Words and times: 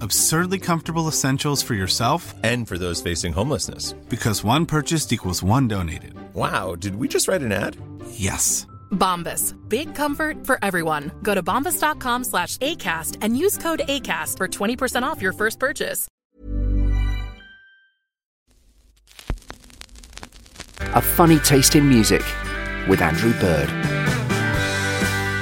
Absurdly 0.00 0.58
comfortable 0.58 1.08
essentials 1.08 1.62
for 1.62 1.74
yourself 1.74 2.34
And 2.44 2.68
for 2.68 2.78
those 2.78 3.00
facing 3.02 3.32
homelessness. 3.32 3.92
because 4.08 4.44
one 4.44 4.66
purchased 4.66 5.12
equals 5.12 5.42
one 5.42 5.68
donated. 5.68 6.14
Wow, 6.34 6.74
did 6.74 6.96
we 6.96 7.08
just 7.08 7.28
write 7.28 7.42
an 7.42 7.52
ad? 7.52 7.76
Yes. 8.10 8.66
Bombas. 8.92 9.54
Big 9.68 9.94
comfort 9.94 10.46
for 10.46 10.58
everyone. 10.62 11.10
Go 11.22 11.34
to 11.34 11.42
bombas.com 11.42 12.24
slash 12.24 12.56
ACAST 12.58 13.16
and 13.22 13.36
use 13.36 13.56
code 13.58 13.80
ACAST 13.88 14.36
for 14.36 14.48
20% 14.48 15.02
off 15.02 15.20
your 15.22 15.32
first 15.32 15.58
purchase. 15.58 16.06
A 20.80 21.00
funny 21.02 21.38
taste 21.40 21.74
in 21.74 21.88
music 21.88 22.22
with 22.88 23.00
Andrew 23.00 23.32
Bird. 23.40 23.68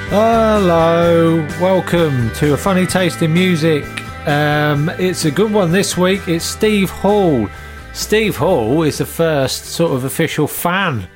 Hello, 0.09 1.37
welcome 1.61 2.31
to 2.35 2.53
a 2.53 2.57
funny 2.57 2.85
taste 2.87 3.21
in 3.21 3.33
music. 3.33 3.83
Um, 4.25 4.89
it's 4.97 5.25
a 5.25 5.31
good 5.31 5.53
one 5.53 5.71
this 5.71 5.95
week. 5.95 6.27
It's 6.27 6.45
Steve 6.45 6.89
Hall. 6.89 7.47
Steve 7.93 8.35
Hall 8.37 8.81
is 8.81 8.97
the 8.97 9.05
first 9.05 9.65
sort 9.65 9.91
of 9.91 10.03
official 10.03 10.47
fan 10.47 11.07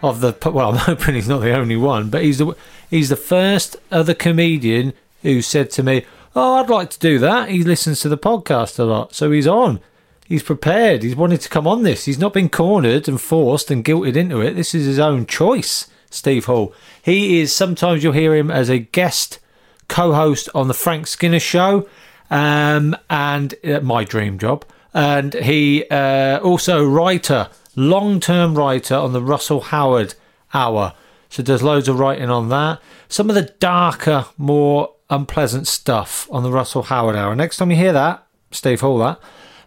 of 0.00 0.20
the. 0.20 0.32
Well, 0.48 0.70
I'm 0.70 0.76
hoping 0.76 1.16
he's 1.16 1.28
not 1.28 1.40
the 1.40 1.56
only 1.56 1.76
one, 1.76 2.08
but 2.08 2.22
he's 2.22 2.38
the 2.38 2.54
he's 2.88 3.08
the 3.08 3.16
first 3.16 3.76
other 3.90 4.14
comedian 4.14 4.92
who 5.22 5.42
said 5.42 5.70
to 5.72 5.82
me, 5.82 6.06
"Oh, 6.36 6.54
I'd 6.54 6.70
like 6.70 6.90
to 6.90 7.00
do 7.00 7.18
that." 7.18 7.48
He 7.48 7.64
listens 7.64 7.98
to 8.00 8.08
the 8.08 8.16
podcast 8.16 8.78
a 8.78 8.84
lot, 8.84 9.12
so 9.12 9.32
he's 9.32 9.48
on. 9.48 9.80
He's 10.24 10.44
prepared. 10.44 11.02
He's 11.02 11.16
wanted 11.16 11.40
to 11.40 11.48
come 11.48 11.66
on 11.66 11.82
this. 11.82 12.04
He's 12.04 12.18
not 12.18 12.32
been 12.32 12.48
cornered 12.48 13.08
and 13.08 13.20
forced 13.20 13.72
and 13.72 13.84
guilted 13.84 14.14
into 14.14 14.40
it. 14.40 14.54
This 14.54 14.72
is 14.72 14.86
his 14.86 15.00
own 15.00 15.26
choice, 15.26 15.88
Steve 16.10 16.44
Hall. 16.44 16.72
He 17.02 17.40
is, 17.40 17.52
sometimes 17.52 18.04
you'll 18.04 18.12
hear 18.12 18.36
him 18.36 18.52
as 18.52 18.70
a 18.70 18.78
guest 18.78 19.40
co 19.88 20.12
host 20.12 20.48
on 20.54 20.68
The 20.68 20.74
Frank 20.74 21.08
Skinner 21.08 21.40
Show 21.40 21.88
um, 22.32 22.96
and 23.10 23.54
uh, 23.62 23.80
my 23.80 24.02
dream 24.02 24.38
job. 24.38 24.64
And 24.94 25.34
he 25.34 25.84
uh, 25.90 26.40
also 26.40 26.84
writer, 26.84 27.48
long 27.76 28.18
term 28.18 28.54
writer 28.56 28.96
on 28.96 29.12
the 29.12 29.22
Russell 29.22 29.60
Howard 29.60 30.14
Hour. 30.52 30.94
So 31.28 31.42
there's 31.42 31.62
loads 31.62 31.88
of 31.88 31.98
writing 31.98 32.30
on 32.30 32.48
that. 32.48 32.80
Some 33.08 33.28
of 33.28 33.34
the 33.34 33.54
darker, 33.60 34.26
more 34.36 34.94
unpleasant 35.10 35.66
stuff 35.66 36.26
on 36.30 36.42
the 36.42 36.50
Russell 36.50 36.84
Howard 36.84 37.16
Hour. 37.16 37.36
Next 37.36 37.58
time 37.58 37.70
you 37.70 37.76
hear 37.76 37.92
that, 37.92 38.26
Steve 38.50 38.80
Hall, 38.80 38.98
that. 38.98 39.20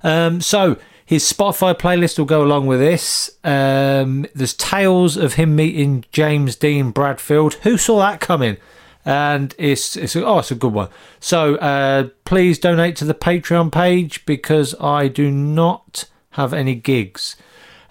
Um, 0.03 0.41
so 0.41 0.77
his 1.05 1.23
Spotify 1.23 1.75
playlist 1.75 2.17
will 2.17 2.25
go 2.25 2.43
along 2.43 2.65
with 2.65 2.79
this. 2.79 3.29
Um, 3.43 4.25
there's 4.33 4.53
tales 4.55 5.17
of 5.17 5.35
him 5.35 5.55
meeting 5.55 6.03
James 6.11 6.55
Dean 6.55 6.91
Bradfield. 6.91 7.55
Who 7.55 7.77
saw 7.77 7.99
that 7.99 8.19
coming? 8.19 8.57
And 9.05 9.53
it's 9.59 9.95
it's 9.95 10.15
oh 10.15 10.39
it's 10.39 10.51
a 10.51 10.55
good 10.55 10.73
one. 10.73 10.89
So 11.19 11.55
uh, 11.57 12.09
please 12.25 12.57
donate 12.57 12.95
to 12.97 13.05
the 13.05 13.13
Patreon 13.13 13.71
page 13.71 14.25
because 14.25 14.73
I 14.81 15.07
do 15.07 15.29
not 15.29 16.05
have 16.31 16.53
any 16.53 16.75
gigs. 16.75 17.35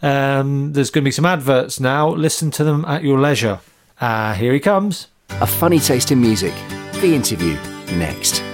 Um, 0.02 0.72
there's 0.72 0.91
going 0.91 1.02
to 1.02 1.08
be 1.08 1.12
some 1.12 1.25
adverts 1.25 1.80
now. 1.80 2.08
Listen 2.08 2.50
to 2.52 2.64
them 2.64 2.84
at 2.84 3.04
your 3.04 3.19
leisure. 3.19 3.60
Uh, 4.00 4.34
here 4.34 4.52
he 4.52 4.60
comes. 4.60 5.08
A 5.41 5.47
funny 5.47 5.78
taste 5.78 6.10
in 6.10 6.20
music. 6.20 6.52
The 7.00 7.14
interview 7.14 7.54
next. 7.96 8.53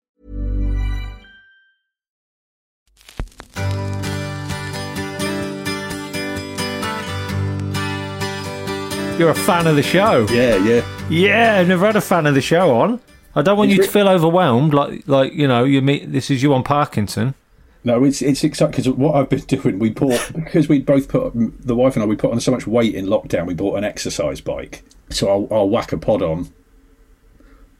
You're 9.21 9.29
a 9.29 9.35
fan 9.35 9.67
of 9.67 9.75
the 9.75 9.83
show. 9.83 10.25
Yeah, 10.31 10.55
yeah. 10.65 10.83
Yeah, 11.07 11.59
I've 11.59 11.67
never 11.67 11.85
had 11.85 11.95
a 11.95 12.01
fan 12.01 12.25
of 12.25 12.33
the 12.33 12.41
show 12.41 12.75
on. 12.75 12.99
I 13.35 13.43
don't 13.43 13.55
want 13.55 13.69
It's 13.69 13.77
you 13.77 13.83
to 13.83 13.87
feel 13.91 14.09
overwhelmed, 14.09 14.73
like 14.73 15.07
like 15.07 15.31
you 15.33 15.47
know, 15.47 15.63
you 15.63 15.79
meet. 15.83 16.11
This 16.11 16.31
is 16.31 16.41
you 16.41 16.55
on 16.55 16.63
Parkinson. 16.63 17.35
No, 17.83 18.03
it's 18.03 18.23
it's 18.23 18.43
exciting 18.43 18.71
because 18.71 18.89
what 18.89 19.13
I've 19.13 19.29
been 19.29 19.41
doing, 19.41 19.77
we 19.77 19.91
bought 19.91 20.31
because 20.33 20.67
we 20.67 20.79
both 20.79 21.07
put 21.07 21.33
the 21.35 21.75
wife 21.75 21.95
and 21.95 22.01
I 22.01 22.07
we 22.07 22.15
put 22.15 22.31
on 22.31 22.39
so 22.39 22.51
much 22.51 22.65
weight 22.65 22.95
in 22.95 23.05
lockdown. 23.05 23.45
We 23.45 23.53
bought 23.53 23.77
an 23.77 23.83
exercise 23.83 24.41
bike, 24.41 24.81
so 25.11 25.29
I'll, 25.29 25.47
I'll 25.55 25.69
whack 25.69 25.91
a 25.91 25.99
pod 25.99 26.23
on 26.23 26.51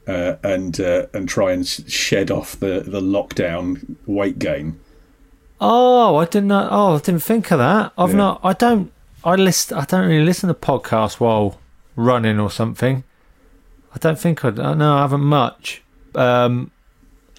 uh, 0.06 0.36
and 0.44 0.78
uh, 0.78 1.06
and 1.12 1.28
try 1.28 1.50
and 1.50 1.66
shed 1.66 2.30
off 2.30 2.52
the 2.60 2.84
the 2.86 3.00
lockdown 3.00 3.96
weight 4.06 4.38
gain. 4.38 4.78
Oh, 5.60 6.14
I 6.18 6.24
didn't 6.26 6.46
know. 6.46 6.68
Oh, 6.70 6.94
I 6.94 6.98
didn't 7.00 7.24
think 7.24 7.50
of 7.50 7.58
that. 7.58 7.90
I've 7.98 8.10
Yeah. 8.10 8.16
not. 8.16 8.40
I 8.44 8.52
don't. 8.52 8.92
I 9.24 9.36
list. 9.36 9.72
I 9.72 9.84
don't 9.84 10.08
really 10.08 10.24
listen 10.24 10.48
to 10.48 10.54
podcasts 10.54 11.20
while 11.20 11.58
running 11.96 12.40
or 12.40 12.50
something. 12.50 13.04
I 13.94 13.98
don't 13.98 14.18
think 14.18 14.44
I. 14.44 14.50
No, 14.50 14.96
I 14.96 15.02
haven't 15.02 15.22
much. 15.22 15.82
Um, 16.14 16.70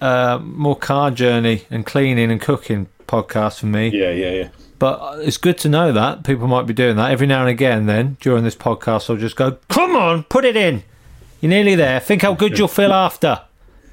uh, 0.00 0.38
more 0.42 0.76
car 0.76 1.10
journey 1.10 1.64
and 1.70 1.86
cleaning 1.86 2.30
and 2.30 2.40
cooking 2.40 2.88
podcasts 3.06 3.60
for 3.60 3.66
me. 3.66 3.88
Yeah, 3.88 4.10
yeah, 4.10 4.30
yeah. 4.30 4.48
But 4.78 5.20
it's 5.20 5.36
good 5.36 5.56
to 5.58 5.68
know 5.68 5.92
that 5.92 6.24
people 6.24 6.46
might 6.46 6.66
be 6.66 6.74
doing 6.74 6.96
that 6.96 7.10
every 7.10 7.26
now 7.26 7.40
and 7.40 7.48
again. 7.48 7.86
Then 7.86 8.16
during 8.20 8.44
this 8.44 8.56
podcast, 8.56 9.08
I'll 9.10 9.16
just 9.16 9.36
go, 9.36 9.58
"Come 9.68 9.94
on, 9.96 10.24
put 10.24 10.44
it 10.44 10.56
in. 10.56 10.82
You're 11.40 11.50
nearly 11.50 11.74
there. 11.74 12.00
Think 12.00 12.22
how 12.22 12.34
good 12.34 12.58
you'll 12.58 12.68
feel 12.68 12.92
after. 12.92 13.42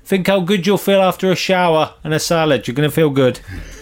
Think 0.04 0.28
how 0.28 0.40
good 0.40 0.66
you'll 0.66 0.78
feel 0.78 1.02
after 1.02 1.32
a 1.32 1.36
shower 1.36 1.94
and 2.04 2.14
a 2.14 2.20
salad. 2.20 2.68
You're 2.68 2.76
going 2.76 2.90
to 2.90 2.96
feel 2.96 3.10
good." 3.10 3.40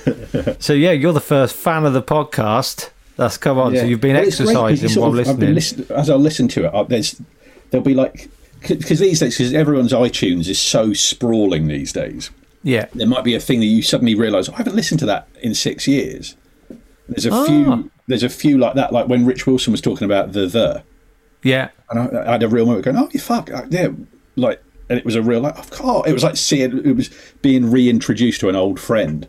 so 0.59 0.73
yeah, 0.73 0.91
you're 0.91 1.13
the 1.13 1.21
first 1.21 1.55
fan 1.55 1.85
of 1.85 1.93
the 1.93 2.03
podcast. 2.03 2.89
That's 3.19 3.37
come 3.37 3.57
on. 3.59 3.75
So 3.75 3.83
you've 3.83 3.99
been 3.99 4.15
Well, 4.15 4.23
it's 4.25 4.37
great 4.37 4.53
'cause 4.55 4.81
you 4.81 4.87
exercising 4.87 5.01
while 5.01 5.09
of- 5.11 5.15
listening. 5.27 5.53
listen- 5.53 5.85
as 5.93 6.09
I 6.09 6.15
listen 6.15 6.47
to 6.49 6.65
it, 6.65 6.73
uh, 6.73 6.83
there's 6.83 7.21
there'll 7.69 7.83
be 7.83 7.93
like 7.93 8.29
because 8.67 8.99
these 8.99 9.19
days, 9.19 9.37
because 9.37 9.53
everyone's 9.53 9.91
iTunes 9.93 10.47
is 10.47 10.57
so 10.59 10.93
sprawling 10.93 11.67
these 11.67 11.91
days. 11.93 12.29
Yeah. 12.63 12.85
There 12.95 13.07
might 13.07 13.23
be 13.25 13.35
a 13.35 13.39
thing 13.39 13.59
that 13.59 13.65
you 13.65 13.81
suddenly 13.81 14.15
realise 14.15 14.47
I 14.49 14.55
haven't 14.55 14.75
listened 14.75 14.99
to 15.01 15.05
that 15.07 15.27
in 15.41 15.53
six 15.53 15.87
years. 15.87 16.35
There's 17.09 17.25
a 17.25 17.31
Ah. 17.33 17.45
few. 17.45 17.91
There's 18.07 18.23
a 18.23 18.29
few 18.29 18.57
like 18.57 18.75
that, 18.75 18.91
like 18.93 19.07
when 19.09 19.25
Rich 19.25 19.45
Wilson 19.47 19.71
was 19.71 19.81
talking 19.81 20.05
about 20.05 20.31
the 20.33 20.45
the, 20.47 20.83
Yeah. 21.43 21.69
and 21.89 21.99
I, 22.17 22.23
I 22.27 22.31
had 22.33 22.43
a 22.43 22.47
real 22.47 22.65
moment 22.65 22.85
going, 22.85 22.97
oh, 22.97 23.09
you 23.11 23.19
fuck, 23.19 23.51
uh, 23.51 23.63
yeah, 23.69 23.89
like, 24.35 24.61
and 24.89 24.97
it 24.97 25.03
was 25.05 25.15
a 25.15 25.21
real 25.21 25.41
like, 25.41 25.57
of 25.59 25.69
course, 25.71 26.07
it 26.09 26.13
was 26.13 26.23
like 26.23 26.37
seeing 26.37 26.85
it 26.85 26.95
was 26.95 27.09
being 27.41 27.69
reintroduced 27.69 28.39
to 28.41 28.49
an 28.49 28.55
old 28.55 28.79
friend. 28.79 29.27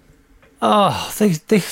Oh, 0.63 1.13
they, 1.19 1.31
they, 1.49 1.63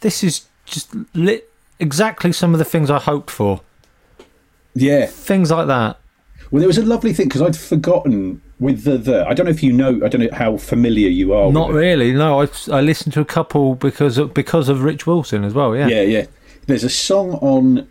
this 0.00 0.22
is 0.24 0.42
just 0.66 0.88
lit 1.14 1.49
exactly 1.80 2.32
some 2.32 2.52
of 2.52 2.58
the 2.58 2.64
things 2.64 2.90
I 2.90 2.98
hoped 2.98 3.30
for. 3.30 3.60
Yeah, 4.74 5.06
Things 5.06 5.50
like 5.50 5.66
that. 5.66 5.98
Well, 6.50 6.60
there 6.60 6.68
was 6.68 6.78
a 6.78 6.84
lovely 6.84 7.12
thing 7.12 7.28
because 7.28 7.42
I'd 7.42 7.56
forgotten 7.56 8.40
with 8.58 8.84
the 8.84 8.98
the. 8.98 9.26
I 9.26 9.34
don't 9.34 9.46
know 9.46 9.50
if 9.50 9.62
you 9.62 9.72
know. 9.72 10.00
I 10.04 10.08
don't 10.08 10.20
know 10.20 10.28
how 10.32 10.56
familiar 10.56 11.08
you 11.08 11.32
are. 11.32 11.52
Not 11.52 11.68
with 11.68 11.76
it. 11.76 11.80
really. 11.80 12.12
No, 12.12 12.42
I, 12.42 12.48
I 12.72 12.80
listened 12.80 13.12
to 13.14 13.20
a 13.20 13.24
couple 13.24 13.74
because 13.76 14.18
of, 14.18 14.34
because 14.34 14.68
of 14.68 14.82
Rich 14.82 15.06
Wilson 15.06 15.44
as 15.44 15.54
well. 15.54 15.76
Yeah. 15.76 15.88
Yeah, 15.88 16.02
yeah. 16.02 16.26
There's 16.66 16.84
a 16.84 16.90
song 16.90 17.34
on 17.34 17.88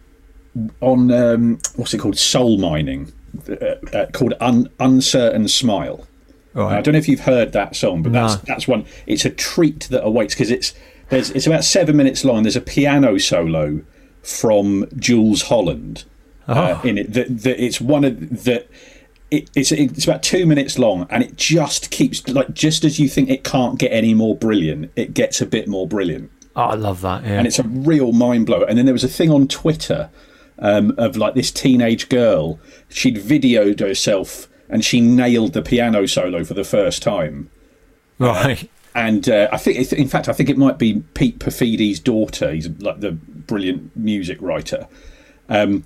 on 0.82 1.12
um, 1.12 1.60
what's 1.76 1.94
it 1.94 2.00
called? 2.00 2.18
Soul 2.18 2.58
mining, 2.58 3.14
uh, 3.50 3.54
uh, 3.94 4.06
called 4.12 4.34
Un- 4.42 4.70
"Uncertain 4.80 5.48
Smile." 5.48 6.06
Right. 6.54 6.78
I 6.78 6.82
don't 6.82 6.94
know 6.94 7.00
if 7.00 7.08
you've 7.08 7.22
heard 7.22 7.54
that 7.54 7.76
song, 7.76 8.04
but 8.04 8.12
that's 8.12 8.36
that's 8.38 8.68
one. 8.68 8.86
It's 9.08 9.24
a 9.24 9.30
treat 9.30 9.82
that 9.92 10.04
awaits 10.04 10.34
because 10.34 10.52
it's 10.52 10.74
there's 11.10 11.30
it's 11.32 11.48
about 11.48 11.64
seven 11.64 11.96
minutes 11.98 12.24
long. 12.26 12.44
There's 12.44 12.56
a 12.56 12.62
piano 12.62 13.18
solo 13.18 13.82
from 14.24 14.88
Jools 14.98 15.44
Holland 15.44 16.06
uh, 16.48 16.80
Oh. 16.84 16.88
in 16.88 16.98
it. 16.98 17.14
That, 17.14 17.42
that 17.44 17.64
it's 17.64 17.80
one 17.82 18.04
of 18.04 18.44
that. 18.44 18.68
It, 19.32 19.48
it's 19.56 19.72
it's 19.72 20.06
about 20.06 20.24
two 20.24 20.46
minutes 20.48 20.80
long, 20.80 21.06
and 21.12 21.22
it 21.24 21.36
just 21.36 21.92
keeps 21.92 22.28
like 22.28 22.54
just 22.54 22.84
as 22.84 23.00
you 23.00 23.08
think 23.08 23.30
it 23.30 23.44
can't 23.44 23.78
get 23.78 23.92
any 23.92 24.14
more 24.16 24.36
brilliant, 24.36 24.92
it 24.96 25.14
gets 25.14 25.40
a 25.40 25.46
bit 25.46 25.68
more 25.68 25.88
brilliant 25.88 26.32
Oh, 26.56 26.64
I 26.64 26.74
love 26.74 27.02
that. 27.02 27.24
Yeah. 27.24 27.34
and 27.38 27.46
it's 27.48 27.60
a 27.60 27.64
real 27.64 28.12
mind 28.12 28.48
blower. 28.48 28.66
And 28.68 28.76
then 28.78 28.86
there 28.86 28.94
was 28.94 29.04
a 29.04 29.08
thing 29.08 29.30
on 29.32 29.48
Twitter 29.48 30.10
um, 30.58 30.96
of 30.98 31.16
like 31.16 31.36
this 31.36 31.52
teenage 31.52 32.10
girl. 32.10 32.60
She'd 32.90 33.18
videoed 33.18 33.80
herself 33.80 34.48
and 34.68 34.84
she 34.84 35.00
nailed 35.00 35.54
the 35.54 35.62
piano 35.62 36.08
solo 36.08 36.44
for 36.44 36.56
the 36.56 36.64
first 36.64 37.04
time. 37.04 37.50
right. 38.18 38.68
And 38.96 39.30
uh, 39.30 39.50
I 39.52 39.58
think, 39.58 39.92
in 39.94 40.08
fact, 40.08 40.28
I 40.28 40.34
think 40.34 40.50
it 40.50 40.58
might 40.58 40.78
be 40.78 41.04
Pete 41.14 41.40
Paphides's 41.40 42.00
daughter. 42.00 42.52
He's 42.52 42.70
like 42.82 43.00
the 43.00 43.12
brilliant 43.12 43.96
music 43.96 44.42
writer. 44.42 44.88
Um, 45.48 45.86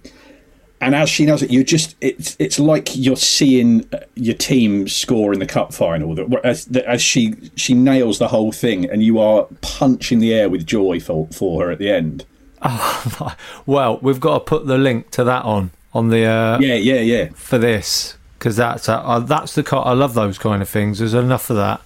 and 0.84 0.96
as 0.96 1.10
she 1.10 1.26
knows 1.26 1.42
it, 1.42 1.50
you 1.50 1.64
just 1.64 1.96
it's 2.02 2.36
it's 2.40 2.60
like 2.60 2.96
you're 2.96 3.16
seeing 3.16 3.88
uh, 3.94 4.00
your 4.16 4.36
team 4.36 4.88
score 4.90 5.32
in 5.32 5.40
the 5.40 5.46
cup 5.46 5.74
final. 5.74 6.14
That 6.14 6.42
as, 6.44 6.68
as 6.86 7.02
she 7.02 7.36
she 7.56 7.74
nails 7.74 8.20
the 8.20 8.28
whole 8.28 8.52
thing, 8.52 8.90
and 8.90 9.02
you 9.02 9.20
are 9.20 9.48
punching 9.62 10.20
the 10.20 10.34
air 10.34 10.50
with 10.50 10.66
joy 10.66 11.00
for 11.00 11.28
for 11.28 11.64
her 11.64 11.72
at 11.72 11.80
the 11.80 11.90
end. 11.90 12.26
Well, 13.66 14.00
we've 14.02 14.20
got 14.20 14.34
to 14.34 14.40
put 14.42 14.68
the 14.68 14.78
link 14.78 15.12
to 15.12 15.24
that 15.24 15.44
on 15.46 15.72
on 15.94 16.10
the 16.10 16.26
uh, 16.26 16.60
Yeah, 16.60 16.76
yeah, 16.76 17.00
yeah. 17.00 17.30
for 17.34 17.58
this 17.58 18.18
because 18.38 18.58
that's 18.58 18.90
uh, 18.90 19.20
that's 19.20 19.56
the 19.56 19.78
I 19.78 19.94
love 19.94 20.14
those 20.14 20.38
kind 20.38 20.62
of 20.62 20.68
things. 20.68 21.00
There's 21.00 21.14
enough 21.14 21.50
of 21.50 21.56
that 21.56 21.82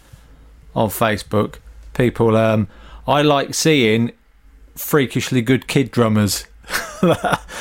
on 0.75 0.90
Facebook. 0.90 1.56
People, 1.94 2.36
um, 2.36 2.68
I 3.08 3.22
like 3.22 3.54
seeing 3.54 4.12
freakishly 4.75 5.42
good 5.42 5.68
kid 5.68 5.92
drummers. 5.92 6.46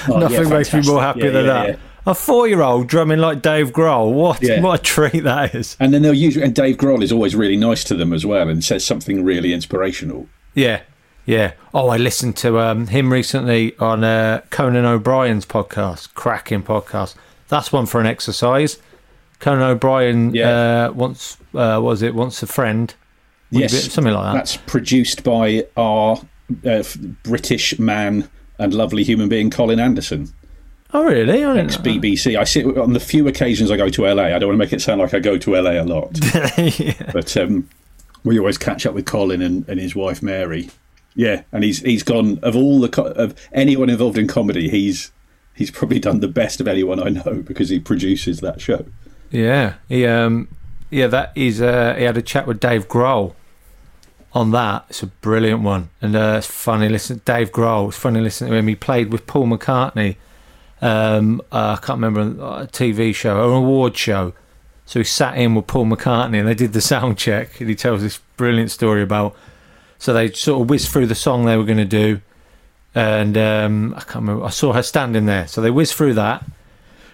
Oh, 0.08 0.18
Nothing 0.18 0.44
yeah, 0.48 0.54
makes 0.54 0.72
me 0.72 0.80
more 0.82 1.00
happy 1.00 1.20
Yeah, 1.20 1.30
than 1.30 1.44
yeah, 1.46 1.66
that. 1.66 1.78
A 2.06 2.14
four-year-old 2.14 2.86
drumming 2.86 3.18
like 3.18 3.42
Dave 3.42 3.72
Grohl. 3.72 4.12
What 4.12 4.42
what 4.62 4.80
a 4.80 4.82
treat 4.82 5.24
that 5.24 5.54
is. 5.54 5.76
And 5.80 5.92
then 5.92 6.02
they'll 6.02 6.14
use 6.14 6.36
and 6.36 6.54
Dave 6.54 6.76
Grohl 6.76 7.02
is 7.02 7.10
always 7.12 7.34
really 7.34 7.56
nice 7.56 7.82
to 7.84 7.94
them 7.94 8.12
as 8.12 8.24
well, 8.24 8.48
and 8.48 8.64
says 8.64 8.84
something 8.86 9.24
really 9.24 9.52
inspirational. 9.52 10.28
Yeah, 10.54 10.82
yeah. 11.26 11.52
Oh, 11.74 11.88
I 11.88 11.96
listened 11.96 12.36
to 12.38 12.60
um, 12.60 12.86
him 12.86 13.12
recently 13.12 13.76
on 13.78 14.04
uh, 14.04 14.42
Conan 14.50 14.84
O'Brien's 14.84 15.44
podcast, 15.44 16.14
cracking 16.14 16.62
podcast. 16.62 17.14
That's 17.48 17.72
one 17.72 17.86
for 17.86 18.00
an 18.00 18.06
exercise. 18.06 18.78
Conan 19.40 19.62
O'Brien 19.62 20.34
Yeah. 20.34 20.86
uh, 20.88 20.92
once 20.92 21.36
uh, 21.54 21.80
was 21.82 22.02
it 22.02 22.14
once 22.14 22.42
a 22.42 22.46
friend, 22.46 22.94
Yes, 23.50 23.92
something 23.92 24.12
like 24.12 24.24
that. 24.24 24.38
That's 24.38 24.56
produced 24.56 25.22
by 25.22 25.66
our 25.76 26.20
uh, 26.64 26.82
British 27.22 27.78
man 27.78 28.28
and 28.58 28.74
lovely 28.74 29.04
human 29.04 29.28
being 29.28 29.50
Colin 29.50 29.78
Anderson, 29.80 30.32
Oh, 30.94 31.04
really? 31.04 31.44
I 31.44 31.54
didn't 31.54 31.66
ex 31.72 31.76
BBC. 31.76 32.38
I 32.38 32.44
sit 32.44 32.64
on 32.78 32.92
the 32.92 33.00
few 33.00 33.26
occasions 33.28 33.70
I 33.70 33.76
go 33.76 33.88
to 33.88 34.02
LA. 34.06 34.22
I 34.24 34.38
don't 34.38 34.48
want 34.48 34.54
to 34.60 34.64
make 34.64 34.72
it 34.72 34.80
sound 34.80 35.00
like 35.00 35.12
I 35.14 35.18
go 35.18 35.36
to 35.36 35.50
LA 35.60 35.72
a 35.72 35.84
lot, 35.84 36.16
yeah. 36.78 37.10
but 37.12 37.36
um, 37.36 37.68
we 38.24 38.38
always 38.38 38.56
catch 38.56 38.86
up 38.86 38.94
with 38.94 39.04
Colin 39.04 39.42
and, 39.42 39.68
and 39.68 39.78
his 39.80 39.94
wife 39.96 40.22
Mary. 40.22 40.70
Yeah, 41.14 41.42
and 41.52 41.64
he's 41.64 41.80
he's 41.80 42.02
gone 42.02 42.38
of 42.42 42.54
all 42.54 42.80
the 42.80 42.88
co- 42.88 43.04
of 43.06 43.34
anyone 43.52 43.90
involved 43.90 44.16
in 44.16 44.26
comedy. 44.28 44.68
He's 44.68 45.10
he's 45.54 45.70
probably 45.70 45.98
done 45.98 46.20
the 46.20 46.28
best 46.28 46.60
of 46.60 46.68
anyone 46.68 47.02
I 47.02 47.08
know 47.10 47.42
because 47.44 47.68
he 47.68 47.80
produces 47.80 48.40
that 48.40 48.60
show. 48.60 48.86
Yeah, 49.30 49.74
he 49.88 50.06
um, 50.06 50.48
yeah, 50.90 51.06
that 51.08 51.32
is. 51.34 51.60
Uh, 51.60 51.94
he 51.96 52.04
had 52.04 52.16
a 52.16 52.22
chat 52.22 52.46
with 52.46 52.60
Dave 52.60 52.88
Grohl 52.88 53.34
on 54.32 54.50
that. 54.52 54.84
It's 54.88 55.02
a 55.02 55.06
brilliant 55.06 55.62
one, 55.62 55.90
and 56.00 56.14
uh, 56.14 56.36
it's 56.38 56.46
funny. 56.46 56.88
Listen, 56.88 57.20
Dave 57.24 57.50
Grohl. 57.50 57.88
It's 57.88 57.98
funny 57.98 58.20
listening 58.20 58.52
to 58.52 58.56
him. 58.56 58.68
He 58.68 58.76
played 58.76 59.12
with 59.12 59.26
Paul 59.26 59.46
McCartney. 59.46 60.16
Um, 60.80 61.40
uh, 61.50 61.76
I 61.78 61.84
can't 61.84 62.00
remember 62.00 62.20
a 62.20 62.66
TV 62.66 63.14
show 63.14 63.36
or 63.38 63.50
an 63.50 63.64
award 63.64 63.96
show. 63.96 64.34
So 64.84 65.00
he 65.00 65.04
sat 65.04 65.36
in 65.36 65.54
with 65.54 65.66
Paul 65.66 65.86
McCartney, 65.86 66.38
and 66.38 66.46
they 66.46 66.54
did 66.54 66.72
the 66.72 66.80
sound 66.80 67.18
check. 67.26 67.60
And 67.60 67.68
he 67.68 67.74
tells 67.74 68.02
this 68.02 68.20
brilliant 68.36 68.70
story 68.70 69.02
about. 69.02 69.34
So 69.98 70.12
they 70.12 70.30
sort 70.32 70.62
of 70.62 70.70
whizzed 70.70 70.90
through 70.90 71.06
the 71.06 71.14
song 71.14 71.46
they 71.46 71.56
were 71.56 71.64
going 71.64 71.78
to 71.78 71.84
do, 71.84 72.20
and 72.94 73.36
um, 73.38 73.94
I 73.96 74.00
can't 74.00 74.16
remember. 74.16 74.44
I 74.44 74.50
saw 74.50 74.72
her 74.74 74.82
standing 74.82 75.24
there, 75.26 75.46
so 75.46 75.60
they 75.60 75.70
whizzed 75.70 75.94
through 75.94 76.14
that. 76.14 76.44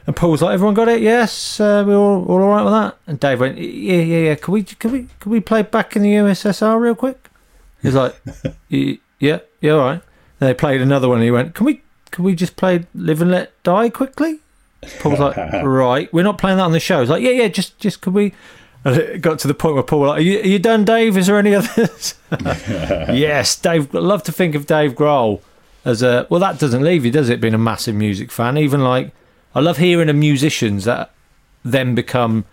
And 0.07 0.17
Paul 0.17 0.33
was 0.33 0.43
like, 0.43 0.55
"Everyone 0.55 0.75
got 0.75 0.89
it? 0.89 1.01
Yes, 1.01 1.61
uh, 1.61 1.85
we're 1.87 1.97
all, 1.97 2.25
all 2.25 2.43
all 2.43 2.49
right 2.49 2.65
with 2.65 2.73
that." 2.73 2.97
And 3.07 3.21
Dave 3.21 3.41
went, 3.41 3.59
"Yeah, 3.59 3.97
yeah, 3.97 4.19
yeah. 4.29 4.35
Can 4.35 4.53
we, 4.53 4.65
can 4.65 4.91
we, 4.93 5.09
can 5.21 5.31
we 5.31 5.41
play 5.41 5.63
back 5.63 5.95
in 5.95 6.03
the 6.03 6.15
USSR 6.15 6.81
real 6.81 6.95
quick?" 6.95 7.29
He's 7.81 7.95
like, 7.95 8.21
"Yeah, 8.69 9.39
yeah, 9.61 9.73
all 9.73 9.79
right." 9.79 10.03
And 10.41 10.49
they 10.49 10.55
played 10.55 10.81
another 10.81 11.09
one. 11.09 11.19
And 11.19 11.25
he 11.25 11.31
went, 11.31 11.55
"Can 11.55 11.67
we, 11.67 11.83
can 12.11 12.25
we 12.25 12.35
just 12.35 12.57
play 12.57 12.87
Live 12.95 13.23
and 13.23 13.31
Let 13.31 13.63
Die 13.63 13.91
quickly?" 13.91 14.41
Paul 14.99 15.13
was 15.13 15.21
like, 15.21 15.37
"Right, 15.63 16.13
we're 16.13 16.25
not 16.25 16.39
playing 16.39 16.59
that 16.59 16.65
on 16.65 16.73
the 16.73 16.81
show." 16.81 17.01
He's 17.01 17.11
like, 17.11 17.23
"Yeah, 17.23 17.31
yeah, 17.31 17.49
just, 17.49 17.79
just 17.79 18.01
could 18.01 18.15
we?" 18.15 18.33
And 18.85 18.97
it 18.97 19.21
got 19.21 19.39
to 19.39 19.47
the 19.47 19.55
point 19.55 19.75
where 19.75 19.85
Paul 19.85 20.01
was 20.01 20.09
like, 20.09 20.19
"Are 20.19 20.23
you, 20.23 20.41
are 20.41 20.47
you 20.47 20.59
done, 20.59 20.85
Dave? 20.85 21.17
Is 21.17 21.29
there 21.29 21.39
any 21.39 21.55
others?" 21.55 22.17
yes, 22.33 23.55
Dave. 23.55 23.95
Love 23.95 24.25
to 24.25 24.33
think 24.33 24.57
of 24.57 24.67
Dave 24.67 24.95
Grohl 24.95 25.41
as 25.85 26.03
a 26.03 26.27
well. 26.29 26.41
That 26.41 26.59
doesn't 26.59 26.83
leave 26.83 27.05
you, 27.05 27.13
does 27.13 27.29
it? 27.29 27.41
Being 27.41 27.55
a 27.55 27.59
massive 27.59 27.95
music 27.95 28.33
fan, 28.33 28.59
even 28.59 28.83
like 28.83 29.13
I 29.55 29.61
love 29.61 29.79
hearing 29.79 30.07
the 30.07 30.15
musicians 30.15 30.85
that 30.85 31.11
then 31.65 31.95
become 31.95 32.45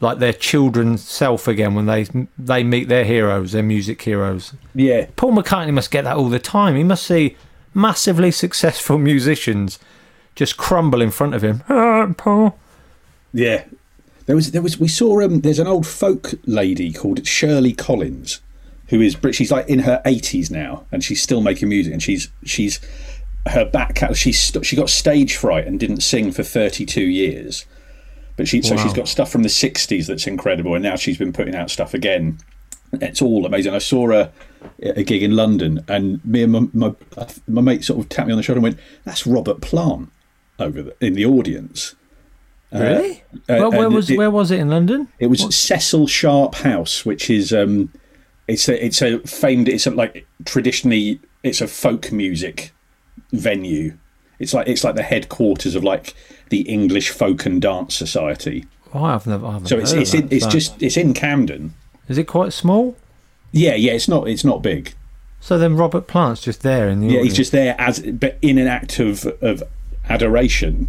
like 0.00 0.18
their 0.18 0.32
children's 0.32 1.02
self 1.02 1.48
again 1.48 1.74
when 1.74 1.86
they 1.86 2.06
they 2.38 2.62
meet 2.62 2.88
their 2.88 3.04
heroes, 3.04 3.52
their 3.52 3.62
music 3.62 4.02
heroes. 4.02 4.54
Yeah, 4.74 5.06
Paul 5.16 5.32
McCartney 5.32 5.72
must 5.72 5.90
get 5.90 6.04
that 6.04 6.16
all 6.16 6.28
the 6.28 6.38
time. 6.38 6.76
He 6.76 6.84
must 6.84 7.06
see 7.06 7.36
massively 7.72 8.30
successful 8.30 8.98
musicians 8.98 9.78
just 10.34 10.56
crumble 10.56 11.00
in 11.00 11.10
front 11.10 11.34
of 11.34 11.42
him. 11.42 11.62
Ah, 11.68 12.12
Paul. 12.16 12.58
Yeah, 13.32 13.64
there 14.26 14.36
was 14.36 14.50
there 14.50 14.62
was 14.62 14.78
we 14.78 14.88
saw 14.88 15.20
um 15.22 15.40
there's 15.40 15.58
an 15.58 15.66
old 15.66 15.86
folk 15.86 16.34
lady 16.44 16.92
called 16.92 17.26
Shirley 17.26 17.72
Collins, 17.72 18.40
who 18.88 19.00
is 19.00 19.16
she's 19.32 19.50
like 19.50 19.68
in 19.68 19.80
her 19.80 20.02
eighties 20.04 20.50
now 20.50 20.84
and 20.92 21.02
she's 21.02 21.22
still 21.22 21.40
making 21.40 21.68
music 21.68 21.92
and 21.92 22.02
she's 22.02 22.28
she's 22.44 22.80
her 23.48 23.64
back 23.64 24.00
she's 24.14 24.40
st- 24.40 24.64
she 24.64 24.74
got 24.76 24.88
stage 24.88 25.36
fright 25.36 25.66
and 25.66 25.78
didn't 25.78 26.00
sing 26.02 26.32
for 26.32 26.42
thirty 26.42 26.86
two 26.86 27.04
years, 27.04 27.66
but 28.36 28.48
she 28.48 28.62
so 28.62 28.76
she's 28.76 28.92
got 28.94 29.06
stuff 29.08 29.30
from 29.30 29.42
the 29.42 29.48
sixties 29.48 30.06
that's 30.06 30.26
incredible 30.26 30.74
and 30.74 30.82
now 30.82 30.96
she's 30.96 31.18
been 31.18 31.32
putting 31.32 31.54
out 31.54 31.70
stuff 31.70 31.94
again. 31.94 32.38
It's 32.92 33.20
all 33.20 33.44
amazing. 33.44 33.74
I 33.74 33.78
saw 33.78 34.12
a 34.12 34.30
a 34.82 35.02
gig 35.02 35.22
in 35.22 35.36
London 35.36 35.84
and 35.88 36.24
me 36.24 36.42
and 36.44 36.52
my 36.52 36.68
my, 36.72 36.94
my 37.48 37.60
mate 37.60 37.84
sort 37.84 38.00
of 38.00 38.08
tapped 38.08 38.28
me 38.28 38.32
on 38.32 38.36
the 38.38 38.42
shoulder 38.42 38.58
and 38.58 38.62
went, 38.62 38.78
"That's 39.04 39.26
Robert 39.26 39.60
Plant." 39.60 40.10
Over 40.60 40.82
the, 40.82 40.94
in 41.04 41.14
the 41.14 41.26
audience, 41.26 41.96
Really? 42.72 43.24
uh, 43.34 43.56
well, 43.58 43.70
where 43.72 43.90
was 43.90 44.08
it- 44.10 44.16
where 44.18 44.30
was 44.30 44.50
it 44.52 44.60
in 44.60 44.68
London? 44.70 45.08
it 45.18 45.26
was 45.26 45.54
Cecil 45.54 46.06
Sharp 46.06 46.54
House, 46.54 47.04
which 47.04 47.28
is 47.28 47.52
um, 47.52 47.90
it's 48.48 48.68
a 48.68 48.84
it's 48.84 49.02
a 49.02 49.18
famed. 49.20 49.68
It's 49.68 49.86
a, 49.86 49.90
like 49.90 50.26
traditionally 50.44 51.18
it's 51.42 51.60
a 51.60 51.66
folk 51.66 52.12
music 52.12 52.72
venue. 53.32 53.96
It's 54.38 54.52
like 54.52 54.68
it's 54.68 54.84
like 54.84 54.94
the 54.96 55.02
headquarters 55.02 55.74
of 55.74 55.84
like 55.84 56.14
the 56.50 56.62
English 56.62 57.10
Folk 57.10 57.46
and 57.46 57.60
Dance 57.62 57.94
Society. 57.94 58.66
Oh, 58.92 59.04
I've 59.04 59.26
never. 59.26 59.46
I 59.46 59.52
haven't 59.52 59.68
So 59.68 59.78
it's 59.78 59.92
it's 59.92 60.14
in, 60.14 60.28
it's 60.30 60.46
just 60.46 60.82
it's 60.82 60.96
in 60.96 61.14
Camden. 61.14 61.74
Is 62.08 62.18
it 62.18 62.24
quite 62.24 62.52
small? 62.52 62.96
Yeah, 63.52 63.74
yeah. 63.74 63.92
It's 63.92 64.08
not 64.08 64.28
it's 64.28 64.44
not 64.44 64.62
big. 64.62 64.94
So 65.40 65.58
then 65.58 65.76
Robert 65.76 66.06
Plant's 66.06 66.40
just 66.42 66.62
there 66.62 66.88
in 66.88 67.00
the 67.00 67.06
Yeah, 67.06 67.12
audience. 67.18 67.28
he's 67.28 67.36
just 67.36 67.52
there 67.52 67.74
as 67.78 68.00
but 68.00 68.38
in 68.42 68.58
an 68.58 68.66
act 68.66 68.98
of 68.98 69.26
of 69.42 69.62
adoration. 70.08 70.88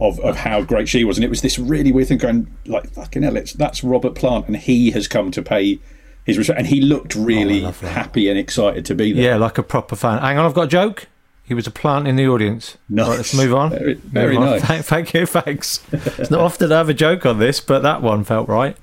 of, 0.00 0.20
of 0.20 0.36
how 0.36 0.62
great 0.62 0.88
she 0.88 1.02
was, 1.02 1.16
and 1.18 1.24
it 1.24 1.28
was 1.28 1.42
this 1.42 1.58
really 1.58 1.90
weird 1.90 2.06
thing 2.06 2.18
going 2.18 2.46
like 2.66 2.88
fucking 2.92 3.24
hell, 3.24 3.36
it's, 3.36 3.52
that's 3.54 3.82
Robert 3.82 4.14
Plant, 4.14 4.46
and 4.46 4.56
he 4.56 4.92
has 4.92 5.08
come 5.08 5.32
to 5.32 5.42
pay 5.42 5.80
his 6.24 6.38
respect, 6.38 6.56
and 6.58 6.68
he 6.68 6.80
looked 6.80 7.16
oh, 7.16 7.24
really 7.24 7.60
love 7.62 7.80
that. 7.80 7.88
happy 7.88 8.28
and 8.28 8.38
excited 8.38 8.84
to 8.84 8.94
be 8.94 9.12
there. 9.12 9.24
Yeah, 9.24 9.36
like 9.36 9.58
a 9.58 9.62
proper 9.64 9.96
fan. 9.96 10.20
Hang 10.20 10.38
on, 10.38 10.44
I've 10.46 10.54
got 10.54 10.64
a 10.64 10.68
joke. 10.68 11.08
He 11.48 11.54
was 11.54 11.66
a 11.66 11.70
plant 11.70 12.06
in 12.06 12.16
the 12.16 12.28
audience. 12.28 12.76
Nice. 12.88 13.08
Right, 13.08 13.16
let's 13.16 13.34
move 13.34 13.54
on. 13.54 13.70
Very- 13.70 13.94
Move 14.34 14.42
on. 14.42 14.50
nice. 14.60 14.86
Thank, 14.86 15.14
you, 15.14 15.24
thanks. 15.26 15.80
it's 15.92 16.30
not 16.30 16.40
often 16.40 16.70
I 16.70 16.76
have 16.76 16.88
a 16.90 16.94
joke 16.94 17.24
on 17.26 17.38
this, 17.38 17.58
but 17.60 17.80
that 17.82 18.02
one 18.02 18.22
felt 18.24 18.48
right. 18.48 18.76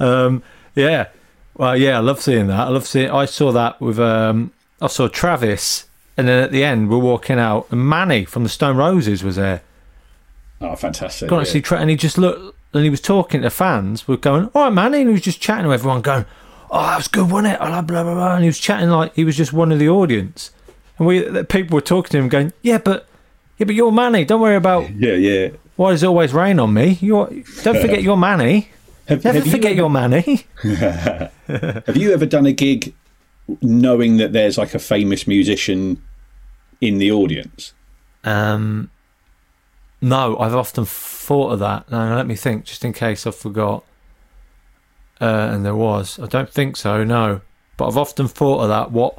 Um, 0.00 0.42
yeah. 0.74 1.08
Well, 1.54 1.76
yeah, 1.76 1.98
I 1.98 2.00
love 2.00 2.20
seeing 2.20 2.46
that. 2.46 2.60
I 2.60 2.68
love 2.70 2.86
seeing. 2.86 3.10
I 3.10 3.24
saw 3.26 3.52
that 3.52 3.80
with. 3.80 3.98
Um, 4.00 4.52
I 4.80 4.86
saw 4.86 5.08
Travis, 5.08 5.86
and 6.16 6.26
then 6.28 6.42
at 6.42 6.50
the 6.52 6.62
end 6.64 6.88
we're 6.88 6.98
walking 6.98 7.38
out, 7.38 7.66
and 7.70 7.80
Mani 7.86 8.24
from 8.24 8.42
the 8.44 8.48
Stone 8.48 8.76
Roses 8.76 9.22
was 9.24 9.36
there. 9.36 9.62
Oh, 10.60 10.76
fantastic! 10.76 11.28
Gone 11.28 11.40
to 11.40 11.46
see 11.46 11.60
Tra- 11.60 11.78
and 11.78 11.90
he 11.90 11.96
just 11.96 12.16
looked, 12.16 12.56
and 12.72 12.84
he 12.84 12.90
was 12.90 13.00
talking 13.00 13.42
to 13.42 13.50
fans. 13.50 14.06
We're 14.08 14.16
going, 14.16 14.50
all 14.54 14.64
right, 14.64 14.72
Mani, 14.72 14.98
and 15.00 15.08
he 15.08 15.12
was 15.12 15.22
just 15.22 15.40
chatting 15.40 15.64
to 15.64 15.72
everyone, 15.72 16.00
going, 16.00 16.24
"Oh, 16.70 16.80
that 16.80 16.96
was 16.96 17.08
good, 17.08 17.30
wasn't 17.30 17.54
it?" 17.54 17.58
Blah 17.58 17.82
blah 17.82 18.02
blah, 18.04 18.14
blah. 18.14 18.34
And 18.34 18.44
he 18.44 18.48
was 18.48 18.58
chatting 18.58 18.88
like 18.90 19.14
he 19.14 19.24
was 19.24 19.36
just 19.36 19.52
one 19.52 19.72
of 19.72 19.80
the 19.80 19.88
audience, 19.88 20.52
and 20.98 21.06
we 21.06 21.44
people 21.44 21.74
were 21.76 21.80
talking 21.80 22.10
to 22.10 22.18
him, 22.18 22.28
going, 22.28 22.52
"Yeah, 22.62 22.78
but 22.78 23.06
yeah, 23.58 23.66
but 23.66 23.74
you're 23.74 23.90
Mani. 23.92 24.24
Don't 24.24 24.40
worry 24.40 24.56
about 24.56 24.90
Yeah, 24.94 25.14
yeah. 25.14 25.48
why 25.76 25.90
does 25.92 26.02
it 26.02 26.06
always 26.06 26.32
rain 26.32 26.58
on 26.60 26.72
me. 26.74 26.98
You're 27.00 27.26
don't 27.62 27.80
forget 27.80 28.02
you're 28.02 28.16
Mani. 28.16 28.68
Have, 29.06 29.24
Never 29.24 29.38
have 29.38 29.46
you 29.46 29.52
forget 29.52 29.70
ever- 29.72 29.76
your 29.80 29.90
Mani." 29.90 30.46
Have 31.86 31.96
you 31.96 32.12
ever 32.12 32.26
done 32.26 32.44
a 32.46 32.52
gig 32.52 32.92
knowing 33.62 34.18
that 34.18 34.32
there's 34.34 34.58
like 34.58 34.74
a 34.74 34.78
famous 34.78 35.26
musician 35.26 36.02
in 36.80 36.98
the 36.98 37.10
audience? 37.10 37.72
Um, 38.24 38.90
no, 40.02 40.38
I've 40.38 40.54
often 40.54 40.84
thought 40.84 41.52
of 41.52 41.58
that. 41.60 41.90
No, 41.90 42.14
let 42.14 42.26
me 42.26 42.34
think, 42.36 42.64
just 42.64 42.84
in 42.84 42.92
case 42.92 43.26
I 43.26 43.30
forgot. 43.30 43.82
Uh, 45.20 45.50
and 45.52 45.64
there 45.64 45.74
was. 45.74 46.18
I 46.18 46.26
don't 46.26 46.50
think 46.50 46.76
so. 46.76 47.02
No, 47.02 47.40
but 47.78 47.88
I've 47.88 47.96
often 47.96 48.28
thought 48.28 48.60
of 48.60 48.68
that. 48.68 48.92
What? 48.92 49.18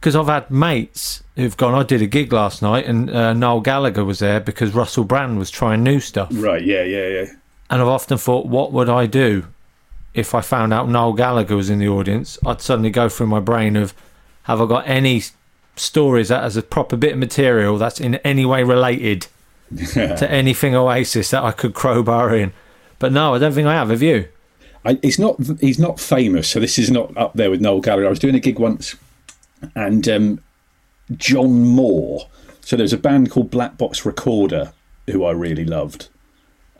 Because 0.00 0.14
I've 0.14 0.26
had 0.26 0.50
mates 0.50 1.22
who've 1.36 1.56
gone. 1.56 1.74
I 1.74 1.82
did 1.82 2.02
a 2.02 2.06
gig 2.06 2.32
last 2.32 2.62
night, 2.62 2.86
and 2.86 3.10
uh, 3.10 3.32
Noel 3.32 3.60
Gallagher 3.60 4.04
was 4.04 4.20
there 4.20 4.40
because 4.40 4.72
Russell 4.72 5.04
Brand 5.04 5.38
was 5.38 5.50
trying 5.50 5.82
new 5.82 6.00
stuff. 6.00 6.28
Right. 6.32 6.64
Yeah. 6.64 6.84
Yeah. 6.84 7.06
Yeah. 7.08 7.26
And 7.70 7.82
I've 7.82 7.88
often 7.88 8.16
thought, 8.18 8.46
what 8.46 8.72
would 8.72 8.88
I 8.88 9.06
do 9.06 9.46
if 10.14 10.34
I 10.34 10.40
found 10.40 10.72
out 10.72 10.88
Noel 10.88 11.12
Gallagher 11.12 11.56
was 11.56 11.68
in 11.68 11.78
the 11.78 11.88
audience? 11.88 12.38
I'd 12.46 12.60
suddenly 12.60 12.90
go 12.90 13.08
through 13.08 13.26
my 13.26 13.40
brain 13.40 13.76
of, 13.76 13.92
have 14.44 14.60
I 14.60 14.66
got 14.66 14.86
any 14.88 15.22
stories 15.76 16.28
that 16.28 16.42
has 16.42 16.56
a 16.56 16.62
proper 16.62 16.96
bit 16.96 17.12
of 17.12 17.18
material 17.18 17.76
that's 17.78 18.00
in 18.00 18.16
any 18.16 18.44
way 18.44 18.62
related 18.62 19.26
to 19.76 20.30
anything 20.30 20.74
Oasis 20.74 21.30
that 21.30 21.42
I 21.42 21.52
could 21.52 21.74
crowbar 21.74 22.34
in? 22.34 22.52
But 22.98 23.12
no, 23.12 23.34
I 23.34 23.38
don't 23.38 23.52
think 23.52 23.66
I 23.66 23.74
have. 23.74 23.90
Have 23.90 24.02
you? 24.02 24.28
I, 24.84 24.98
he's 25.02 25.18
not. 25.18 25.36
He's 25.60 25.78
not 25.78 26.00
famous, 26.00 26.48
so 26.48 26.60
this 26.60 26.78
is 26.78 26.90
not 26.90 27.16
up 27.16 27.34
there 27.34 27.50
with 27.50 27.60
Noel 27.60 27.80
Gallagher. 27.80 28.06
I 28.06 28.10
was 28.10 28.18
doing 28.18 28.34
a 28.34 28.40
gig 28.40 28.58
once, 28.58 28.96
and 29.74 30.08
um, 30.08 30.40
John 31.16 31.64
Moore. 31.64 32.28
So 32.60 32.76
there 32.76 32.84
was 32.84 32.92
a 32.92 32.98
band 32.98 33.30
called 33.30 33.50
Black 33.50 33.78
Box 33.78 34.04
Recorder 34.04 34.72
who 35.10 35.24
I 35.24 35.30
really 35.32 35.64
loved. 35.64 36.08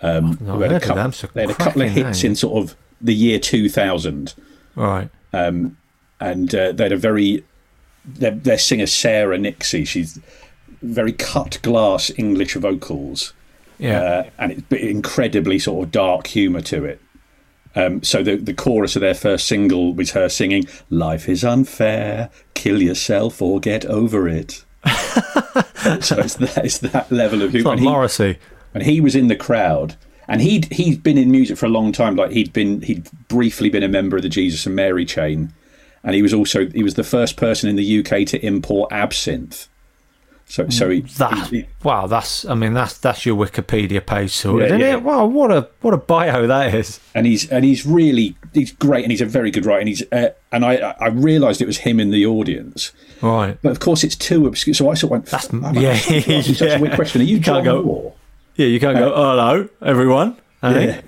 Um, 0.03 0.37
who 0.37 0.61
had 0.61 0.73
a 0.73 0.79
couple, 0.81 0.97
them, 0.97 1.13
so 1.13 1.29
they 1.35 1.41
had 1.41 1.51
a 1.51 1.55
couple 1.55 1.83
of 1.83 1.91
hits 1.91 2.23
name. 2.23 2.31
in 2.33 2.37
sort 2.37 2.63
of 2.63 2.77
the 3.01 3.15
year 3.15 3.39
two 3.41 3.69
thousand. 3.69 4.35
Right. 4.77 5.09
um, 5.33 5.77
and 6.21 6.55
uh, 6.55 6.73
they 6.73 6.85
had 6.85 6.93
a 6.93 6.97
very 6.97 7.45
their, 8.05 8.31
their 8.33 8.59
singer 8.59 8.87
Sarah 8.87 9.39
Nixey. 9.39 9.87
She's 9.87 10.19
very 10.83 11.13
cut 11.13 11.59
glass 11.63 12.13
English 12.17 12.55
vocals, 12.55 13.33
Yeah. 13.79 14.01
uh, 14.01 14.31
and 14.39 14.53
it's 14.53 14.63
incredibly 14.73 15.59
sort 15.59 15.85
of 15.87 15.91
dark 15.91 16.29
humour 16.29 16.61
to 16.63 16.85
it. 16.85 17.01
Um, 17.75 18.03
so 18.03 18.23
the 18.23 18.37
the 18.37 18.55
chorus 18.55 18.97
of 18.97 19.01
their 19.01 19.15
first 19.15 19.47
single 19.47 19.93
was 19.95 20.13
her 20.13 20.29
singing 20.29 20.65
"Life 20.91 21.29
is 21.29 21.45
unfair, 21.45 22.31
kill 22.55 22.83
yourself 22.83 23.41
or 23.43 23.61
get 23.61 23.85
over 23.87 24.29
it." 24.29 24.65
so 26.01 26.19
it's 26.19 26.37
that, 26.37 26.61
it's 26.65 26.79
that 26.79 27.11
level 27.11 27.43
of 27.43 27.55
it's 27.55 27.63
humour. 27.63 27.71
like 27.71 27.79
he- 27.81 27.85
Morrissey. 27.85 28.39
and 28.75 28.83
he 28.83 29.01
was 29.01 29.15
in 29.15 29.27
the 29.29 29.37
crowd 29.37 29.97
and 30.29 30.41
he'd 30.41 30.67
he'd 30.73 31.03
been 31.03 31.19
in 31.19 31.31
music 31.31 31.57
for 31.59 31.67
a 31.67 31.71
long 31.71 31.91
time 31.93 32.15
like 32.17 32.31
he'd 32.31 32.53
been 32.53 32.81
he'd 32.83 33.09
briefly 33.29 33.69
been 33.71 33.83
a 33.83 33.89
member 33.89 34.17
of 34.17 34.23
the 34.23 34.29
jesus 34.29 34.67
and 34.67 34.77
mary 34.77 35.05
chain 35.05 35.53
and 36.05 36.15
he 36.15 36.23
was 36.23 36.33
also 36.33 36.69
he 36.71 36.83
was 36.83 36.95
the 36.95 37.03
first 37.05 37.37
person 37.37 37.69
in 37.69 37.77
the 37.77 37.99
uk 38.01 38.07
to 38.27 38.39
import 38.45 38.91
absinthe 38.93 39.69
so 40.49 40.69
so 40.71 40.89
he, 40.89 41.01
That 41.19 41.49
he- 41.49 41.67
wow, 41.85 42.07
that's 42.07 42.45
I 42.47 42.55
mean 42.55 42.73
that's 42.75 42.97
that's 42.99 43.27
your 43.27 43.37
Wikipedia 43.37 44.05
page 44.05 44.31
sorted, 44.31 44.69
Yeah, 44.71 44.77
isn't 44.77 44.81
yeah. 44.81 44.95
it? 44.97 45.03
Wow, 45.03 45.27
what 45.27 45.51
a 45.53 45.69
what 45.83 45.93
a 45.95 45.99
bio 45.99 46.47
that 46.47 46.75
is. 46.75 47.01
and 47.15 47.27
he's 47.27 47.49
and 47.51 47.65
he's 47.65 47.85
really 47.87 48.37
he's 48.55 48.73
great 48.73 49.05
and 49.05 49.11
he's 49.13 49.21
a 49.21 49.27
very 49.27 49.51
good 49.51 49.67
writer 49.67 49.81
and 49.81 49.89
he's 49.89 50.03
uh, 50.11 50.31
and 50.53 50.65
i 50.65 50.77
i 51.01 51.09
realized 51.09 51.61
it 51.61 51.67
was 51.67 51.79
him 51.79 52.01
in 52.01 52.11
the 52.11 52.25
audience 52.25 52.93
Right. 53.21 53.59
but 53.63 53.71
of 53.73 53.81
course 53.81 54.03
it's 54.05 54.17
too 54.17 54.47
obscure 54.47 54.73
so 54.75 54.89
i 54.91 54.95
sort 54.95 55.05
of 55.05 55.11
went 55.11 55.27
That's- 55.27 55.53
"I'm 55.53 55.75
yeah, 55.77 55.91
asking 55.91 56.43
such 56.55 56.63
a 56.63 56.79
weird 56.81 56.95
question 56.95 57.21
are 57.21 57.25
you, 57.25 57.37
You 57.37 57.43
can't 57.43 57.65
John 57.65 57.65
go- 57.65 57.83
Moore? 57.83 58.15
Yeah, 58.57 58.67
you 58.67 58.81
can't 58.81 58.97
go. 58.99 59.13
Oh, 59.15 59.31
hello, 59.31 59.69
everyone. 59.83 60.37
Hey? 60.63 60.87
Yeah. 60.87 61.01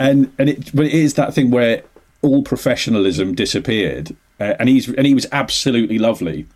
And 0.00 0.32
and 0.38 0.48
it 0.48 0.74
but 0.74 0.86
it 0.86 0.94
is 0.94 1.14
that 1.14 1.34
thing 1.34 1.50
where 1.52 1.82
all 2.22 2.42
professionalism 2.42 3.34
disappeared, 3.34 4.16
uh, 4.40 4.54
and 4.58 4.68
he's 4.68 4.88
and 4.88 5.06
he 5.06 5.14
was 5.14 5.26
absolutely 5.30 5.98
lovely. 5.98 6.46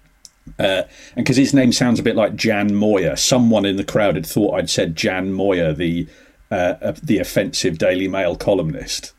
Uh, 0.58 0.82
and 1.16 1.24
because 1.24 1.36
his 1.36 1.54
name 1.54 1.72
sounds 1.72 1.98
a 1.98 2.02
bit 2.02 2.16
like 2.16 2.36
Jan 2.36 2.74
Moir, 2.74 3.16
someone 3.16 3.64
in 3.64 3.76
the 3.76 3.84
crowd 3.84 4.14
had 4.16 4.26
thought 4.26 4.54
I'd 4.54 4.70
said 4.70 4.94
Jan 4.96 5.32
Moir, 5.32 5.72
the 5.72 6.06
uh, 6.50 6.74
uh, 6.82 6.94
the 7.02 7.18
offensive 7.18 7.78
Daily 7.78 8.06
Mail 8.08 8.36
columnist. 8.36 9.12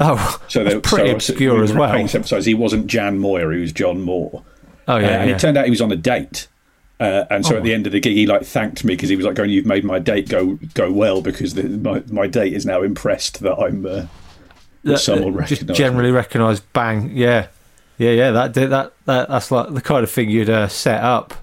Oh, 0.00 0.40
So 0.48 0.64
that's 0.64 0.88
pretty 0.88 1.10
so 1.10 1.14
obscure 1.14 1.56
we 1.58 1.62
as 1.62 1.72
well. 1.72 1.92
emphasise 1.94 2.44
he 2.44 2.54
wasn't 2.54 2.88
Jan 2.88 3.18
Moir, 3.18 3.52
he 3.52 3.60
was 3.60 3.72
John 3.72 4.02
Moore. 4.02 4.42
Oh 4.88 4.96
Uh, 4.96 4.98
yeah, 4.98 5.06
and 5.20 5.30
yeah. 5.30 5.36
it 5.36 5.38
turned 5.38 5.56
out 5.56 5.64
he 5.64 5.70
was 5.70 5.80
on 5.80 5.92
a 5.92 5.96
date. 5.96 6.48
Uh, 7.00 7.24
and 7.30 7.44
so 7.46 7.54
Oh. 7.54 7.58
at 7.58 7.64
the 7.64 7.72
end 7.74 7.86
of 7.86 7.92
the 7.92 8.00
gig, 8.00 8.14
he 8.14 8.26
like 8.26 8.42
thanked 8.44 8.84
me 8.84 8.94
because 8.94 9.08
he 9.08 9.16
was 9.16 9.24
like 9.26 9.34
going, 9.34 9.50
"You've 9.50 9.66
made 9.66 9.84
my 9.84 9.98
date 9.98 10.28
go 10.28 10.58
go 10.74 10.92
well 10.92 11.20
because 11.22 11.54
the, 11.54 11.64
my 11.64 12.02
my 12.10 12.26
date 12.28 12.52
is 12.52 12.64
now 12.66 12.82
impressed 12.82 13.40
that 13.40 13.54
I'm 13.56 13.86
uh, 13.86 14.06
that 14.84 14.98
someone 14.98 15.44
just 15.46 15.66
generally 15.68 16.10
me." 16.10 16.16
recognised. 16.16 16.64
Bang, 16.72 17.10
yeah, 17.12 17.46
yeah, 17.98 18.10
yeah. 18.10 18.30
That 18.30 18.52
did 18.52 18.70
that, 18.70 18.92
that. 19.06 19.28
That's 19.28 19.50
like 19.50 19.72
the 19.74 19.80
kind 19.80 20.04
of 20.04 20.10
thing 20.10 20.30
you'd 20.30 20.50
uh, 20.50 20.68
set 20.68 21.02
up 21.02 21.34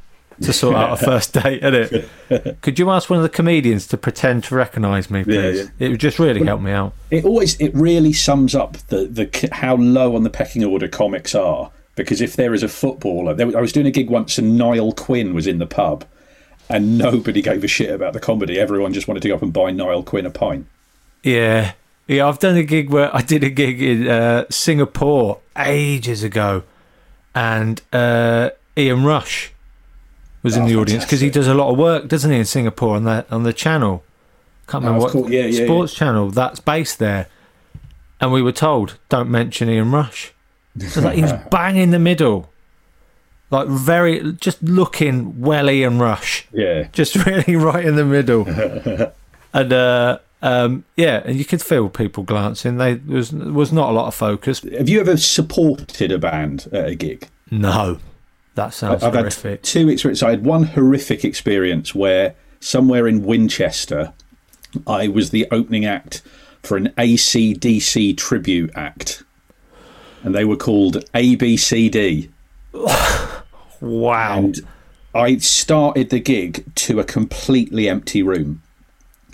to 0.42 0.54
sort 0.54 0.76
out 0.76 1.02
a 1.02 1.06
first 1.06 1.34
date, 1.34 1.64
isn't 1.64 2.08
it? 2.30 2.62
Could 2.62 2.80
you 2.80 2.90
ask 2.90 3.10
one 3.10 3.18
of 3.18 3.24
the 3.24 3.30
comedians 3.30 3.88
to 3.88 3.98
pretend 3.98 4.44
to 4.46 4.56
recognise 4.56 5.10
me, 5.10 5.20
Yeah, 5.20 5.24
please? 5.26 5.72
It 5.80 5.90
would 5.90 6.00
just 6.00 6.20
really 6.20 6.44
help 6.44 6.62
me 6.62 6.72
out. 6.72 6.94
It 7.12 7.26
always 7.26 7.60
it 7.60 7.74
really 7.74 8.14
sums 8.14 8.56
up 8.56 8.74
the 8.88 9.06
the 9.06 9.50
how 9.52 9.76
low 9.76 10.16
on 10.16 10.24
the 10.24 10.30
pecking 10.30 10.64
order 10.64 10.88
comics 10.88 11.36
are. 11.36 11.72
Because 11.96 12.22
if 12.22 12.38
there 12.38 12.54
is 12.54 12.64
a 12.64 12.70
footballer, 12.70 13.34
there, 13.34 13.58
I 13.58 13.60
was 13.60 13.74
doing 13.74 13.86
a 13.86 13.92
gig 13.92 14.10
once 14.10 14.38
and 14.38 14.58
Niall 14.58 14.94
Quinn 14.94 15.34
was 15.34 15.46
in 15.48 15.58
the 15.58 15.66
pub, 15.66 16.06
and 16.70 16.98
nobody 16.98 17.42
gave 17.42 17.62
a 17.62 17.68
shit 17.68 17.90
about 17.92 18.14
the 18.14 18.22
comedy. 18.22 18.58
Everyone 18.58 18.94
just 18.94 19.06
wanted 19.06 19.22
to 19.24 19.28
go 19.28 19.36
up 19.36 19.42
and 19.42 19.52
buy 19.52 19.72
Niall 19.72 20.04
Quinn 20.04 20.26
a 20.26 20.30
pint. 20.30 20.66
Yeah, 21.24 21.74
yeah. 22.10 22.28
I've 22.28 22.40
done 22.40 22.58
a 22.58 22.64
gig 22.64 22.90
where 22.90 23.16
I 23.16 23.22
did 23.22 23.44
a 23.44 23.50
gig 23.50 23.82
in 23.82 24.08
uh, 24.08 24.46
Singapore 24.50 25.40
ages 25.58 26.24
ago, 26.24 26.64
and 27.34 27.82
uh, 27.94 28.50
Ian 28.78 29.04
Rush 29.06 29.52
was 30.44 30.58
in 30.58 30.64
Oh, 30.64 30.68
the 30.68 30.76
audience 30.76 31.06
because 31.06 31.22
he 31.22 31.30
does 31.30 31.48
a 31.48 31.54
lot 31.54 31.72
of 31.72 31.78
work, 31.78 32.08
doesn't 32.08 32.32
he, 32.32 32.38
in 32.38 32.46
Singapore 32.46 32.96
on 32.96 33.04
the 33.06 33.26
on 33.32 33.44
the 33.44 33.54
channel? 33.54 34.04
Can't 34.68 34.84
remember 34.84 35.04
what 35.06 35.12
cool. 35.14 35.32
Yeah, 35.32 35.46
yeah, 35.46 35.66
sports 35.66 35.94
channel 35.94 36.30
that's 36.30 36.60
based 36.60 37.00
there. 37.00 37.28
And 38.22 38.34
we 38.34 38.42
were 38.42 38.52
told, 38.52 38.98
don't 39.08 39.30
mention 39.32 39.70
Ian 39.70 39.92
Rush. 39.92 40.34
So 40.90 41.02
like 41.02 41.16
he 41.16 41.22
was 41.22 41.34
bang 41.52 41.78
in 41.78 41.92
the 41.92 42.00
middle, 42.00 42.52
like 43.50 43.68
very 43.68 44.34
just 44.34 44.62
looking 44.62 45.40
well 45.42 45.70
Ian 45.70 46.00
Rush 46.00 46.46
Yeah, 46.52 46.88
just 46.92 47.16
really 47.26 47.56
right 47.56 47.86
in 47.86 47.96
the 47.96 48.06
middle. 48.06 48.46
and 49.54 49.74
uh, 49.74 50.20
um, 50.42 50.86
yeah, 50.96 51.22
and 51.26 51.38
you 51.38 51.46
could 51.46 51.62
feel 51.62 51.90
people 51.90 52.24
glancing. 52.24 52.78
They 52.78 52.96
there 52.96 53.18
was 53.18 53.32
was 53.34 53.74
not 53.74 53.90
a 53.90 53.94
lot 53.94 54.08
of 54.08 54.16
focus. 54.16 54.62
have 54.62 54.88
you 54.90 55.00
ever 55.00 55.18
supported 55.18 56.12
a 56.12 56.18
band 56.18 56.68
at 56.72 56.88
a 56.88 56.96
gig? 56.96 57.28
No, 57.52 58.00
that 58.56 58.74
sounds 58.74 59.04
I've 59.04 59.14
horrific. 59.14 59.52
had 59.52 59.64
two 59.64 59.90
experiences. 59.90 60.24
I 60.24 60.32
had 60.32 60.46
one 60.46 60.64
horrific 60.64 61.26
experience 61.26 61.94
where 61.94 62.36
somewhere 62.60 63.08
in 63.08 63.24
Winchester, 63.24 64.14
I 64.88 65.08
was 65.08 65.32
the 65.32 65.48
opening 65.52 65.86
act 65.86 66.22
for 66.64 66.78
an 66.78 66.90
ACDC 66.98 68.18
tribute 68.18 68.72
act, 68.76 69.24
and 70.24 70.34
they 70.34 70.46
were 70.46 70.58
called 70.58 71.04
ABCD. 71.14 72.30
wow. 73.82 74.38
And 74.38 74.60
I 75.14 75.38
started 75.38 76.10
the 76.10 76.20
gig 76.20 76.64
to 76.76 77.00
a 77.00 77.04
completely 77.04 77.90
empty 77.90 78.22
room. 78.22 78.62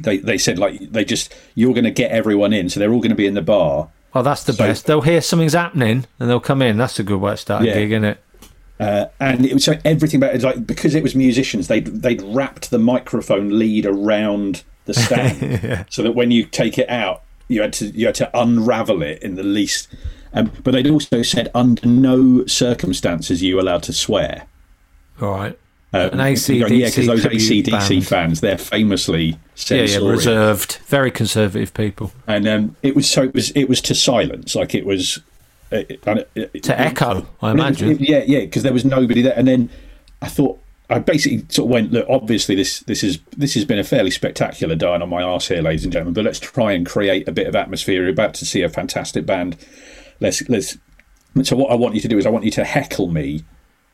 They 0.01 0.17
they 0.17 0.37
said 0.37 0.59
like 0.59 0.79
they 0.91 1.05
just 1.05 1.33
you're 1.55 1.73
going 1.73 1.83
to 1.85 1.91
get 1.91 2.11
everyone 2.11 2.53
in, 2.53 2.69
so 2.69 2.79
they're 2.79 2.91
all 2.93 2.99
going 2.99 3.09
to 3.09 3.15
be 3.15 3.27
in 3.27 3.33
the 3.33 3.41
bar. 3.41 3.89
well, 4.13 4.23
that's 4.23 4.43
the 4.43 4.53
so- 4.53 4.63
best. 4.65 4.85
They'll 4.85 5.01
hear 5.01 5.21
something's 5.21 5.53
happening 5.53 6.05
and 6.19 6.29
they'll 6.29 6.39
come 6.39 6.61
in. 6.61 6.77
That's 6.77 6.99
a 6.99 7.03
good 7.03 7.19
way 7.21 7.31
to 7.31 7.37
start 7.37 7.63
Yeah. 7.63 7.71
a 7.71 7.75
gig, 7.75 7.91
isn't 7.91 8.03
it? 8.05 8.21
Uh, 8.77 9.05
and 9.21 9.45
it 9.45 9.53
was 9.53 9.63
so 9.63 9.73
everything 9.85 10.19
about 10.21 10.35
it, 10.35 10.43
like 10.43 10.67
because 10.67 10.95
it 10.95 11.01
was 11.03 11.15
musicians, 11.15 11.67
they'd 11.69 11.85
they'd 11.85 12.21
wrapped 12.23 12.71
the 12.71 12.79
microphone 12.79 13.57
lead 13.57 13.85
around 13.85 14.63
the 14.83 14.93
stand, 15.05 15.85
so 15.89 16.03
that 16.03 16.11
when 16.13 16.29
you 16.31 16.45
take 16.45 16.77
it 16.77 16.89
out, 16.89 17.21
you 17.47 17.61
had 17.61 17.71
to 17.73 17.85
you 17.87 18.05
had 18.07 18.15
to 18.15 18.29
unravel 18.37 19.01
it 19.01 19.23
in 19.23 19.35
the 19.35 19.43
least. 19.43 19.87
Um, 20.33 20.51
but 20.63 20.71
they'd 20.71 20.89
also 20.89 21.21
said 21.21 21.49
under 21.55 21.87
no 21.87 22.45
circumstances 22.47 23.41
are 23.41 23.45
you 23.45 23.61
allowed 23.61 23.83
to 23.83 23.93
swear. 23.93 24.45
All 25.21 25.29
right. 25.31 25.57
Um, 25.95 26.09
An 26.13 26.19
AC/DC 26.19 26.77
yeah, 26.79 26.87
because 26.87 27.07
those 27.07 27.25
ACDC 27.25 27.71
band. 27.71 28.07
fans, 28.07 28.41
they're 28.41 28.57
famously 28.57 29.37
Yeah, 29.69 29.83
yeah, 29.83 29.97
reserved, 29.99 30.79
very 30.87 31.09
conservative 31.11 31.73
people. 31.73 32.11
and 32.27 32.47
um, 32.47 32.75
it 32.83 32.95
was 32.95 33.09
so 33.09 33.23
it 33.23 33.33
was 33.33 33.51
it 33.51 33.69
was 33.69 33.79
to 33.81 33.95
silence, 33.95 34.55
like 34.55 34.75
it 34.75 34.85
was 34.85 35.19
uh, 35.71 35.83
and 36.05 36.25
it- 36.35 36.63
To 36.63 36.79
echo, 36.79 37.09
I 37.41 37.51
it 37.51 37.53
was- 37.53 37.53
imagine. 37.53 37.89
it- 37.91 38.01
yeah, 38.01 38.23
yeah, 38.27 38.41
because 38.41 38.63
there 38.63 38.73
was 38.73 38.83
nobody 38.85 39.21
there. 39.21 39.33
And 39.37 39.47
then 39.47 39.69
I 40.21 40.27
thought 40.27 40.59
I 40.89 40.99
basically 40.99 41.45
sort 41.49 41.65
of 41.67 41.71
went, 41.71 41.91
look, 41.93 42.05
obviously 42.09 42.55
this 42.55 42.81
this 42.81 43.03
is 43.03 43.19
this 43.37 43.53
has 43.55 43.63
been 43.65 43.79
a 43.79 43.83
fairly 43.83 44.11
spectacular 44.11 44.75
dying 44.75 45.01
on 45.01 45.09
my 45.09 45.23
arse 45.23 45.47
here, 45.47 45.61
ladies 45.61 45.83
and 45.85 45.93
gentlemen. 45.93 46.13
But 46.13 46.25
let's 46.25 46.39
try 46.39 46.73
and 46.73 46.85
create 46.85 47.27
a 47.27 47.31
bit 47.31 47.47
of 47.47 47.55
atmosphere. 47.55 48.01
You're 48.01 48.09
about 48.09 48.33
to 48.35 48.45
see 48.45 48.61
a 48.61 48.69
fantastic 48.69 49.25
band. 49.25 49.55
Let's 50.19 50.47
let's. 50.49 50.77
So 51.43 51.55
what 51.55 51.71
I 51.71 51.75
want 51.75 51.95
you 51.95 52.01
to 52.01 52.07
do 52.07 52.17
is 52.17 52.25
I 52.25 52.29
want 52.29 52.45
you 52.45 52.51
to 52.51 52.63
heckle 52.63 53.07
me 53.11 53.43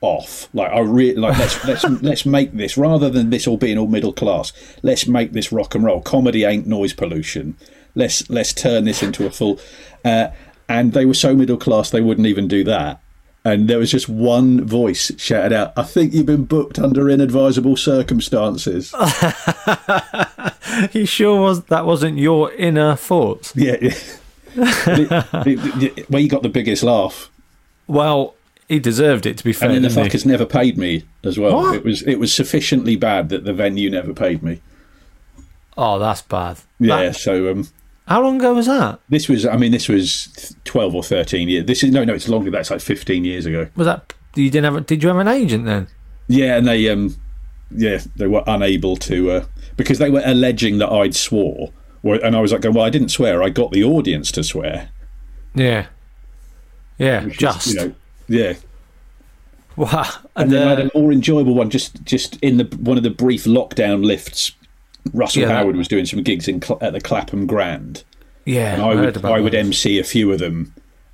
off. 0.02 0.50
Like 0.54 0.72
I 0.72 0.80
really 0.80 1.16
like 1.16 1.38
let's 1.38 1.64
let's 1.66 1.84
let's 2.02 2.26
make 2.26 2.52
this 2.52 2.76
rather 2.76 3.10
than 3.10 3.30
this 3.30 3.48
all 3.48 3.58
being 3.58 3.78
all 3.78 3.88
middle 3.88 4.14
class. 4.14 4.52
Let's 4.82 5.08
make 5.08 5.32
this 5.32 5.52
rock 5.52 5.76
and 5.76 5.86
roll. 5.86 6.02
Comedy 6.02 6.44
ain't 6.44 6.68
noise 6.68 6.94
pollution. 6.94 7.56
Let's 7.96 8.30
let's 8.30 8.52
turn 8.52 8.86
this 8.86 9.02
into 9.02 9.26
a 9.26 9.32
full. 9.32 9.60
Uh, 10.04 10.30
and 10.68 10.94
they 10.94 11.06
were 11.06 11.14
so 11.14 11.36
middle 11.36 11.58
class 11.58 11.90
they 11.90 12.02
wouldn't 12.02 12.28
even 12.28 12.48
do 12.48 12.64
that. 12.66 13.02
And 13.44 13.68
there 13.68 13.80
was 13.80 13.90
just 13.90 14.08
one 14.08 14.64
voice 14.66 15.12
shouted 15.18 15.52
out, 15.54 15.74
"I 15.76 15.84
think 15.84 16.14
you've 16.14 16.28
been 16.28 16.46
booked 16.46 16.78
under 16.78 17.10
inadvisable 17.10 17.76
circumstances." 17.76 18.94
he 20.92 21.06
sure 21.06 21.42
was 21.42 21.64
that 21.66 21.86
wasn't 21.86 22.18
your 22.20 22.52
inner 22.54 22.96
thoughts? 22.96 23.54
yeah, 23.56 23.78
yeah. 23.82 23.94
Where 26.08 26.22
you 26.22 26.28
got 26.28 26.44
the 26.44 26.50
biggest 26.50 26.84
laugh. 26.84 27.30
Well, 27.88 28.36
he 28.72 28.80
deserved 28.80 29.26
it 29.26 29.38
to 29.38 29.44
be 29.44 29.54
fair. 29.54 29.70
and 29.70 29.76
then 29.76 29.92
the 29.94 30.02
he? 30.02 30.08
fuckers 30.10 30.26
never 30.26 30.46
paid 30.46 30.78
me 30.78 31.04
as 31.24 31.38
well. 31.38 31.56
What? 31.56 31.76
It 31.76 31.84
was 31.84 32.02
it 32.04 32.16
was 32.20 32.34
sufficiently 32.34 32.96
bad 32.96 33.30
that 33.30 33.44
the 33.44 33.54
venue 33.54 33.90
never 33.90 34.14
paid 34.14 34.42
me. 34.42 34.62
Oh, 35.78 36.00
that's 36.00 36.22
bad. 36.22 36.60
Yeah, 36.80 37.04
That- 37.04 37.16
so 37.16 37.52
um, 37.52 37.68
how 38.08 38.22
long 38.22 38.38
ago 38.38 38.54
was 38.54 38.66
that? 38.66 39.00
this 39.10 39.28
was 39.30 39.46
I 39.46 39.58
mean 39.58 39.72
this 39.72 39.88
was 39.88 40.56
twelve 40.66 40.96
or 40.96 41.04
thirteen 41.04 41.48
years. 41.50 41.66
This 41.66 41.84
is 41.84 41.92
no 41.92 42.04
no 42.04 42.14
it's 42.14 42.28
longer. 42.30 42.52
That's 42.52 42.72
like 42.72 42.82
fifteen 42.82 43.26
years 43.26 43.46
ago. 43.46 43.68
Was 43.76 43.86
that 43.88 44.14
you 44.36 44.50
didn't 44.50 44.66
have? 44.66 44.76
A, 44.76 44.82
did 44.82 45.04
you 45.04 45.10
have 45.10 45.18
an 45.18 45.28
agent 45.28 45.66
then? 45.66 45.88
Yeah, 46.28 46.58
and 46.58 46.68
they 46.68 46.88
um 46.90 47.16
yeah 47.70 48.00
they 48.16 48.28
were 48.28 48.44
unable 48.48 48.96
to 48.98 49.32
uh, 49.32 49.46
because 49.78 49.98
they 50.00 50.10
were 50.10 50.22
alleging 50.26 50.78
that 50.80 50.90
I'd 50.92 51.16
swore. 51.16 51.72
And 52.04 52.36
I 52.36 52.42
was 52.42 52.52
like, 52.52 52.62
going, 52.62 52.74
well, 52.74 52.84
I 52.86 52.90
didn't 52.90 53.10
swear. 53.10 53.44
I 53.44 53.50
got 53.50 53.72
the 53.72 53.84
audience 53.84 54.32
to 54.32 54.44
swear. 54.44 54.90
Yeah, 55.54 55.86
yeah, 56.98 57.24
which 57.26 57.34
is, 57.34 57.38
just 57.40 57.68
you 57.68 57.76
know, 57.76 57.94
yeah. 58.32 58.54
wow. 59.76 60.04
And 60.36 60.44
And, 60.46 60.52
then 60.52 60.68
I 60.68 60.72
had 60.72 60.80
uh, 60.86 60.90
a 60.94 60.98
more 61.00 61.12
enjoyable 61.12 61.56
one 61.56 61.70
just 61.70 62.04
just 62.04 62.38
in 62.42 62.58
the 62.58 62.66
one 62.80 62.98
of 62.98 63.04
the 63.04 63.10
brief 63.10 63.44
lockdown 63.46 64.06
lifts. 64.06 64.52
Russell 65.14 65.42
Yeah, 65.42 65.48
that- 65.50 65.56
Howard 65.58 65.76
was 65.76 65.88
doing 65.88 66.06
some 66.06 66.22
gigs 66.24 66.48
in 66.48 66.62
at 66.82 66.94
the 66.94 67.02
Clapham 67.02 67.48
Grand. 67.48 68.04
yeah, 68.46 68.74
and 68.74 68.82
I, 68.84 68.90
I 68.90 68.96
heard 68.96 69.16
would 69.18 69.26
I 69.26 69.40
would. 69.40 69.56
MC 69.56 70.00
a 70.00 70.04
few 70.04 70.32
of 70.32 70.40
them, 70.40 70.74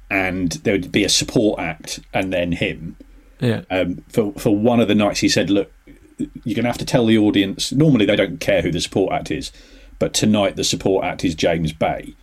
and 0.09 0.51
there 0.63 0.73
would 0.73 0.91
be 0.91 1.03
a 1.03 1.09
support 1.09 1.59
act, 1.59 1.99
and 2.13 2.31
then 2.33 2.51
him. 2.53 2.95
Yeah, 3.39 3.61
Um, 3.69 4.03
for 4.09 4.33
for 4.33 4.55
one 4.55 4.79
of 4.79 4.87
the 4.87 4.95
nights, 4.95 5.19
he 5.19 5.29
said, 5.29 5.49
"Look, 5.49 5.71
you're 6.17 6.55
going 6.55 6.63
to 6.63 6.69
have 6.69 6.77
to 6.79 6.85
tell 6.85 7.05
the 7.05 7.17
audience. 7.17 7.71
Normally, 7.71 8.05
they 8.05 8.15
don't 8.15 8.39
care 8.39 8.61
who 8.61 8.71
the 8.71 8.81
support 8.81 9.13
act 9.13 9.29
is, 9.31 9.51
but 9.99 10.13
tonight 10.13 10.55
the 10.55 10.63
support 10.63 11.05
act 11.05 11.23
is 11.23 11.33
James 11.35 11.71
Bay, 11.71 12.15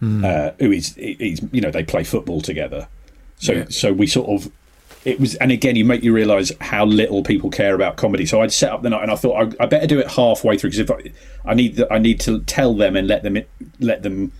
Hmm. 0.00 0.24
uh, 0.24 0.50
who 0.60 0.70
is 0.72 0.94
he's 0.94 1.40
you 1.52 1.60
know 1.60 1.70
they 1.70 1.82
play 1.84 2.04
football 2.04 2.40
together. 2.40 2.88
So 3.42 3.52
Yeah. 3.52 3.64
so 3.68 3.92
we 3.92 4.06
sort 4.06 4.28
of." 4.28 4.50
It 5.04 5.18
was, 5.18 5.34
and 5.34 5.50
again, 5.50 5.74
you 5.74 5.84
make 5.84 6.04
you 6.04 6.12
realise 6.12 6.52
how 6.60 6.84
little 6.84 7.24
people 7.24 7.50
care 7.50 7.74
about 7.74 7.96
comedy. 7.96 8.24
So 8.24 8.40
I'd 8.40 8.52
set 8.52 8.70
up 8.70 8.82
the 8.82 8.90
night, 8.90 9.02
and 9.02 9.10
I 9.10 9.16
thought 9.16 9.34
I, 9.34 9.64
I 9.64 9.66
better 9.66 9.88
do 9.88 9.98
it 9.98 10.08
halfway 10.12 10.56
through 10.56 10.70
because 10.70 10.78
if 10.78 10.90
I, 10.92 11.50
I 11.50 11.54
need, 11.54 11.74
the, 11.74 11.92
I 11.92 11.98
need 11.98 12.20
to 12.20 12.40
tell 12.44 12.72
them 12.72 12.94
and 12.94 13.08
let 13.08 13.24
them, 13.24 13.36
let 13.80 14.04
them 14.04 14.30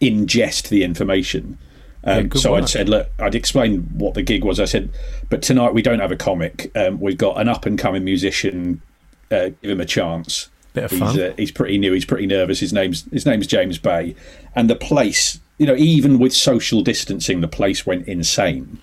ingest 0.00 0.68
the 0.68 0.84
information. 0.84 1.58
Um, 2.04 2.28
good 2.28 2.40
so 2.40 2.54
I'd 2.54 2.60
work. 2.60 2.68
said, 2.68 2.88
look, 2.88 3.08
I'd 3.18 3.34
explained 3.34 3.90
what 3.94 4.14
the 4.14 4.22
gig 4.22 4.44
was. 4.44 4.60
I 4.60 4.64
said, 4.66 4.90
but 5.28 5.42
tonight 5.42 5.74
we 5.74 5.82
don't 5.82 5.98
have 5.98 6.12
a 6.12 6.16
comic. 6.16 6.70
Um, 6.76 7.00
we've 7.00 7.18
got 7.18 7.40
an 7.40 7.48
up 7.48 7.66
and 7.66 7.76
coming 7.76 8.04
musician. 8.04 8.80
Uh, 9.28 9.50
give 9.60 9.72
him 9.72 9.80
a 9.80 9.86
chance. 9.86 10.48
Bit 10.72 10.84
of 10.84 10.90
he's, 10.92 11.00
fun. 11.00 11.20
Uh, 11.20 11.34
he's 11.36 11.50
pretty 11.50 11.78
new. 11.78 11.92
He's 11.92 12.04
pretty 12.04 12.26
nervous. 12.26 12.60
His 12.60 12.72
name's 12.72 13.10
his 13.10 13.26
name's 13.26 13.48
James 13.48 13.78
Bay, 13.78 14.14
and 14.54 14.70
the 14.70 14.76
place, 14.76 15.40
you 15.58 15.66
know, 15.66 15.76
even 15.76 16.18
with 16.18 16.32
social 16.32 16.82
distancing, 16.82 17.40
the 17.40 17.48
place 17.48 17.86
went 17.86 18.06
insane. 18.08 18.78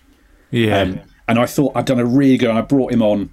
yeah. 0.52 0.82
Um, 0.82 1.00
and 1.28 1.40
I 1.40 1.46
thought 1.46 1.72
I'd 1.76 1.86
done 1.86 2.00
a 2.00 2.06
really 2.06 2.38
good. 2.38 2.50
I 2.50 2.62
brought 2.62 2.92
him 2.92 3.02
on, 3.02 3.30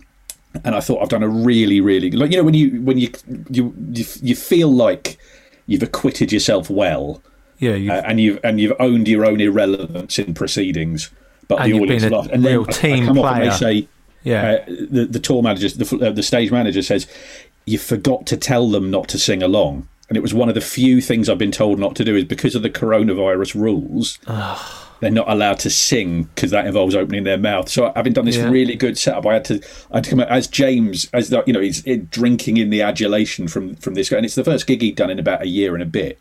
and 0.64 0.74
I 0.74 0.80
thought 0.80 1.02
I've 1.02 1.08
done 1.08 1.22
a 1.24 1.28
really, 1.28 1.80
really 1.80 2.08
good 2.10 2.20
like 2.20 2.30
you 2.30 2.36
know 2.36 2.44
when 2.44 2.54
you 2.54 2.80
when 2.82 2.98
you 2.98 3.10
you 3.50 3.74
you, 3.90 4.04
you 4.22 4.36
feel 4.36 4.72
like 4.72 5.18
you've 5.66 5.82
acquitted 5.82 6.30
yourself 6.32 6.70
well, 6.70 7.20
yeah, 7.58 7.74
you 7.74 7.90
uh, 7.90 8.02
and 8.04 8.20
you've 8.20 8.38
and 8.44 8.60
you've 8.60 8.74
owned 8.78 9.08
your 9.08 9.24
own 9.26 9.40
irrelevance 9.40 10.18
in 10.20 10.34
proceedings, 10.34 11.10
but 11.48 11.60
And 11.60 11.64
the 11.72 11.74
you've 11.76 11.82
audience 11.82 12.04
a. 12.04 12.32
And 12.32 12.44
then 12.44 12.52
real 12.52 12.66
I- 12.68 12.70
I 12.70 12.72
team 12.72 13.06
come 13.06 13.18
off 13.18 13.34
and 13.36 13.50
they 13.50 13.56
say, 13.56 13.88
yeah. 14.22 14.58
uh, 14.62 14.64
the 14.90 15.06
the 15.10 15.18
tour 15.18 15.42
manager, 15.42 15.68
the 15.68 16.08
uh, 16.08 16.12
the 16.12 16.22
stage 16.22 16.52
manager 16.52 16.82
says, 16.82 17.08
you 17.66 17.78
forgot 17.78 18.24
to 18.26 18.36
tell 18.36 18.70
them 18.70 18.90
not 18.90 19.08
to 19.08 19.18
sing 19.18 19.42
along. 19.42 19.88
And 20.10 20.16
it 20.16 20.20
was 20.20 20.34
one 20.34 20.48
of 20.48 20.54
the 20.56 20.60
few 20.60 21.00
things 21.00 21.28
I've 21.28 21.38
been 21.38 21.52
told 21.52 21.78
not 21.78 21.94
to 21.96 22.04
do 22.04 22.16
is 22.16 22.24
because 22.24 22.54
of 22.56 22.62
the 22.62 22.68
coronavirus 22.68 23.54
rules. 23.54 24.18
They're 24.98 25.10
not 25.10 25.30
allowed 25.30 25.60
to 25.60 25.70
sing 25.70 26.24
because 26.34 26.50
that 26.50 26.66
involves 26.66 26.94
opening 26.94 27.22
their 27.24 27.38
mouth. 27.38 27.70
So 27.70 27.90
having 27.96 28.12
done 28.12 28.26
this 28.26 28.36
Yeah. 28.36 28.50
really 28.50 28.74
good 28.74 28.98
setup, 28.98 29.24
I 29.24 29.34
had 29.34 29.44
to, 29.46 29.62
I 29.92 29.96
had 29.98 30.04
to 30.04 30.10
come 30.10 30.20
out 30.20 30.28
as 30.28 30.46
James, 30.46 31.08
as 31.14 31.30
the, 31.30 31.42
you 31.46 31.52
know, 31.54 31.60
he's 31.60 31.86
eh, 31.86 32.00
drinking 32.10 32.58
in 32.58 32.68
the 32.70 32.82
adulation 32.82 33.48
from 33.48 33.76
from 33.76 33.94
this 33.94 34.10
guy, 34.10 34.16
and 34.18 34.26
it's 34.26 34.34
the 34.34 34.44
first 34.44 34.66
gig 34.66 34.82
he'd 34.82 34.96
done 34.96 35.08
in 35.08 35.18
about 35.18 35.40
a 35.42 35.48
year 35.48 35.72
and 35.74 35.82
a 35.82 35.86
bit. 35.86 36.20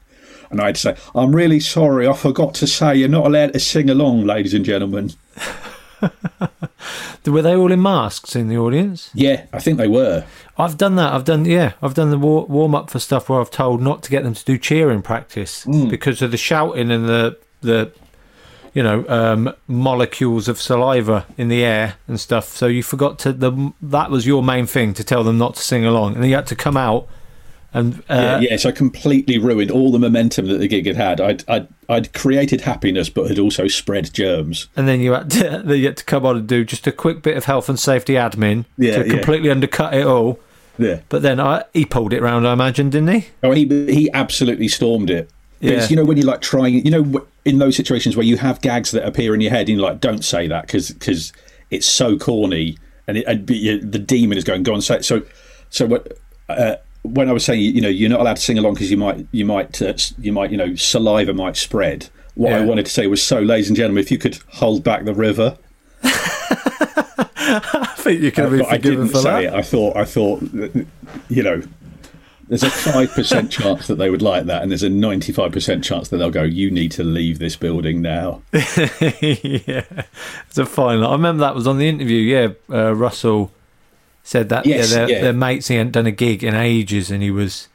And 0.51 0.61
I 0.61 0.67
had 0.67 0.75
to 0.75 0.81
say, 0.81 0.95
I'm 1.13 1.35
really 1.35 1.59
sorry, 1.59 2.07
I 2.07 2.13
forgot 2.13 2.53
to 2.55 2.67
say 2.67 2.95
you're 2.95 3.09
not 3.09 3.25
allowed 3.25 3.51
to 3.53 3.59
sing 3.59 3.89
along, 3.89 4.23
ladies 4.25 4.53
and 4.53 4.63
gentlemen. 4.63 5.11
Were 7.25 7.41
they 7.43 7.55
all 7.55 7.71
in 7.71 7.81
masks 7.81 8.35
in 8.35 8.47
the 8.47 8.57
audience? 8.57 9.11
Yeah, 9.13 9.45
I 9.53 9.59
think 9.59 9.77
they 9.77 9.87
were. 9.87 10.25
I've 10.57 10.77
done 10.77 10.95
that. 10.95 11.13
I've 11.13 11.25
done 11.25 11.45
yeah. 11.45 11.73
I've 11.81 11.93
done 11.93 12.09
the 12.09 12.17
war- 12.17 12.45
warm 12.47 12.73
up 12.73 12.89
for 12.89 12.97
stuff 12.99 13.29
where 13.29 13.39
I've 13.39 13.51
told 13.51 13.81
not 13.81 14.01
to 14.03 14.09
get 14.09 14.23
them 14.23 14.33
to 14.33 14.43
do 14.43 14.57
cheering 14.57 15.01
practice 15.03 15.63
Hmm. 15.63 15.89
because 15.89 16.21
of 16.21 16.31
the 16.31 16.37
shouting 16.37 16.89
and 16.89 17.07
the 17.07 17.37
the 17.61 17.91
you 18.73 18.81
know 18.81 19.05
um, 19.07 19.53
molecules 19.67 20.47
of 20.47 20.59
saliva 20.59 21.25
in 21.37 21.49
the 21.49 21.63
air 21.63 21.95
and 22.07 22.19
stuff. 22.19 22.47
So 22.49 22.65
you 22.67 22.81
forgot 22.81 23.19
to 23.19 23.33
the 23.33 23.73
that 23.81 24.09
was 24.09 24.25
your 24.25 24.41
main 24.41 24.65
thing 24.65 24.93
to 24.95 25.03
tell 25.03 25.23
them 25.23 25.37
not 25.37 25.55
to 25.55 25.61
sing 25.61 25.85
along, 25.85 26.15
and 26.15 26.23
then 26.23 26.29
you 26.31 26.35
had 26.35 26.47
to 26.47 26.55
come 26.55 26.77
out 26.77 27.07
and 27.73 27.99
uh, 28.09 28.39
yeah, 28.41 28.49
yeah, 28.51 28.57
so 28.57 28.69
I 28.69 28.71
completely 28.71 29.37
ruined 29.37 29.69
all 29.71 29.91
the 29.91 29.99
momentum 29.99 30.47
that 30.47 30.57
the 30.57 30.67
gig 30.67 30.85
had 30.87 30.95
had. 30.95 31.21
I'd, 31.21 31.43
I'd, 31.47 31.67
I'd 31.87 32.13
created 32.13 32.61
happiness, 32.61 33.09
but 33.09 33.27
had 33.29 33.37
also 33.39 33.67
spread 33.67 34.11
germs. 34.13 34.67
and 34.75 34.87
then 34.87 34.99
you 35.01 35.11
had 35.13 35.29
to 35.31 35.63
you 35.77 35.85
had 35.87 35.97
to 35.97 36.05
come 36.05 36.25
on 36.25 36.37
and 36.37 36.47
do 36.47 36.63
just 36.65 36.87
a 36.87 36.91
quick 36.91 37.21
bit 37.21 37.37
of 37.37 37.45
health 37.45 37.69
and 37.69 37.79
safety 37.79 38.13
admin 38.13 38.65
Yeah, 38.77 38.97
to 39.03 39.07
yeah. 39.07 39.13
completely 39.13 39.49
undercut 39.51 39.93
it 39.93 40.05
all. 40.05 40.39
Yeah. 40.77 41.01
But 41.09 41.21
then 41.21 41.39
I, 41.39 41.65
he 41.73 41.85
pulled 41.85 42.13
it 42.13 42.21
round, 42.21 42.47
I 42.47 42.53
imagine, 42.53 42.89
didn't 42.89 43.09
he? 43.21 43.27
Oh, 43.43 43.51
he 43.51 43.65
he 43.93 44.09
absolutely 44.13 44.67
stormed 44.69 45.09
it. 45.09 45.29
But 45.61 45.69
Yeah. 45.71 45.87
you 45.89 45.95
know 45.95 46.05
when 46.05 46.17
you're 46.17 46.25
like 46.25 46.41
trying, 46.41 46.85
you 46.85 46.89
know, 46.91 47.25
in 47.45 47.59
those 47.59 47.75
situations 47.75 48.15
where 48.15 48.25
you 48.25 48.37
have 48.37 48.61
gags 48.61 48.91
that 48.91 49.05
appear 49.05 49.35
in 49.35 49.41
your 49.41 49.51
head, 49.51 49.67
and 49.67 49.77
you're 49.77 49.87
like, 49.87 49.99
don't 49.99 50.23
say 50.23 50.47
that 50.47 50.67
because 50.67 50.91
because 50.91 51.33
it's 51.69 51.85
so 51.85 52.17
corny, 52.17 52.77
and, 53.07 53.17
it, 53.17 53.25
and 53.27 53.45
the 53.45 53.99
demon 53.99 54.37
is 54.37 54.43
going, 54.43 54.63
go 54.63 54.73
on, 54.73 54.81
say 54.81 54.95
it. 54.95 55.05
So, 55.05 55.21
so 55.69 55.85
what? 55.85 56.17
Uh, 56.47 56.77
when 57.03 57.29
I 57.29 57.33
was 57.33 57.45
saying, 57.45 57.61
you 57.61 57.81
know, 57.81 57.89
you're 57.89 58.09
not 58.09 58.19
allowed 58.19 58.35
to 58.37 58.41
sing 58.41 58.57
along 58.57 58.73
because 58.75 58.91
you 58.91 58.97
might, 58.97 59.25
you 59.31 59.45
might, 59.45 59.81
uh, 59.81 59.93
you 60.17 60.31
might, 60.33 60.51
you 60.51 60.57
know, 60.57 60.75
saliva 60.75 61.33
might 61.33 61.55
spread. 61.57 62.09
What 62.35 62.53
I 62.53 62.63
wanted 62.63 62.85
to 62.85 62.91
say 62.91 63.07
was, 63.07 63.21
so, 63.21 63.39
ladies 63.41 63.67
and 63.67 63.75
gentlemen, 63.75 64.01
if 64.01 64.11
you 64.11 64.17
could 64.17 64.39
hold 64.47 64.83
back 64.83 65.03
the 65.03 65.13
river. 65.13 65.57
I 66.03 67.93
think 67.97 68.21
you 68.21 68.31
can 68.31 68.49
be 68.51 68.59
but 68.59 68.67
I 68.67 68.75
forgiven 68.77 68.99
didn't 68.99 69.11
for 69.11 69.21
say 69.21 69.45
that. 69.45 69.53
it. 69.53 69.53
I 69.53 69.61
thought, 69.61 69.97
I 69.97 70.05
thought, 70.05 70.41
you 71.29 71.43
know, 71.43 71.61
there's 72.47 72.63
a 72.63 72.69
five 72.69 73.11
percent 73.11 73.51
chance 73.57 73.87
that 73.87 73.95
they 73.95 74.09
would 74.09 74.21
like 74.21 74.45
that, 74.45 74.61
and 74.61 74.71
there's 74.71 74.83
a 74.83 74.89
ninety-five 74.89 75.51
percent 75.51 75.83
chance 75.83 76.09
that 76.09 76.17
they'll 76.17 76.31
go, 76.31 76.43
"You 76.43 76.71
need 76.71 76.91
to 76.93 77.03
leave 77.03 77.39
this 77.39 77.55
building 77.55 78.01
now." 78.01 78.41
yeah, 78.53 79.83
it's 80.47 80.57
a 80.57 80.65
fine. 80.65 81.03
I 81.03 81.11
remember 81.11 81.41
that 81.41 81.55
was 81.55 81.67
on 81.67 81.77
the 81.77 81.87
interview. 81.87 82.17
Yeah, 82.17 82.49
uh, 82.75 82.95
Russell 82.95 83.51
said 84.29 84.49
that. 84.49 84.67
Yes, 84.67 84.91
yeah, 84.91 84.97
their, 84.97 85.09
yeah. 85.09 85.21
their 85.21 85.33
mates 85.33 85.69
he 85.69 85.75
hadn't 85.75 85.93
done 85.93 86.05
a 86.05 86.11
gig 86.11 86.43
in 86.43 86.53
ages, 86.53 87.09
and 87.09 87.23
he 87.23 87.31
was, 87.31 87.67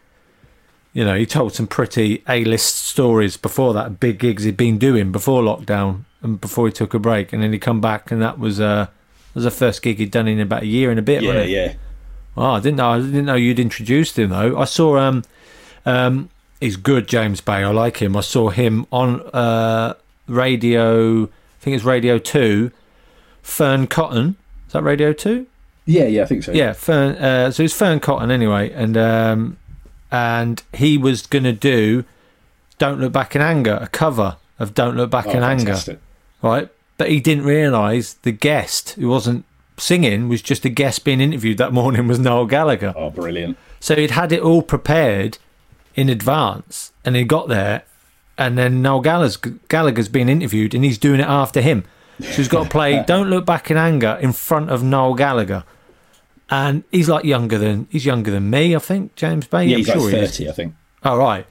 you 0.93 1.05
know, 1.05 1.17
he 1.17 1.27
told 1.27 1.53
some 1.53 1.67
pretty 1.67 2.23
A-list 2.29 2.77
stories 2.77 3.37
before 3.37 3.75
that, 3.75 3.99
big 3.99 4.21
gigs 4.21 4.45
he'd 4.45 4.57
been 4.57 4.79
doing 4.79 5.11
before 5.11 5.43
lockdown 5.43 6.05
and 6.23 6.41
before 6.41 6.69
he 6.69 6.73
took 6.73 6.95
a 6.95 7.01
break, 7.01 7.33
and 7.33 7.43
then 7.43 7.53
he 7.53 7.59
come 7.59 7.81
back, 7.81 8.13
and 8.13 8.23
that 8.23 8.39
was 8.39 8.61
uh, 8.61 8.87
was 9.35 9.43
the 9.43 9.51
first 9.51 9.83
gig 9.83 9.99
he'd 9.99 10.13
done 10.13 10.29
in 10.29 10.39
about 10.39 10.63
a 10.63 10.67
year 10.67 10.91
and 10.91 10.99
a 11.01 11.03
bit. 11.03 11.25
Yeah, 11.25 11.43
yeah. 11.43 11.75
Oh, 12.37 12.53
I 12.53 12.61
didn't 12.61 12.77
know. 12.77 12.91
I 12.91 13.01
didn't 13.01 13.25
know 13.25 13.35
you'd 13.35 13.59
introduced 13.59 14.17
him 14.17 14.31
though. 14.31 14.57
I 14.57 14.65
saw 14.65 14.97
um, 14.99 15.25
um, 15.85 16.31
he's 16.61 16.77
good, 16.77 17.09
James 17.09 17.41
Bay. 17.41 17.65
I 17.65 17.71
like 17.71 17.97
him. 17.97 18.17
I 18.17 18.21
saw 18.21 18.51
him 18.51 18.87
on 18.93 19.23
uh, 19.33 19.95
radio. 20.29 21.25
I 21.25 21.29
think 21.59 21.75
it's 21.75 21.85
Radio 21.85 22.19
Two. 22.19 22.71
Fearne 23.43 23.89
Cotton. 23.89 24.37
Is 24.69 24.73
that 24.73 24.85
Radio 24.85 25.13
Two? 25.13 25.49
Yeah, 25.87 26.05
yeah, 26.05 26.23
I 26.23 26.27
think 26.27 26.43
so. 26.45 26.53
Yeah, 26.53 26.73
Fearne. 26.73 27.17
Uh, 27.17 27.51
so 27.51 27.63
it's 27.63 27.75
Fearne 27.75 28.01
Cotton 28.01 28.31
anyway, 28.31 28.71
and 28.73 28.97
um, 28.97 29.57
and 30.11 30.63
he 30.73 30.97
was 30.97 31.27
gonna 31.27 31.53
do 31.53 32.05
"Don't 32.79 33.01
Look 33.01 33.13
Back 33.13 33.37
in 33.37 33.43
Anger," 33.43 33.79
a 33.81 33.89
cover 33.89 34.37
of 34.59 34.75
"Don't 34.75 34.97
Look 34.97 35.11
Back 35.11 35.27
Oh, 35.27 35.33
in 35.33 35.43
Anger," 35.43 35.77
right? 36.43 36.69
But 36.97 37.11
he 37.11 37.21
didn't 37.21 37.45
realise 37.45 38.15
the 38.15 38.33
guest 38.33 38.91
who 38.91 39.09
wasn't 39.09 39.45
singing 39.77 40.29
was 40.29 40.41
just 40.41 40.65
a 40.65 40.69
guest 40.69 41.05
being 41.05 41.21
interviewed 41.21 41.59
that 41.59 41.73
morning 41.73 42.07
was 42.07 42.19
Noel 42.19 42.47
Gallagher. 42.47 42.95
Oh, 42.97 43.11
brilliant. 43.11 43.59
So 43.81 43.97
he'd 43.97 44.13
had 44.13 44.31
it 44.33 44.41
all 44.41 44.63
prepared 44.63 45.39
in 45.97 46.09
advance, 46.09 46.93
and 47.05 47.15
he 47.17 47.25
got 47.25 47.49
there, 47.49 47.83
and 48.39 48.57
then 48.57 48.81
Noel 48.81 49.01
Gallagher's, 49.01 49.37
Gallagher's 49.69 50.09
being 50.09 50.29
interviewed, 50.29 50.75
and 50.75 50.83
he's 50.85 50.97
doing 50.99 51.21
it 51.21 51.27
after 51.29 51.61
him. 51.61 51.85
So 52.21 52.27
he's 52.29 52.49
got 52.49 52.65
to 52.65 52.71
play 52.71 53.03
"Don't 53.07 53.29
Look 53.29 53.45
Back 53.45 53.71
in 53.71 53.77
Anger" 53.77 54.17
in 54.23 54.33
front 54.33 54.71
of 54.71 54.83
Noel 54.85 55.15
Gallagher, 55.15 55.65
and 56.55 56.85
he's 56.93 57.09
like 57.09 57.25
younger 57.25 57.59
than 57.59 57.87
he's 57.91 58.07
younger 58.07 58.31
than 58.31 58.49
me, 58.51 58.77
I 58.77 58.79
think. 58.79 59.15
James 59.17 59.47
Bay, 59.47 59.65
Yeah, 59.67 59.77
I'm 59.77 59.79
he's 59.79 59.87
sure 59.87 59.97
like 60.03 60.15
he 60.15 60.19
is. 60.21 60.31
30, 60.39 60.49
I 60.49 60.53
think. 60.53 60.75
All 61.03 61.19
right. 61.19 61.47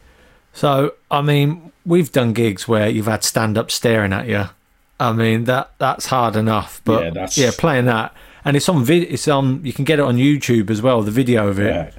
So 0.53 0.93
I 1.11 1.21
mean, 1.21 1.71
we've 1.85 2.11
done 2.11 2.33
gigs 2.33 2.67
where 2.67 2.87
you've 2.89 3.07
had 3.07 3.23
stand 3.23 3.57
up 3.57 3.69
staring 3.71 4.13
at 4.13 4.27
you. 4.27 4.45
I 4.99 5.11
mean 5.11 5.43
that 5.45 5.71
that's 5.79 6.05
hard 6.07 6.35
enough. 6.35 6.81
But 6.85 7.15
Yeah, 7.15 7.27
yeah, 7.33 7.51
playing 7.57 7.85
that, 7.85 8.13
and 8.45 8.55
it's 8.55 8.69
on 8.69 8.83
vid. 8.85 9.03
It's 9.11 9.27
on. 9.27 9.65
You 9.65 9.73
can 9.73 9.85
get 9.85 9.99
it 9.99 10.05
on 10.05 10.17
YouTube 10.17 10.69
as 10.69 10.81
well. 10.81 11.01
The 11.01 11.11
video 11.11 11.47
of 11.47 11.59
it. 11.59 11.73
Yeah. 11.75 11.91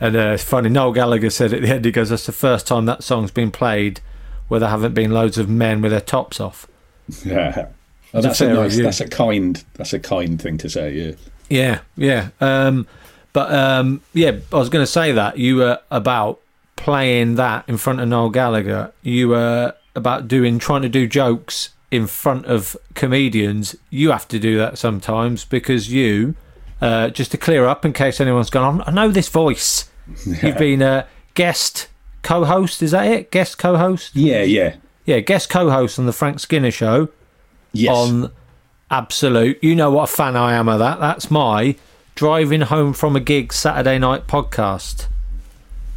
And 0.00 0.16
uh, 0.16 0.30
it's 0.34 0.42
funny. 0.42 0.68
Noel 0.68 0.92
Gallagher 0.92 1.30
said 1.30 1.52
at 1.54 1.62
the 1.62 1.68
end, 1.68 1.84
he 1.84 1.92
goes, 1.92 2.10
"That's 2.10 2.26
the 2.26 2.32
first 2.32 2.66
time 2.66 2.86
that 2.86 3.04
song's 3.04 3.30
been 3.30 3.52
played 3.52 4.00
where 4.48 4.58
there 4.60 4.68
haven't 4.68 4.94
been 4.94 5.12
loads 5.12 5.38
of 5.38 5.48
men 5.48 5.80
with 5.80 5.92
their 5.92 6.00
tops 6.00 6.40
off." 6.40 6.66
Yeah. 7.24 7.68
Oh, 8.14 8.20
that's 8.20 8.40
a, 8.42 8.52
nice, 8.52 8.72
review. 8.72 8.82
that's 8.84 9.00
a 9.00 9.08
kind 9.08 9.64
that's 9.74 9.92
a 9.94 9.98
kind 9.98 10.40
thing 10.40 10.58
to 10.58 10.68
say, 10.68 10.92
yeah. 10.92 11.12
Yeah, 11.48 11.80
yeah. 11.96 12.28
Um, 12.40 12.86
but 13.32 13.52
um, 13.52 14.00
yeah, 14.14 14.32
I 14.52 14.56
was 14.56 14.68
going 14.68 14.82
to 14.82 14.90
say 14.90 15.12
that 15.12 15.38
you 15.38 15.56
were 15.56 15.78
about 15.90 16.40
playing 16.76 17.36
that 17.36 17.64
in 17.68 17.76
front 17.76 18.00
of 18.00 18.08
Noel 18.08 18.30
Gallagher. 18.30 18.92
You 19.02 19.28
were 19.28 19.74
about 19.94 20.28
doing 20.28 20.58
trying 20.58 20.82
to 20.82 20.88
do 20.88 21.06
jokes 21.06 21.70
in 21.90 22.06
front 22.06 22.46
of 22.46 22.76
comedians. 22.94 23.76
You 23.90 24.10
have 24.10 24.26
to 24.28 24.38
do 24.38 24.56
that 24.58 24.78
sometimes 24.78 25.44
because 25.44 25.92
you, 25.92 26.34
uh, 26.80 27.10
just 27.10 27.30
to 27.32 27.36
clear 27.38 27.66
up 27.66 27.84
in 27.84 27.92
case 27.92 28.20
anyone's 28.20 28.50
gone, 28.50 28.82
I 28.86 28.90
know 28.90 29.10
this 29.10 29.28
voice. 29.28 29.90
You've 30.26 30.58
been 30.58 30.82
a 30.82 31.06
guest 31.34 31.88
co-host. 32.22 32.82
Is 32.82 32.90
that 32.92 33.06
it? 33.06 33.30
Guest 33.30 33.58
co-host. 33.58 34.16
Yeah, 34.16 34.42
yeah. 34.42 34.76
Yeah, 35.04 35.20
guest 35.20 35.48
co-host 35.50 35.98
on 35.98 36.06
the 36.06 36.12
Frank 36.12 36.40
Skinner 36.40 36.70
show 36.70 37.08
Yes. 37.72 37.94
on 37.96 38.30
Absolute. 38.92 39.58
You 39.64 39.74
know 39.74 39.90
what 39.90 40.10
a 40.10 40.12
fan 40.12 40.36
I 40.36 40.52
am 40.52 40.68
of 40.68 40.78
that. 40.78 41.00
That's 41.00 41.30
my 41.30 41.76
driving 42.14 42.60
home 42.60 42.92
from 42.92 43.16
a 43.16 43.20
gig 43.20 43.52
Saturday 43.52 43.98
night 43.98 44.26
podcast. 44.26 45.06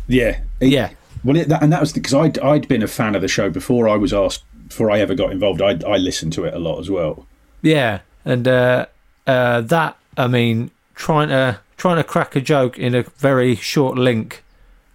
Yeah. 0.08 0.40
Yeah. 0.62 0.92
Well, 1.24 1.36
it, 1.36 1.50
that, 1.50 1.62
and 1.62 1.74
that 1.74 1.82
was 1.82 1.92
because 1.92 2.14
I'd, 2.14 2.40
I'd 2.40 2.68
been 2.70 2.82
a 2.82 2.88
fan 2.88 3.14
of 3.14 3.22
the 3.22 3.28
show 3.28 3.50
before 3.50 3.90
I 3.90 3.98
was 3.98 4.14
asked, 4.14 4.44
before 4.70 4.90
I 4.90 5.00
ever 5.00 5.14
got 5.14 5.32
involved. 5.32 5.62
I, 5.62 5.72
I 5.86 5.98
listened 5.98 6.32
to 6.34 6.46
it 6.46 6.54
a 6.54 6.60
lot 6.60 6.80
as 6.80 6.90
well. 6.90 7.28
Yeah, 7.62 8.00
and 8.24 8.48
uh, 8.48 8.86
uh, 9.28 9.60
that 9.62 9.98
I 10.16 10.28
mean, 10.28 10.72
trying 10.94 11.30
to 11.30 11.60
trying 11.78 11.98
to 11.98 12.04
crack 12.04 12.36
a 12.36 12.42
joke 12.42 12.80
in 12.80 12.96
a 12.96 13.04
very 13.18 13.56
short 13.56 13.98
link 13.98 14.42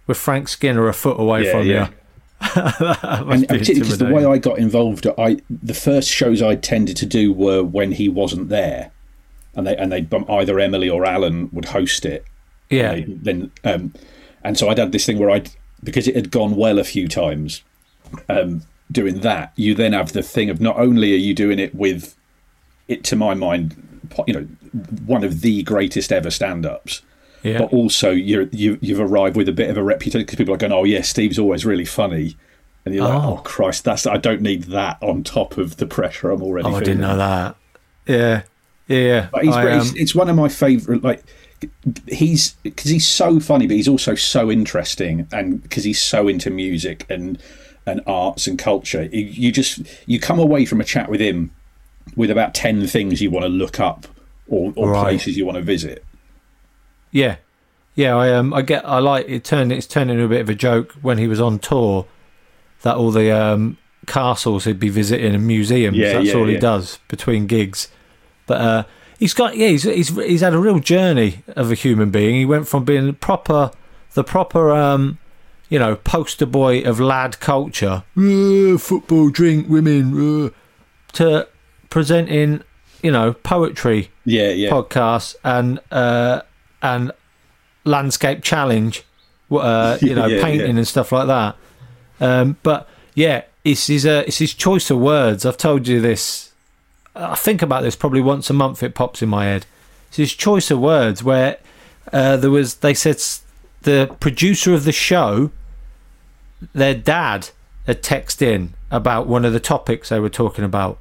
with 0.07 0.17
Frank 0.17 0.47
Skinner 0.47 0.87
a 0.87 0.93
foot 0.93 1.19
away 1.19 1.45
Yeah, 1.45 1.51
from 1.51 1.67
yeah. 1.67 1.87
you. 1.89 1.93
And, 2.55 3.47
particularly 3.47 3.79
because 3.81 3.97
the 3.97 4.05
way. 4.05 4.25
I 4.25 4.37
got 4.37 4.57
involved, 4.57 5.07
I 5.17 5.37
the 5.49 5.73
first 5.73 6.09
shows 6.09 6.41
I 6.41 6.55
tended 6.55 6.97
to 6.97 7.05
do 7.05 7.31
were 7.31 7.63
when 7.63 7.93
he 7.93 8.09
wasn't 8.09 8.49
there, 8.49 8.91
and 9.55 9.65
they 9.67 9.77
and 9.77 9.91
they 9.91 10.07
either 10.27 10.59
Emily 10.59 10.89
or 10.89 11.03
Alun 11.03 11.51
would 11.53 11.65
host 11.65 12.05
it. 12.05 12.25
yeah, 12.69 12.93
And 12.93 13.23
then 13.23 13.51
um, 13.63 13.93
and 14.43 14.57
so 14.57 14.69
I'd 14.69 14.79
had 14.79 14.91
this 14.91 15.05
thing 15.05 15.19
where 15.19 15.29
I'd 15.29 15.51
because 15.83 16.07
it 16.07 16.15
had 16.15 16.31
gone 16.31 16.55
well 16.55 16.79
a 16.79 16.83
few 16.83 17.07
times. 17.07 17.63
Um, 18.27 18.63
doing 18.91 19.21
that, 19.21 19.53
you 19.55 19.73
then 19.73 19.93
have 19.93 20.11
the 20.11 20.23
thing 20.23 20.49
of 20.49 20.59
not 20.59 20.77
only 20.77 21.13
are 21.13 21.17
you 21.17 21.33
doing 21.33 21.59
it 21.59 21.73
with 21.73 22.15
it 22.87 23.03
to 23.05 23.15
my 23.15 23.33
mind, 23.33 24.09
you 24.27 24.33
know, 24.33 24.47
one 25.05 25.23
of 25.23 25.41
the 25.41 25.63
greatest 25.63 26.11
ever 26.11 26.29
stand-ups. 26.29 27.01
Yeah, 27.43 27.59
but 27.59 27.73
also 27.73 28.11
you're, 28.11 28.43
you 28.51 28.77
you've 28.81 28.99
arrived 28.99 29.35
with 29.35 29.49
a 29.49 29.53
bit 29.53 29.69
of 29.69 29.77
a 29.77 29.83
reputation 29.83 30.21
because 30.21 30.35
people 30.37 30.53
are 30.53 30.57
going, 30.57 30.73
oh 30.73 30.83
yeah, 30.83 31.01
Steve's 31.01 31.39
always 31.39 31.65
really 31.65 31.85
funny, 31.85 32.35
and 32.85 32.93
you're 32.95 33.03
like, 33.05 33.13
Oh. 33.23 33.37
oh 33.37 33.41
Christ, 33.43 33.83
that's 33.83 34.05
I 34.07 34.17
don't 34.17 34.41
need 34.41 34.63
that 34.65 34.97
on 35.01 35.23
top 35.23 35.57
of 35.57 35.77
the 35.77 35.85
pressure 35.87 36.29
I'm 36.31 36.41
already. 36.41 36.65
oh, 36.67 36.69
I 36.69 36.71
feeling. 36.79 36.83
didn't 36.85 37.01
know 37.01 37.17
that. 37.17 37.55
Yeah, 38.07 38.41
yeah. 38.87 39.27
But 39.31 39.43
he's, 39.45 39.55
I, 39.55 39.61
um, 39.63 39.67
It's- 39.79 39.93
it's 39.95 40.15
one 40.15 40.29
of 40.29 40.35
my 40.35 40.49
favourite. 40.49 41.03
Like 41.03 41.23
he's 42.07 42.53
because 42.63 42.89
he's 42.89 43.07
so 43.07 43.39
funny, 43.39 43.67
but 43.67 43.75
he's 43.75 43.87
also 43.87 44.15
so 44.15 44.51
interesting, 44.51 45.27
and 45.31 45.61
because 45.61 45.83
he's 45.83 46.01
so 46.01 46.27
into 46.27 46.49
music 46.49 47.05
and 47.09 47.37
and 47.85 48.01
arts 48.05 48.45
and 48.47 48.59
culture, 48.59 49.03
you, 49.11 49.25
you 49.25 49.51
just 49.51 49.79
you 50.07 50.19
come 50.19 50.39
away 50.39 50.65
from 50.65 50.79
a 50.79 50.83
chat 50.83 51.09
with 51.09 51.19
him 51.19 51.51
with 52.15 52.29
about 52.31 52.53
ten 52.53 52.85
things 52.87 53.21
you 53.21 53.29
want 53.31 53.43
to 53.43 53.49
look 53.49 53.79
up 53.79 54.07
or, 54.47 54.73
or 54.75 54.89
Right. 54.89 55.01
places 55.03 55.37
you 55.37 55.45
want 55.45 55.55
to 55.57 55.61
visit. 55.63 56.03
Yeah, 57.11 57.37
yeah. 57.95 58.15
I 58.15 58.33
um, 58.33 58.53
I 58.53 58.61
get. 58.61 58.85
I 58.87 58.99
like 58.99 59.27
it. 59.27 59.43
Turned. 59.43 59.71
It's 59.71 59.87
turned 59.87 60.09
into 60.11 60.23
a 60.23 60.27
bit 60.27 60.41
of 60.41 60.49
a 60.49 60.55
joke 60.55 60.93
when 61.01 61.17
he 61.17 61.27
was 61.27 61.39
on 61.41 61.59
tour. 61.59 62.05
That 62.83 62.95
all 62.95 63.11
the 63.11 63.31
um 63.31 63.77
castles 64.07 64.65
he'd 64.65 64.79
be 64.79 64.89
visiting 64.89 65.35
and 65.35 65.45
museums. 65.45 65.97
Yeah, 65.97 66.13
That's 66.13 66.27
yeah, 66.27 66.33
all 66.35 66.47
he 66.47 66.57
does 66.57 66.99
between 67.07 67.45
gigs. 67.47 67.89
But 68.47 68.61
uh, 68.61 68.83
he's 69.19 69.33
got. 69.33 69.55
Yeah, 69.55 69.67
he's 69.67 69.83
he's 69.83 70.09
he's 70.09 70.41
had 70.41 70.53
a 70.53 70.59
real 70.59 70.79
journey 70.79 71.43
of 71.49 71.71
a 71.71 71.75
human 71.75 72.09
being. 72.09 72.35
He 72.35 72.45
went 72.45 72.67
from 72.67 72.85
being 72.85 73.13
proper, 73.15 73.71
the 74.13 74.23
proper 74.23 74.71
um. 74.71 75.17
You 75.69 75.79
know, 75.79 75.95
poster 75.95 76.45
boy 76.45 76.81
of 76.81 76.99
lad 76.99 77.39
culture, 77.39 78.03
uh, 78.17 78.77
football, 78.77 79.29
drink, 79.29 79.69
women, 79.69 80.47
uh, 80.47 80.49
to 81.13 81.47
presenting, 81.89 82.61
you 83.01 83.09
know, 83.09 83.31
poetry 83.31 84.09
Yeah, 84.25 84.49
yeah. 84.49 84.69
podcasts 84.69 85.37
and 85.45 85.79
uh, 85.89 86.41
and 86.81 87.11
landscape 87.83 88.43
challenge, 88.43 89.03
uh, 89.51 89.97
you 90.01 90.15
know, 90.15 90.27
Yeah, 90.27 90.43
painting 90.43 90.71
yeah. 90.71 90.77
and 90.77 90.87
stuff 90.87 91.11
like 91.11 91.27
that. 91.27 91.55
Um, 92.19 92.57
but 92.63 92.87
yeah, 93.15 93.43
it's 93.63 93.87
his 93.87 94.05
uh, 94.05 94.23
it's 94.27 94.37
his 94.37 94.53
choice 94.53 94.89
of 94.89 94.99
words. 94.99 95.45
I've 95.45 95.57
told 95.57 95.87
you 95.87 95.99
this. 96.01 96.51
I 97.15 97.35
think 97.35 97.61
about 97.61 97.83
this 97.83 97.95
probably 97.95 98.21
once 98.21 98.49
a 98.49 98.53
month. 98.53 98.81
It 98.83 98.95
pops 98.95 99.21
in 99.21 99.29
my 99.29 99.45
head. 99.45 99.65
It's 100.09 100.17
his 100.17 100.33
choice 100.33 100.71
of 100.71 100.79
words 100.79 101.23
where 101.23 101.57
uh, 102.13 102.37
there 102.37 102.51
was. 102.51 102.75
They 102.75 102.93
said 102.93 103.21
the 103.81 104.15
producer 104.19 104.73
of 104.73 104.83
the 104.83 104.91
show, 104.91 105.51
their 106.73 106.93
dad 106.95 107.49
had 107.87 108.03
texted 108.03 108.41
in 108.43 108.73
about 108.91 109.25
one 109.27 109.43
of 109.45 109.53
the 109.53 109.59
topics 109.59 110.09
they 110.09 110.19
were 110.19 110.29
talking 110.29 110.63
about. 110.63 110.97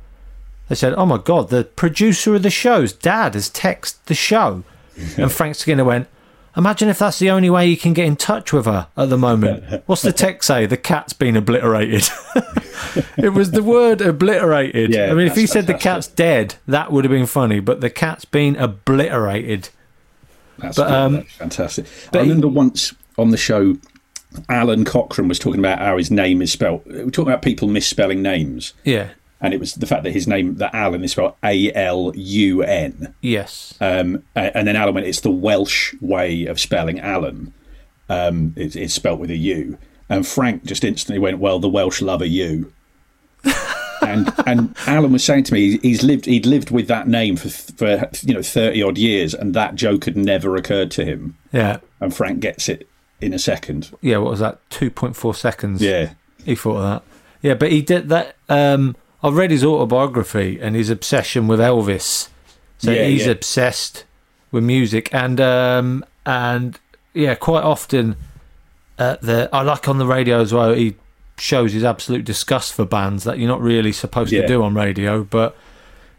They 0.68 0.74
said, 0.74 0.94
"Oh 0.96 1.06
my 1.06 1.18
god, 1.18 1.50
the 1.50 1.64
producer 1.64 2.34
of 2.34 2.42
the 2.42 2.50
show's 2.50 2.92
dad 2.92 3.34
has 3.34 3.50
texted 3.50 4.02
the 4.06 4.14
show," 4.14 4.64
and 5.16 5.30
Frank 5.32 5.54
Skinner 5.56 5.84
went, 5.84 6.08
"Imagine 6.56 6.88
if 6.88 6.98
that's 6.98 7.18
the 7.18 7.30
only 7.30 7.50
way 7.50 7.66
you 7.66 7.76
can 7.76 7.92
get 7.92 8.06
in 8.06 8.16
touch 8.16 8.52
with 8.52 8.66
her 8.66 8.88
at 8.96 9.08
the 9.10 9.18
moment." 9.18 9.82
What's 9.86 10.02
the 10.02 10.12
text 10.12 10.46
say? 10.46 10.66
The 10.66 10.76
cat's 10.76 11.12
been 11.12 11.36
obliterated. 11.36 12.08
it 13.16 13.32
was 13.34 13.50
the 13.52 13.62
word 13.62 14.00
obliterated. 14.00 14.92
Yeah, 14.92 15.10
I 15.10 15.14
mean, 15.14 15.26
if 15.26 15.36
he 15.36 15.46
said 15.46 15.66
the 15.66 15.74
cat's 15.74 16.06
dead, 16.06 16.56
that 16.66 16.92
would 16.92 17.04
have 17.04 17.10
been 17.12 17.26
funny, 17.26 17.60
but 17.60 17.80
the 17.80 17.90
cat's 17.90 18.24
been 18.24 18.56
obliterated. 18.56 19.68
That's, 20.58 20.76
But, 20.76 20.90
um, 20.92 21.12
That's 21.14 21.32
fantastic. 21.32 21.86
but 22.12 22.20
I 22.20 22.24
he- 22.24 22.28
remember 22.28 22.48
once 22.48 22.94
on 23.16 23.30
the 23.30 23.36
show, 23.38 23.76
Alun 24.50 24.84
Cochrane 24.86 25.26
was 25.28 25.38
talking 25.38 25.58
about 25.58 25.78
how 25.78 25.96
his 25.96 26.10
name 26.10 26.42
is 26.42 26.52
spelled. 26.52 26.82
We 26.86 27.04
were 27.04 27.10
talking 27.10 27.32
about 27.32 27.42
people 27.42 27.66
misspelling 27.68 28.20
names, 28.22 28.74
Yeah. 28.84 29.08
And 29.40 29.54
it 29.54 29.60
was 29.60 29.74
the 29.74 29.86
fact 29.86 30.02
that 30.04 30.12
his 30.12 30.26
name, 30.26 30.56
that 30.56 30.72
Alun, 30.72 31.02
is 31.02 31.12
spelled 31.12 31.34
A 31.42 31.72
L 31.72 32.12
U 32.14 32.62
N. 32.62 33.14
Yes. 33.22 33.74
Um, 33.80 34.22
and 34.34 34.68
then 34.68 34.74
Alun 34.74 34.94
went, 34.94 35.06
it's 35.06 35.20
the 35.20 35.30
Welsh 35.30 35.94
way 36.00 36.46
of 36.46 36.60
spelling 36.60 37.00
Alan. 37.00 37.54
Um, 38.08 38.52
it's, 38.56 38.76
it's 38.76 38.92
spelt 38.92 39.18
with 39.18 39.30
a 39.30 39.36
U. 39.36 39.78
And 40.08 40.26
Frank 40.26 40.64
just 40.64 40.84
instantly 40.84 41.18
went, 41.18 41.38
well, 41.38 41.58
the 41.58 41.68
Welsh 41.68 42.02
love 42.02 42.20
a 42.20 42.28
U. 42.28 42.72
and 44.02 44.32
and 44.46 44.74
Alun 44.86 45.12
was 45.12 45.24
saying 45.24 45.44
to 45.44 45.54
me, 45.54 45.78
he's 45.78 46.02
lived 46.02 46.26
he'd 46.26 46.46
lived 46.46 46.70
with 46.70 46.88
that 46.88 47.08
name 47.08 47.36
for 47.36 47.48
for 47.48 48.10
you 48.22 48.34
know 48.34 48.42
thirty 48.42 48.82
odd 48.82 48.98
years, 48.98 49.32
and 49.34 49.54
that 49.54 49.74
joke 49.74 50.04
had 50.04 50.16
never 50.16 50.56
occurred 50.56 50.90
to 50.92 51.04
him. 51.04 51.36
Yeah. 51.52 51.78
And 52.00 52.14
Frank 52.14 52.40
gets 52.40 52.68
it 52.68 52.88
in 53.20 53.32
a 53.32 53.38
second. 53.38 53.90
Yeah. 54.00 54.18
What 54.18 54.32
was 54.32 54.40
that? 54.40 54.58
Two 54.70 54.90
point 54.90 55.16
four 55.16 55.34
seconds. 55.34 55.80
Yeah, 55.80 56.12
He 56.44 56.54
thought 56.54 56.76
of 56.76 56.82
that. 56.82 57.02
Yeah, 57.42 57.54
but 57.54 57.72
he 57.72 57.80
did 57.80 58.08
that. 58.10 58.36
Um, 58.48 58.96
I 59.22 59.28
read 59.30 59.50
his 59.50 59.64
autobiography 59.64 60.58
and 60.60 60.74
his 60.74 60.88
obsession 60.90 61.46
with 61.46 61.60
Elvis 61.60 62.28
So 62.78 62.90
Yeah, 62.90 63.04
he's 63.04 63.26
yeah. 63.26 63.32
obsessed 63.32 64.04
with 64.50 64.64
music, 64.64 65.12
and 65.12 65.40
um, 65.40 66.04
and 66.26 66.78
yeah, 67.14 67.34
quite 67.34 67.62
often 67.64 68.16
at 68.98 69.20
the 69.22 69.48
I 69.52 69.62
like 69.62 69.88
on 69.88 69.98
the 69.98 70.06
radio 70.06 70.40
as 70.40 70.52
well. 70.52 70.72
He 70.74 70.96
shows 71.38 71.72
his 71.72 71.84
absolute 71.84 72.24
disgust 72.24 72.74
for 72.74 72.84
bands 72.84 73.24
that 73.24 73.38
you're 73.38 73.48
not 73.48 73.60
really 73.62 73.92
supposed 73.92 74.30
Yeah. 74.32 74.42
to 74.42 74.48
do 74.48 74.62
on 74.62 74.74
radio, 74.74 75.24
but 75.24 75.56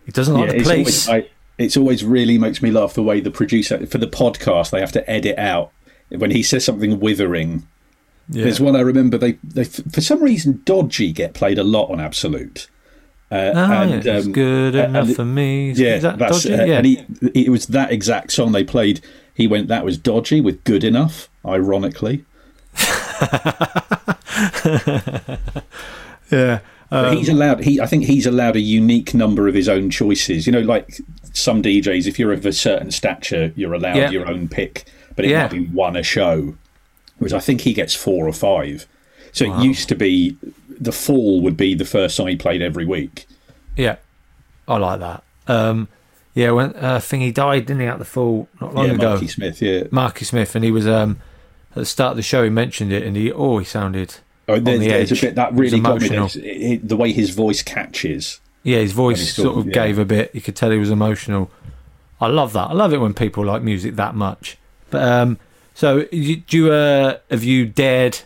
he 0.05 0.11
doesn't 0.11 0.33
like 0.33 0.49
the 0.49 0.55
it's 0.57 0.69
police. 0.69 1.07
always, 1.07 1.25
I, 1.25 1.29
it's 1.59 1.77
always 1.77 2.03
really 2.03 2.37
makes 2.39 2.61
me 2.61 2.71
laugh 2.71 2.93
the 2.95 3.03
way 3.03 3.19
the 3.19 3.29
producer 3.31 3.85
for 3.85 3.97
the 3.99 4.07
podcast 4.07 4.71
they 4.71 4.79
have 4.79 4.91
to 4.93 5.07
edit 5.09 5.37
out 5.37 5.71
when 6.09 6.31
he 6.31 6.41
says 6.41 6.65
something 6.65 6.99
withering. 6.99 7.67
Yeah. 8.29 8.45
There's 8.45 8.59
one 8.59 8.75
I 8.75 8.81
remember. 8.81 9.17
They, 9.17 9.33
they 9.43 9.63
for 9.65 10.01
some 10.01 10.23
reason 10.23 10.61
dodgy 10.65 11.11
get 11.11 11.33
played 11.33 11.57
a 11.59 11.63
lot 11.63 11.89
on 11.91 11.99
Absolute. 11.99 12.67
Uh, 13.31 13.51
Oh, 13.55 13.61
and, 13.83 14.03
yeah, 14.03 14.13
it's 14.17 14.25
um, 14.27 14.33
good 14.33 14.75
enough 14.75 15.07
and- 15.07 15.15
for 15.15 15.23
me. 15.25 15.71
Yeah, 15.71 15.99
that 15.99 16.17
that's 16.19 16.43
dodgy? 16.43 16.53
uh, 16.53 16.65
yeah. 16.65 16.73
and 16.77 16.85
he, 16.85 17.05
it 17.33 17.49
was 17.49 17.67
that 17.67 17.91
exact 17.91 18.31
song 18.33 18.51
they 18.51 18.63
played. 18.65 18.99
He 19.33 19.47
went, 19.47 19.69
"That 19.69 19.85
was 19.85 19.97
dodgy" 19.97 20.41
with 20.41 20.63
"good 20.65 20.83
enough." 20.83 21.29
Ironically, 21.45 22.25
yeah. 26.31 26.59
Um, 26.93 27.15
he's 27.15 27.29
allowed. 27.29 27.61
He, 27.61 27.79
I 27.79 27.85
think, 27.85 28.03
he's 28.03 28.25
allowed 28.25 28.55
a 28.57 28.59
unique 28.59 29.13
number 29.13 29.47
of 29.47 29.53
his 29.53 29.69
own 29.69 29.89
choices. 29.89 30.45
You 30.45 30.51
know, 30.51 30.59
like 30.59 30.99
some 31.33 31.61
DJs, 31.63 32.05
if 32.07 32.19
you're 32.19 32.33
of 32.33 32.45
a 32.45 32.51
certain 32.51 32.91
stature, 32.91 33.53
you're 33.55 33.73
allowed 33.73 33.95
Yeah. 33.95 34.09
your 34.09 34.27
own 34.27 34.49
pick, 34.49 34.85
but 35.15 35.23
it 35.23 35.31
Yeah. 35.31 35.43
might 35.43 35.51
be 35.51 35.65
one 35.67 35.95
a 35.95 36.03
show. 36.03 36.55
Whereas 37.17 37.33
I 37.33 37.39
think 37.39 37.61
he 37.61 37.73
gets 37.73 37.95
four 37.95 38.27
or 38.27 38.33
five. 38.33 38.87
So 39.31 39.45
it 39.45 39.63
used 39.63 39.89
to 39.89 39.95
be 39.95 40.37
the 40.79 40.91
Fall 40.91 41.41
would 41.41 41.57
be 41.57 41.73
the 41.75 41.85
first 41.85 42.15
song 42.15 42.27
he 42.27 42.35
played 42.35 42.61
every 42.61 42.85
week. 42.85 43.27
Yeah, 43.77 43.97
I 44.67 44.77
like 44.77 44.99
that. 44.99 45.23
Um, 45.47 45.87
yeah, 46.33 46.51
when 46.51 46.75
uh, 46.75 46.95
I 46.95 46.99
think 46.99 47.23
he 47.23 47.31
died, 47.31 47.65
didn't 47.65 47.81
he, 47.81 47.87
at 47.87 47.99
the 47.99 48.05
fall 48.05 48.47
not 48.59 48.73
long 48.73 48.87
yeah, 48.87 48.93
ago? 48.93 49.09
Marky 49.11 49.27
Smith. 49.27 49.61
Yeah. 49.61 49.83
Marky 49.91 50.25
Smith, 50.25 50.55
and 50.55 50.63
he 50.63 50.71
was 50.71 50.87
um, 50.87 51.19
at 51.71 51.75
the 51.75 51.85
start 51.85 52.11
of 52.11 52.17
the 52.17 52.23
show. 52.23 52.43
He 52.43 52.49
mentioned 52.49 52.91
it, 52.91 53.03
and 53.03 53.15
he 53.15 53.31
oh, 53.31 53.57
he 53.57 53.65
sounded 53.65 54.15
Oh, 54.47 54.59
there's, 54.59 54.79
the 54.79 54.87
there's 54.89 55.11
edge. 55.11 55.17
a 55.23 55.27
bit 55.27 55.35
that 55.35 55.53
really 55.53 55.79
got 55.79 56.01
me. 56.01 56.07
it- 56.09 56.35
it- 56.35 56.87
the 56.87 56.97
way 56.97 57.11
his 57.11 57.29
voice 57.31 57.61
catches. 57.61 58.39
Yeah, 58.63 58.79
his 58.79 58.91
voice 58.91 59.33
sort 59.33 59.49
of 59.53 59.57
of- 59.59 59.65
yeah. 59.67 59.71
gave 59.73 59.97
a 59.97 60.05
bit. 60.05 60.33
You 60.33 60.41
could 60.41 60.55
tell 60.55 60.71
he 60.71 60.77
was 60.77 60.89
emotional. 60.91 61.49
I 62.19 62.27
love 62.27 62.53
that. 62.53 62.69
I 62.69 62.73
love 62.73 62.93
it 62.93 62.97
when 62.97 63.13
people 63.13 63.45
like 63.45 63.61
music 63.63 63.95
that 63.95 64.13
much. 64.15 64.57
But 64.89 65.03
um, 65.03 65.39
so 65.73 66.05
you, 66.11 66.37
do 66.37 66.57
you 66.57 66.71
uh, 66.71 67.17
have 67.29 67.43
you 67.43 67.65
dared 67.65 68.19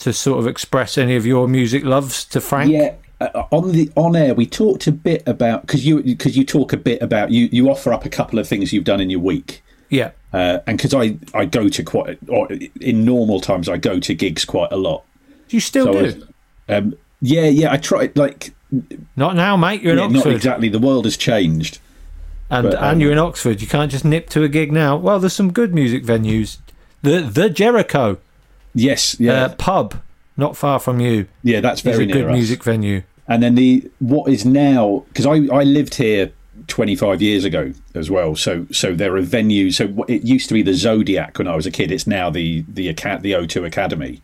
to 0.00 0.12
sort 0.12 0.38
of 0.40 0.46
express 0.46 0.98
any 0.98 1.16
of 1.16 1.24
your 1.26 1.48
music 1.48 1.84
loves 1.84 2.24
to 2.26 2.40
Frank? 2.40 2.70
Yeah, 2.72 2.94
uh, 3.20 3.44
on 3.50 3.72
the 3.72 3.90
on 3.96 4.16
air 4.16 4.34
we 4.34 4.46
talked 4.46 4.86
a 4.86 4.92
bit 4.92 5.22
about 5.26 5.62
because 5.62 5.86
you 5.86 6.02
because 6.02 6.36
you 6.36 6.44
talk 6.44 6.72
a 6.72 6.76
bit 6.76 7.00
about 7.02 7.30
you 7.30 7.48
you 7.52 7.70
offer 7.70 7.92
up 7.92 8.04
a 8.04 8.08
couple 8.08 8.38
of 8.38 8.46
things 8.48 8.72
you've 8.72 8.84
done 8.84 9.00
in 9.00 9.10
your 9.10 9.20
week. 9.20 9.62
yeah, 9.88 10.10
Uh, 10.32 10.58
and 10.66 10.76
because 10.78 10.94
I, 10.94 11.16
I 11.34 11.44
go 11.46 11.68
to 11.68 11.82
quite 11.82 12.18
or 12.28 12.48
in 12.80 13.04
normal 13.04 13.40
times 13.40 13.68
I 13.68 13.76
go 13.76 13.98
to 14.00 14.14
gigs 14.14 14.44
quite 14.44 14.72
a 14.72 14.76
lot. 14.76 15.04
you 15.48 15.60
still 15.60 15.86
So 15.92 16.10
do. 16.10 16.26
Um, 16.68 16.94
yeah, 17.20 17.46
yeah, 17.46 17.72
I 17.72 17.76
try 17.76 18.10
like 18.14 18.54
Not 19.16 19.34
now, 19.36 19.56
mate. 19.56 19.82
You're 19.82 19.92
in 19.94 19.98
yeah, 19.98 20.06
not 20.20 20.26
exactly. 20.26 20.68
The 20.68 20.78
world 20.78 21.04
has 21.04 21.16
changed. 21.16 21.78
and 22.48 22.70
but, 22.70 22.76
um, 22.78 22.84
and 22.84 23.00
you're 23.02 23.12
in 23.12 23.18
Oxford. 23.18 23.60
You 23.60 23.66
can't 23.68 23.90
just 23.90 24.04
nip 24.04 24.30
to 24.30 24.42
a 24.44 24.48
gig 24.48 24.72
now. 24.72 24.96
Well, 24.96 25.18
there's 25.20 25.34
some 25.34 25.52
good 25.52 25.74
music 25.74 26.04
venues. 26.04 26.58
The 27.02 27.20
the 27.20 27.50
Jericho 27.50 28.18
Yes, 28.74 29.18
yeah, 29.18 29.44
uh, 29.44 29.54
pub, 29.56 30.00
not 30.36 30.56
far 30.56 30.78
from 30.78 31.00
you, 31.00 31.26
yeah. 31.42 31.60
That's 31.60 31.80
very 31.80 32.04
a 32.04 32.06
good 32.06 32.26
us. 32.26 32.32
music 32.32 32.64
venue. 32.64 33.02
And 33.26 33.42
then 33.42 33.54
the 33.54 33.88
what 34.00 34.30
is 34.30 34.44
now 34.44 35.04
because 35.08 35.26
I 35.26 35.34
I 35.54 35.62
lived 35.62 35.94
here 35.94 36.32
25 36.66 37.22
years 37.22 37.44
ago 37.44 37.72
as 37.94 38.10
well. 38.10 38.36
So 38.36 38.66
so 38.72 38.94
there 38.94 39.16
are 39.16 39.22
venues. 39.22 39.74
So 39.74 40.04
it 40.08 40.22
used 40.22 40.48
to 40.48 40.54
be 40.54 40.62
the 40.62 40.74
Zodiac 40.74 41.38
when 41.38 41.48
I 41.48 41.56
was 41.56 41.66
a 41.66 41.70
kid. 41.70 41.90
It's 41.90 42.06
now 42.06 42.30
the 42.30 42.64
the 42.68 42.88
the 42.92 43.32
O2 43.32 43.66
Academy. 43.66 44.22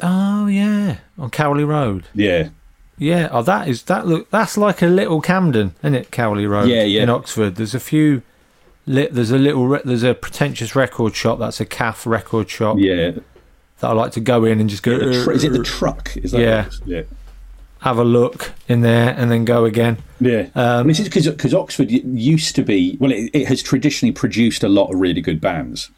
Oh 0.00 0.46
yeah, 0.46 0.98
on 1.18 1.30
Cowley 1.30 1.64
Road. 1.64 2.06
Yeah, 2.14 2.50
Yeah, 2.98 3.28
oh, 3.30 3.42
that 3.42 3.68
is 3.68 3.84
that. 3.84 4.06
Look, 4.06 4.30
that's 4.30 4.56
like 4.56 4.82
a 4.82 4.86
little 4.86 5.20
Camden, 5.20 5.74
isn't 5.82 5.94
it? 5.94 6.10
Cowley 6.10 6.46
Road. 6.46 6.68
Yeah, 6.68 6.82
yeah. 6.82 7.02
In 7.02 7.08
Oxford, 7.08 7.54
there's 7.54 7.74
a 7.74 7.80
few. 7.80 8.22
There's 8.86 9.30
a 9.30 9.38
little. 9.38 9.66
Re- 9.68 9.82
there's 9.84 10.02
a 10.02 10.14
pretentious 10.14 10.74
record 10.74 11.14
shop. 11.14 11.38
That's 11.38 11.60
a 11.60 11.66
calf 11.66 12.06
record 12.06 12.50
shop 12.50 12.76
yeah. 12.78 13.12
That 13.80 13.90
I 13.90 13.92
like 13.92 14.12
to 14.12 14.20
go 14.20 14.44
in 14.44 14.60
and 14.60 14.68
just 14.68 14.82
go. 14.82 14.98
The 14.98 15.22
tr- 15.24 15.32
is 15.32 15.44
it 15.44 15.52
the 15.52 15.62
truck? 15.62 16.16
Is 16.16 16.32
that 16.32 16.40
Yeah. 16.40 16.56
what 16.64 16.66
it 16.66 16.72
is? 16.74 16.80
yeah. 16.86 17.02
have 17.82 17.96
a 17.98 18.02
look 18.04 18.50
in 18.66 18.80
there 18.80 19.14
and 19.16 19.30
then 19.30 19.44
go 19.44 19.64
again. 19.64 19.98
Yeah, 20.20 20.48
Um, 20.56 20.88
this 20.88 20.98
is 20.98 21.08
because 21.08 21.54
Oxford 21.54 21.92
used 21.92 22.56
to 22.56 22.62
be 22.64 22.96
well. 22.98 23.12
It, 23.12 23.30
it 23.32 23.46
has 23.46 23.62
traditionally 23.62 24.10
produced 24.12 24.64
a 24.64 24.68
lot 24.68 24.92
of 24.92 24.98
really 24.98 25.20
good 25.20 25.40
bands, 25.40 25.88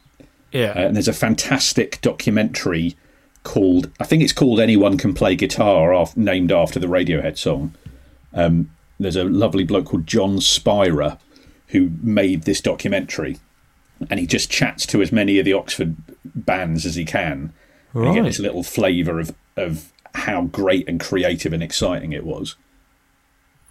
Yeah. 0.53 0.73
uh, 0.77 0.81
and 0.89 0.95
there's 0.97 1.09
a 1.09 1.15
fantastic 1.15 1.99
documentary 2.03 2.97
called 3.45 3.89
I 3.99 4.05
think 4.05 4.23
it's 4.23 4.35
called 4.35 4.61
"Anyone 4.61 4.99
Can 4.99 5.15
Play 5.15 5.35
Guitar," 5.37 6.07
named 6.17 6.53
after 6.53 6.79
the 6.79 6.87
Radiohead 6.87 7.39
song. 7.39 7.73
Um, 8.35 8.71
there's 8.99 9.17
a 9.17 9.25
lovely 9.25 9.65
bloke 9.65 9.87
called 9.87 10.07
Jon 10.07 10.39
Spira 10.43 11.19
who 11.69 11.93
made 12.03 12.43
this 12.43 12.61
documentary, 12.61 13.39
and 14.11 14.21
he 14.21 14.27
just 14.27 14.51
chats 14.51 14.85
to 14.89 15.01
as 15.01 15.11
many 15.13 15.39
of 15.39 15.47
the 15.47 15.55
Oxford 15.55 15.97
bands 16.27 16.85
as 16.85 16.97
he 16.97 17.07
can. 17.07 17.55
And 17.95 18.05
you 18.07 18.15
get 18.15 18.25
this 18.25 18.39
little 18.39 18.63
flavour 18.63 19.19
of 19.21 19.35
of 19.57 19.93
how 20.15 20.43
great 20.43 20.89
and 20.89 20.99
creative 21.01 21.53
and 21.53 21.63
exciting 21.63 22.13
it 22.13 22.25
was. 22.25 22.57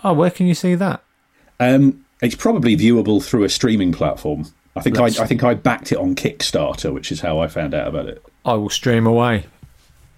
oh, 0.03 0.13
where 0.13 0.31
can 0.31 0.47
you 0.47 0.53
see 0.53 0.75
that? 0.75 1.01
Um, 1.59 2.05
it's 2.21 2.35
probably 2.35 2.77
viewable 2.77 3.23
through 3.23 3.43
a 3.43 3.49
streaming 3.49 3.91
platform. 3.91 4.45
I 4.75 4.81
think 4.81 4.97
I, 4.97 5.03
Let's- 5.03 5.19
I 5.19 5.25
think 5.25 5.43
I 5.43 5.53
backed 5.55 5.91
it 5.91 5.97
on 5.97 6.15
Kickstarter, 6.15 6.93
which 6.93 7.11
is 7.11 7.21
how 7.21 7.39
I 7.39 7.47
found 7.47 7.73
out 7.73 7.87
about 7.87 8.05
it. 8.07 8.23
I 8.45 8.53
will 8.53 8.69
stream 8.69 9.05
away. 9.05 9.45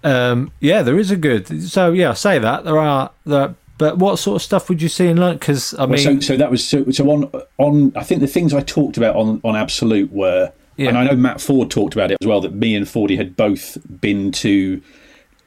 Um, 0.03 0.51
yeah, 0.59 0.81
there 0.83 0.99
is 0.99 1.09
a 1.11 1.15
good. 1.15 1.63
So 1.69 1.91
yeah, 1.91 2.11
I 2.11 2.13
say 2.13 2.39
that 2.39 2.63
there 2.63 2.77
are 2.77 3.11
the. 3.25 3.55
But 3.77 3.97
what 3.97 4.19
sort 4.19 4.35
of 4.35 4.41
stuff 4.43 4.69
would 4.69 4.79
you 4.79 4.89
see 4.89 5.07
in 5.07 5.17
London? 5.17 5.39
Because 5.39 5.73
I 5.73 5.85
Well, 5.85 5.89
mean, 5.97 6.21
so, 6.21 6.33
so 6.33 6.37
that 6.37 6.51
was 6.51 6.67
so, 6.67 6.89
so 6.91 7.09
on 7.09 7.31
on. 7.57 7.91
I 7.95 8.03
think 8.03 8.21
the 8.21 8.27
things 8.27 8.53
I 8.53 8.61
talked 8.61 8.97
about 8.97 9.15
on 9.15 9.41
on 9.43 9.55
Absolute 9.55 10.11
were, 10.11 10.51
Yeah. 10.83 10.89
and 10.89 10.97
I 10.97 11.03
know 11.05 11.15
Matt 11.15 11.41
Ford 11.41 11.69
talked 11.71 11.93
about 11.93 12.11
it 12.11 12.17
as 12.21 12.27
well. 12.27 12.41
That 12.41 12.53
me 12.53 12.75
and 12.75 12.87
Fordy 12.87 13.15
had 13.17 13.35
both 13.35 13.77
been 14.01 14.31
to 14.33 14.81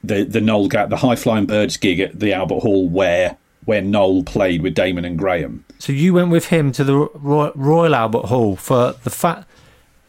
the 0.02 0.24
the 0.24 0.40
Noel 0.40 0.68
gap, 0.68 0.88
the 0.88 0.96
High 0.96 1.16
Flying 1.16 1.46
Birds 1.46 1.76
gig 1.76 2.00
at 2.00 2.18
the 2.20 2.32
Albert 2.32 2.60
Hall 2.60 2.88
where 2.88 3.36
where 3.64 3.80
Noel 3.80 4.22
played 4.24 4.62
with 4.62 4.74
Damon 4.74 5.04
and 5.06 5.18
Graham. 5.18 5.64
so 5.78 5.92
you 5.92 6.12
went 6.12 6.30
with 6.30 6.48
him 6.48 6.70
to 6.72 6.84
the 6.84 6.94
Roy- 7.14 7.52
Royal 7.54 7.94
Albert 7.94 8.26
Hall 8.26 8.56
for 8.56 8.94
the 9.04 9.10
fact, 9.10 9.46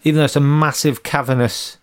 even 0.04 0.20
though 0.20 0.26
it's 0.26 0.36
a 0.36 0.42
massive 0.42 1.04
cavernous, 1.04 1.78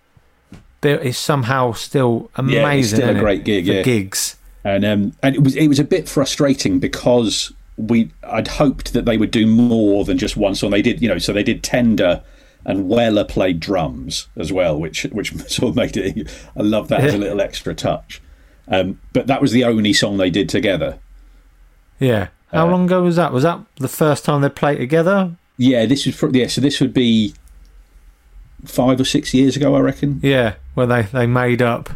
it's 0.82 1.16
somehow 1.16 1.72
still 1.72 2.30
amazing. 2.36 2.60
Yeah, 2.60 2.72
it's 2.74 2.88
still 2.90 3.08
a 3.08 3.12
it, 3.12 3.20
great 3.20 3.44
gig, 3.44 3.66
for 3.66 3.72
yeah. 3.72 3.82
gigs. 3.82 4.36
and 4.64 4.84
um, 4.84 5.12
and 5.22 5.34
it 5.34 5.42
was 5.42 5.56
it 5.56 5.68
was 5.68 5.78
a 5.78 5.84
bit 5.84 6.08
frustrating 6.08 6.78
because 6.78 7.52
we 7.78 8.10
I'd 8.24 8.48
hoped 8.48 8.92
that 8.92 9.06
they 9.06 9.16
would 9.16 9.30
do 9.30 9.46
more 9.46 10.04
than 10.04 10.18
just 10.18 10.36
one 10.36 10.54
song. 10.54 10.70
They 10.72 10.82
did, 10.82 11.00
you 11.00 11.08
know, 11.08 11.18
so 11.18 11.32
they 11.32 11.42
did 11.42 11.62
Tender, 11.62 12.22
and 12.64 12.88
Weller 12.88 13.24
played 13.24 13.60
drums 13.60 14.28
as 14.36 14.52
well, 14.52 14.78
which 14.78 15.04
which 15.04 15.32
sort 15.48 15.70
of 15.70 15.76
made 15.76 15.96
it. 15.96 16.28
I 16.56 16.62
love 16.62 16.88
that 16.88 17.00
as 17.00 17.14
a 17.14 17.18
little 17.18 17.40
extra 17.40 17.74
touch. 17.74 18.20
Um, 18.68 19.00
but 19.12 19.26
that 19.26 19.40
was 19.40 19.52
the 19.52 19.64
only 19.64 19.92
song 19.92 20.16
they 20.16 20.30
did 20.30 20.48
together. 20.48 20.98
Yeah. 21.98 22.28
How 22.52 22.68
long 22.68 22.84
ago 22.84 23.02
was 23.02 23.16
that? 23.16 23.32
Was 23.32 23.44
that 23.44 23.60
the 23.76 23.88
first 23.88 24.24
time 24.24 24.42
they 24.42 24.50
played 24.50 24.76
together? 24.76 25.36
Yeah, 25.56 25.86
this 25.86 26.04
was 26.04 26.34
yeah. 26.34 26.46
So 26.48 26.60
this 26.60 26.80
would 26.80 26.92
be 26.92 27.34
five 28.64 29.00
or 29.00 29.04
six 29.04 29.32
years 29.32 29.56
ago, 29.56 29.74
I 29.74 29.80
reckon. 29.80 30.20
Yeah, 30.22 30.54
where 30.74 30.86
they, 30.86 31.02
they 31.02 31.26
made 31.26 31.62
up. 31.62 31.90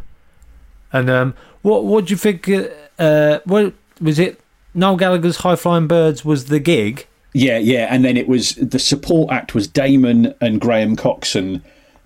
And 0.93 1.11
um, 1.11 1.35
what 1.63 1.85
what 1.85 2.07
do 2.07 2.13
you 2.13 2.17
think? 2.17 2.49
Uh, 2.49 2.69
uh, 2.99 3.41
what 3.45 3.75
was 4.01 4.19
it? 4.19 4.41
Noel 4.75 4.97
Gallagher's 4.97 5.39
High 5.39 5.57
Flying 5.57 5.87
Birds 5.87 6.25
was 6.25 6.47
the 6.47 6.61
gig. 6.61 7.07
Yeah, 7.39 7.59
yeah, 7.59 7.89
and 7.91 8.03
then 8.03 8.17
it 8.17 8.29
was 8.29 8.55
the 8.55 8.79
support 8.79 9.31
act 9.31 9.55
was 9.55 9.69
Damon 9.69 10.33
and 10.41 10.59
Graham 10.59 10.97
Coxon 10.97 11.63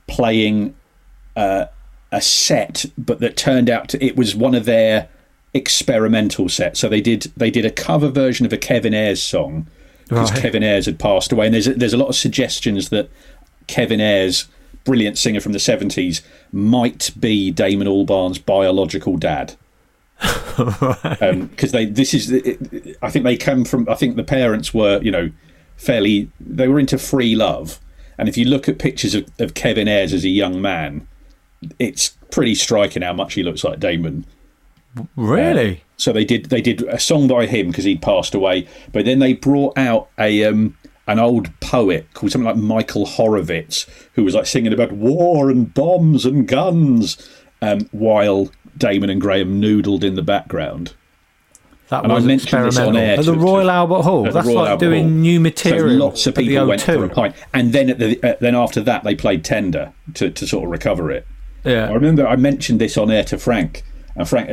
playing 0.09 0.75
uh, 1.37 1.67
a 2.11 2.21
set, 2.21 2.87
but 2.99 3.21
that 3.21 3.37
turned 3.37 3.71
out 3.71 3.89
to 3.91 4.05
it 4.05 4.17
was 4.17 4.35
one 4.35 4.57
of 4.57 4.65
their 4.65 5.09
experimental 5.55 6.49
sets. 6.49 6.81
So 6.81 6.89
they 6.89 7.01
did 7.01 7.31
they 7.37 7.49
did 7.49 7.65
a 7.65 7.71
cover 7.71 8.09
version 8.09 8.45
of 8.45 8.53
a 8.53 8.57
Kevin 8.57 8.93
Ayers 8.93 9.23
song 9.23 9.69
because 10.09 10.33
Right. 10.33 10.43
Kevin 10.43 10.65
Ayers 10.65 10.87
had 10.87 10.99
passed 10.99 11.31
away, 11.31 11.47
and 11.47 11.55
there's 11.55 11.69
a, 11.69 11.75
there's 11.75 11.95
a 11.95 11.97
lot 11.97 12.09
of 12.09 12.17
suggestions 12.17 12.89
that 12.89 13.09
Kevin 13.69 14.01
Ayers, 14.01 14.49
brilliant 14.83 15.17
singer 15.17 15.39
from 15.39 15.53
the 15.53 15.61
seventies, 15.61 16.23
might 16.51 17.13
be 17.21 17.53
Damon 17.53 17.87
Albarn's 17.87 18.41
biological 18.41 19.17
dad 19.17 19.55
because 21.51 21.73
they 21.73 21.87
this 21.87 22.13
is 22.13 22.31
it, 22.31 22.99
I 23.03 23.11
think 23.11 23.25
they 23.25 23.37
come 23.37 23.65
from 23.65 23.89
I 23.89 23.95
think 23.95 24.17
the 24.17 24.25
parents 24.25 24.75
were 24.75 25.01
you 25.03 25.11
know 25.11 25.31
fairly 25.77 26.31
they 26.39 26.69
were 26.69 26.79
into 26.79 26.99
free 26.99 27.35
love. 27.35 27.81
And 28.19 28.29
if 28.29 28.37
you 28.37 28.45
look 28.45 28.69
at 28.69 28.79
pictures 28.79 29.15
of, 29.15 29.27
of 29.39 29.55
Kevin 29.55 29.89
Ayers 29.89 30.13
as 30.13 30.25
a 30.25 30.29
young 30.29 30.61
man 30.61 31.09
it's 31.79 32.17
pretty 32.31 32.55
striking 32.55 33.03
how 33.03 33.13
much 33.13 33.35
he 33.35 33.43
looks 33.43 33.65
like 33.65 33.81
Damon. 33.81 34.25
Really? 35.15 35.85
so 36.01 36.13
they 36.13 36.25
did 36.25 36.47
they 36.47 36.63
did 36.63 36.83
a 36.85 36.99
song 36.99 37.29
by 37.29 37.47
him 37.47 37.69
because 37.69 37.85
he'd 37.85 38.03
passed 38.03 38.35
away. 38.35 38.67
But 38.93 39.05
then 39.05 39.19
they 39.19 39.35
brought 39.35 39.77
out 39.77 40.09
a 40.19 40.45
um 40.45 40.77
an 41.07 41.19
old 41.19 41.59
poet 41.61 42.13
called 42.15 42.33
something 42.33 42.47
like 42.47 42.57
Michael 42.57 43.05
Horovitz, 43.07 43.89
who 44.15 44.25
was 44.25 44.35
like 44.35 44.47
singing 44.47 44.73
about 44.73 44.93
war 44.93 45.51
and 45.51 45.73
bombs 45.73 46.25
and 46.25 46.47
guns, 46.47 47.17
um, 47.63 47.89
while 47.93 48.51
Damon 48.81 49.09
and 49.11 49.21
Graham 49.21 49.61
noodled 49.63 50.03
in 50.03 50.17
the 50.17 50.23
background. 50.23 50.95
That 51.91 52.03
And 52.05 52.13
I 52.13 52.17
was 52.17 52.25
mentioned 52.25 52.67
this 52.67 52.79
on 52.79 52.97
air 52.97 53.19
At 53.19 53.25
the 53.25 53.35
Royal 53.35 53.65
to- 53.67 53.73
Albert 53.73 54.03
Hall. 54.03 54.23
That's 54.25 54.47
Royal 54.47 54.59
like 54.59 54.69
Albert 54.71 54.85
doing 54.85 55.03
Hall. 55.05 55.11
new 55.13 55.37
So 55.39 55.43
material. 55.43 55.97
lots 55.97 56.27
of 56.27 56.35
people 56.37 56.67
went 56.67 56.81
for 56.83 57.05
a 57.05 57.09
O2. 57.09 57.15
pint, 57.15 57.35
and 57.55 57.73
then 57.73 57.91
at 57.91 57.99
the 57.99 58.21
uh, 58.23 58.35
then 58.41 58.55
after 58.55 58.81
that 58.81 59.03
they 59.05 59.15
played 59.15 59.45
Tender 59.45 59.93
to, 60.15 60.31
to 60.31 60.47
sort 60.47 60.65
of 60.65 60.71
recover 60.71 61.11
it. 61.11 61.27
Yeah. 61.65 61.89
I 61.89 61.93
remember 61.93 62.27
I 62.27 62.37
mentioned 62.37 62.81
this 62.81 62.97
on 62.97 63.11
air 63.11 63.25
to 63.25 63.39
Frank, 63.39 63.83
and 64.17 64.29
Frank, 64.29 64.49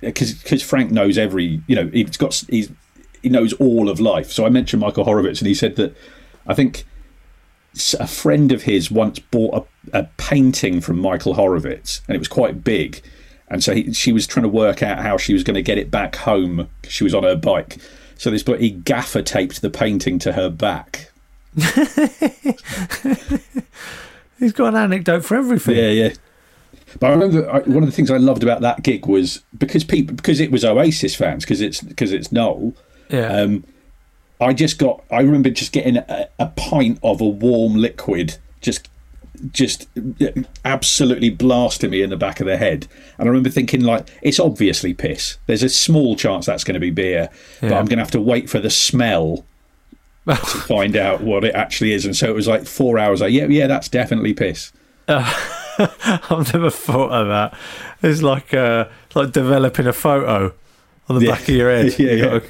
because 0.00 0.32
because 0.34 0.62
Frank 0.62 0.90
knows 0.90 1.18
every, 1.18 1.60
you 1.66 1.76
know, 1.76 1.88
he's 1.88 2.16
got 2.16 2.42
he's 2.48 2.70
he 3.22 3.28
knows 3.28 3.52
all 3.54 3.88
of 3.90 4.00
life. 4.00 4.32
So 4.32 4.46
I 4.46 4.48
mentioned 4.48 4.80
Michael 4.80 5.04
Horovitz, 5.04 5.38
and 5.40 5.48
he 5.48 5.54
said 5.54 5.76
that 5.76 5.94
I 6.46 6.54
think 6.54 6.84
a 8.00 8.06
friend 8.06 8.52
of 8.52 8.62
his 8.62 8.90
once 8.90 9.18
bought 9.18 9.66
a, 9.92 9.98
a 10.00 10.04
painting 10.16 10.80
from 10.80 10.98
Michael 10.98 11.34
Horovitz, 11.34 12.00
and 12.08 12.14
it 12.16 12.18
was 12.18 12.28
quite 12.28 12.64
big. 12.64 13.02
And 13.50 13.62
so 13.64 13.74
he, 13.74 13.92
she 13.92 14.12
was 14.12 14.26
trying 14.26 14.44
to 14.44 14.48
work 14.48 14.82
out 14.82 14.98
how 14.98 15.16
she 15.16 15.32
was 15.32 15.42
going 15.42 15.54
to 15.54 15.62
get 15.62 15.78
it 15.78 15.90
back 15.90 16.16
home 16.16 16.68
she 16.86 17.04
was 17.04 17.14
on 17.14 17.22
her 17.22 17.36
bike. 17.36 17.78
So 18.16 18.30
this 18.30 18.42
bloke 18.42 18.60
he 18.60 18.70
gaffer 18.70 19.22
taped 19.22 19.62
the 19.62 19.70
painting 19.70 20.18
to 20.20 20.32
her 20.32 20.50
back. 20.50 21.10
He's 24.38 24.52
got 24.52 24.68
an 24.68 24.76
anecdote 24.76 25.24
for 25.24 25.36
everything. 25.36 25.76
Yeah, 25.76 25.90
yeah. 25.90 26.12
But 27.00 27.08
I 27.08 27.10
remember 27.10 27.50
I, 27.50 27.58
one 27.60 27.82
of 27.82 27.86
the 27.86 27.92
things 27.92 28.10
I 28.10 28.16
loved 28.16 28.42
about 28.42 28.60
that 28.62 28.82
gig 28.82 29.06
was 29.06 29.42
because 29.56 29.84
people 29.84 30.16
because 30.16 30.40
it 30.40 30.50
was 30.50 30.64
Oasis 30.64 31.14
fans 31.14 31.44
because 31.44 31.60
it's 31.60 31.80
because 31.80 32.12
it's 32.12 32.32
Noel. 32.32 32.74
Yeah. 33.08 33.28
Um, 33.28 33.64
I 34.40 34.52
just 34.52 34.78
got. 34.78 35.04
I 35.10 35.20
remember 35.20 35.50
just 35.50 35.72
getting 35.72 35.96
a, 35.96 36.28
a 36.38 36.46
pint 36.46 36.98
of 37.02 37.20
a 37.20 37.26
warm 37.26 37.74
liquid, 37.74 38.38
just 38.60 38.88
just 39.52 39.88
absolutely 40.64 41.30
blasting 41.30 41.90
me 41.90 42.02
in 42.02 42.10
the 42.10 42.16
back 42.16 42.40
of 42.40 42.46
the 42.46 42.56
head. 42.56 42.86
And 43.18 43.28
I 43.28 43.30
remember 43.30 43.50
thinking, 43.50 43.82
like, 43.82 44.08
it's 44.22 44.40
obviously 44.40 44.94
piss. 44.94 45.38
There's 45.46 45.62
a 45.62 45.68
small 45.68 46.16
chance 46.16 46.46
that's 46.46 46.64
going 46.64 46.74
to 46.74 46.80
be 46.80 46.90
beer, 46.90 47.28
but 47.60 47.72
I'm 47.72 47.86
going 47.86 47.98
to 47.98 48.04
have 48.04 48.10
to 48.12 48.20
wait 48.20 48.48
for 48.50 48.60
the 48.60 48.70
smell 48.70 49.44
to 50.26 50.36
find 50.36 50.96
out 50.96 51.22
what 51.22 51.44
it 51.44 51.54
actually 51.54 51.92
is. 51.92 52.04
And 52.04 52.16
so 52.16 52.28
it 52.28 52.34
was 52.34 52.48
like 52.48 52.66
four 52.66 52.98
hours. 52.98 53.20
Like, 53.20 53.32
yeah, 53.32 53.46
yeah, 53.46 53.66
that's 53.66 53.88
definitely 53.88 54.34
piss. 54.34 54.72
I've 55.08 56.52
never 56.52 56.70
thought 56.70 57.12
of 57.12 57.28
that. 57.28 57.58
It's 58.02 58.22
like 58.22 58.52
uh, 58.52 58.86
like 59.14 59.32
developing 59.32 59.86
a 59.86 59.92
photo 59.92 60.52
on 61.08 61.18
the 61.18 61.26
Yeah. 61.26 61.30
back 61.32 61.42
of 61.42 61.48
your 61.48 61.70
head. 61.70 61.94
Yeah, 61.98 62.12
yeah. 62.12 62.40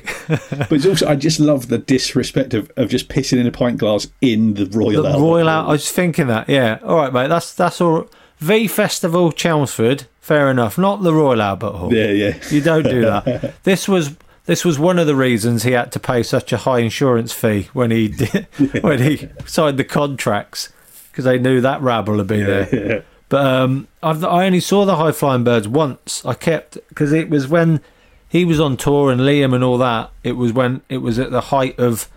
But 0.50 0.72
it's 0.72 0.86
also, 0.86 1.08
I 1.08 1.14
just 1.16 1.40
love 1.40 1.68
the 1.68 1.78
disrespect 1.78 2.54
of, 2.54 2.70
of 2.76 2.88
just 2.88 3.08
pissing 3.08 3.38
in 3.38 3.46
a 3.46 3.52
pint 3.52 3.78
glass 3.78 4.06
in 4.20 4.54
the 4.54 4.66
Royal 4.66 5.02
the 5.02 5.08
Albert 5.10 5.22
Royal 5.22 5.48
Al- 5.48 5.68
I 5.68 5.72
was 5.72 5.90
thinking 5.90 6.26
that. 6.28 6.48
Yeah. 6.48 6.78
All 6.82 6.96
right, 6.96 7.12
mate. 7.12 7.28
That's 7.28 7.54
that's 7.54 7.80
all. 7.80 8.08
V 8.38 8.68
Festival, 8.68 9.32
Chelmsford. 9.32 10.06
Fair 10.20 10.50
enough. 10.50 10.76
Not 10.78 11.02
the 11.02 11.12
Royal 11.14 11.40
Albert 11.40 11.72
Hall. 11.72 11.94
Yeah, 11.94 12.10
yeah. 12.10 12.36
You 12.50 12.60
don't 12.60 12.84
do 12.84 13.02
that. 13.02 13.54
this 13.64 13.88
was 13.88 14.16
this 14.46 14.64
was 14.64 14.78
one 14.78 14.98
of 14.98 15.06
the 15.06 15.14
reasons 15.16 15.62
he 15.62 15.72
had 15.72 15.92
to 15.92 16.00
pay 16.00 16.22
such 16.22 16.52
a 16.52 16.58
high 16.58 16.78
insurance 16.80 17.32
fee 17.32 17.68
when 17.72 17.90
he 17.90 18.08
did, 18.08 18.46
when 18.82 19.00
he 19.00 19.28
signed 19.46 19.78
the 19.78 19.84
contracts 19.84 20.70
because 21.10 21.24
they 21.24 21.38
knew 21.38 21.60
that 21.60 21.80
rabble 21.82 22.16
would 22.16 22.26
be 22.26 22.42
there. 22.42 22.68
yeah. 22.74 23.00
But 23.28 23.44
um, 23.44 23.88
I've, 24.02 24.24
I 24.24 24.46
only 24.46 24.60
saw 24.60 24.86
the 24.86 24.96
High 24.96 25.12
Flying 25.12 25.44
Birds 25.44 25.68
once. 25.68 26.24
I 26.24 26.32
kept 26.32 26.78
because 26.88 27.12
it 27.12 27.28
was 27.28 27.46
when 27.46 27.80
he 28.28 28.44
was 28.44 28.60
on 28.60 28.76
tour 28.76 29.10
and 29.10 29.20
Liam 29.20 29.54
and 29.54 29.64
all 29.64 29.78
that. 29.78 30.10
It 30.22 30.32
was 30.32 30.52
when 30.52 30.82
it 30.88 30.98
was 30.98 31.18
at 31.18 31.30
the 31.30 31.40
height 31.40 31.78
of, 31.78 32.08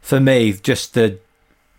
for 0.00 0.18
me, 0.20 0.52
just 0.52 0.94
the 0.94 1.18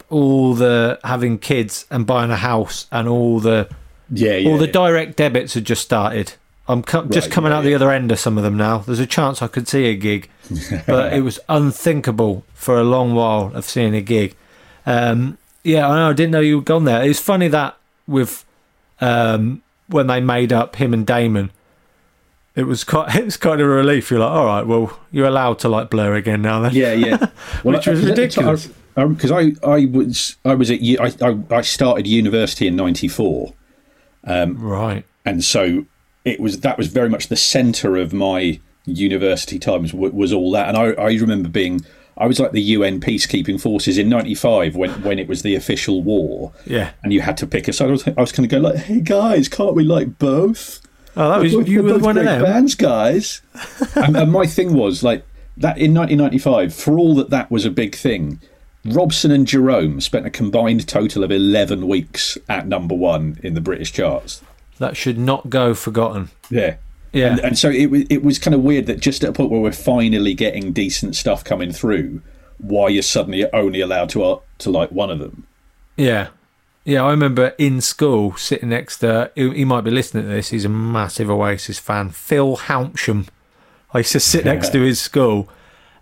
all 0.10 0.54
the 0.56 1.00
having 1.04 1.38
kids 1.38 1.86
and 1.92 2.06
buying 2.08 2.32
a 2.32 2.36
house 2.38 2.88
and 2.92 3.08
all 3.08 3.40
the 3.40 3.70
Yeah, 4.10 4.36
yeah. 4.38 4.50
all 4.50 4.58
the 4.58 4.66
yeah. 4.66 4.72
direct 4.72 5.18
debits 5.18 5.54
had 5.54 5.66
just 5.66 5.84
started. 5.84 6.34
I'm 6.68 6.84
co- 6.84 7.06
just 7.06 7.32
coming 7.32 7.52
yeah, 7.52 7.58
out 7.60 7.64
the 7.64 7.74
other 7.74 7.92
end 7.92 8.12
of 8.12 8.20
some 8.20 8.38
of 8.38 8.44
them 8.44 8.56
now. 8.58 8.80
There's 8.80 9.00
a 9.00 9.08
chance 9.08 9.42
I 9.42 9.48
could 9.48 9.68
see 9.68 9.86
a 9.86 9.96
gig, 9.96 10.30
but 10.88 11.14
it 11.14 11.22
was 11.22 11.40
unthinkable 11.50 12.44
for 12.54 12.80
a 12.80 12.84
long 12.84 13.16
while 13.16 13.52
of 13.56 13.66
seeing 13.66 13.96
a 13.96 14.02
gig. 14.02 14.36
Um, 14.86 15.38
yeah, 15.64 15.88
I 15.88 15.96
know. 15.96 16.10
I 16.10 16.14
didn't 16.14 16.32
know 16.32 16.40
you 16.42 16.58
had 16.58 16.66
gone 16.66 16.86
there. 16.86 17.04
It's 17.04 17.20
funny 17.20 17.48
that 17.50 17.76
with 18.08 18.46
um, 19.02 19.62
when 19.88 20.08
they 20.08 20.20
made 20.22 20.54
up 20.54 20.76
him 20.76 20.94
and 20.94 21.06
Damon, 21.08 21.52
it 22.60 22.66
was 22.66 22.84
quite 22.84 23.16
it 23.16 23.26
was 23.26 23.38
kind 23.38 23.62
of 23.62 23.68
a 23.68 23.70
relief. 23.70 24.12
You're 24.12 24.20
like, 24.20 24.32
all 24.32 24.46
right, 24.46 24.68
well, 24.68 25.00
you're 25.12 25.28
allowed 25.28 25.60
to 25.60 25.70
like 25.70 25.90
Blur 25.90 26.16
again 26.16 26.42
now. 26.42 26.62
Then, 26.62 26.74
Yeah, 26.74 26.94
yeah. 26.94 27.18
well, 27.64 27.76
Which 27.76 27.88
was 27.88 28.06
ridiculous. 28.06 28.70
Because 28.96 29.32
um, 29.32 29.58
I, 29.64 29.68
I 29.68 29.86
was, 29.86 30.36
I 30.44 30.56
was 30.56 30.70
at, 30.70 30.80
I, 30.82 31.14
I, 31.26 31.58
I 31.58 31.62
started 31.62 32.06
university 32.06 32.68
in 32.68 32.76
'94, 32.76 33.54
um, 34.26 34.58
right? 34.60 35.06
and 35.26 35.44
so 35.44 35.86
it 36.26 36.40
was 36.40 36.62
that 36.62 36.78
was 36.78 36.88
very 36.88 37.10
much 37.10 37.28
the 37.28 37.38
centre 37.38 37.96
of 37.96 38.12
my 38.12 38.60
university 38.86 39.58
times 39.58 39.94
was, 39.94 40.12
was 40.12 40.34
all 40.34 40.52
that. 40.52 40.68
And 40.68 40.78
I, 40.78 40.92
I 41.02 41.12
remember 41.14 41.48
being, 41.48 41.82
I 42.18 42.26
was 42.28 42.40
like 42.40 42.52
the 42.52 42.62
UN 42.62 43.00
peacekeeping 43.00 43.62
forces 43.62 43.98
in 43.98 44.10
'95 44.10 44.76
when 44.76 45.02
when 45.04 45.18
it 45.18 45.30
was 45.30 45.44
the 45.44 45.56
official 45.56 46.04
war. 46.04 46.52
Yeah. 46.66 46.92
and 47.02 47.14
you 47.14 47.22
had 47.22 47.38
to 47.38 47.48
pick 47.48 47.70
a 47.70 47.74
side. 47.74 47.88
I 47.88 47.92
was, 47.92 48.08
I 48.08 48.20
was 48.20 48.34
kind 48.34 48.46
of 48.46 48.52
going 48.52 48.64
like, 48.64 48.84
"Hey 48.84 49.00
guys, 49.00 49.48
can't 49.48 49.76
we 49.76 49.86
like 49.86 50.20
both?" 50.20 50.82
Oh, 51.18 51.30
that 51.30 51.42
was 51.42 51.56
We're 51.56 51.64
you 51.64 51.80
we're 51.84 51.94
were 51.94 51.94
both 51.96 52.02
one 52.04 52.18
of 52.18 52.24
great 52.24 52.34
them. 52.36 52.44
bands, 52.44 52.76
guys. 52.76 53.42
and, 53.96 54.16
and 54.16 54.32
my 54.32 54.46
thing 54.46 54.74
was 54.74 55.04
like 55.04 55.26
that 55.58 55.78
in 55.78 55.94
1995. 55.94 56.74
For 56.74 56.98
all 56.98 57.16
that 57.16 57.30
that 57.32 57.50
was 57.52 57.66
a 57.66 57.72
big 57.72 57.96
thing, 57.96 58.40
Robson 58.86 59.32
and 59.32 59.46
Jerome 59.48 60.00
spent 60.02 60.26
a 60.26 60.30
combined 60.30 60.88
total 60.88 61.24
of 61.24 61.32
11 61.32 61.88
weeks 61.88 62.38
at 62.48 62.68
number 62.68 62.96
one 62.96 63.40
in 63.44 63.54
the 63.54 63.62
British 63.62 63.92
charts. 63.92 64.42
That 64.78 64.96
should 64.96 65.18
not 65.18 65.50
go 65.50 65.74
forgotten. 65.74 66.30
Yeah. 66.50 66.78
Yeah. 67.12 67.32
And, 67.32 67.40
and 67.40 67.58
so 67.58 67.70
it, 67.70 67.88
wa- 67.88 68.06
it 68.10 68.24
was 68.24 68.40
kind 68.40 68.54
of 68.56 68.62
weird 68.62 68.86
that 68.86 69.00
just 69.00 69.24
at 69.24 69.32
a 69.32 69.34
point 69.34 69.50
where 69.52 69.60
we're 69.60 69.72
finally 69.74 70.34
getting 70.34 70.72
decent 70.72 71.16
stuff 71.16 71.44
coming 71.44 71.72
through, 71.74 72.22
why 72.60 72.88
you're 72.88 73.02
suddenly 73.04 73.52
only 73.52 73.82
allowed 73.82 74.10
to 74.10 74.24
uh, 74.24 74.40
to 74.60 74.70
like 74.70 74.92
one 74.92 75.10
of 75.10 75.20
them. 75.20 75.46
Yeah. 75.98 76.28
Yeah, 76.86 77.04
I 77.04 77.12
remember 77.12 77.54
in 77.58 77.82
school 77.82 78.36
sitting 78.36 78.70
next 78.70 79.00
to, 79.00 79.32
he, 79.36 79.50
he 79.52 79.66
might 79.66 79.82
be 79.82 79.92
listening 79.92 80.24
to 80.24 80.30
this, 80.30 80.50
he's 80.50 80.66
a 80.66 80.70
massive 80.70 81.30
Oasis 81.30 81.78
fan, 81.78 82.10
Phil 82.10 82.56
Hampsham. 82.58 83.28
I 83.94 84.00
used 84.00 84.12
to 84.14 84.20
sit 84.20 84.46
next 84.46 84.70
to 84.70 84.82
his 84.82 85.00
school, 85.02 85.50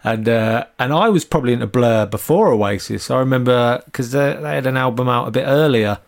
and 0.03 0.27
uh, 0.27 0.65
and 0.77 0.91
I 0.93 1.09
was 1.09 1.23
probably 1.23 1.53
into 1.53 1.67
Blur 1.67 2.05
before 2.05 2.51
Oasis. 2.51 3.09
I 3.09 3.19
remember 3.19 3.81
because 3.85 4.11
they, 4.11 4.37
they 4.41 4.55
had 4.55 4.67
an 4.67 4.77
album 4.77 5.07
out 5.07 5.27
a 5.27 5.31
bit 5.31 5.45
earlier 5.45 5.99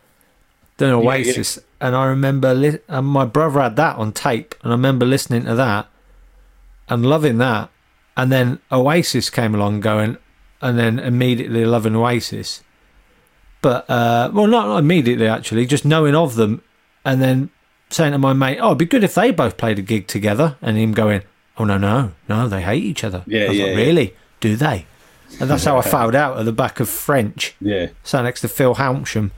than 0.78 0.90
yeah. 0.90 0.96
Oasis, 0.96 1.60
and 1.80 1.96
I 1.96 2.06
remember 2.06 2.54
li- 2.54 2.80
and 2.88 3.08
my 3.08 3.26
brother 3.26 3.62
had 3.62 3.78
that 3.78 3.96
on 3.96 4.12
tape, 4.12 4.56
and 4.62 4.74
I 4.74 4.76
remember 4.76 5.06
listening 5.06 5.46
to 5.46 5.56
that 5.56 5.88
and 6.90 7.06
loving 7.06 7.38
that, 7.38 7.70
and 8.18 8.32
then 8.32 8.60
Oasis 8.72 9.30
came 9.30 9.56
along, 9.56 9.80
going, 9.80 10.18
and 10.62 10.78
then 10.78 11.00
immediately 11.00 11.66
loving 11.66 11.96
Oasis 11.96 12.62
but 13.62 13.90
uh, 13.90 14.32
well, 14.34 14.48
not 14.48 14.78
immediately 14.78 15.28
actually, 15.28 15.66
just 15.66 15.86
knowing 15.86 16.16
of 16.16 16.36
them, 16.36 16.62
and 17.04 17.22
then 17.22 17.50
saying 17.90 18.12
to 18.14 18.18
my 18.18 18.34
mate, 18.34 18.60
"Oh, 18.60 18.68
it'd 18.68 18.78
be 18.78 18.86
good 18.86 19.04
if 19.04 19.16
they 19.16 19.32
both 19.32 19.58
played 19.58 19.80
a 19.80 19.82
gig 19.82 20.08
together," 20.08 20.58
and 20.62 20.78
him 20.78 20.94
going, 20.94 21.22
"Oh 21.58 21.66
no, 21.66 21.78
no, 21.78 22.12
no, 22.28 22.48
they 22.48 22.62
hate 22.62 22.84
each 22.84 23.04
other." 23.04 23.24
Yeah, 23.28 23.42
yeah, 23.42 23.48
like, 23.48 23.58
yeah. 23.58 23.66
really? 23.76 24.16
Do 24.40 24.56
they? 24.56 24.86
And 25.40 25.50
that's 25.50 25.66
how 25.66 25.78
I 25.78 25.82
found 25.82 26.16
out 26.16 26.40
at 26.40 26.46
the 26.46 26.52
back 26.52 26.80
of 26.80 26.90
French, 26.90 27.56
Yeah. 27.62 27.90
sat 28.04 28.24
next 28.24 28.42
to 28.42 28.48
Phil 28.48 28.76
Hampsham. 28.76 29.32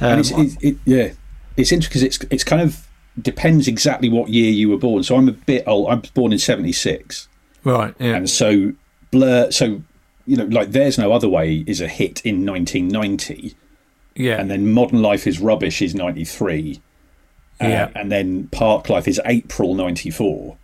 Um, 0.00 0.10
and 0.10 0.20
it's, 0.20 0.30
it, 0.32 0.56
it, 0.60 0.76
yeah, 0.84 1.12
it's 1.56 1.70
interesting 1.70 1.88
because 1.88 2.02
it's 2.02 2.18
it's 2.30 2.44
kind 2.44 2.62
of 2.62 2.86
depends 3.20 3.68
exactly 3.68 4.08
what 4.08 4.28
year 4.30 4.50
you 4.50 4.70
were 4.70 4.78
born. 4.78 5.02
So 5.02 5.16
I'm 5.16 5.28
a 5.28 5.32
bit 5.32 5.64
old. 5.66 5.90
I 5.90 5.94
was 5.94 6.10
born 6.10 6.32
in 6.32 6.38
'76, 6.38 7.28
right, 7.64 7.94
yeah, 7.98 8.16
and 8.16 8.30
so 8.30 8.72
Blur. 9.10 9.50
So 9.50 9.82
you 10.30 10.36
know, 10.36 10.44
like 10.44 10.70
"There's 10.70 10.96
No 10.98 11.12
Other 11.12 11.28
Way" 11.28 11.64
is 11.66 11.80
a 11.80 11.88
hit 11.88 12.20
in 12.24 12.46
1990, 12.46 13.54
yeah, 14.14 14.40
and 14.40 14.50
then 14.50 14.72
"Modern 14.72 15.02
Life 15.02 15.26
is 15.26 15.40
Rubbish" 15.40 15.82
is 15.82 15.94
'93, 15.94 16.80
uh, 17.60 17.66
Yeah. 17.66 17.88
and 17.94 18.10
then 18.10 18.48
"Parklife" 18.52 19.08
is 19.08 19.20
April 19.26 19.74
'94. 19.74 20.56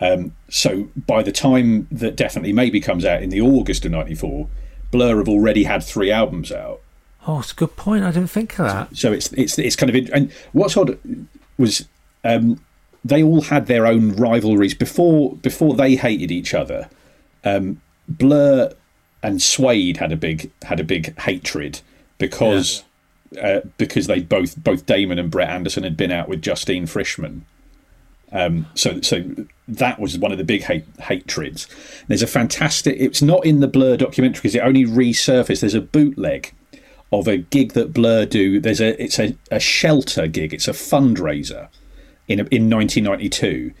Um, 0.00 0.32
so 0.48 0.88
by 1.06 1.22
the 1.22 1.30
time 1.32 1.86
that 1.92 2.16
definitely 2.16 2.52
maybe 2.52 2.80
comes 2.80 3.04
out 3.04 3.22
in 3.22 3.30
the 3.30 3.40
August 3.40 3.84
of 3.84 3.92
'94, 3.92 4.48
Blur 4.90 5.18
have 5.18 5.28
already 5.28 5.64
had 5.64 5.82
three 5.84 6.10
albums 6.10 6.50
out. 6.50 6.80
Oh, 7.26 7.38
it's 7.38 7.52
a 7.52 7.54
good 7.54 7.76
point. 7.76 8.04
I 8.04 8.10
didn't 8.10 8.30
think 8.30 8.58
of 8.58 8.66
that. 8.66 8.96
So 8.96 9.12
it's 9.12 9.32
it's 9.32 9.58
it's 9.58 9.76
kind 9.76 9.94
of 9.94 10.10
and 10.12 10.30
what's 10.52 10.76
odd 10.76 10.98
was 11.56 11.86
um, 12.24 12.60
they 13.04 13.22
all 13.22 13.42
had 13.42 13.66
their 13.66 13.86
own 13.86 14.12
rivalries 14.16 14.74
before 14.74 15.36
before 15.36 15.74
they 15.74 15.94
hated 15.94 16.30
each 16.32 16.52
other. 16.52 16.88
Um, 17.44 17.80
Blur 18.08 18.72
and 19.24 19.40
Suede 19.40 19.96
had 19.96 20.12
a 20.12 20.16
big 20.16 20.50
had 20.62 20.78
a 20.78 20.84
big 20.84 21.18
hatred 21.20 21.80
because 22.18 22.84
uh, 23.40 23.60
because 23.78 24.06
they 24.06 24.20
both 24.20 24.62
both 24.62 24.84
Damon 24.84 25.18
and 25.18 25.30
Brett 25.30 25.48
Anderson 25.48 25.82
had 25.82 25.96
been 25.96 26.12
out 26.12 26.28
with 26.28 26.42
Justine 26.42 26.86
Frischmann. 26.86 27.40
Um, 28.30 28.66
so 28.74 29.00
so 29.00 29.24
that 29.66 29.98
was 29.98 30.18
one 30.18 30.30
of 30.30 30.36
the 30.36 30.44
big 30.44 30.62
hate, 30.64 30.84
hatreds. 31.00 31.66
There's 32.06 32.22
a 32.22 32.26
fantastic. 32.26 32.96
It's 33.00 33.22
not 33.22 33.46
in 33.46 33.60
the 33.60 33.66
Blur 33.66 33.96
documentary 33.96 34.42
because 34.42 34.54
it 34.54 34.60
only 34.60 34.84
resurfaced. 34.84 35.60
There's 35.60 35.74
a 35.74 35.80
bootleg 35.80 36.52
of 37.10 37.26
a 37.26 37.38
gig 37.38 37.72
that 37.72 37.94
Blur 37.94 38.26
do. 38.26 38.60
There's 38.60 38.80
a 38.80 39.02
it's 39.02 39.18
a, 39.18 39.34
a 39.50 39.58
shelter 39.58 40.26
gig. 40.26 40.52
It's 40.52 40.68
a 40.68 40.72
fundraiser 40.72 41.68
in 42.28 42.40
in 42.50 42.68
1992, 42.68 43.72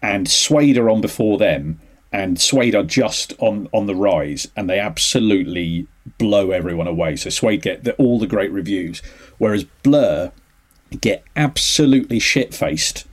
and 0.00 0.28
Suede 0.28 0.78
are 0.78 0.88
on 0.88 1.00
before 1.00 1.36
them, 1.36 1.80
and 2.14 2.40
Suede 2.40 2.76
are 2.76 2.84
just 2.84 3.34
on 3.40 3.68
on 3.72 3.86
the 3.86 3.94
rise, 3.94 4.46
and 4.56 4.70
they 4.70 4.78
absolutely 4.78 5.88
blow 6.16 6.52
everyone 6.52 6.86
away. 6.86 7.16
So 7.16 7.28
Suede 7.28 7.60
get 7.60 7.82
the, 7.82 7.94
all 7.96 8.20
the 8.20 8.28
great 8.28 8.52
reviews, 8.52 9.02
whereas 9.38 9.64
Blur 9.82 10.30
get 11.00 11.24
absolutely 11.34 12.20
shit 12.20 12.54
faced 12.54 13.04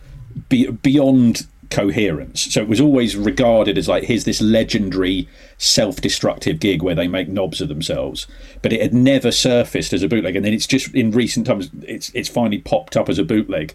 be, 0.50 0.68
beyond 0.68 1.48
coherence. 1.72 2.54
So 2.54 2.62
it 2.62 2.68
was 2.68 2.80
always 2.80 3.16
regarded 3.16 3.76
as 3.76 3.88
like 3.88 4.04
here's 4.04 4.26
this 4.26 4.40
legendary 4.40 5.28
self-destructive 5.58 6.60
gig 6.60 6.84
where 6.84 6.96
they 6.96 7.08
make 7.08 7.28
knobs 7.28 7.60
of 7.60 7.70
themselves, 7.70 8.28
but 8.62 8.72
it 8.72 8.82
had 8.82 8.94
never 8.94 9.32
surfaced 9.32 9.94
as 9.94 10.04
a 10.04 10.08
bootleg, 10.08 10.36
and 10.36 10.46
then 10.46 10.54
it's 10.54 10.68
just 10.68 10.94
in 10.94 11.10
recent 11.10 11.48
times 11.48 11.72
it's 11.82 12.12
it's 12.12 12.30
finally 12.30 12.60
popped 12.60 12.96
up 12.96 13.10
as 13.10 13.18
a 13.18 13.24
bootleg, 13.24 13.74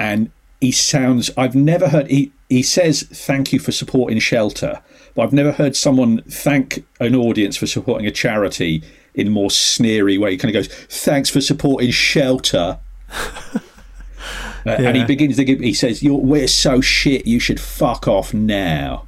and 0.00 0.32
he 0.60 0.72
sounds. 0.72 1.30
I've 1.36 1.54
never 1.54 1.90
heard 1.90 2.08
he 2.08 2.32
he 2.48 2.62
says 2.62 3.02
thank 3.02 3.52
you 3.52 3.58
for 3.58 3.72
supporting 3.72 4.18
shelter, 4.18 4.80
but 5.14 5.22
I've 5.22 5.32
never 5.32 5.52
heard 5.52 5.76
someone 5.76 6.22
thank 6.22 6.84
an 7.00 7.14
audience 7.14 7.56
for 7.56 7.66
supporting 7.66 8.06
a 8.06 8.10
charity 8.10 8.82
in 9.14 9.26
a 9.28 9.30
more 9.30 9.50
sneery 9.50 10.16
way. 10.18 10.30
He 10.32 10.36
kind 10.38 10.54
of 10.54 10.62
goes 10.62 10.68
thanks 10.86 11.28
for 11.30 11.40
supporting 11.40 11.90
shelter. 11.90 12.78
Uh, 14.66 14.70
And 14.70 14.96
he 14.96 15.04
begins 15.04 15.36
to 15.36 15.44
give. 15.44 15.60
He 15.60 15.72
says, 15.72 16.02
"You're 16.02 16.18
we're 16.18 16.48
so 16.48 16.80
shit. 16.80 17.26
You 17.26 17.38
should 17.38 17.60
fuck 17.60 18.08
off 18.08 18.34
now." 18.34 19.06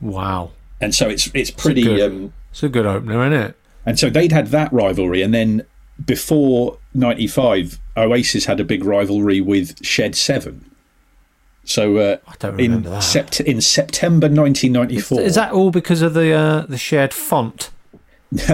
Wow. 0.00 0.50
And 0.80 0.94
so 0.94 1.08
it's 1.08 1.30
it's 1.34 1.50
pretty. 1.50 1.82
good- 1.82 2.12
um, 2.12 2.32
It's 2.50 2.62
a 2.62 2.68
good 2.68 2.86
opener, 2.86 3.26
isn't 3.26 3.32
it? 3.40 3.56
and 3.86 3.98
so 3.98 4.10
they'd 4.10 4.30
had 4.32 4.48
that 4.48 4.70
rivalry, 4.72 5.22
and 5.22 5.32
then 5.32 5.62
before 6.04 6.76
'95, 6.94 7.80
Oasis 7.96 8.44
had 8.44 8.60
a 8.60 8.64
big 8.64 8.84
rivalry 8.84 9.40
with 9.40 9.82
Shed 9.84 10.14
Seven. 10.14 10.69
So 11.70 11.98
uh, 11.98 12.16
I 12.26 12.34
don't 12.40 12.58
in 12.58 12.82
that. 12.82 13.02
sept- 13.02 13.44
in 13.44 13.60
September 13.60 14.26
1994, 14.26 15.20
Is 15.20 15.36
that 15.36 15.52
all 15.52 15.70
because 15.70 16.02
of 16.02 16.14
the 16.14 16.32
uh, 16.32 16.60
the 16.62 16.76
shared 16.76 17.14
font 17.14 17.70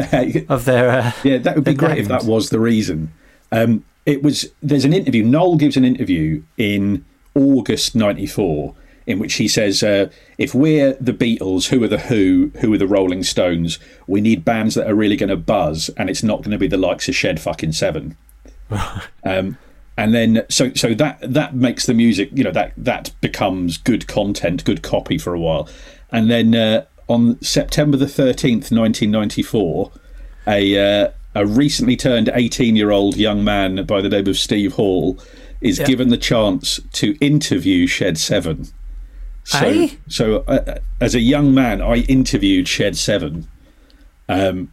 of 0.49 0.67
their? 0.67 0.91
Uh, 0.91 1.12
yeah, 1.25 1.39
that 1.39 1.55
would 1.55 1.64
be 1.64 1.73
great 1.73 1.97
if 1.99 2.09
that 2.09 2.25
was 2.25 2.51
the 2.51 2.61
reason. 2.61 3.11
Um, 3.51 3.85
it 4.05 4.23
was. 4.23 4.51
There's 4.62 4.85
an 4.85 4.93
interview. 4.93 5.25
Noel 5.25 5.57
gives 5.57 5.79
an 5.79 5.85
interview 5.85 6.43
in 6.59 7.07
August 7.35 7.95
'94 7.97 8.75
in 9.07 9.19
which 9.19 9.35
he 9.35 9.49
says, 9.49 9.83
uh, 9.83 10.11
"If 10.37 10.55
we're 10.55 10.93
the 11.01 11.14
Beatles, 11.14 11.69
who 11.69 11.83
are 11.85 11.89
the 11.89 11.99
Who? 11.99 12.51
Who 12.61 12.75
are 12.75 12.79
the 12.79 12.87
Rolling 12.87 13.23
Stones? 13.23 13.79
We 14.07 14.21
need 14.21 14.45
bands 14.45 14.75
that 14.75 14.87
are 14.91 14.95
really 14.95 15.17
going 15.17 15.31
to 15.31 15.37
buzz, 15.37 15.89
and 15.97 16.11
it's 16.11 16.23
not 16.23 16.43
going 16.43 16.51
to 16.51 16.59
be 16.59 16.69
the 16.69 16.77
likes 16.77 17.09
of 17.09 17.17
Shed 17.17 17.41
Fucking 17.41 17.73
Seven. 17.73 18.17
Um, 19.25 19.57
and 19.97 20.14
then 20.14 20.44
so 20.49 20.72
so 20.74 20.94
that 20.94 21.18
that 21.22 21.55
makes 21.55 21.86
the 21.86 21.94
music 21.94 22.30
you 22.32 22.44
know 22.44 22.51
that 22.53 22.72
that 22.76 23.12
becomes 23.20 23.78
good 23.78 24.07
content, 24.07 24.64
good 24.64 24.82
copy 24.82 25.18
for 25.18 25.34
a 25.34 25.40
while, 25.40 25.68
and 26.11 26.30
then 26.30 26.55
uh, 26.55 26.84
on 27.09 27.40
September 27.42 27.97
the 27.97 28.09
thirteenth, 28.09 28.70
nineteen 28.70 29.11
ninety 29.11 29.42
four, 29.42 29.92
a 30.47 31.05
uh, 31.05 31.11
a 31.34 31.47
recently 31.47 31.97
turned 31.97 32.30
eighteen 32.34 32.76
year 32.76 32.90
old 32.90 33.16
young 33.16 33.42
man 33.44 33.84
by 33.84 34.01
the 34.01 34.09
name 34.09 34.26
of 34.26 34.36
Steve 34.36 34.74
Hall 34.74 35.18
is 35.61 35.78
given 35.80 36.09
the 36.09 36.18
chance 36.18 36.80
to 36.92 37.16
interview 37.20 37.86
Shed 37.86 38.18
Seven. 38.18 38.68
So 39.44 39.66
Eh? 39.66 39.88
so 40.09 40.44
uh, 40.47 40.78
as 41.01 41.14
a 41.14 41.20
young 41.20 41.55
man, 41.55 41.80
I 41.80 41.97
interviewed 42.01 42.68
Shed 42.68 42.97
Seven. 42.97 43.49
Um, 44.28 44.72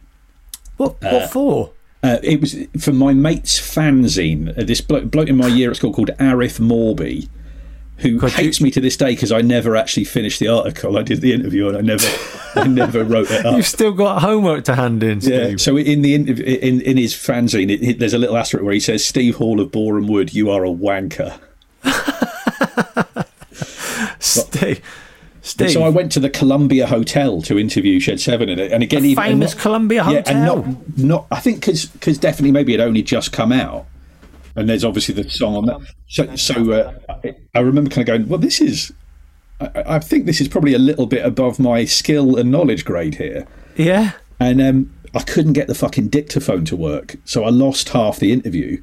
what 0.76 1.00
what 1.00 1.30
for? 1.30 1.70
Uh, 2.04 2.18
it 2.22 2.38
was 2.38 2.54
for 2.78 2.92
my 2.92 3.14
mate's 3.14 3.58
fanzine. 3.58 4.56
Uh, 4.58 4.62
this 4.62 4.82
bloke, 4.82 5.10
bloke 5.10 5.28
in 5.28 5.36
my 5.36 5.46
year 5.46 5.70
at 5.70 5.76
school 5.76 5.92
called 5.92 6.10
Arif 6.18 6.60
Morby, 6.60 7.28
who 7.98 8.18
hates 8.26 8.60
me 8.60 8.70
to 8.72 8.80
this 8.80 8.94
day 8.94 9.12
because 9.12 9.32
I 9.32 9.40
never 9.40 9.74
actually 9.74 10.04
finished 10.04 10.38
the 10.38 10.48
article. 10.48 10.98
I 10.98 11.02
did 11.02 11.22
the 11.22 11.32
interview 11.32 11.68
and 11.68 11.78
I 11.78 11.80
never, 11.80 12.06
I 12.56 12.66
never 12.66 13.04
wrote 13.04 13.30
it 13.30 13.46
up. 13.46 13.56
You've 13.56 13.66
still 13.66 13.92
got 13.92 14.20
homework 14.20 14.64
to 14.64 14.74
hand 14.74 15.02
in, 15.02 15.22
Steve. 15.22 15.50
Yeah. 15.52 15.56
So 15.56 15.78
in 15.78 16.02
the 16.02 16.14
in 16.14 16.82
in 16.82 16.98
his 16.98 17.14
fanzine, 17.14 17.70
it, 17.70 17.82
it, 17.82 17.98
there's 18.00 18.12
a 18.12 18.18
little 18.18 18.36
asterisk 18.36 18.62
where 18.62 18.74
he 18.74 18.80
says, 18.80 19.02
"Steve 19.02 19.36
Hall 19.36 19.58
of 19.58 19.72
Boreham 19.72 20.06
Wood, 20.06 20.34
you 20.34 20.50
are 20.50 20.62
a 20.62 20.68
wanker." 20.68 21.40
Steve. 24.18 24.82
Steve. 25.44 25.72
So 25.72 25.82
I 25.82 25.90
went 25.90 26.10
to 26.12 26.20
the 26.20 26.30
Columbia 26.30 26.86
Hotel 26.86 27.42
to 27.42 27.58
interview 27.58 28.00
Shed 28.00 28.18
Seven 28.18 28.48
it, 28.48 28.72
and 28.72 28.82
again, 28.82 29.04
even 29.04 29.22
and 29.22 29.32
famous 29.32 29.52
Columbia 29.52 30.02
Hotel. 30.02 30.22
yeah, 30.26 30.30
and 30.30 30.44
not 30.46 30.98
not 30.98 31.26
I 31.30 31.38
think 31.38 31.60
because 31.60 31.84
because 31.84 32.16
definitely 32.16 32.50
maybe 32.50 32.72
it 32.72 32.80
only 32.80 33.02
just 33.02 33.30
come 33.30 33.52
out, 33.52 33.84
and 34.56 34.70
there's 34.70 34.84
obviously 34.84 35.14
the 35.14 35.28
song 35.28 35.54
on 35.54 35.66
that. 35.66 35.80
So 36.08 36.34
so 36.36 36.72
uh, 36.72 37.18
I, 37.22 37.34
I 37.54 37.60
remember 37.60 37.90
kind 37.90 38.08
of 38.08 38.12
going, 38.18 38.28
well, 38.28 38.38
this 38.38 38.60
is. 38.60 38.92
I, 39.60 39.84
I 39.86 39.98
think 39.98 40.24
this 40.24 40.40
is 40.40 40.48
probably 40.48 40.72
a 40.72 40.78
little 40.78 41.06
bit 41.06 41.24
above 41.26 41.58
my 41.58 41.84
skill 41.84 42.36
and 42.36 42.50
knowledge 42.50 42.86
grade 42.86 43.16
here, 43.16 43.46
yeah. 43.76 44.12
and 44.40 44.62
um, 44.62 44.94
I 45.14 45.20
couldn't 45.20 45.52
get 45.52 45.66
the 45.66 45.74
fucking 45.74 46.08
dictaphone 46.08 46.64
to 46.64 46.74
work, 46.74 47.16
so 47.26 47.44
I 47.44 47.50
lost 47.50 47.90
half 47.90 48.18
the 48.18 48.32
interview. 48.32 48.82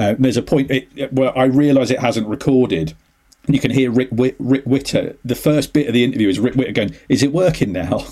Uh, 0.00 0.16
there's 0.18 0.36
a 0.36 0.42
point 0.42 0.68
it, 0.70 1.12
where 1.12 1.36
I 1.38 1.44
realise 1.44 1.90
it 1.90 2.00
hasn't 2.00 2.26
recorded. 2.26 2.94
And 3.50 3.54
you 3.56 3.60
can 3.60 3.72
hear 3.72 3.90
Rick, 3.90 4.10
Whit, 4.12 4.36
Rick 4.38 4.62
Witter. 4.64 5.16
The 5.24 5.34
first 5.34 5.72
bit 5.72 5.88
of 5.88 5.92
the 5.92 6.04
interview 6.04 6.28
is 6.28 6.38
Rick 6.38 6.54
Witter 6.54 6.70
going, 6.70 6.94
"Is 7.08 7.20
it 7.20 7.32
working 7.32 7.72
now?" 7.72 8.06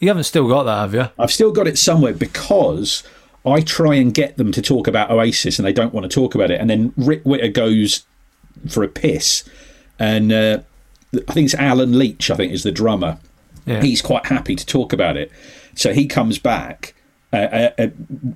You 0.00 0.08
haven't 0.08 0.24
still 0.24 0.48
got 0.48 0.62
that, 0.62 0.78
have 0.78 0.94
you? 0.94 1.10
I've 1.18 1.30
still 1.30 1.52
got 1.52 1.66
it 1.66 1.76
somewhere 1.76 2.14
because 2.14 3.02
I 3.44 3.60
try 3.60 3.96
and 3.96 4.14
get 4.14 4.38
them 4.38 4.52
to 4.52 4.62
talk 4.62 4.86
about 4.86 5.10
Oasis, 5.10 5.58
and 5.58 5.66
they 5.66 5.72
don't 5.74 5.92
want 5.92 6.04
to 6.04 6.08
talk 6.08 6.34
about 6.34 6.50
it. 6.50 6.58
And 6.58 6.70
then 6.70 6.94
Rick 6.96 7.26
Witter 7.26 7.48
goes 7.48 8.06
for 8.66 8.82
a 8.82 8.88
piss, 8.88 9.44
and 9.98 10.32
uh, 10.32 10.60
I 11.28 11.32
think 11.34 11.44
it's 11.44 11.54
Alan 11.54 11.98
Leach. 11.98 12.30
I 12.30 12.36
think 12.36 12.54
is 12.54 12.62
the 12.62 12.72
drummer. 12.72 13.18
Yeah. 13.66 13.82
He's 13.82 14.00
quite 14.00 14.24
happy 14.24 14.56
to 14.56 14.64
talk 14.64 14.94
about 14.94 15.18
it, 15.18 15.30
so 15.74 15.92
he 15.92 16.06
comes 16.06 16.38
back. 16.38 16.94
Uh, 17.34 17.36
uh, 17.36 17.70
uh, 17.78 17.88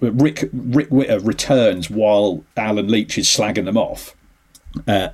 Rick 0.03 0.51
Rick 0.53 0.91
Witter 0.91 1.21
returns 1.21 1.89
while 1.89 2.45
Alan 2.55 2.89
Leach 2.89 3.17
is 3.17 3.29
slagging 3.29 3.65
them 3.65 3.79
off. 3.79 4.15
Uh, 4.87 5.09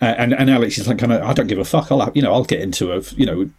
and 0.00 0.32
and 0.32 0.50
Alex 0.50 0.78
is 0.78 0.88
like, 0.88 0.98
kind 0.98 1.12
of, 1.12 1.22
I 1.22 1.32
don't 1.32 1.46
give 1.46 1.58
a 1.58 1.64
fuck. 1.64 1.90
I'll, 1.92 2.10
you 2.14 2.22
know, 2.22 2.32
I'll 2.32 2.44
get 2.44 2.60
into 2.60 2.92
a, 2.92 3.00
you 3.16 3.26
know, 3.26 3.50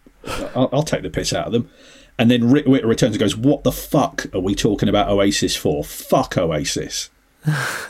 I'll, 0.54 0.68
I'll 0.72 0.82
take 0.82 1.02
the 1.02 1.10
piss 1.10 1.32
out 1.32 1.46
of 1.46 1.52
them. 1.52 1.70
And 2.18 2.30
then 2.30 2.50
Rick 2.50 2.66
Witter 2.66 2.86
returns 2.86 3.14
and 3.14 3.20
goes, 3.20 3.36
"What 3.36 3.64
the 3.64 3.72
fuck 3.72 4.26
are 4.34 4.40
we 4.40 4.54
talking 4.54 4.88
about 4.88 5.08
Oasis 5.08 5.56
for? 5.56 5.82
Fuck 5.82 6.36
Oasis." 6.36 7.10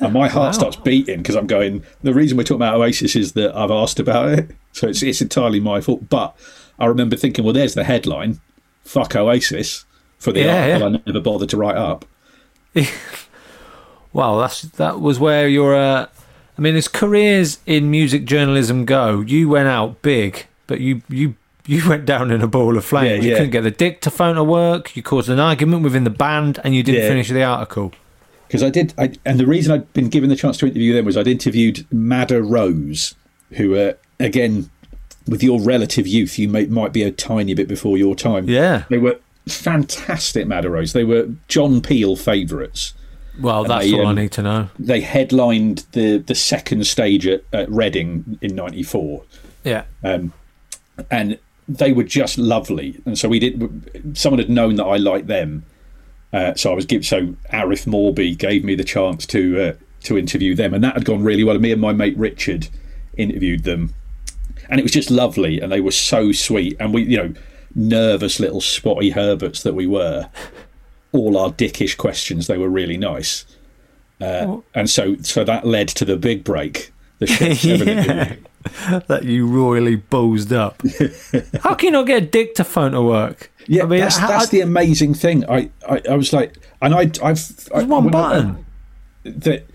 And 0.01 0.13
my 0.13 0.29
heart 0.29 0.55
starts 0.61 0.77
beating 0.77 1.19
because 1.19 1.35
I'm 1.35 1.47
going. 1.47 1.85
The 2.03 2.15
reason 2.15 2.39
we're 2.39 2.45
talking 2.45 2.57
about 2.57 2.77
Oasis 2.77 3.17
is 3.17 3.33
that 3.33 3.55
I've 3.57 3.71
asked 3.71 3.99
about 3.99 4.39
it, 4.39 4.51
so 4.73 4.89
it's 4.89 5.03
it's 5.03 5.21
entirely 5.21 5.61
my 5.61 5.81
fault. 5.81 6.09
But 6.09 6.37
I 6.79 6.87
remember 6.87 7.17
thinking, 7.17 7.45
well, 7.45 7.53
there's 7.53 7.75
the 7.75 7.85
headline, 7.85 8.41
"Fuck 8.85 9.17
Oasis," 9.17 9.85
for 10.19 10.33
the 10.33 10.41
Yeah, 10.43 10.63
article 10.63 10.93
yeah. 10.93 10.99
I 10.99 11.03
never 11.07 11.21
bothered 11.21 11.49
to 11.51 11.57
write 11.57 11.77
up. 11.77 12.05
Well, 14.15 14.39
that's 14.39 14.63
that 14.63 15.01
was 15.01 15.19
where 15.19 15.49
your. 15.49 15.75
Uh, 15.75 16.07
I 16.59 16.61
mean, 16.61 16.77
as 16.77 16.87
careers 16.89 17.59
in 17.67 17.91
music 17.91 18.25
journalism 18.25 18.85
go, 18.85 19.21
you 19.21 19.49
went 19.49 19.69
out 19.69 20.03
big, 20.03 20.47
but 20.67 20.81
you 20.81 21.03
you 21.09 21.35
you 21.67 21.89
went 21.89 22.05
down 22.07 22.31
in 22.31 22.43
a 22.43 22.47
ball 22.47 22.77
of 22.77 22.85
flames. 22.85 23.25
Yeah, 23.25 23.31
You 23.31 23.37
couldn't 23.37 23.51
get 23.51 23.63
the 23.63 23.71
dictaphone 23.71 24.35
to 24.37 24.45
work. 24.45 24.97
You 24.97 25.03
caused 25.03 25.29
an 25.29 25.39
argument 25.41 25.83
within 25.83 26.05
the 26.05 26.11
band, 26.11 26.59
and 26.65 26.75
you 26.75 26.83
didn't 26.83 27.03
Yeah. 27.03 27.09
finish 27.09 27.29
the 27.29 27.43
article. 27.45 27.93
because 28.49 28.63
I 28.63 28.69
did, 28.69 28.93
I, 28.99 29.13
and 29.25 29.41
the 29.41 29.47
reason 29.47 29.73
I'd 29.73 29.91
been 29.95 30.09
given 30.11 30.29
the 30.29 30.37
chance 30.37 30.59
to 30.59 30.67
interview 30.67 30.93
them 30.93 31.07
was 31.07 31.17
I'd 31.17 31.27
interviewed 31.27 31.87
Madder 31.91 32.43
Rose, 32.43 33.15
who, 33.53 33.75
uh, 33.77 33.95
again, 34.21 34.69
with 35.27 35.43
your 35.43 35.59
relative 35.59 36.07
youth, 36.07 36.39
you 36.39 36.49
may, 36.49 36.67
might 36.67 36.93
be 36.93 37.03
a 37.03 37.11
tiny 37.11 37.55
bit 37.55 37.67
before 37.67 37.97
your 37.97 38.15
time. 38.15 38.47
Yeah. 38.51 38.85
they 38.91 38.99
were 38.99 39.19
fantastic. 39.49 40.47
Madder 40.47 40.69
Rose, 40.71 40.93
they 40.93 41.05
were 41.05 41.29
John 41.49 41.81
Peel 41.81 42.15
favourites. 42.17 42.93
Well, 43.41 43.65
that's 43.65 43.87
they, 43.87 43.95
all 43.95 44.07
I 44.07 44.11
um, 44.11 44.17
need 44.17 44.33
to 44.33 44.43
know. 44.43 44.69
They 44.79 45.01
headlined 45.01 45.87
the 45.93 46.19
the 46.19 46.35
second 46.35 46.87
stage 46.87 47.27
at, 47.27 47.45
at 47.53 47.71
Reading 47.71 48.39
in 48.43 48.55
'94 48.55 49.23
Yeah. 49.65 49.85
um, 50.05 50.33
and 51.11 51.39
they 51.69 51.93
were 51.93 52.05
just 52.05 52.39
lovely. 52.39 53.01
And 53.07 53.19
so 53.19 53.29
we 53.29 53.39
did. 53.39 54.17
Someone 54.17 54.39
had 54.39 54.51
known 54.51 54.77
that 54.77 54.85
I 54.85 54.97
liked 54.97 55.27
them, 55.27 55.65
uh, 56.33 56.55
so 56.55 56.73
I 56.73 56.75
was 56.75 56.85
give. 56.85 57.07
So 57.07 57.29
Arif 57.53 57.87
Morby 57.87 58.37
gave 58.37 58.65
me 58.65 58.75
the 58.75 58.85
chance 58.85 59.27
to 59.27 59.63
uh, 59.63 59.73
to 60.05 60.19
interview 60.19 60.55
them, 60.55 60.75
and 60.75 60.83
that 60.85 60.95
had 60.95 61.05
gone 61.05 61.23
really 61.23 61.45
well. 61.45 61.59
Me 61.59 61.73
and 61.73 61.81
my 61.81 61.93
mate 61.93 62.17
Richard 62.17 62.69
interviewed 63.17 63.65
them, 63.65 63.95
and 64.69 64.79
it 64.79 64.83
was 64.83 64.93
just 64.93 65.11
lovely. 65.11 65.61
And 65.61 65.71
they 65.71 65.81
were 65.81 65.93
so 65.93 66.33
sweet, 66.33 66.77
and 66.79 66.93
we, 66.93 67.03
you 67.03 67.17
know, 67.17 67.35
nervous 67.75 68.41
little 68.41 68.61
spotty 68.61 69.11
Herberts 69.13 69.63
that 69.63 69.75
we 69.75 69.87
were. 69.87 70.29
All 71.13 71.37
our 71.37 71.51
dickish 71.51 71.97
questions, 71.97 72.47
they 72.47 72.59
were 72.59 72.69
really 72.71 72.97
nice. 72.97 73.45
Uh, 74.21 74.59
and 74.75 74.89
so, 74.89 75.17
so 75.23 75.45
that 75.45 75.67
led 75.67 75.89
to 75.89 76.05
the 76.05 76.17
big 76.17 76.45
break. 76.45 76.93
The 77.19 77.27
Yeah. 77.63 79.01
that 79.09 79.25
you 79.25 79.47
royally 79.47 79.97
ballsed 79.97 80.53
up. 80.53 80.81
How 81.65 81.75
can 81.75 81.87
you 81.89 81.91
not 81.93 82.07
get 82.07 82.23
a 82.23 82.27
dictaphone 82.27 82.93
to 82.93 83.03
work? 83.03 83.51
Yeah, 83.67 83.83
I 83.83 83.87
mean, 83.87 84.01
that's, 84.01 84.17
how- 84.17 84.29
that's 84.29 84.49
the 84.51 84.61
amazing 84.61 85.15
thing. 85.15 85.45
I, 85.51 85.71
I, 85.89 86.01
I 86.11 86.15
was 86.17 86.33
like, 86.33 86.55
and 86.81 86.95
I, 86.95 87.11
I've 87.23 87.69
I, 87.75 87.83
one 87.83 88.05
when 88.05 88.15
I- 88.15 88.29
button. 88.29 88.67
that 89.25 89.67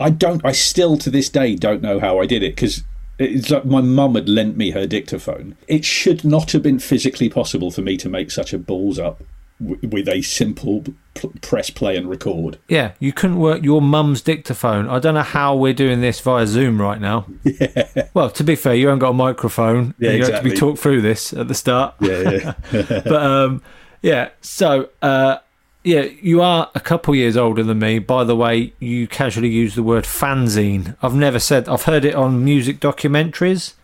I 0.00 0.10
don't. 0.10 0.44
I 0.44 0.50
still 0.52 0.96
to 0.98 1.10
this 1.10 1.28
day 1.28 1.54
don't 1.54 1.82
know 1.82 2.00
how 2.00 2.18
I 2.20 2.26
did 2.26 2.42
it 2.42 2.56
because 2.56 2.82
it's 3.18 3.50
like 3.50 3.64
my 3.64 3.80
mum 3.80 4.16
had 4.16 4.28
lent 4.28 4.56
me 4.56 4.72
her 4.72 4.86
dictaphone. 4.88 5.56
It 5.68 5.84
should 5.84 6.24
not 6.24 6.50
have 6.52 6.62
been 6.62 6.80
physically 6.80 7.28
possible 7.28 7.70
for 7.70 7.82
me 7.82 7.96
to 7.98 8.08
make 8.08 8.32
such 8.32 8.52
a 8.52 8.58
balls 8.58 8.98
up 8.98 9.22
w- 9.62 9.88
with 9.88 10.08
a 10.08 10.22
simple 10.22 10.84
p- 11.14 11.30
press 11.40 11.70
play 11.70 11.96
and 11.96 12.08
record. 12.08 12.58
Yeah, 12.68 12.92
you 12.98 13.12
couldn't 13.12 13.38
work 13.38 13.62
your 13.62 13.80
mum's 13.80 14.20
dictaphone. 14.20 14.88
I 14.88 14.98
don't 14.98 15.14
know 15.14 15.22
how 15.22 15.54
we're 15.56 15.72
doing 15.72 16.00
this 16.00 16.20
via 16.20 16.46
Zoom 16.46 16.80
right 16.80 17.00
now. 17.00 17.26
Yeah. 17.44 18.08
Well, 18.14 18.30
to 18.30 18.44
be 18.44 18.56
fair, 18.56 18.74
you 18.74 18.86
haven't 18.88 19.00
got 19.00 19.10
a 19.10 19.14
microphone. 19.14 19.94
Yeah, 19.98 20.12
you 20.12 20.24
have 20.24 20.42
to 20.42 20.48
be 20.50 20.56
talked 20.56 20.78
through 20.78 21.02
this 21.02 21.32
at 21.32 21.48
the 21.48 21.54
start. 21.54 21.94
Yeah, 22.00 22.30
yeah. 22.30 22.54
but 23.04 23.22
um, 23.22 23.62
yeah. 24.00 24.30
So 24.40 24.88
uh, 25.00 25.38
yeah, 25.84 26.02
you 26.02 26.40
are 26.42 26.70
a 26.74 26.80
couple 26.80 27.14
years 27.14 27.36
older 27.36 27.62
than 27.62 27.78
me. 27.78 27.98
By 27.98 28.24
the 28.24 28.36
way, 28.36 28.72
you 28.78 29.06
casually 29.08 29.48
use 29.48 29.74
the 29.74 29.82
word 29.82 30.04
fanzine. 30.04 30.96
I've 31.02 31.14
never 31.14 31.38
said. 31.38 31.68
I've 31.68 31.82
heard 31.84 32.04
it 32.04 32.14
on 32.14 32.44
music 32.44 32.80
documentaries. 32.80 33.74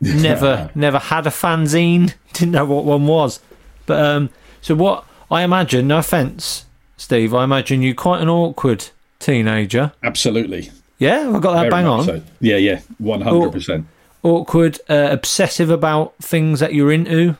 Never, 0.00 0.70
never 0.74 0.98
had 0.98 1.26
a 1.28 1.30
fanzine. 1.30 2.14
Didn't 2.32 2.52
know 2.52 2.64
what 2.64 2.84
one 2.84 3.06
was. 3.06 3.38
But 3.86 4.04
um, 4.04 4.30
so 4.62 4.74
what? 4.74 5.04
I 5.30 5.42
imagine. 5.42 5.86
No 5.88 5.98
offense, 5.98 6.64
Steve. 6.96 7.34
I 7.34 7.44
imagine 7.44 7.82
you 7.82 7.94
quite 7.94 8.22
an 8.22 8.30
awkward 8.30 8.88
teenager. 9.18 9.92
Absolutely. 10.02 10.70
Yeah, 10.98 11.20
have 11.24 11.34
I 11.34 11.40
got 11.40 11.52
that 11.54 11.60
Very 11.60 11.70
bang 11.70 11.86
on. 11.86 12.04
so. 12.04 12.22
Yeah, 12.40 12.56
yeah, 12.56 12.80
one 12.98 13.20
hundred 13.20 13.52
percent. 13.52 13.86
Awkward, 14.22 14.78
uh, 14.88 15.08
obsessive 15.10 15.68
about 15.68 16.14
things 16.16 16.60
that 16.60 16.74
you're 16.74 16.92
into. 16.92 17.36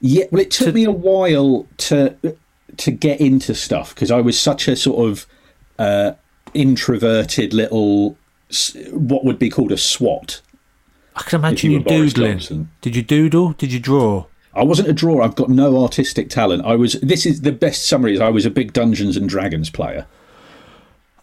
Yeah, 0.00 0.24
well, 0.30 0.40
it 0.40 0.50
took 0.50 0.74
me 0.74 0.84
a 0.84 0.90
while 0.90 1.66
to 1.76 2.16
to 2.78 2.90
get 2.90 3.20
into 3.20 3.54
stuff 3.54 3.94
because 3.94 4.10
I 4.10 4.20
was 4.20 4.40
such 4.40 4.66
a 4.66 4.76
sort 4.76 5.10
of 5.10 5.26
uh, 5.78 6.12
introverted 6.54 7.52
little, 7.52 8.16
what 8.90 9.24
would 9.24 9.38
be 9.38 9.50
called 9.50 9.72
a 9.72 9.76
swat. 9.76 10.40
I 11.14 11.22
can 11.22 11.40
imagine 11.40 11.70
you 11.70 11.78
you 11.78 11.84
doodling. 11.84 12.70
Did 12.80 12.96
you 12.96 13.02
doodle? 13.02 13.52
Did 13.52 13.72
you 13.72 13.80
draw? 13.80 14.24
I 14.54 14.64
wasn't 14.64 14.88
a 14.88 14.92
drawer. 14.92 15.22
I've 15.22 15.34
got 15.34 15.48
no 15.48 15.82
artistic 15.82 16.28
talent. 16.28 16.64
I 16.64 16.76
was. 16.76 16.94
This 16.94 17.24
is 17.24 17.40
the 17.40 17.52
best 17.52 17.86
summary. 17.86 18.14
Is 18.14 18.20
I 18.20 18.28
was 18.28 18.44
a 18.44 18.50
big 18.50 18.72
Dungeons 18.72 19.16
and 19.16 19.28
Dragons 19.28 19.70
player. 19.70 20.06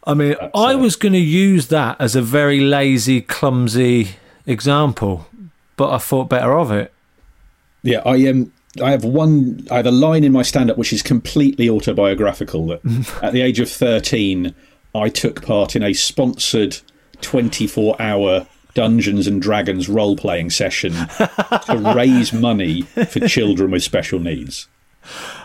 I 0.05 0.13
mean, 0.13 0.35
I 0.55 0.75
was 0.75 0.95
going 0.95 1.13
to 1.13 1.19
use 1.19 1.67
that 1.67 1.99
as 1.99 2.15
a 2.15 2.21
very 2.21 2.61
lazy, 2.61 3.21
clumsy 3.21 4.15
example, 4.47 5.27
but 5.77 5.91
I 5.91 5.99
thought 5.99 6.29
better 6.29 6.57
of 6.57 6.71
it. 6.71 6.91
Yeah, 7.83 8.01
I 8.05 8.15
am. 8.17 8.51
I 8.81 8.91
have 8.91 9.03
one. 9.03 9.67
I 9.69 9.77
have 9.77 9.85
a 9.85 9.91
line 9.91 10.23
in 10.23 10.31
my 10.31 10.41
stand-up 10.41 10.77
which 10.77 10.93
is 10.93 11.03
completely 11.03 11.69
autobiographical. 11.69 12.67
That 12.67 13.19
at 13.23 13.33
the 13.33 13.41
age 13.41 13.59
of 13.59 13.69
thirteen, 13.69 14.55
I 14.95 15.09
took 15.09 15.43
part 15.43 15.75
in 15.75 15.83
a 15.83 15.93
sponsored 15.93 16.77
twenty-four-hour 17.21 18.47
Dungeons 18.79 19.27
and 19.27 19.41
Dragons 19.41 19.89
role-playing 19.89 20.51
session 20.51 20.93
to 20.93 21.93
raise 21.95 22.31
money 22.31 22.83
for 22.83 23.27
children 23.27 23.71
with 23.71 23.83
special 23.83 24.19
needs. 24.19 24.69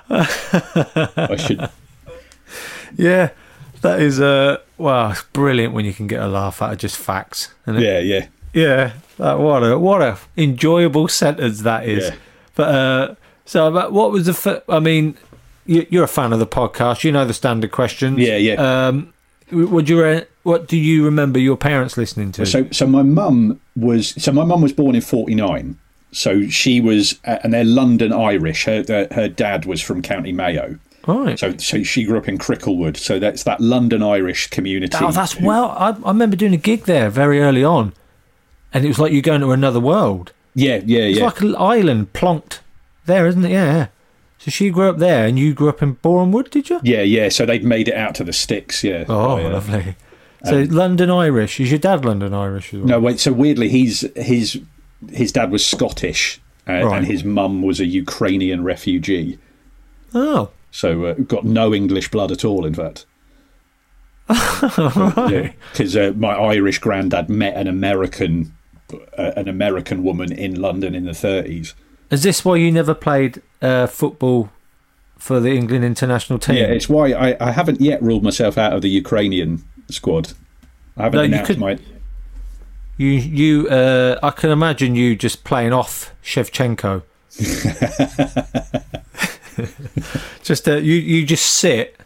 I 0.08 1.36
should. 1.36 1.68
Yeah, 2.96 3.30
that 3.80 4.00
is 4.00 4.20
uh, 4.20 4.58
wow, 4.78 5.10
it's 5.10 5.22
brilliant 5.32 5.74
when 5.74 5.84
you 5.84 5.92
can 5.92 6.06
get 6.06 6.22
a 6.22 6.28
laugh 6.28 6.62
out 6.62 6.72
of 6.74 6.78
just 6.78 6.96
facts. 6.96 7.52
Yeah, 7.66 7.98
yeah. 7.98 8.28
Yeah, 8.52 8.92
that, 9.18 9.40
what 9.40 9.64
a 9.64 9.76
what 9.80 10.00
a 10.00 10.16
enjoyable 10.36 11.08
sentence 11.08 11.62
that 11.62 11.88
is. 11.88 12.04
Yeah. 12.04 12.14
But 12.54 12.68
uh, 12.74 13.14
so, 13.44 13.90
what 13.90 14.12
was 14.12 14.26
the? 14.26 14.52
F- 14.52 14.62
I 14.68 14.78
mean, 14.78 15.16
you, 15.66 15.86
you're 15.90 16.04
a 16.04 16.08
fan 16.08 16.32
of 16.32 16.38
the 16.38 16.46
podcast. 16.46 17.02
You 17.02 17.10
know 17.10 17.24
the 17.24 17.34
standard 17.34 17.72
questions. 17.72 18.20
Yeah, 18.20 18.36
yeah. 18.36 18.86
Um, 18.86 19.12
would 19.50 19.88
you? 19.88 20.00
re- 20.00 20.26
What 20.44 20.68
do 20.68 20.76
you 20.76 21.04
remember 21.04 21.38
your 21.38 21.56
parents 21.56 21.96
listening 21.96 22.30
to? 22.32 22.46
So, 22.46 22.68
so 22.70 22.86
my 22.86 23.02
mum 23.02 23.60
was. 23.76 24.10
So 24.22 24.30
my 24.32 24.44
mum 24.44 24.62
was 24.62 24.72
born 24.72 24.94
in 24.94 25.00
'49. 25.02 25.76
So 26.12 26.46
she 26.48 26.80
was, 26.80 27.18
uh, 27.26 27.38
and 27.42 27.52
they're 27.52 27.64
London 27.64 28.12
Irish. 28.12 28.64
Her 28.66 28.84
her, 28.86 29.08
her 29.10 29.28
dad 29.28 29.66
was 29.66 29.80
from 29.82 30.00
County 30.02 30.30
Mayo. 30.32 30.78
right. 31.08 31.36
So, 31.38 31.56
so 31.56 31.82
she 31.82 32.04
grew 32.04 32.16
up 32.18 32.28
in 32.28 32.38
Cricklewood. 32.38 32.96
So 32.96 33.18
that's 33.18 33.42
that 33.42 33.60
London 33.60 34.00
Irish 34.02 34.48
community. 34.48 34.96
Oh, 35.00 35.10
that's 35.10 35.40
well. 35.40 35.70
I, 35.70 35.88
I 36.04 36.08
remember 36.08 36.36
doing 36.36 36.54
a 36.54 36.58
gig 36.58 36.84
there 36.84 37.10
very 37.10 37.40
early 37.40 37.64
on, 37.64 37.92
and 38.72 38.84
it 38.84 38.88
was 38.88 38.98
like 39.00 39.12
you're 39.12 39.22
going 39.22 39.40
to 39.40 39.50
another 39.50 39.80
world. 39.80 40.32
Yeah, 40.54 40.80
yeah, 40.84 41.00
It's 41.00 41.18
yeah. 41.18 41.24
like 41.24 41.40
an 41.40 41.56
island 41.56 42.12
plonked 42.12 42.60
there, 43.06 43.26
isn't 43.26 43.44
it? 43.44 43.50
Yeah. 43.50 43.88
So 44.38 44.50
she 44.52 44.70
grew 44.70 44.88
up 44.90 44.98
there, 44.98 45.26
and 45.26 45.36
you 45.38 45.52
grew 45.54 45.68
up 45.68 45.82
in 45.82 45.96
Borehamwood, 45.96 46.50
did 46.50 46.70
you? 46.70 46.80
yeah, 46.84 47.02
yeah. 47.02 47.28
So 47.30 47.44
they'd 47.46 47.64
made 47.64 47.88
it 47.88 47.94
out 47.94 48.14
to 48.16 48.24
the 48.24 48.32
sticks. 48.32 48.84
Yeah. 48.84 49.04
Oh, 49.08 49.38
yeah. 49.38 49.48
lovely. 49.48 49.96
So 50.44 50.62
London 50.70 51.10
Irish. 51.10 51.58
Is 51.60 51.70
your 51.70 51.78
dad 51.78 52.04
London 52.04 52.34
Irish 52.34 52.74
as 52.74 52.80
well? 52.80 52.88
No, 52.88 53.00
wait. 53.00 53.20
So 53.20 53.32
weirdly, 53.32 53.68
he's 53.68 54.00
his 54.16 54.60
his 55.10 55.32
dad 55.32 55.50
was 55.50 55.64
Scottish, 55.64 56.40
uh, 56.68 56.72
Right. 56.84 56.98
and 56.98 57.06
his 57.06 57.24
mum 57.24 57.62
was 57.62 57.80
a 57.80 57.86
Ukrainian 57.86 58.64
refugee. 58.64 59.38
Oh, 60.14 60.50
So 60.70 61.04
uh, 61.06 61.14
got 61.14 61.44
no 61.44 61.74
English 61.74 62.10
blood 62.10 62.30
at 62.32 62.44
all. 62.44 62.64
In 62.66 62.74
fact. 62.74 63.06
right. 64.28 65.54
because 65.72 65.96
uh, 65.96 66.12
my 66.16 66.32
Irish 66.32 66.78
granddad 66.78 67.28
met 67.28 67.54
an 67.56 67.66
American, 67.66 68.54
uh, 69.18 69.32
an 69.36 69.48
American 69.48 70.02
woman 70.02 70.32
in 70.32 70.60
London 70.60 70.94
in 70.94 71.04
the 71.04 71.12
30s. 71.12 71.74
Is 72.10 72.22
this 72.22 72.44
why 72.44 72.56
you 72.56 72.72
never 72.72 72.94
played 72.94 73.42
uh, 73.60 73.86
football 73.86 74.48
for 75.18 75.40
the 75.40 75.50
England 75.50 75.84
international 75.84 76.38
team? 76.38 76.56
Yeah, 76.56 76.64
it's 76.64 76.88
why 76.88 77.12
I, 77.12 77.36
I 77.48 77.50
haven't 77.52 77.80
yet 77.82 78.02
ruled 78.02 78.22
myself 78.22 78.56
out 78.56 78.72
of 78.72 78.80
the 78.82 78.88
Ukrainian 78.88 79.62
squad. 79.90 80.32
I 80.96 81.04
haven't 81.04 81.16
No, 81.18 81.22
you 81.22 81.32
announced 81.34 81.46
could- 81.46 81.58
my. 81.58 81.78
You, 82.96 83.08
you. 83.08 83.68
Uh, 83.68 84.18
I 84.22 84.30
can 84.30 84.50
imagine 84.50 84.94
you 84.94 85.16
just 85.16 85.42
playing 85.42 85.72
off 85.72 86.12
Shevchenko. 86.22 87.02
just 90.44 90.68
uh, 90.68 90.76
you, 90.76 90.94
you 90.94 91.26
just 91.26 91.44
sit 91.46 91.96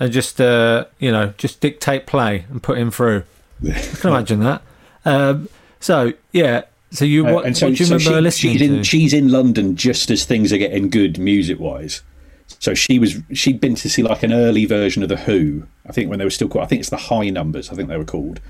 and 0.00 0.12
just 0.12 0.40
uh, 0.40 0.86
you 0.98 1.12
know 1.12 1.32
just 1.38 1.60
dictate 1.60 2.06
play 2.06 2.44
and 2.50 2.60
put 2.62 2.78
him 2.78 2.90
through. 2.90 3.22
I 3.64 3.70
can 3.80 4.10
imagine 4.10 4.40
that. 4.40 4.62
Um, 5.04 5.48
so 5.80 6.12
yeah, 6.32 6.62
so 6.90 7.04
you 7.04 7.26
Uh, 7.28 7.32
what, 7.34 7.46
and 7.46 7.56
so, 7.56 7.66
what 7.68 7.76
do 7.76 7.82
you 7.82 7.86
so 7.86 7.94
remember 7.94 8.18
she- 8.18 8.22
listening 8.22 8.52
she's 8.58 8.62
in 8.68 8.76
to? 8.78 8.84
she's 8.84 9.12
in 9.14 9.28
London 9.28 9.76
just 9.76 10.10
as 10.10 10.24
things 10.24 10.52
are 10.52 10.58
getting 10.58 10.90
good 10.90 11.16
music 11.18 11.60
wise. 11.60 12.02
So 12.46 12.74
she 12.74 12.98
was 12.98 13.16
she'd 13.32 13.60
been 13.60 13.74
to 13.76 13.88
see 13.88 14.02
like 14.02 14.22
an 14.22 14.32
early 14.32 14.64
version 14.66 15.02
of 15.02 15.08
the 15.08 15.16
Who. 15.16 15.66
I 15.86 15.92
think 15.92 16.10
when 16.10 16.18
they 16.18 16.24
were 16.24 16.30
still 16.30 16.48
called. 16.48 16.64
I 16.64 16.68
think 16.68 16.80
it's 16.80 16.90
the 16.90 16.96
High 16.96 17.30
Numbers. 17.30 17.70
I 17.70 17.74
think 17.74 17.88
they 17.88 17.96
were 17.96 18.04
called. 18.04 18.40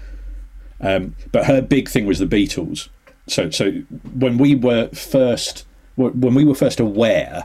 Um, 0.81 1.15
but 1.33 1.47
her 1.47 1.63
big 1.63 1.89
thing 1.89 2.07
was 2.07 2.19
the 2.19 2.27
Beatles. 2.27 2.89
So 3.27 3.51
so 3.51 3.71
when 4.15 4.39
we 4.39 4.55
were 4.55 4.89
first 4.89 5.67
when 5.97 6.35
we 6.35 6.45
were 6.45 6.55
first 6.55 6.81
aware, 6.81 7.45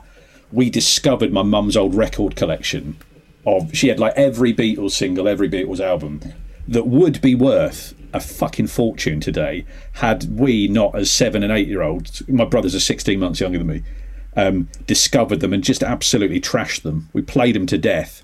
we 0.52 0.70
discovered 0.70 1.32
my 1.32 1.43
mum's 1.43 1.78
old 1.78 1.95
record 1.95 2.36
collection 2.36 2.97
of 3.45 3.76
she 3.76 3.88
had 3.88 4.00
like 4.00 4.14
every 4.16 4.54
Beatles 4.54 4.91
single, 4.91 5.28
every 5.28 5.50
Beatles 5.50 5.80
album 5.80 6.22
that 6.68 6.88
would 6.88 7.22
be 7.22 7.36
worth 7.36 7.95
a 8.14 8.20
fucking 8.20 8.68
fortune 8.68 9.20
today 9.20 9.66
had 9.93 10.39
we 10.39 10.68
not 10.68 10.95
as 10.95 11.12
seven 11.12 11.43
and 11.43 11.52
eight 11.52 11.68
year 11.68 11.82
olds 11.82 12.28
my 12.28 12.45
brothers 12.45 12.74
are 12.74 12.80
16 12.80 13.20
months 13.20 13.39
younger 13.39 13.60
than 13.60 13.68
me 13.68 13.84
um, 14.36 14.69
discovered 14.88 15.39
them 15.39 15.53
and 15.53 15.63
just 15.63 15.84
absolutely 15.84 16.39
trashed 16.39 16.84
them. 16.84 17.09
We 17.13 17.21
played 17.21 17.55
them 17.55 17.65
to 17.67 17.77
death. 17.77 18.23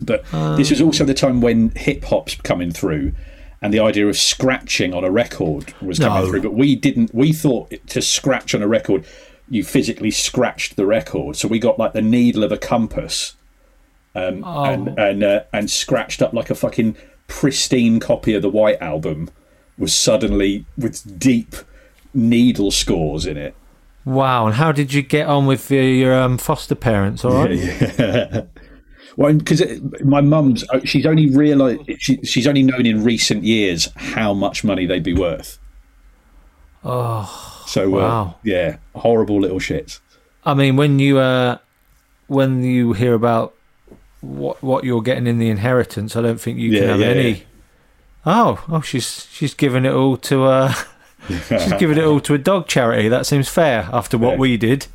But 0.00 0.24
this 0.56 0.70
was 0.70 0.80
also 0.80 1.04
the 1.04 1.14
time 1.14 1.40
when 1.40 1.70
hip 1.70 2.04
hop's 2.04 2.34
coming 2.36 2.72
through 2.72 3.12
and 3.62 3.72
the 3.72 3.80
idea 3.80 4.06
of 4.06 4.16
scratching 4.18 4.92
on 4.92 5.04
a 5.04 5.10
record 5.10 5.72
was 5.80 5.98
coming 5.98 6.24
No. 6.24 6.28
through. 6.28 6.42
But 6.42 6.54
we 6.54 6.76
didn't 6.76 7.14
we 7.14 7.32
thought 7.32 7.72
to 7.88 8.02
scratch 8.02 8.54
on 8.54 8.62
a 8.62 8.68
record 8.68 9.04
you 9.48 9.62
physically 9.62 10.10
scratched 10.10 10.76
the 10.76 10.86
record. 10.86 11.36
So 11.36 11.48
we 11.48 11.58
got 11.58 11.78
like 11.78 11.92
the 11.92 12.02
needle 12.02 12.44
of 12.44 12.52
a 12.52 12.58
compass 12.58 13.36
um, 14.14 14.42
and 14.44 14.98
and 14.98 15.22
uh, 15.22 15.40
and 15.52 15.70
scratched 15.70 16.20
up 16.22 16.32
like 16.32 16.50
a 16.50 16.54
fucking 16.54 16.96
pristine 17.26 18.00
copy 18.00 18.34
of 18.34 18.42
the 18.42 18.50
White 18.50 18.80
Album 18.82 19.30
was 19.78 19.94
suddenly 19.94 20.66
with 20.76 21.18
deep 21.18 21.54
needle 22.12 22.70
scores 22.70 23.26
in 23.26 23.36
it. 23.36 23.54
Wow, 24.04 24.46
and 24.46 24.54
how 24.56 24.70
did 24.72 24.92
you 24.92 25.00
get 25.02 25.26
on 25.28 25.46
with 25.46 25.70
your, 25.70 25.82
your 25.82 26.14
um, 26.20 26.36
foster 26.38 26.74
parents? 26.74 27.24
All 27.24 27.32
right. 27.44 28.46
Well, 29.16 29.32
because 29.32 29.62
my 30.02 30.20
mum's, 30.20 30.68
uh, 30.70 30.80
she's 30.82 31.06
only 31.06 31.30
realised, 31.30 31.82
she, 32.00 32.16
she's 32.24 32.48
only 32.48 32.64
known 32.64 32.84
in 32.84 33.04
recent 33.04 33.44
years 33.44 33.88
how 33.94 34.34
much 34.34 34.64
money 34.64 34.86
they'd 34.86 35.04
be 35.04 35.14
worth. 35.14 35.60
Oh, 36.84 37.62
So, 37.66 37.94
uh, 37.94 37.98
Wow. 38.00 38.34
yeah, 38.42 38.78
horrible 38.96 39.40
little 39.40 39.60
shits. 39.60 40.00
I 40.44 40.54
mean, 40.54 40.74
when 40.76 40.98
you 40.98 41.18
uh, 41.18 41.58
when 42.26 42.64
you 42.64 42.92
hear 42.92 43.14
about 43.14 43.54
what 44.20 44.60
what 44.64 44.82
you're 44.84 45.00
getting 45.00 45.28
in 45.28 45.38
the 45.38 45.48
inheritance, 45.48 46.16
I 46.16 46.22
don't 46.22 46.40
think 46.40 46.58
you 46.58 46.70
Yeah, 46.70 46.80
can 46.80 46.88
have 46.88 47.00
yeah, 47.00 47.06
any. 47.06 47.30
yeah. 47.30 47.36
Oh, 48.26 48.64
oh, 48.68 48.80
she's 48.80 49.26
she's 49.30 49.54
given 49.54 49.86
it 49.86 49.92
all 49.92 50.16
to 50.18 50.42
uh, 50.44 50.74
she's 51.28 51.72
given 51.78 51.98
it 51.98 52.04
all 52.04 52.20
to 52.20 52.34
a 52.34 52.38
dog 52.38 52.66
charity. 52.66 53.08
That 53.08 53.26
seems 53.26 53.48
fair 53.48 53.88
after 53.92 54.16
what 54.18 54.32
Yeah. 54.34 54.38
we 54.38 54.56
did. 54.56 54.86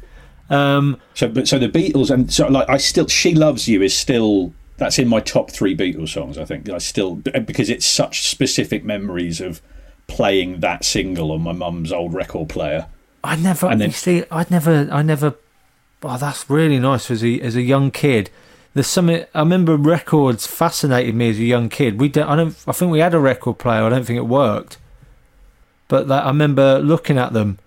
Um, 0.50 1.00
So, 1.14 1.28
but 1.28 1.48
so 1.48 1.60
the 1.60 1.70
Beatles 1.70 2.10
and 2.10 2.32
so 2.32 2.48
like 2.48 2.70
I 2.70 2.78
still, 2.78 3.08
"She 3.08 3.36
Loves 3.36 3.68
You" 3.68 3.82
is 3.82 3.96
still 3.98 4.54
that's 4.78 4.98
in 4.98 5.08
my 5.08 5.20
top 5.20 5.52
three 5.52 5.76
Beatles 5.76 6.10
songs. 6.10 6.38
I 6.38 6.46
think 6.46 6.70
I 6.70 6.78
still 6.80 7.16
because 7.16 7.70
it's 7.70 7.86
such 7.86 8.28
specific 8.28 8.84
memories 8.84 9.42
of 9.42 9.62
playing 10.08 10.60
that 10.62 10.84
single 10.84 11.32
on 11.32 11.42
my 11.42 11.52
mum's 11.52 11.92
old 11.92 12.14
record 12.14 12.50
player. 12.50 12.88
I 13.24 13.36
never, 13.36 13.68
And 13.68 13.82
then- 13.82 13.92
see, 13.92 14.24
I'd 14.32 14.50
never, 14.50 14.88
I 14.92 15.02
never. 15.02 15.36
Oh, 16.02 16.18
that's 16.18 16.50
really 16.50 16.80
nice 16.80 17.12
as 17.12 17.24
a 17.24 17.40
as 17.42 17.56
a 17.56 17.62
young 17.62 17.92
kid. 17.92 18.30
There's 18.74 18.88
something 18.88 19.26
I 19.36 19.40
remember. 19.40 19.76
Records 19.76 20.48
fascinated 20.48 21.14
me 21.14 21.30
as 21.32 21.38
a 21.38 21.44
young 21.44 21.70
kid. 21.70 22.00
We 22.00 22.08
don't, 22.08 22.28
I 22.30 22.36
don't. 22.38 22.56
I 22.68 22.72
think 22.72 22.92
we 22.92 23.00
had 23.00 23.14
a 23.14 23.20
record 23.20 23.58
player. 23.60 23.84
I 23.84 23.90
don't 23.90 24.06
think 24.06 24.18
it 24.18 24.28
worked. 24.28 24.78
But 25.90 26.08
that 26.08 26.24
I 26.24 26.28
remember 26.30 26.80
looking 26.80 27.18
at 27.18 27.34
them, 27.34 27.60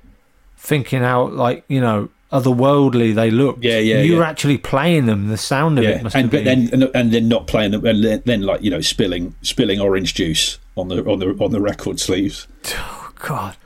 thinking 0.56 1.00
how 1.02 1.26
like 1.28 1.64
you 1.68 1.80
know 1.80 2.08
otherworldly 2.32 3.14
they 3.14 3.30
looked. 3.30 3.62
Yeah, 3.62 3.78
yeah, 3.78 4.00
You 4.00 4.12
yeah. 4.14 4.18
were 4.18 4.24
actually 4.24 4.56
playing 4.58 5.04
them. 5.06 5.28
The 5.28 5.36
sound 5.36 5.78
of 5.78 5.84
it 5.84 5.96
Yeah, 5.96 6.02
must 6.02 6.16
and 6.16 6.24
have 6.24 6.30
but 6.30 6.44
been. 6.44 6.70
then 6.70 6.82
and, 6.82 6.90
and 6.94 7.12
then 7.12 7.28
not 7.28 7.46
playing 7.46 7.72
them, 7.72 7.84
and 7.84 8.02
then, 8.02 8.22
then 8.24 8.42
like 8.42 8.62
you 8.62 8.70
know 8.70 8.80
spilling 8.80 9.34
spilling 9.42 9.80
orange 9.80 10.14
juice 10.14 10.58
on 10.76 10.88
the 10.88 11.04
on 11.04 11.18
the 11.18 11.36
on 11.44 11.50
the 11.50 11.60
record 11.60 12.00
sleeves. 12.00 12.48
Oh 12.74 13.12
God. 13.28 13.56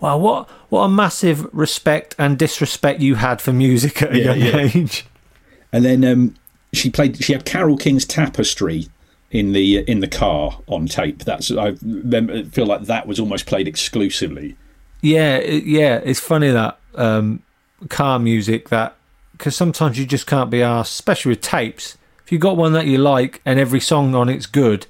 Wow, 0.00 0.18
what 0.18 0.48
what 0.68 0.82
a 0.82 0.88
massive 0.88 1.48
respect 1.52 2.14
and 2.18 2.38
disrespect 2.38 3.00
you 3.00 3.14
had 3.16 3.40
for 3.40 3.52
music 3.52 4.02
at 4.02 4.12
a 4.14 4.18
Yeah, 4.18 4.34
young 4.34 4.60
age. 4.74 5.06
And 5.72 5.84
then 5.84 6.04
um, 6.04 6.34
she 6.72 6.90
played. 6.90 7.22
She 7.24 7.32
had 7.32 7.44
Carole 7.44 7.76
King's 7.76 8.04
Tapestry 8.04 8.86
in 9.34 9.52
the 9.52 9.78
in 9.90 9.98
the 10.00 10.08
car 10.08 10.60
on 10.68 10.86
tape. 10.86 11.24
That's 11.24 11.50
I 11.50 11.74
remember, 11.82 12.44
feel 12.44 12.66
like 12.66 12.82
that 12.82 13.06
was 13.06 13.18
almost 13.18 13.46
played 13.46 13.68
exclusively. 13.68 14.56
Yeah, 15.02 15.36
it, 15.36 15.64
yeah, 15.64 16.00
it's 16.04 16.20
funny 16.20 16.50
that 16.50 16.78
um, 16.94 17.42
car 17.88 18.18
music 18.18 18.70
that 18.70 18.96
because 19.32 19.56
sometimes 19.56 19.98
you 19.98 20.06
just 20.06 20.26
can't 20.26 20.50
be 20.50 20.62
asked, 20.62 20.92
especially 20.92 21.30
with 21.30 21.42
tapes. 21.42 21.98
If 22.24 22.32
you 22.32 22.38
got 22.38 22.56
one 22.56 22.72
that 22.72 22.86
you 22.86 22.96
like 22.96 23.42
and 23.44 23.58
every 23.58 23.80
song 23.80 24.14
on 24.14 24.30
it's 24.30 24.46
good, 24.46 24.86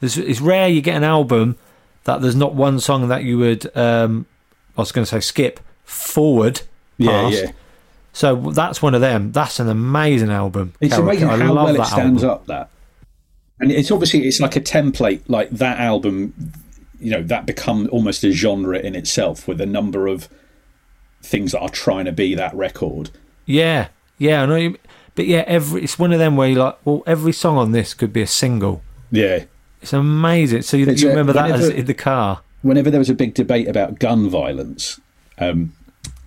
there's, 0.00 0.18
it's 0.18 0.40
rare 0.40 0.68
you 0.68 0.82
get 0.82 0.96
an 0.96 1.04
album 1.04 1.56
that 2.04 2.20
there's 2.20 2.36
not 2.36 2.54
one 2.54 2.80
song 2.80 3.08
that 3.08 3.22
you 3.22 3.38
would. 3.38 3.74
Um, 3.76 4.26
I 4.76 4.82
was 4.82 4.92
going 4.92 5.04
to 5.04 5.08
say 5.08 5.20
skip 5.20 5.60
forward. 5.84 6.62
Yeah, 6.98 7.22
past. 7.22 7.42
yeah. 7.44 7.52
So 8.12 8.34
that's 8.50 8.82
one 8.82 8.94
of 8.94 9.00
them. 9.00 9.30
That's 9.30 9.60
an 9.60 9.68
amazing 9.68 10.30
album. 10.30 10.74
It's 10.80 10.94
Carol 10.94 11.08
amazing. 11.08 11.28
I 11.28 11.38
how 11.38 11.54
well 11.54 11.68
it 11.68 11.78
that 11.78 11.86
stands 11.86 12.24
album. 12.24 12.40
up. 12.40 12.46
That, 12.46 12.70
and 13.60 13.72
it's 13.72 13.90
obviously 13.90 14.26
it's 14.26 14.40
like 14.40 14.56
a 14.56 14.60
template. 14.60 15.22
Like 15.28 15.50
that 15.50 15.78
album, 15.78 16.52
you 17.00 17.10
know, 17.10 17.22
that 17.22 17.46
become 17.46 17.88
almost 17.92 18.24
a 18.24 18.30
genre 18.30 18.78
in 18.78 18.94
itself 18.94 19.48
with 19.48 19.60
a 19.60 19.66
number 19.66 20.06
of 20.06 20.28
things 21.22 21.52
that 21.52 21.60
are 21.60 21.68
trying 21.68 22.04
to 22.04 22.12
be 22.12 22.34
that 22.34 22.54
record. 22.54 23.10
Yeah, 23.44 23.88
yeah, 24.18 24.42
I 24.42 24.46
know. 24.46 24.56
You, 24.56 24.78
but 25.14 25.26
yeah, 25.26 25.44
every 25.46 25.82
it's 25.82 25.98
one 25.98 26.12
of 26.12 26.18
them 26.18 26.36
where 26.36 26.48
you're 26.48 26.64
like, 26.64 26.78
well, 26.84 27.02
every 27.06 27.32
song 27.32 27.56
on 27.56 27.72
this 27.72 27.94
could 27.94 28.12
be 28.12 28.22
a 28.22 28.26
single. 28.26 28.82
Yeah. 29.10 29.44
It's 29.82 29.92
amazing. 29.92 30.62
So 30.62 30.76
you, 30.76 30.86
you 30.86 31.08
remember 31.08 31.32
that 31.34 31.50
as 31.50 31.68
in 31.68 31.86
the 31.86 31.94
car? 31.94 32.42
whenever 32.66 32.90
there 32.90 33.00
was 33.00 33.10
a 33.10 33.14
big 33.14 33.34
debate 33.34 33.68
about 33.68 33.98
gun 33.98 34.28
violence 34.28 35.00
um, 35.38 35.72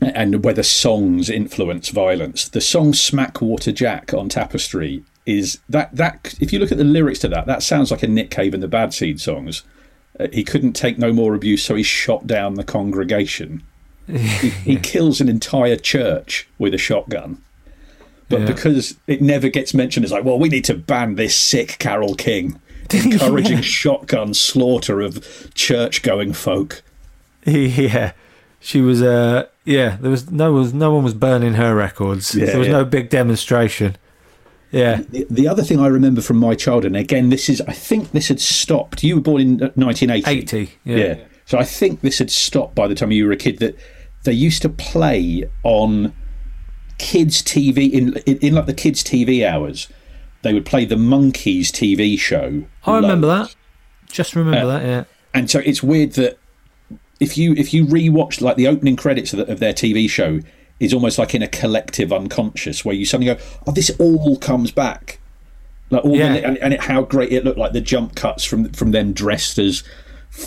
and 0.02 0.44
whether 0.44 0.64
songs 0.64 1.30
influence 1.30 1.90
violence, 1.90 2.48
the 2.48 2.62
song 2.62 2.94
"Smackwater 2.94 3.74
Jack" 3.74 4.14
on 4.14 4.30
Tapestry 4.30 5.04
is 5.30 5.60
that 5.70 5.96
that 5.96 6.36
if 6.40 6.52
you 6.52 6.60
look 6.60 6.72
at 6.72 6.78
the 6.78 6.84
lyrics 6.84 7.20
to 7.20 7.28
that, 7.30 7.46
that 7.46 7.64
sounds 7.64 7.92
like 7.92 8.04
a 8.04 8.08
Nick 8.08 8.32
Cave 8.32 8.54
and 8.54 8.64
the 8.64 8.68
Bad 8.68 8.94
Seed 8.94 9.22
songs. 9.22 9.64
Uh, 10.20 10.28
he 10.34 10.44
couldn't 10.44 10.74
take 10.74 10.98
no 10.98 11.14
more 11.14 11.34
abuse, 11.36 11.64
so 11.64 11.76
he 11.76 11.84
shot 11.84 12.28
down 12.28 12.56
the 12.56 12.64
congregation. 12.64 13.64
he, 14.08 14.50
he 14.72 14.76
kills 14.76 15.22
an 15.22 15.30
entire 15.30 15.78
church 15.78 16.48
with 16.58 16.74
a 16.74 16.78
shotgun. 16.78 17.42
But 18.28 18.42
Yeah. 18.42 18.46
because 18.48 18.96
it 19.08 19.22
never 19.22 19.50
gets 19.50 19.74
mentioned, 19.74 20.04
it's 20.04 20.12
like, 20.12 20.26
well, 20.26 20.38
we 20.38 20.50
need 20.50 20.66
to 20.66 20.74
ban 20.76 21.16
this 21.16 21.36
sick 21.36 21.78
Carole 21.80 22.16
King 22.16 22.60
encouraging 22.92 23.58
Yeah. 23.58 23.62
shotgun 23.62 24.34
slaughter 24.34 25.00
of 25.02 25.52
church-going 25.54 26.34
folk. 26.34 26.82
yeah, 27.46 28.12
she 28.60 28.82
was. 28.82 29.02
Uh, 29.02 29.46
yeah, 29.64 29.98
there 30.02 30.12
was 30.12 30.30
no 30.32 30.52
was 30.54 30.74
no 30.74 30.94
one 30.94 31.04
was 31.04 31.14
burning 31.14 31.54
her 31.54 31.74
records. 31.76 32.36
Yeah, 32.36 32.48
there 32.48 32.60
was 32.60 32.68
no 32.68 32.84
big 32.84 33.10
demonstration. 33.10 33.96
Yeah, 34.72 35.02
The, 35.10 35.26
the 35.30 35.48
other 35.48 35.64
thing 35.64 35.80
I 35.80 35.88
remember 35.88 36.22
from 36.22 36.38
my 36.38 36.54
childhood, 36.56 36.86
and 36.94 36.96
again, 36.98 37.30
this 37.30 37.50
is, 37.50 37.60
I 37.62 37.74
think 37.74 38.12
this 38.12 38.28
had 38.28 38.40
stopped. 38.40 39.04
You 39.04 39.16
were 39.16 39.22
born 39.22 39.42
in 39.42 39.58
1980. 39.60 40.30
80, 40.30 40.72
yeah. 40.86 41.16
So 41.46 41.58
I 41.58 41.64
think 41.64 42.02
this 42.02 42.20
had 42.20 42.30
stopped 42.30 42.76
by 42.76 42.88
the 42.88 42.94
time 42.94 43.12
you 43.12 43.26
were 43.26 43.32
a 43.32 43.36
kid. 43.38 43.58
That 43.60 43.76
they 44.24 44.34
used 44.34 44.62
to 44.62 44.70
play 44.70 45.50
on 45.64 46.14
kids' 47.00 47.42
TV 47.42 47.90
in 47.92 48.18
in, 48.28 48.38
in 48.38 48.54
like 48.56 48.68
the 48.68 48.74
kids' 48.76 49.04
TV 49.04 49.44
hours. 49.48 49.88
They 50.44 50.54
would 50.54 50.66
play 50.66 50.86
the 50.86 50.96
Monkees 50.96 51.70
TV 51.72 52.18
show. 52.20 52.66
I 52.86 52.96
remember 52.98 53.28
loads. 53.28 53.56
that. 54.06 54.12
Just 54.14 54.36
remember 54.36 54.60
Uh, 54.60 54.78
that. 54.78 54.86
Yeah. 54.86 55.04
And 55.34 55.50
so 55.50 55.60
it's 55.60 55.82
weird 55.82 56.14
that 56.14 56.38
if 57.20 57.38
you 57.38 57.54
if 57.54 57.74
you 57.74 57.86
rewatch 57.86 58.40
like 58.42 58.56
the 58.56 58.68
opening 58.68 58.96
credits 58.96 59.34
of, 59.34 59.40
the, 59.40 59.52
of 59.52 59.60
their 59.60 59.74
TV 59.74 60.08
show 60.10 60.40
is 60.80 60.94
almost 60.94 61.18
like 61.18 61.36
in 61.36 61.42
a 61.42 61.48
collective 61.48 62.12
unconscious 62.14 62.86
where 62.86 62.96
you 62.96 63.06
suddenly 63.06 63.34
go, 63.34 63.42
oh, 63.68 63.72
this 63.72 63.90
all 64.00 64.38
comes 64.38 64.72
back. 64.72 65.20
Like 65.90 66.06
all 66.06 66.16
Yeah. 66.16 66.34
the, 66.34 66.46
and, 66.46 66.58
and 66.60 66.74
it, 66.74 66.82
how 66.82 67.02
great 67.02 67.32
it 67.32 67.44
looked 67.44 67.58
like 67.58 67.74
the 67.74 67.82
jump 67.82 68.16
cuts 68.16 68.44
from 68.46 68.70
from 68.74 68.92
them 68.92 69.12
dressed 69.14 69.58
as 69.58 69.84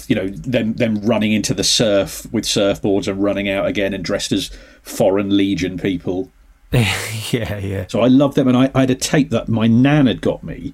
you 0.07 0.15
know 0.15 0.29
them 0.29 0.75
them 0.75 1.01
running 1.03 1.33
into 1.33 1.53
the 1.53 1.65
surf 1.65 2.27
with 2.33 2.45
surfboards 2.45 3.09
and 3.09 3.23
running 3.23 3.49
out 3.49 3.67
again 3.67 3.93
and 3.93 4.05
dressed 4.05 4.31
as 4.33 4.51
foreign 4.83 5.37
legion 5.37 5.77
people. 5.79 6.31
yeah, 6.73 7.59
yeah. 7.59 7.87
So 7.89 8.01
I 8.01 8.07
love 8.09 8.35
them, 8.35 8.49
and 8.49 8.57
I, 8.57 8.71
I 8.75 8.81
had 8.81 8.91
a 8.91 8.95
tape 8.95 9.31
that 9.31 9.49
my 9.49 9.67
nan 9.67 10.07
had 10.07 10.21
got 10.23 10.43
me 10.45 10.73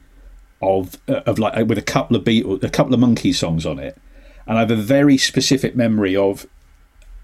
of 0.61 0.97
uh, 1.09 1.23
of 1.27 1.39
like 1.39 1.67
with 1.67 1.79
a 1.79 1.83
couple 1.83 2.17
of 2.17 2.23
Beatles, 2.25 2.63
a 2.63 2.69
couple 2.69 2.93
of 2.95 3.01
Monkees 3.01 3.37
songs 3.37 3.65
on 3.65 3.79
it, 3.79 3.97
and 4.47 4.59
I 4.59 4.61
have 4.61 4.71
a 4.71 4.77
very 4.77 5.17
specific 5.17 5.75
memory 5.75 6.15
of 6.15 6.47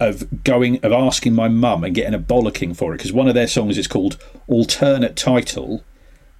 of 0.08 0.44
going 0.44 0.78
of 0.84 0.92
asking 0.92 1.34
my 1.34 1.48
mum 1.48 1.84
and 1.84 1.94
getting 1.94 2.14
a 2.14 2.18
bollocking 2.18 2.76
for 2.76 2.94
it 2.94 2.98
because 2.98 3.12
one 3.12 3.28
of 3.28 3.34
their 3.34 3.46
songs 3.46 3.78
is 3.78 3.86
called 3.86 4.16
alternate 4.46 5.16
title 5.16 5.82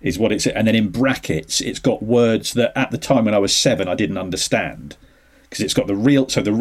is 0.00 0.18
what 0.18 0.32
it's 0.32 0.46
and 0.46 0.68
then 0.68 0.74
in 0.74 0.90
brackets 0.90 1.60
it's 1.60 1.78
got 1.78 2.02
words 2.02 2.52
that 2.54 2.76
at 2.76 2.90
the 2.90 2.98
time 2.98 3.24
when 3.24 3.34
I 3.34 3.38
was 3.38 3.54
seven 3.54 3.88
I 3.88 3.94
didn't 3.94 4.18
understand 4.18 4.96
because 5.54 5.64
it's 5.64 5.74
got 5.74 5.86
the 5.86 5.94
real 5.94 6.28
so 6.28 6.42
the 6.42 6.52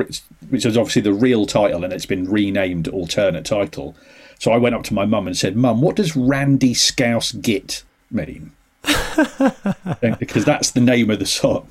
which 0.50 0.66
is 0.66 0.78
obviously 0.78 1.02
the 1.02 1.14
real 1.14 1.48
title 1.48 1.84
and 1.84 1.92
it's 1.92 2.06
been 2.06 2.30
renamed 2.30 2.88
alternate 2.88 3.44
title. 3.44 3.96
So 4.38 4.52
I 4.52 4.58
went 4.58 4.76
up 4.76 4.84
to 4.84 4.94
my 4.94 5.06
mum 5.06 5.26
and 5.26 5.36
said, 5.36 5.56
"Mum, 5.56 5.82
what 5.82 5.96
does 5.96 6.16
Randy 6.16 6.74
Scouse 6.74 7.32
Git 7.32 7.84
mean?" 8.12 8.52
Because 10.20 10.46
that's 10.46 10.72
the 10.72 10.82
name 10.82 11.10
of 11.10 11.20
the 11.20 11.26
song. 11.26 11.68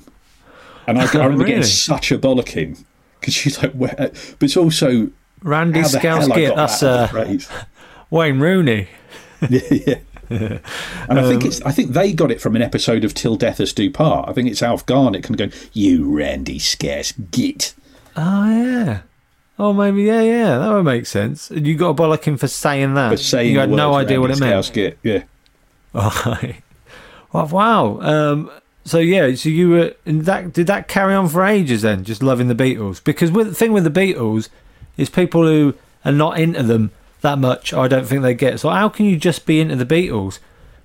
And 0.87 0.97
I, 0.97 1.03
I 1.03 1.07
oh, 1.13 1.23
remember 1.23 1.45
getting 1.45 1.63
such 1.63 2.11
a 2.11 2.17
bollocking 2.17 2.83
because 3.19 3.33
she's 3.33 3.61
like, 3.61 3.71
Where? 3.71 3.95
but 3.95 4.43
it's 4.43 4.57
also 4.57 5.11
Randy 5.43 5.79
how 5.81 5.87
the 5.87 5.99
hell 5.99 6.17
I 6.17 6.21
Scouse 6.21 6.35
Git. 6.37 6.49
got 6.49 6.55
That's 6.55 6.79
that 6.79 7.13
uh. 7.13 7.37
Wayne 8.09 8.39
Rooney. 8.39 8.87
yeah. 9.49 9.95
And 10.29 10.61
I 11.09 11.21
Um, 11.23 11.29
think 11.29 11.45
it's 11.45 11.61
I 11.61 11.71
think 11.71 11.91
they 11.91 12.13
got 12.13 12.31
it 12.31 12.41
from 12.41 12.55
an 12.55 12.61
episode 12.61 13.03
of 13.03 13.13
Till 13.13 13.35
Death 13.35 13.59
Us 13.59 13.73
Do 13.73 13.89
Part. 13.91 14.29
I 14.29 14.33
think 14.33 14.49
it's 14.49 14.63
Alf 14.63 14.85
Garnett 14.85 15.23
kind 15.23 15.39
of 15.39 15.51
going, 15.51 15.63
"You 15.73 16.15
Randy 16.17 16.59
Scarce 16.59 17.11
git." 17.11 17.73
Oh 18.15 18.49
yeah. 18.49 19.01
Oh 19.59 19.73
maybe 19.73 20.03
yeah 20.03 20.21
yeah 20.21 20.57
that 20.57 20.69
would 20.71 20.83
make 20.83 21.05
sense. 21.05 21.51
You 21.51 21.75
got 21.75 21.89
a 21.89 21.93
bollocking 21.93 22.39
for 22.39 22.47
saying 22.47 22.93
that. 22.95 23.09
But 23.09 23.19
saying 23.19 23.51
you 23.53 23.59
had 23.59 23.69
no 23.69 23.93
idea 23.93 24.19
what 24.19 24.31
it 24.31 24.39
meant. 24.39 24.51
Scouse 24.65 24.69
Git, 24.71 24.97
yeah. 25.03 25.23
Right. 25.93 26.61
Well, 27.31 27.47
wow. 27.47 27.99
Um, 28.01 28.51
so 28.85 28.97
yeah, 28.99 29.33
so 29.35 29.49
you 29.49 29.69
were 29.69 29.93
and 30.05 30.25
that 30.25 30.53
did 30.53 30.67
that 30.67 30.87
carry 30.87 31.13
on 31.13 31.29
for 31.29 31.43
ages 31.45 31.83
then, 31.83 32.03
just 32.03 32.23
loving 32.23 32.47
the 32.47 32.55
Beatles? 32.55 33.03
Because 33.03 33.31
with, 33.31 33.47
the 33.49 33.55
thing 33.55 33.73
with 33.73 33.83
the 33.83 33.91
Beatles 33.91 34.49
is 34.97 35.09
people 35.09 35.43
who 35.45 35.73
are 36.05 36.11
not 36.11 36.39
into 36.39 36.63
them 36.63 36.91
that 37.21 37.37
much. 37.39 37.73
I 37.73 37.87
don't 37.87 38.05
think 38.05 38.21
they 38.21 38.33
get. 38.33 38.59
So 38.59 38.69
how 38.69 38.89
can 38.89 39.05
you 39.05 39.17
just 39.17 39.45
be 39.45 39.59
into 39.59 39.75
the 39.75 39.85
Beatles? 39.85 40.39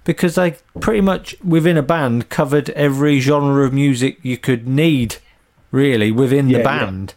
Because 0.05 0.37
they 0.37 0.57
pretty 0.81 1.01
much 1.01 1.37
within 1.45 1.77
a 1.77 1.83
band 1.83 2.29
covered 2.29 2.71
every 2.71 3.21
genre 3.21 3.65
of 3.67 3.73
music 3.73 4.19
you 4.23 4.39
could 4.39 4.67
need, 4.67 5.17
really 5.71 6.11
within 6.11 6.49
Yeah, 6.49 6.59
the 6.59 6.63
yeah. 6.65 6.79
band. 6.85 7.15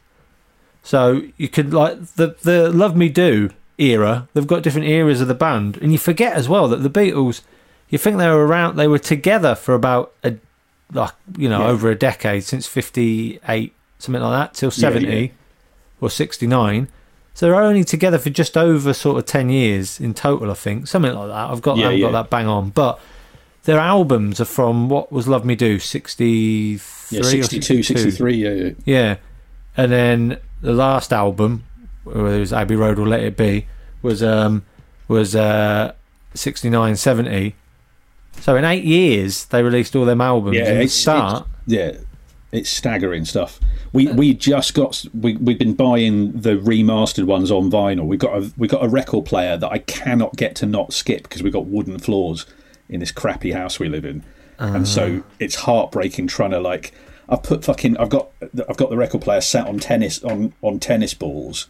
So 0.84 1.22
you 1.38 1.48
could 1.48 1.74
like 1.74 2.06
the 2.16 2.36
the 2.42 2.70
Love 2.72 2.96
Me 2.98 3.08
Do 3.10 3.52
era. 3.78 4.28
They've 4.34 4.48
got 4.48 4.64
different 4.64 4.88
eras 4.88 5.22
of 5.22 5.28
the 5.28 5.34
band, 5.36 5.78
and 5.78 5.92
you 5.92 5.98
forget 5.98 6.34
as 6.34 6.50
well 6.50 6.68
that 6.70 6.78
the 6.84 6.90
Beatles. 6.90 7.42
You 7.90 7.98
think 7.98 8.18
they 8.18 8.28
were 8.30 8.46
around? 8.48 8.78
They 8.78 8.88
were 8.88 9.00
together 9.00 9.54
for 9.54 9.76
about 9.76 10.14
a 10.24 10.36
like 10.94 11.12
you 11.38 11.48
know 11.50 11.60
Yeah. 11.62 11.68
over 11.68 11.90
a 11.90 11.96
decade 11.96 12.44
since 12.44 12.66
fifty 12.68 13.40
eight 13.48 13.74
something 14.00 14.22
like 14.22 14.32
that 14.50 14.54
till 14.58 14.68
Yeah, 14.68 14.72
seventy 14.72 15.22
yeah. 15.26 15.32
Or 16.02 16.10
sixty 16.10 16.48
nine. 16.48 16.90
So 17.34 17.46
they're 17.46 17.56
only 17.62 17.86
together 17.86 18.18
for 18.18 18.30
just 18.30 18.58
over 18.58 18.92
sort 18.94 19.18
of 19.18 19.26
ten 19.26 19.50
years 19.50 20.02
in 20.02 20.14
total, 20.14 20.52
I 20.52 20.54
think, 20.56 20.88
something 20.88 21.14
like 21.14 21.28
that. 21.30 21.50
I've 21.50 21.62
got 21.62 21.78
Yeah, 21.78 21.84
I 21.84 21.86
haven't 21.86 22.00
yeah. 22.00 22.06
got 22.08 22.24
that 22.24 22.30
bang 22.30 22.48
on, 22.48 22.72
but 22.72 23.00
their 23.64 23.80
albums 23.80 24.42
are 24.42 24.46
from 24.46 24.90
what 24.90 25.12
was 25.14 25.28
Love 25.30 25.46
Me 25.46 25.56
Do 25.56 25.80
sixty 25.80 26.78
three 26.78 27.20
Yeah, 27.20 27.24
62, 27.44 27.84
63, 27.84 28.36
yeah, 28.36 28.50
yeah. 28.50 28.72
yeah, 28.86 29.16
and 29.78 29.92
then 29.92 30.38
the 30.62 30.74
last 30.74 31.14
album, 31.14 31.64
whether 32.04 32.36
it 32.36 32.40
was 32.40 32.52
Abbey 32.54 32.76
Road 32.76 33.00
or 33.00 33.08
Let 33.08 33.22
It 33.22 33.38
Be, 33.38 33.68
was 34.02 34.22
um 34.24 34.66
was 35.08 35.36
uh 35.36 35.94
69, 36.34 36.96
70. 36.96 37.56
So 38.40 38.56
in 38.56 38.64
eight 38.66 38.84
years 38.86 39.46
they 39.46 39.62
released 39.64 39.96
all 39.96 40.06
them 40.06 40.22
albums. 40.22 40.58
Yeah, 40.58 40.64
it's, 40.80 40.94
start. 40.94 41.46
it's- 41.68 41.96
yeah, 41.96 42.02
it's 42.52 42.70
staggering 42.70 43.26
stuff. 43.26 43.60
We 43.94 44.08
we 44.08 44.34
just 44.34 44.74
got 44.74 45.04
we 45.14 45.36
we've 45.38 45.60
been 45.60 45.74
buying 45.74 46.32
the 46.32 46.52
remastered 46.58 47.26
ones 47.26 47.52
on 47.52 47.70
vinyl. 47.70 48.06
We 48.06 48.16
got 48.18 48.38
a 48.38 48.52
we 48.58 48.68
got 48.68 48.84
a 48.86 48.88
record 48.88 49.26
player 49.26 49.58
that 49.58 49.70
I 49.72 49.80
cannot 49.80 50.36
get 50.38 50.56
to 50.58 50.66
not 50.66 50.94
skip 50.94 51.24
because 51.24 51.44
we've 51.44 51.52
got 51.54 51.66
wooden 51.66 52.00
floors 52.00 52.46
in 52.88 53.00
this 53.02 53.12
crappy 53.12 53.52
house 53.52 53.80
we 53.80 53.90
live 53.90 54.06
in, 54.06 54.24
and 54.60 54.88
so 54.88 55.24
it's 55.40 55.56
heartbreaking 55.56 56.28
trying 56.28 56.52
to 56.52 56.60
like. 56.60 56.94
I've 57.28 57.44
put 57.44 57.64
fucking. 57.66 57.98
I've 57.98 58.10
got. 58.10 58.30
I've 58.70 58.78
got 58.78 58.90
the 58.90 58.98
record 58.98 59.22
player 59.22 59.42
sat 59.42 59.68
on 59.68 59.80
tennis 59.80 60.24
on 60.24 60.54
on 60.62 60.80
tennis 60.80 61.14
balls 61.14 61.68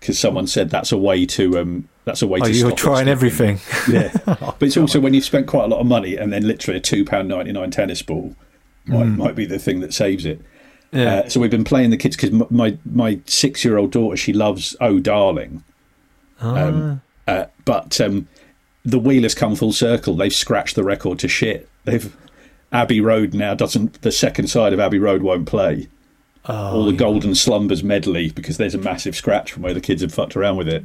because 0.00 0.18
someone 0.18 0.46
said 0.46 0.70
that's 0.70 0.90
a 0.92 0.96
way 0.98 1.26
to 1.26 1.58
um 1.58 1.88
that's 2.04 2.22
a 2.22 2.26
way 2.26 2.40
Oh, 2.42 2.46
to. 2.46 2.52
you're 2.52 2.70
trying 2.72 3.06
everything. 3.08 3.58
Yeah, 3.88 4.12
but 4.26 4.62
it's 4.62 4.76
also 4.76 4.98
when 5.00 5.14
you've 5.14 5.24
spent 5.24 5.46
quite 5.46 5.64
a 5.64 5.68
lot 5.68 5.80
of 5.80 5.86
money 5.86 6.16
and 6.16 6.32
then 6.32 6.46
literally 6.46 6.78
a 6.78 6.80
two 6.80 7.04
pound 7.04 7.28
ninety 7.28 7.52
nine 7.52 7.70
tennis 7.70 8.02
ball 8.02 8.34
might, 8.86 9.04
might 9.04 9.34
be 9.36 9.46
the 9.46 9.58
thing 9.58 9.80
that 9.80 9.92
saves 9.94 10.24
it. 10.24 10.40
Yeah. 10.92 11.14
Uh, 11.20 11.28
so 11.28 11.38
we've 11.40 11.50
been 11.50 11.64
playing 11.64 11.90
the 11.90 11.96
kids 11.96 12.16
because 12.16 12.32
my 12.50 12.76
my 12.84 13.20
six 13.26 13.64
year 13.64 13.78
old 13.78 13.92
daughter 13.92 14.16
she 14.16 14.32
loves 14.32 14.74
Oh 14.80 14.98
Darling, 14.98 15.62
um, 16.40 17.00
uh, 17.28 17.44
but 17.64 18.00
um, 18.00 18.26
the 18.84 18.98
wheel 18.98 19.22
has 19.22 19.34
come 19.34 19.54
full 19.54 19.72
circle. 19.72 20.16
They've 20.16 20.34
scratched 20.34 20.74
the 20.76 20.82
record 20.84 21.18
to 21.20 21.28
shit. 21.28 21.68
They've 21.84 22.14
Abbey 22.72 23.00
Road 23.00 23.34
now 23.34 23.54
doesn't. 23.54 24.02
The 24.02 24.12
second 24.12 24.48
side 24.48 24.72
of 24.72 24.80
Abbey 24.80 24.98
Road 24.98 25.22
won't 25.22 25.46
play. 25.46 25.88
All 26.46 26.86
the 26.86 26.92
Golden 26.96 27.34
Slumbers 27.34 27.84
medley 27.84 28.30
because 28.30 28.56
there's 28.56 28.74
a 28.74 28.78
massive 28.78 29.14
scratch 29.14 29.52
from 29.52 29.62
where 29.62 29.74
the 29.74 29.80
kids 29.80 30.02
have 30.02 30.12
fucked 30.12 30.34
around 30.36 30.56
with 30.56 30.68
it. 30.68 30.82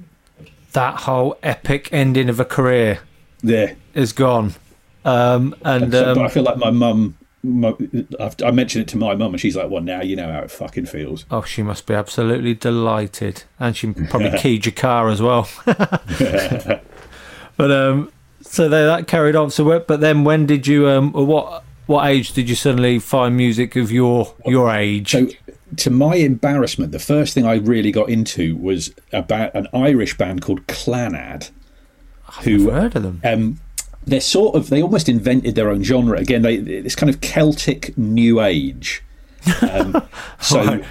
that 0.73 0.95
whole 1.01 1.37
epic 1.41 1.87
ending 1.93 2.27
of 2.27 2.39
a 2.39 2.45
career 2.45 2.99
Yeah, 3.41 3.73
is 3.93 4.11
gone. 4.11 4.53
Um, 5.05 5.55
and 5.63 5.91
So- 5.93 6.09
um, 6.11 6.15
but 6.17 6.25
I 6.25 6.27
feel 6.27 6.43
like 6.43 6.57
my 6.57 6.69
mum, 6.71 7.15
I 8.43 8.51
mentioned 8.51 8.83
it 8.83 8.87
to 8.89 8.97
my 8.97 9.15
mum, 9.15 9.33
and 9.33 9.41
she's 9.41 9.55
like, 9.55 9.69
"Well, 9.69 9.81
now 9.81 10.01
you 10.01 10.15
know 10.15 10.31
how 10.31 10.39
it 10.39 10.51
fucking 10.51 10.85
feels." 10.85 11.25
oh, 11.31 11.43
she 11.43 11.63
must 11.63 11.85
be 11.85 11.93
absolutely 11.93 12.53
delighted, 12.53 13.43
and 13.59 13.75
she 13.75 13.93
probably 13.93 14.37
keyed 14.39 14.65
your 14.65 14.73
car 14.73 15.09
as 15.09 15.21
well. 15.21 15.49
but 15.65 17.71
um, 17.71 18.11
so 18.41 18.69
they, 18.69 18.85
that 18.85 19.07
carried 19.07 19.35
on. 19.35 19.51
So, 19.51 19.79
but 19.79 19.99
then 19.99 20.23
when 20.23 20.45
did 20.45 20.67
you 20.67 20.87
um, 20.87 21.11
what 21.11 21.63
what 21.87 22.07
age 22.07 22.33
did 22.33 22.49
you 22.49 22.55
suddenly 22.55 22.99
find 22.99 23.35
music 23.35 23.75
of 23.75 23.91
your 23.91 24.33
your 24.45 24.71
age? 24.71 25.11
So, 25.11 25.27
to 25.77 25.89
my 25.89 26.15
embarrassment, 26.15 26.91
the 26.91 26.99
first 26.99 27.33
thing 27.33 27.45
I 27.45 27.55
really 27.55 27.91
got 27.91 28.09
into 28.09 28.55
was 28.57 28.93
about 29.11 29.53
an 29.55 29.67
Irish 29.73 30.17
band 30.17 30.41
called 30.41 30.67
Clannad, 30.67 31.49
who 32.43 32.71
I've 32.71 32.75
heard 32.75 32.95
of 32.95 33.03
them. 33.03 33.21
um, 33.23 33.59
they're 34.05 34.21
sort 34.21 34.55
of 34.55 34.69
they 34.69 34.81
almost 34.81 35.09
invented 35.09 35.55
their 35.55 35.69
own 35.69 35.83
genre 35.83 36.17
again. 36.17 36.41
They 36.41 36.55
it's 36.55 36.95
kind 36.95 37.09
of 37.09 37.21
Celtic 37.21 37.97
New 37.97 38.41
Age. 38.41 39.03
Um, 39.61 40.01
so 40.41 40.63
Right. 40.63 40.83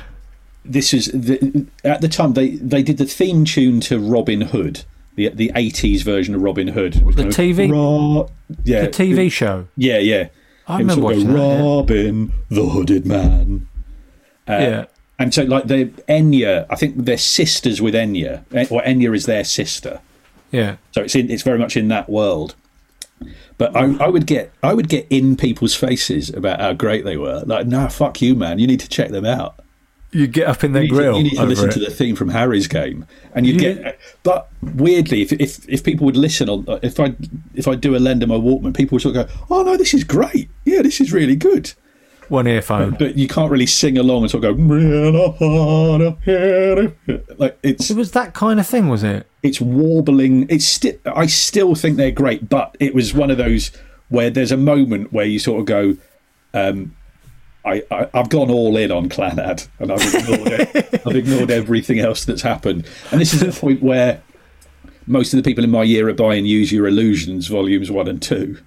this 0.65 0.93
is 0.93 1.07
the, 1.07 1.67
at 1.85 2.01
the 2.01 2.09
time 2.09 2.33
they 2.35 2.51
they 2.57 2.83
did 2.83 2.99
the 2.99 3.07
theme 3.07 3.45
tune 3.45 3.81
to 3.83 3.99
Robin 3.99 4.43
Hood. 4.43 4.85
The, 5.17 5.29
the 5.29 5.53
80s 5.55 6.03
version 6.03 6.35
of 6.35 6.43
Robin 6.43 6.67
Hood. 6.67 6.95
The 6.95 7.29
of, 7.29 7.29
TV 7.29 8.29
yeah, 8.65 8.83
the 8.83 8.89
TV 8.89 9.31
show. 9.31 9.69
Yeah, 9.77 9.99
yeah. 9.99 10.29
I 10.67 10.79
was 10.79 10.81
remember 10.81 11.03
sort 11.03 11.12
of 11.15 11.19
watching 11.19 11.35
that, 11.35 11.59
yeah. 11.59 11.62
Robin, 11.65 12.33
the 12.49 12.65
Hooded 12.65 13.07
Man. 13.07 13.69
Uh, 14.49 14.53
yeah. 14.53 14.85
And 15.19 15.33
so, 15.33 15.45
like, 15.45 15.69
the 15.69 15.87
Enya, 16.09 16.67
I 16.69 16.75
think 16.75 16.97
they're 16.97 17.17
sisters 17.17 17.81
with 17.81 17.95
Enya, 17.95 18.45
eh, 18.53 18.67
or 18.71 18.83
Enya 18.83 19.15
is 19.15 19.27
their 19.27 19.45
sister. 19.45 20.01
Yeah. 20.51 20.77
So 20.91 21.03
it's 21.03 21.15
in, 21.15 21.31
it's 21.31 21.43
very 21.43 21.59
much 21.59 21.77
in 21.77 21.89
that 21.89 22.09
world. 22.09 22.57
But 23.57 23.76
I, 23.76 23.94
I 24.05 24.09
would 24.09 24.26
get 24.26 24.52
I 24.62 24.74
would 24.74 24.88
get 24.88 25.07
in 25.11 25.36
people's 25.36 25.74
faces 25.74 26.28
about 26.30 26.61
how 26.61 26.72
great 26.72 27.05
they 27.05 27.16
were. 27.16 27.42
Like, 27.46 27.66
nah, 27.66 27.88
fuck 27.88 28.20
you, 28.20 28.34
man. 28.34 28.59
You 28.59 28.66
need 28.66 28.80
to 28.80 28.88
check 28.88 29.11
them 29.11 29.24
out. 29.24 29.61
You 30.11 30.28
get 30.28 30.46
up 30.46 30.62
in 30.62 30.72
their 30.72 30.82
You 30.84 30.90
need, 30.90 30.94
to, 30.96 31.02
grill. 31.02 31.16
you 31.18 31.24
need 31.24 31.36
to 31.36 31.44
listen 31.44 31.68
it. 31.70 31.72
to 31.72 31.78
the 31.80 31.90
theme 31.90 32.14
from 32.14 32.28
Harry's 32.28 32.68
game, 32.68 33.05
and 33.34 33.46
you 33.46 33.59
get. 33.59 33.98
But 34.22 34.48
weirdly, 34.62 35.22
if, 35.22 35.32
if 35.32 35.68
if 35.68 35.82
people 35.82 36.05
would 36.07 36.16
listen 36.16 36.48
on, 36.48 36.64
if 36.82 37.00
I 37.00 37.14
if 37.55 37.66
I 37.66 37.74
do 37.74 37.96
a 37.96 37.98
lend 37.98 38.22
a 38.22 38.26
Walkman, 38.26 38.76
people 38.76 38.96
would 38.96 39.02
sort 39.02 39.16
of 39.16 39.26
go, 39.28 39.34
"Oh 39.50 39.62
no, 39.62 39.76
this 39.76 39.92
is 39.92 40.05
great. 40.05 40.48
Yeah, 40.64 40.82
this 40.82 41.00
is 41.00 41.12
really 41.12 41.36
good." 41.36 41.72
One 42.29 42.47
earphone. 42.47 42.97
But 42.99 43.16
you 43.16 43.29
can't 43.29 43.51
really 43.51 43.66
sing 43.66 43.99
along 43.99 44.22
and 44.22 44.31
sort 44.31 44.45
of 44.45 44.57
go. 44.57 44.64
Like 47.39 47.59
it's 47.62 47.91
It 47.91 47.97
was 47.97 48.12
that 48.12 48.35
kind 48.35 48.59
of 48.61 48.66
thing, 48.66 48.89
was 48.89 49.03
it? 49.03 49.27
it's 49.43 49.61
warbling. 49.61 50.47
It's 50.49 50.64
still. 50.64 50.95
I 51.05 51.27
still 51.27 51.75
think 51.75 51.97
they're 51.97 52.11
great, 52.11 52.49
but 52.49 52.77
it 52.81 52.95
was 52.95 53.12
one 53.14 53.31
of 53.31 53.37
those 53.39 53.70
where 54.09 54.31
there's 54.31 54.53
a 54.53 54.57
moment 54.57 55.12
where 55.12 55.27
you 55.27 55.39
sort 55.39 55.61
of 55.61 55.66
go. 55.66 55.97
Um, 56.55 56.97
I, 57.64 57.83
I 57.91 58.09
I've 58.14 58.29
gone 58.31 58.51
all 58.51 58.77
in 58.77 58.91
on 58.91 59.09
Clannad, 59.09 59.68
and 59.79 59.93
I've 59.93 60.14
ignored 60.14 60.49
it. 60.61 61.03
I've 61.07 61.16
ignored 61.16 61.51
everything 61.51 61.99
else 61.99 62.25
that's 62.25 62.43
happened. 62.43 62.87
And 63.11 63.20
this 63.20 63.35
is 63.35 63.41
the 63.41 63.53
point 63.59 63.83
where 63.83 64.22
most 65.07 65.35
of 65.35 65.37
the 65.43 65.43
people 65.49 65.64
in 65.64 65.70
my 65.70 65.83
year 65.83 66.09
are 66.09 66.14
buying 66.14 66.47
"Use 66.47 66.72
Your 66.72 66.87
Illusions" 66.87 67.49
volumes 67.49 67.91
one 67.91 68.09
and 68.09 68.20
two. 68.22 68.59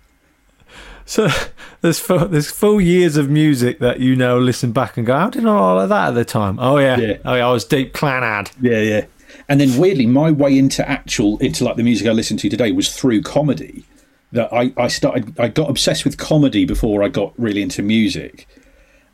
So 1.08 1.30
there's 1.82 2.00
full, 2.00 2.28
there's 2.28 2.52
full 2.52 2.80
years 2.80 3.18
of 3.18 3.30
music 3.30 3.80
that 3.80 4.00
you 4.00 4.16
now 4.16 4.38
listen 4.38 4.72
back 4.74 4.98
and 4.98 5.08
go, 5.08 5.18
how 5.18 5.30
did 5.30 5.42
I 5.42 5.46
know 5.46 5.58
all 5.58 5.80
of 5.80 5.90
that 5.90 6.10
at 6.10 6.14
the 6.16 6.26
time? 6.26 6.60
Oh 6.60 6.78
yeah, 6.78 6.98
Yeah. 6.98 7.18
oh 7.26 7.34
yeah, 7.34 7.48
I 7.48 7.52
was 7.52 7.66
deep 7.66 7.94
Clannad. 7.94 8.52
Yeah, 8.62 8.82
yeah. 8.82 9.06
And 9.50 9.60
then 9.62 9.78
weirdly, 9.78 10.06
my 10.06 10.30
way 10.32 10.58
into 10.58 10.88
actual 10.88 11.38
into 11.40 11.64
like 11.64 11.78
the 11.78 11.84
music 11.84 12.08
I 12.08 12.12
listened 12.12 12.40
to 12.42 12.50
today 12.50 12.72
was 12.72 12.94
through 12.96 13.22
comedy. 13.24 13.86
That 14.34 14.52
I 14.52 14.74
I 14.78 14.90
started 14.90 15.40
I 15.40 15.48
got 15.48 15.70
obsessed 15.70 16.04
with 16.04 16.18
comedy 16.18 16.66
before 16.66 17.02
I 17.02 17.08
got 17.08 17.34
really 17.40 17.62
into 17.62 17.82
music, 17.82 18.46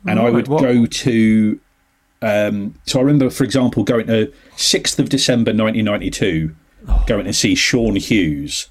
and 0.06 0.18
I 0.18 0.28
would 0.30 0.48
what- 0.48 0.62
go 0.62 0.86
to. 0.86 1.60
Um, 2.22 2.74
so 2.86 2.98
I 2.98 3.02
remember, 3.02 3.28
for 3.30 3.44
example, 3.44 3.84
going 3.84 4.06
to 4.08 4.32
sixth 4.56 4.98
of 4.98 5.08
December, 5.10 5.52
nineteen 5.52 5.84
ninety 5.84 6.10
two, 6.10 6.54
going 7.06 7.26
to 7.26 7.32
see 7.32 7.54
Sean 7.54 7.94
Hughes, 7.96 8.68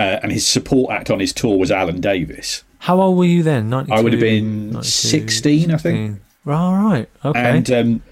uh, 0.00 0.18
and 0.22 0.32
his 0.32 0.46
support 0.46 0.90
act 0.92 1.10
on 1.10 1.20
his 1.20 1.32
tour 1.32 1.58
was 1.58 1.70
Alan 1.70 2.00
Davies. 2.00 2.64
How 2.78 3.00
old 3.00 3.18
were 3.18 3.26
you 3.26 3.42
then? 3.42 3.68
92, 3.68 3.94
I 3.94 4.00
would 4.00 4.12
have 4.14 4.20
been 4.20 4.70
92, 4.70 4.82
16, 4.88 5.70
I 5.70 5.76
think. 5.76 6.12
16. 6.16 6.20
Right, 6.46 7.06
okay. 7.24 7.38
and 7.38 7.70
um, 7.70 8.02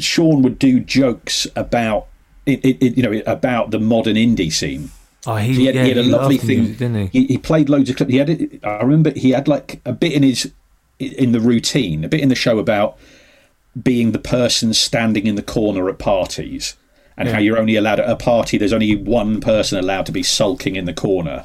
Sean 0.00 0.42
would 0.42 0.58
do 0.58 0.80
jokes 0.80 1.46
about 1.54 2.08
it, 2.44 2.64
it, 2.64 2.96
you 2.96 3.02
know 3.02 3.22
about 3.26 3.70
the 3.70 3.78
modern 3.78 4.16
indie 4.16 4.52
scene. 4.52 4.90
oh, 5.26 5.36
he, 5.36 5.54
He 5.54 5.66
had, 5.66 5.74
yeah, 5.76 5.82
he 5.84 5.88
had 5.90 5.98
a 5.98 6.02
he 6.02 6.10
lovely 6.10 6.38
thing, 6.38 6.58
music, 6.58 6.78
didn't 6.78 7.10
he? 7.10 7.20
He, 7.20 7.26
he 7.28 7.38
played 7.38 7.68
loads 7.68 7.88
of 7.90 7.96
clips. 7.96 8.10
He 8.12 8.18
had, 8.18 8.30
it- 8.30 8.64
I 8.64 8.82
remember 8.82 9.10
he 9.10 9.30
had 9.30 9.46
like 9.46 9.80
a 9.84 9.92
bit 9.92 10.12
in 10.12 10.22
his 10.24 10.50
in 10.98 11.32
the 11.32 11.40
routine, 11.40 12.04
a 12.04 12.08
bit 12.08 12.20
in 12.20 12.28
the 12.28 12.34
show 12.34 12.58
about 12.58 12.98
being 13.80 14.12
the 14.12 14.18
person 14.18 14.72
standing 14.74 15.26
in 15.26 15.34
the 15.36 15.42
corner 15.42 15.88
at 15.88 15.98
parties, 15.98 16.74
and 17.16 17.28
how 17.28 17.38
you're 17.38 17.58
only 17.58 17.76
allowed 17.76 18.00
at 18.00 18.08
a 18.08 18.16
party. 18.16 18.58
There's 18.58 18.72
only 18.72 18.94
one 18.94 19.40
person 19.40 19.78
allowed 19.78 20.06
to 20.06 20.12
be 20.12 20.22
sulking 20.22 20.76
in 20.76 20.84
the 20.84 20.92
corner, 20.94 21.44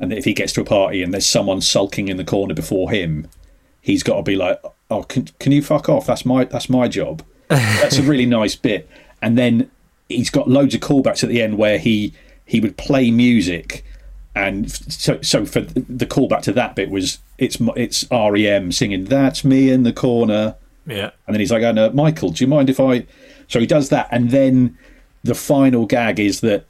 and 0.00 0.12
if 0.12 0.24
he 0.24 0.34
gets 0.34 0.52
to 0.54 0.60
a 0.60 0.64
party 0.64 1.02
and 1.02 1.12
there's 1.12 1.26
someone 1.26 1.60
sulking 1.60 2.08
in 2.08 2.16
the 2.16 2.24
corner 2.24 2.54
before 2.54 2.90
him, 2.90 3.28
he's 3.80 4.02
got 4.02 4.16
to 4.16 4.22
be 4.22 4.36
like, 4.36 4.60
"Oh, 4.90 5.02
can, 5.04 5.26
can 5.38 5.52
you 5.52 5.62
fuck 5.62 5.88
off? 5.88 6.06
That's 6.06 6.24
my 6.24 6.44
that's 6.44 6.68
my 6.68 6.88
job." 6.88 7.22
That's 7.48 7.98
a 7.98 8.02
really 8.02 8.24
nice 8.26 8.56
bit. 8.56 8.88
And 9.20 9.36
then 9.36 9.70
he's 10.08 10.30
got 10.30 10.48
loads 10.48 10.74
of 10.74 10.80
callbacks 10.80 11.22
at 11.22 11.28
the 11.28 11.42
end 11.42 11.58
where 11.58 11.78
he 11.78 12.12
he 12.46 12.58
would 12.58 12.76
play 12.78 13.10
music, 13.10 13.84
and 14.34 14.70
so 14.70 15.20
so 15.20 15.44
for 15.44 15.60
the 15.60 16.06
callback 16.06 16.40
to 16.42 16.52
that 16.52 16.74
bit 16.74 16.90
was 16.90 17.18
it's 17.38 17.58
it's 17.76 18.04
REM 18.10 18.72
singing 18.72 19.04
"That's 19.04 19.44
Me 19.44 19.70
in 19.70 19.82
the 19.82 19.92
Corner," 19.92 20.56
Yeah. 20.86 21.10
and 21.26 21.34
then 21.34 21.40
he's 21.40 21.52
like, 21.52 21.62
"Oh 21.62 21.72
no, 21.72 21.90
Michael, 21.90 22.30
do 22.30 22.42
you 22.42 22.48
mind 22.48 22.70
if 22.70 22.80
I?" 22.80 23.06
So 23.46 23.60
he 23.60 23.66
does 23.66 23.90
that, 23.90 24.08
and 24.10 24.30
then 24.30 24.76
the 25.24 25.34
final 25.34 25.86
gag 25.86 26.20
is 26.20 26.40
that 26.40 26.66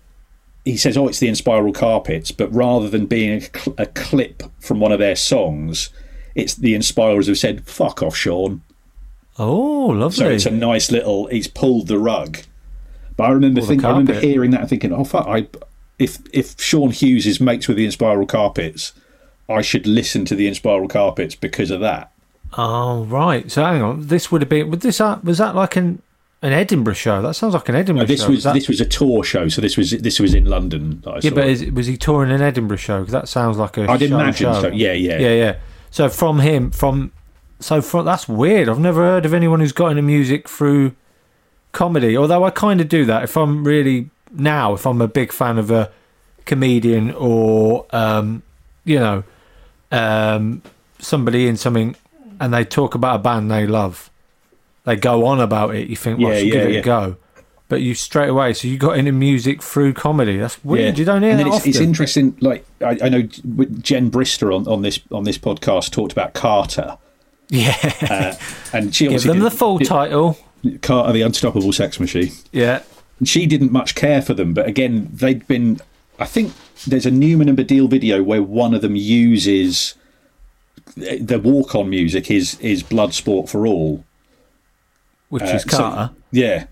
he 0.65 0.77
says, 0.77 0.97
"Oh, 0.97 1.09
it's 1.09 1.19
the 1.19 1.29
Inspiral 1.29 1.75
Carpets," 1.75 2.31
but 2.31 2.53
rather 2.55 2.89
than 2.89 3.07
being 3.07 3.33
a, 3.33 3.41
cl- 3.41 3.77
a 3.77 3.87
clip 3.87 4.43
from 4.61 4.81
one 4.81 4.93
of 4.93 4.99
their 4.99 5.17
songs, 5.17 5.91
it's 6.35 6.55
the 6.55 6.75
Inspirals 6.75 7.27
who 7.27 7.35
said, 7.35 7.67
"Fuck 7.67 8.03
off, 8.03 8.17
Sean." 8.17 8.63
Oh, 9.39 9.87
lovely. 9.87 10.17
So 10.17 10.29
it's 10.29 10.47
a 10.47 10.51
nice 10.51 10.91
little. 10.91 11.27
He's 11.27 11.49
pulled 11.49 11.89
the 11.89 11.99
rug. 11.99 12.39
But 13.17 13.25
I 13.25 13.31
remember 13.31 13.61
the 13.61 13.67
thinking, 13.67 13.85
I 13.85 13.91
remember 13.91 14.19
hearing 14.19 14.51
that 14.53 14.61
and 14.63 14.71
thinking, 14.71 14.93
oh 14.93 15.05
fuck! 15.05 15.27
I 15.27 15.47
if 15.99 16.19
if 16.33 16.61
Sean 16.61 16.91
Hughes 16.91 17.27
is 17.27 17.41
mates 17.41 17.69
with 17.69 17.77
the 17.77 17.87
Inspiral 17.87 18.29
Carpets, 18.29 18.93
I 19.49 19.63
should 19.63 19.87
listen 19.87 20.25
to 20.27 20.35
the 20.35 20.49
Inspiral 20.49 20.89
Carpets 20.89 21.35
because 21.35 21.71
of 21.71 21.81
that. 21.81 22.11
Oh 22.57 23.05
right. 23.05 23.51
So 23.51 23.65
hang 23.65 23.83
on. 23.83 24.07
This 24.07 24.33
would 24.33 24.43
have 24.43 24.49
been. 24.49 24.71
Was 24.71 24.81
this 24.81 25.01
uh, 25.01 25.21
was 25.23 25.39
that 25.39 25.55
like 25.55 25.77
an 25.77 26.03
An 26.45 26.53
Edinburgh 26.53 26.95
show. 26.95 27.23
That 27.23 27.35
sounds 27.35 27.55
like 27.55 27.69
an 27.71 27.75
Edinburgh 27.75 28.03
No, 28.03 28.07
this 28.07 28.23
show. 28.23 28.29
was 28.29 28.45
that- 28.45 28.53
this 28.53 28.69
was 28.69 28.79
a 28.81 28.85
tour 28.85 29.25
show, 29.25 29.49
so 29.49 29.63
this 29.63 29.79
was 29.79 29.93
this 29.93 30.21
was 30.21 30.35
in 30.35 30.45
London. 30.45 31.03
Yeah, 31.23 31.31
but 31.31 31.47
is, 31.49 31.65
was 31.73 31.87
he 31.87 31.97
touring 31.97 32.31
an 32.31 32.43
Edinburgh 32.43 32.77
show? 32.77 33.01
Because 33.01 33.13
that 33.13 33.29
sounds 33.29 33.57
like 33.57 33.79
a. 33.79 33.91
I'd 33.91 34.01
show 34.01 34.07
imagine 34.07 34.53
show. 34.53 34.61
so. 34.61 34.69
Yeah, 34.69 34.93
yeah. 34.93 35.19
yeah, 35.19 35.35
yeah. 35.35 35.57
So 35.91 36.09
from 36.11 36.41
him, 36.41 36.71
from 36.71 37.13
so 37.61 37.81
from 37.81 38.05
that's 38.05 38.29
weird. 38.29 38.69
I've 38.69 38.79
never 38.79 39.01
heard 39.03 39.25
of 39.25 39.33
anyone 39.33 39.61
who's 39.61 39.73
got 39.73 39.89
into 39.89 40.03
music 40.03 40.49
through 40.49 40.93
comedy. 41.73 42.15
Although 42.17 42.45
I 42.45 42.51
kind 42.51 42.81
of 42.81 42.89
do 42.91 43.07
that 43.07 43.25
if 43.25 43.37
I'm 43.39 43.65
really 43.65 44.11
now, 44.31 44.75
if 44.75 44.87
I'm 44.87 45.01
a 45.01 45.09
big 45.09 45.33
fan 45.33 45.57
of 45.57 45.71
a 45.71 45.91
comedian 46.45 47.11
or 47.13 47.87
um, 47.91 48.43
you 48.85 48.99
know 48.99 49.25
um, 49.93 50.61
somebody 50.99 51.47
in 51.47 51.57
something, 51.57 51.97
and 52.39 52.53
they 52.53 52.65
talk 52.67 52.95
about 52.95 53.17
a 53.17 53.19
band 53.23 53.51
they 53.51 53.67
love, 53.67 54.11
they 54.85 54.97
go 54.97 55.27
on 55.27 55.41
about 55.41 55.75
it. 55.75 55.89
You 55.89 55.97
think, 55.97 56.19
well, 56.19 56.33
I 56.33 56.39
should 56.39 56.49
yeah, 56.49 56.53
give 56.53 56.69
it 56.69 56.73
yeah. 56.73 56.79
a 56.81 56.83
go. 56.83 57.17
But 57.69 57.81
you 57.81 57.95
straight 57.95 58.29
away, 58.29 58.53
so 58.53 58.69
you 58.69 58.77
got 58.77 58.99
into 58.99 59.11
music 59.13 59.63
through 59.63 59.95
comedy. 59.95 60.37
That's 60.37 60.63
weird. 60.63 60.95
Yeah. 60.95 60.99
You 61.01 61.05
don't 61.07 61.23
hear 61.23 61.31
and 61.33 61.41
that 61.41 61.47
it's, 61.47 61.57
often. 61.57 61.69
it's 61.71 61.81
interesting. 61.81 62.37
Like 62.41 62.65
I, 62.83 62.99
I 63.03 63.09
know 63.09 63.23
Jen 63.23 64.11
Brister 64.11 64.55
on, 64.55 64.69
on 64.69 64.83
this 64.83 65.01
on 65.11 65.25
this 65.25 65.39
podcast 65.39 65.91
talked 65.91 66.13
about 66.13 66.35
Carter, 66.35 66.99
Yeah. 67.49 67.77
uh, 68.09 68.35
and 68.73 68.95
she 68.95 69.09
Give 69.09 69.23
them 69.23 69.41
the 69.41 69.51
full 69.51 69.79
title. 69.79 70.39
Carter, 70.83 71.13
the 71.13 71.23
Unstoppable 71.23 71.73
Sex 71.73 71.99
Machine. 71.99 72.33
Yeah. 72.53 72.83
And 73.19 73.29
she 73.29 73.47
didn't 73.47 73.73
much 73.73 73.95
care 73.95 74.21
for 74.21 74.35
them, 74.35 74.55
but 74.55 74.67
again, 74.67 75.09
they'd 75.13 75.47
been. 75.47 75.81
I 76.19 76.27
think 76.27 76.53
there's 76.87 77.07
a 77.07 77.11
Newman 77.11 77.49
and 77.49 77.57
Baddiel 77.59 77.89
video 77.89 78.23
where 78.23 78.43
one 78.43 78.75
of 78.75 78.83
them 78.83 78.95
uses 78.95 79.95
the 80.97 81.41
walk 81.43 81.75
on 81.75 81.89
music 81.91 82.31
is 82.31 82.59
is 82.61 82.83
Bloodsport 82.83 83.49
for 83.49 83.67
All, 83.67 84.05
Which 85.35 85.43
Uh, 85.43 85.57
is 85.57 85.63
so- 85.63 85.77
Carter. 85.79 86.11
yeah. 86.31 86.65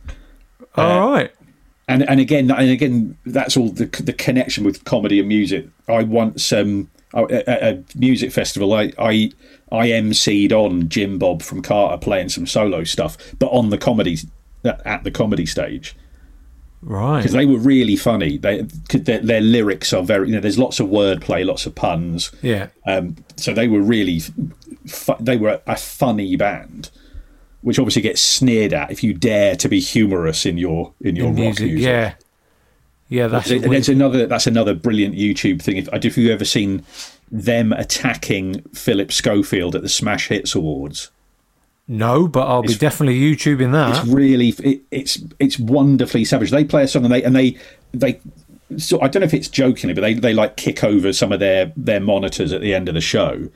All 0.77 1.11
right. 1.11 1.31
and 1.89 2.09
and 2.09 2.21
again 2.21 2.49
and 2.51 2.71
again 2.71 3.17
that's 3.27 3.57
all 3.57 3.71
the 3.71 3.87
the 4.03 4.13
connection 4.13 4.63
with 4.65 4.85
comedy 4.85 5.19
and 5.19 5.27
music. 5.29 5.67
I 5.89 6.05
once 6.05 6.53
um 6.53 6.89
at 7.13 7.63
a 7.63 7.83
music 7.97 8.31
festival 8.33 8.73
I 8.73 8.93
I 8.99 9.31
I 9.73 9.89
emceed 9.89 10.53
on 10.53 10.89
Jim 10.89 11.19
Bob 11.19 11.43
from 11.43 11.61
Carter 11.61 11.99
playing 11.99 12.29
some 12.29 12.47
solo 12.47 12.85
stuff, 12.85 13.17
but 13.41 13.49
on 13.49 13.71
the 13.71 13.79
comedy 13.79 14.17
at 14.65 15.03
the 15.03 15.11
comedy 15.11 15.45
stage 15.45 15.97
Right. 16.83 17.19
because 17.19 17.33
they 17.33 17.47
were 17.47 17.59
really 17.59 17.97
funny. 17.97 18.39
They 18.39 18.63
their, 18.93 19.19
their 19.19 19.41
lyrics 19.41 19.93
are 19.93 20.03
very 20.05 20.29
you 20.29 20.35
know 20.37 20.41
there's 20.41 20.59
lots 20.59 20.79
of 20.81 20.87
wordplay, 20.89 21.45
lots 21.45 21.67
of 21.67 21.75
puns. 21.75 22.31
Yeah. 22.43 22.69
Um, 22.87 23.17
so 23.37 23.53
they 23.53 23.67
were 23.69 23.83
really 23.83 24.21
fu- 24.87 25.17
they 25.21 25.37
were 25.37 25.61
a 25.67 25.77
funny 25.77 26.37
band. 26.37 26.91
Which 27.63 27.79
obviously 27.79 28.03
gets 28.03 28.21
sneered 28.21 28.73
at 28.73 28.91
if 28.91 29.03
you 29.05 29.15
dare 29.15 29.55
to 29.57 29.69
be 29.69 29.81
humorous 29.81 30.45
in 30.45 30.59
your 30.59 30.93
in 31.01 31.17
your 31.17 31.27
In 31.29 31.33
rock 31.37 31.39
music. 31.45 31.67
music. 31.67 31.87
Yeah. 31.87 32.15
Yeah, 33.09 33.27
that's 33.29 33.51
weird. 33.51 33.63
there's 33.65 33.89
another. 33.89 34.27
That's 34.27 34.47
another 34.47 34.75
brilliant 34.75 35.15
YouTube 35.15 35.61
thing. 35.63 35.77
If 35.77 35.87
have 35.93 36.17
you 36.17 36.33
ever 36.33 36.45
seen 36.45 36.85
them 37.31 37.73
attacking 37.73 38.63
Philip 38.75 39.13
Schofield 39.13 39.75
at 39.77 39.83
the 39.83 39.89
Smash 39.89 40.29
Hits 40.29 40.55
Awards? 40.55 41.11
no, 41.89 42.27
but 42.29 42.47
I'll 42.47 42.63
be 42.63 42.67
It's- 42.67 42.79
definitely 42.81 43.21
YouTubing 43.21 43.73
that. 43.73 43.99
It's 43.99 44.07
really. 44.09 44.49
It, 44.65 44.81
it's 44.91 45.23
it's 45.39 45.59
wonderfully 45.59 46.25
savage. 46.25 46.51
They 46.51 46.65
play 46.65 46.85
a 46.85 46.89
song 46.89 47.05
and 47.05 47.13
they 47.13 47.23
and 47.23 47.37
they 47.37 47.59
they. 47.93 48.19
So 48.79 48.99
I 49.03 49.09
don't 49.09 49.21
know 49.21 49.27
if 49.27 49.35
it's 49.35 49.49
jokingly, 49.49 49.93
but 49.93 50.01
they, 50.01 50.15
they 50.15 50.33
like 50.33 50.57
kick 50.57 50.83
over 50.83 51.13
some 51.13 51.33
of 51.33 51.39
their 51.41 51.71
their 51.77 52.01
monitors 52.01 52.53
at 52.53 52.63
the 52.63 52.73
end 52.75 52.89
of 52.89 52.95
the 52.95 53.03
show, 53.03 53.49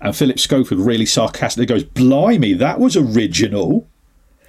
and 0.00 0.14
Philip 0.14 0.38
Schofield 0.38 0.80
really 0.80 1.06
sarcastically 1.06 1.66
goes, 1.66 1.84
"Blimey, 1.84 2.54
that 2.54 2.80
was 2.80 2.96
original." 2.96 3.86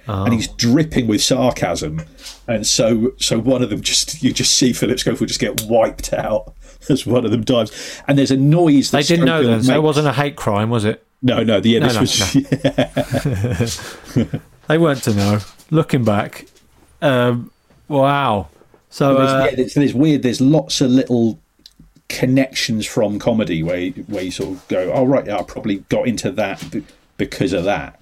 and 0.08 0.32
he's 0.32 0.46
dripping 0.46 1.08
with 1.08 1.20
sarcasm. 1.20 2.00
And 2.46 2.64
so, 2.64 3.12
so 3.18 3.40
one 3.40 3.62
of 3.62 3.70
them 3.70 3.80
just 3.80 4.22
you 4.22 4.32
just 4.32 4.54
see 4.54 4.72
Philip 4.72 5.00
Schofield 5.00 5.26
just 5.28 5.40
get 5.40 5.62
wiped 5.62 6.12
out 6.12 6.54
as 6.88 7.04
one 7.04 7.24
of 7.24 7.32
them 7.32 7.42
dives. 7.42 8.00
And 8.06 8.16
there's 8.16 8.30
a 8.30 8.36
noise. 8.36 8.90
That 8.90 8.98
They 8.98 9.02
didn't 9.02 9.24
know 9.26 9.42
Schofield 9.42 9.52
then, 9.52 9.64
so 9.64 9.72
it 9.72 9.76
makes. 9.76 9.84
wasn't 9.84 10.06
a 10.06 10.12
hate 10.12 10.36
crime, 10.36 10.70
was 10.70 10.84
it? 10.84 11.04
No, 11.22 11.42
no. 11.42 11.60
The 11.60 11.70
yeah, 11.70 11.78
No, 11.80 11.88
this 11.88 12.34
no, 12.34 13.56
was. 13.58 14.40
They 14.68 14.78
weren't 14.78 15.02
to 15.04 15.14
know. 15.14 15.38
Looking 15.70 16.04
back, 16.04 16.46
um, 17.00 17.52
wow. 17.88 18.48
So 18.90 19.14
there's, 19.14 19.30
uh, 19.30 19.46
yeah, 19.50 19.56
there's, 19.56 19.74
there's 19.74 19.94
weird. 19.94 20.22
There's 20.22 20.40
lots 20.40 20.80
of 20.80 20.90
little 20.90 21.38
connections 22.08 22.86
from 22.86 23.18
comedy 23.18 23.62
where 23.62 23.78
you- 23.80 24.04
where 24.08 24.22
you 24.24 24.30
sort 24.30 24.50
of 24.50 24.68
go, 24.68 24.92
"Oh 24.94 25.04
right, 25.04 25.26
yeah, 25.26 25.38
I 25.38 25.42
probably 25.42 25.84
got 25.88 26.06
into 26.06 26.30
that 26.32 26.64
b- 26.70 26.82
because 27.16 27.52
of 27.52 27.64
that." 27.64 27.98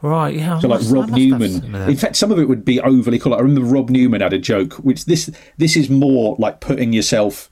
right, 0.00 0.34
yeah. 0.36 0.56
I 0.56 0.60
So 0.60 0.68
like 0.68 0.80
must- 0.80 0.90
Rob 0.92 1.08
must 1.10 1.22
have 1.22 1.30
some 1.30 1.42
of 1.42 1.62
Newman. 1.72 1.88
In 1.90 1.96
fact, 1.96 2.16
some 2.16 2.32
of 2.32 2.38
it 2.38 2.48
would 2.48 2.64
be 2.64 2.80
overly 2.80 3.18
cool. 3.18 3.34
I 3.34 3.38
remember 3.38 3.68
Rob 3.68 3.88
Newman 3.90 4.20
had 4.20 4.32
a 4.32 4.38
joke, 4.38 4.74
which 4.74 5.04
this 5.06 5.30
this 5.58 5.76
is 5.76 5.88
more 5.90 6.36
like 6.38 6.60
putting 6.60 6.92
yourself. 6.92 7.50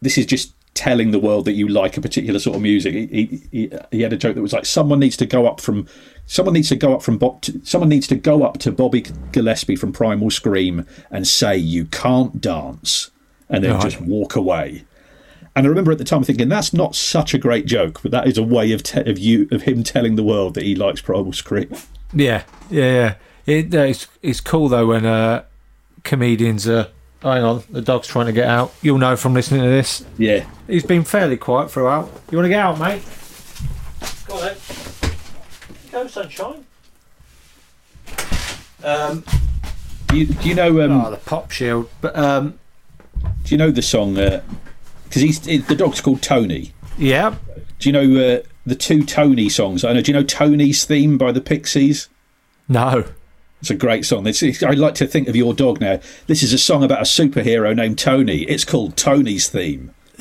This 0.00 0.18
is 0.18 0.26
just 0.26 0.52
telling 0.74 1.10
the 1.10 1.18
world 1.18 1.44
that 1.44 1.52
you 1.52 1.68
like 1.68 1.98
a 1.98 2.00
particular 2.00 2.38
sort 2.40 2.56
of 2.56 2.62
music. 2.62 2.94
He, 2.94 3.06
he, 3.06 3.42
he, 3.52 3.70
he 3.90 4.00
had 4.00 4.12
a 4.14 4.16
joke 4.16 4.34
that 4.36 4.40
was 4.42 4.54
like, 4.54 4.64
someone 4.64 5.00
needs 5.00 5.18
to 5.18 5.26
go 5.26 5.46
up 5.46 5.60
from, 5.60 5.86
someone 6.26 6.54
needs 6.54 6.70
to 6.70 6.76
go 6.76 6.94
up 6.94 7.02
from 7.02 7.18
Bob, 7.18 7.42
to, 7.42 7.60
someone 7.62 7.90
needs 7.90 8.06
to 8.08 8.14
go 8.16 8.42
up 8.42 8.56
to 8.60 8.72
Bobby 8.72 9.04
Gillespie 9.32 9.76
from 9.76 9.92
Primal 9.92 10.30
Scream 10.30 10.86
and 11.10 11.28
say 11.28 11.58
you 11.58 11.84
can't 11.84 12.40
dance, 12.40 13.10
and 13.50 13.62
then 13.62 13.74
Right. 13.74 13.82
just 13.82 14.00
walk 14.00 14.34
away. 14.34 14.84
And 15.54 15.66
I 15.66 15.68
remember 15.68 15.92
at 15.92 15.98
the 15.98 16.04
time 16.04 16.24
thinking 16.24 16.48
that's 16.48 16.72
not 16.72 16.94
such 16.94 17.34
a 17.34 17.38
great 17.38 17.66
joke, 17.66 18.00
but 18.02 18.10
that 18.10 18.26
is 18.26 18.38
a 18.38 18.42
way 18.42 18.72
of 18.72 18.82
te- 18.82 19.08
of 19.10 19.18
you 19.18 19.48
of 19.50 19.62
him 19.62 19.82
telling 19.82 20.16
the 20.16 20.22
world 20.22 20.54
that 20.54 20.64
he 20.64 20.74
likes 20.74 21.00
Primal 21.02 21.32
Scream. 21.32 21.70
Yeah, 22.14 22.44
yeah, 22.70 22.92
yeah. 22.92 23.14
It, 23.54 23.74
uh, 23.74 23.78
it's 23.80 24.06
it's 24.22 24.40
cool 24.40 24.68
though 24.68 24.86
when 24.86 25.04
uh, 25.04 25.44
comedians 26.04 26.66
are. 26.68 26.88
Hang 27.22 27.44
on, 27.44 27.62
the 27.70 27.80
dog's 27.80 28.08
trying 28.08 28.26
to 28.26 28.32
get 28.32 28.48
out. 28.48 28.74
You'll 28.82 28.98
know 28.98 29.14
from 29.14 29.32
listening 29.32 29.62
to 29.62 29.68
this. 29.68 30.04
Yeah. 30.18 30.44
He's 30.66 30.84
been 30.84 31.04
fairly 31.04 31.36
quiet 31.36 31.70
throughout. 31.70 32.10
You 32.32 32.38
want 32.38 32.46
to 32.46 32.48
get 32.48 32.58
out, 32.58 32.80
mate? 32.80 33.00
Go 34.26 34.34
on 34.34 34.40
then. 34.40 34.56
Go, 35.92 36.06
sunshine. 36.08 36.66
Um, 38.82 39.22
Do 40.08 40.16
you, 40.18 40.26
do 40.26 40.48
you 40.48 40.54
know? 40.56 40.80
Um, 40.82 41.00
oh, 41.00 41.10
the 41.12 41.16
pop 41.18 41.52
shield. 41.52 41.88
But 42.00 42.16
um, 42.18 42.58
Do 43.22 43.54
you 43.54 43.56
know 43.56 43.70
the 43.70 43.82
song? 43.82 44.18
Because 45.12 45.22
he's 45.44 45.66
the 45.66 45.74
dog's 45.74 46.00
called 46.00 46.22
Tony. 46.22 46.72
yeah, 46.96 47.34
Do 47.78 47.88
you 47.88 47.92
know 47.92 48.00
uh, 48.38 48.42
the 48.64 48.74
two 48.74 49.04
Tony 49.04 49.50
songs? 49.50 49.84
I 49.84 49.92
know. 49.92 50.00
Do 50.00 50.10
you 50.10 50.16
know 50.16 50.24
Tony's 50.24 50.86
theme 50.86 51.18
by 51.18 51.32
the 51.32 51.40
Pixies? 51.42 52.08
no. 52.68 53.04
It's 53.60 53.70
a 53.70 53.76
great 53.76 54.04
song. 54.04 54.26
It's, 54.26 54.42
it's- 54.42 54.64
I 54.64 54.72
like 54.72 54.96
to 54.96 55.06
think 55.06 55.28
of 55.28 55.36
your 55.36 55.54
dog 55.54 55.80
now. 55.80 56.00
This 56.26 56.42
is 56.42 56.52
a 56.52 56.58
song 56.58 56.82
about 56.82 56.98
a 56.98 57.04
superhero 57.04 57.76
named 57.76 57.96
Tony. 57.96 58.38
It's 58.42 58.64
called 58.64 58.96
Tony's 58.96 59.48
theme. 59.48 59.94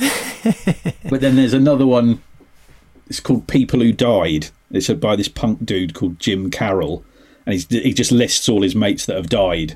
but 1.09 1.21
then 1.21 1.37
there's 1.37 1.53
another 1.53 1.87
one. 1.87 2.21
It's 3.07 3.19
called 3.19 3.47
People 3.47 3.79
Who 3.79 3.93
Died. 3.93 4.49
It's 4.69 4.89
by 4.89 5.15
this 5.15 5.27
punk 5.27 5.65
dude 5.65 5.95
called 5.95 6.19
Jim 6.19 6.51
Carroll, 6.51 7.03
and 7.47 7.53
he's, 7.53 7.67
he 7.67 7.93
just 7.93 8.11
lists 8.11 8.47
all 8.47 8.61
his 8.61 8.75
mates 8.75 9.07
that 9.07 9.15
have 9.15 9.29
died. 9.29 9.75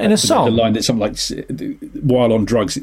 In 0.00 0.12
a 0.12 0.16
song. 0.16 0.46
The 0.46 0.50
line 0.50 0.72
that 0.74 0.84
something 0.84 1.00
like 1.00 2.02
while 2.02 2.32
on 2.32 2.44
drugs, 2.44 2.78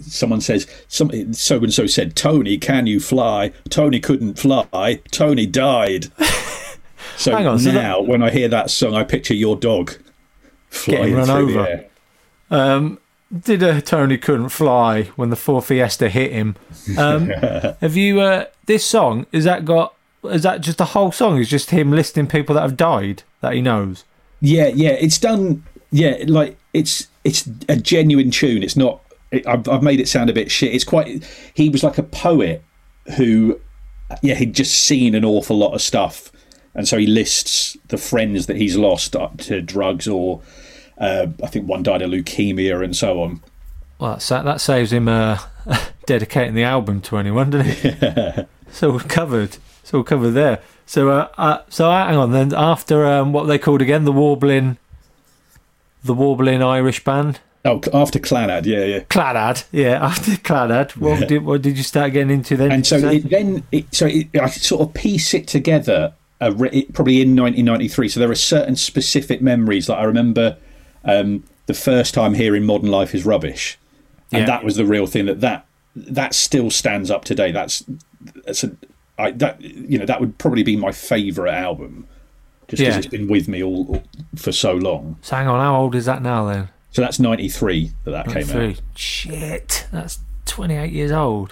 someone 0.00 0.40
says 0.40 0.66
so 0.88 1.08
and 1.08 1.36
so 1.74 1.86
said, 1.86 2.16
"Tony, 2.16 2.58
can 2.58 2.86
you 2.86 3.00
fly?" 3.00 3.52
Tony 3.68 4.00
couldn't 4.00 4.38
fly. 4.38 5.00
Tony 5.10 5.46
died. 5.46 6.10
So 7.16 7.36
Hang 7.36 7.46
on, 7.46 7.58
so 7.58 7.70
now, 7.70 8.00
when 8.00 8.22
I 8.22 8.30
hear 8.30 8.48
that 8.48 8.70
song, 8.70 8.94
I 8.94 9.04
picture 9.04 9.34
your 9.34 9.56
dog 9.56 9.92
flying 10.70 11.14
run 11.14 11.26
through 11.26 11.34
over. 11.34 11.52
the 11.52 11.70
air. 11.70 11.86
Um, 12.50 12.98
did 13.44 13.62
a 13.62 13.80
Tony 13.80 14.18
couldn't 14.18 14.50
fly 14.50 15.04
when 15.16 15.30
the 15.30 15.36
Ford 15.36 15.64
Fiesta 15.64 16.08
hit 16.08 16.32
him? 16.32 16.56
Um, 16.98 17.28
have 17.80 17.96
you? 17.96 18.20
Uh, 18.20 18.46
this 18.66 18.84
song 18.84 19.26
is 19.32 19.44
that 19.44 19.64
got? 19.64 19.94
Is 20.24 20.42
that 20.42 20.60
just 20.60 20.78
the 20.78 20.86
whole 20.86 21.12
song? 21.12 21.38
Is 21.38 21.48
just 21.48 21.70
him 21.70 21.92
listing 21.92 22.26
people 22.26 22.54
that 22.54 22.62
have 22.62 22.76
died 22.76 23.22
that 23.40 23.54
he 23.54 23.62
knows? 23.62 24.04
Yeah, 24.40 24.68
yeah, 24.68 24.90
it's 24.90 25.18
done. 25.18 25.64
Yeah, 25.90 26.24
like 26.26 26.56
it's 26.72 27.08
it's 27.24 27.48
a 27.68 27.76
genuine 27.76 28.30
tune. 28.30 28.62
It's 28.62 28.76
not. 28.76 29.00
It, 29.30 29.46
I've, 29.46 29.68
I've 29.68 29.82
made 29.82 30.00
it 30.00 30.08
sound 30.08 30.30
a 30.30 30.32
bit 30.32 30.50
shit. 30.50 30.74
It's 30.74 30.84
quite. 30.84 31.24
He 31.54 31.68
was 31.68 31.82
like 31.82 31.98
a 31.98 32.02
poet 32.02 32.62
who, 33.16 33.60
yeah, 34.22 34.34
he'd 34.34 34.54
just 34.54 34.82
seen 34.82 35.14
an 35.14 35.24
awful 35.24 35.56
lot 35.56 35.74
of 35.74 35.82
stuff, 35.82 36.32
and 36.74 36.86
so 36.86 36.98
he 36.98 37.06
lists 37.06 37.76
the 37.88 37.98
friends 37.98 38.46
that 38.46 38.56
he's 38.56 38.76
lost 38.76 39.16
up 39.16 39.38
to 39.38 39.60
drugs 39.60 40.08
or. 40.08 40.40
Uh, 40.98 41.28
I 41.42 41.48
think 41.48 41.66
one 41.66 41.82
died 41.82 42.02
of 42.02 42.10
leukemia 42.10 42.84
and 42.84 42.94
so 42.94 43.22
on. 43.22 43.42
Well, 43.98 44.12
that's, 44.12 44.28
that 44.28 44.60
saves 44.60 44.92
him 44.92 45.08
uh, 45.08 45.38
dedicating 46.06 46.54
the 46.54 46.64
album 46.64 47.00
to 47.02 47.16
anyone, 47.16 47.50
doesn't 47.50 47.84
it? 47.84 48.48
so 48.70 48.92
we're 48.92 49.00
covered. 49.00 49.56
So 49.82 49.98
we're 49.98 50.04
covered 50.04 50.32
there. 50.32 50.60
So, 50.86 51.08
uh, 51.08 51.28
uh, 51.38 51.62
so 51.68 51.90
hang 51.90 52.16
on 52.16 52.32
then. 52.32 52.52
After 52.54 53.06
um, 53.06 53.32
what 53.32 53.44
they 53.44 53.58
called 53.58 53.82
again, 53.82 54.04
the 54.04 54.12
warbling, 54.12 54.76
the 56.04 56.14
warbling 56.14 56.62
Irish 56.62 57.04
band, 57.04 57.40
Oh, 57.64 57.80
after 57.94 58.18
Clannad, 58.18 58.66
yeah, 58.66 58.84
yeah. 58.84 59.00
Claddad. 59.00 59.64
Yeah, 59.70 60.04
after 60.04 60.32
Claddad, 60.32 60.96
what 60.96 61.20
Yeah. 61.20 61.26
did 61.26 61.44
what 61.44 61.62
did 61.62 61.76
you 61.76 61.84
start 61.84 62.12
getting 62.12 62.30
into 62.30 62.56
then? 62.56 62.72
and 62.72 62.86
so 62.86 62.96
it 62.96 63.30
then 63.30 63.62
it, 63.70 63.94
so 63.94 64.06
it, 64.06 64.28
I 64.40 64.48
sort 64.48 64.82
of 64.82 64.94
piece 64.94 65.32
it 65.32 65.46
together 65.46 66.12
uh, 66.40 66.52
re- 66.56 66.86
probably 66.92 67.20
in 67.22 67.36
1993. 67.36 68.08
So 68.08 68.18
there 68.20 68.30
are 68.30 68.34
certain 68.34 68.74
specific 68.74 69.40
memories 69.40 69.86
that 69.86 69.94
I 69.96 70.02
remember. 70.04 70.56
Um, 71.04 71.44
the 71.66 71.74
first 71.74 72.14
time 72.14 72.34
hearing 72.34 72.64
"Modern 72.64 72.90
Life 72.90 73.14
is 73.14 73.24
Rubbish," 73.24 73.78
and 74.32 74.40
Yeah. 74.40 74.46
that 74.46 74.64
was 74.64 74.74
the 74.76 74.84
real 74.84 75.06
thing. 75.06 75.26
That 75.26 75.40
that 75.40 75.64
that 75.94 76.34
still 76.34 76.68
stands 76.70 77.10
up 77.12 77.24
today. 77.24 77.52
That's 77.52 77.84
that's 78.44 78.64
a 78.64 78.72
I, 79.18 79.30
that 79.32 79.60
you 79.60 79.98
know 79.98 80.06
that 80.06 80.18
would 80.20 80.36
probably 80.38 80.64
be 80.64 80.74
my 80.74 80.90
favourite 80.90 81.54
album, 81.54 82.08
just 82.76 82.80
because 82.80 82.94
Yeah. 82.94 82.98
it's 82.98 83.06
been 83.06 83.28
with 83.28 83.48
me 83.48 83.62
all, 83.62 83.86
all 83.88 84.02
for 84.36 84.52
so 84.52 84.72
long. 84.74 85.16
So 85.22 85.36
hang 85.36 85.46
on, 85.48 85.60
how 85.60 85.76
old 85.80 85.94
is 85.94 86.06
that 86.06 86.22
now 86.22 86.46
then? 86.46 86.68
So 86.90 87.02
that's 87.02 87.18
93 87.18 87.92
that 88.04 88.10
that 88.10 88.28
came 88.28 88.44
Three. 88.44 88.68
out. 88.70 88.80
Shit, 88.94 89.86
that's 89.92 90.20
28 90.46 90.90
years 90.92 91.12
old. 91.12 91.50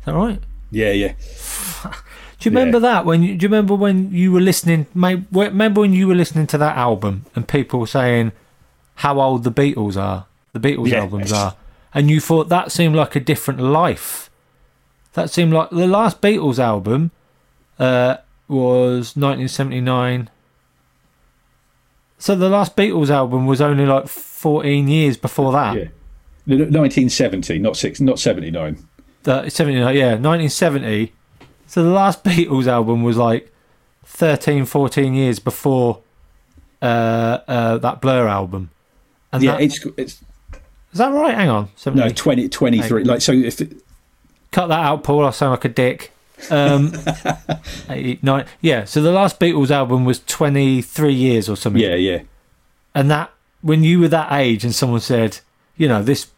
Is 0.00 0.06
that 0.06 0.14
right? 0.14 0.40
Yeah, 0.70 0.92
yeah. 0.92 1.12
Do 2.40 2.50
you 2.50 2.56
remember 2.56 2.80
that 2.80 3.04
when? 3.06 3.22
You, 3.22 3.36
do 3.36 3.44
you 3.44 3.48
remember 3.48 3.74
when 3.76 4.10
you 4.12 4.32
were 4.32 4.40
listening? 4.40 4.86
Remember 4.94 5.80
when 5.80 5.92
you 5.92 6.08
were 6.08 6.14
listening 6.16 6.48
to 6.48 6.58
that 6.58 6.76
album 6.76 7.24
and 7.36 7.46
people 7.46 7.78
were 7.78 7.86
saying 7.86 8.32
how 8.96 9.20
old 9.20 9.44
the 9.44 9.52
Beatles 9.52 9.96
are, 9.96 10.26
the 10.52 10.58
Beatles 10.58 10.92
albums 10.92 11.32
are, 11.32 11.54
and 11.94 12.10
you 12.10 12.18
thought 12.20 12.48
that 12.48 12.72
seemed 12.72 12.96
like 12.96 13.14
a 13.14 13.20
different 13.20 13.60
life. 13.60 14.28
That 15.12 15.30
seemed 15.30 15.52
like 15.52 15.70
the 15.70 15.86
last 15.86 16.20
Beatles 16.20 16.58
album 16.58 17.12
uh, 17.78 18.16
was 18.48 19.14
1979. 19.16 20.28
So 22.22 22.36
the 22.36 22.48
last 22.48 22.76
Beatles 22.76 23.10
album 23.10 23.48
was 23.48 23.60
only 23.60 23.84
like 23.84 24.06
14 24.06 24.86
years 24.86 25.16
before 25.16 25.50
that. 25.50 25.76
Yeah. 25.76 25.88
No, 26.46 26.56
no, 26.56 26.80
1970, 26.82 27.58
not 27.58 27.76
six, 27.76 28.00
not 28.00 28.20
79. 28.20 28.78
Uh, 29.26 29.48
79, 29.48 29.96
yeah, 29.96 30.10
1970. 30.10 31.12
So 31.66 31.82
the 31.82 31.90
last 31.90 32.22
Beatles 32.24 32.68
album 32.68 33.02
was 33.02 33.16
like 33.16 33.52
13, 34.04 34.66
14 34.66 35.14
years 35.14 35.40
before 35.40 35.98
uh, 36.80 37.38
uh, 37.48 37.78
that 37.78 38.00
Blur 38.00 38.28
album. 38.28 38.70
And 39.32 39.42
yeah, 39.42 39.56
that, 39.56 39.62
it's 39.62 39.84
it's 39.96 40.22
is 40.92 40.98
that 40.98 41.08
right? 41.12 41.34
Hang 41.34 41.48
on. 41.48 41.70
70. 41.74 42.06
no 42.06 42.14
20, 42.14 42.48
23. 42.48 43.02
Like 43.02 43.20
so, 43.20 43.32
if 43.32 43.60
it, 43.60 43.82
Cut 44.52 44.68
that 44.68 44.78
out, 44.78 45.02
Paul. 45.02 45.24
I 45.24 45.30
sound 45.30 45.50
like 45.50 45.64
a 45.64 45.68
dick. 45.68 46.12
Um, 46.50 46.92
eight, 47.88 48.22
nine, 48.22 48.46
yeah, 48.60 48.84
so 48.84 49.00
the 49.00 49.12
last 49.12 49.38
Beatles 49.38 49.70
album 49.70 50.04
was 50.04 50.20
23 50.26 51.12
years 51.12 51.48
or 51.48 51.56
something. 51.56 51.80
yeah, 51.80 51.94
yeah, 51.94 52.22
And 52.94 53.10
that, 53.10 53.32
when 53.60 53.84
you 53.84 54.00
were 54.00 54.08
that 54.08 54.32
age 54.32 54.64
and 54.64 54.74
someone 54.74 55.00
said, 55.00 55.40
you 55.76 55.88
know, 55.88 56.02
this. 56.02 56.28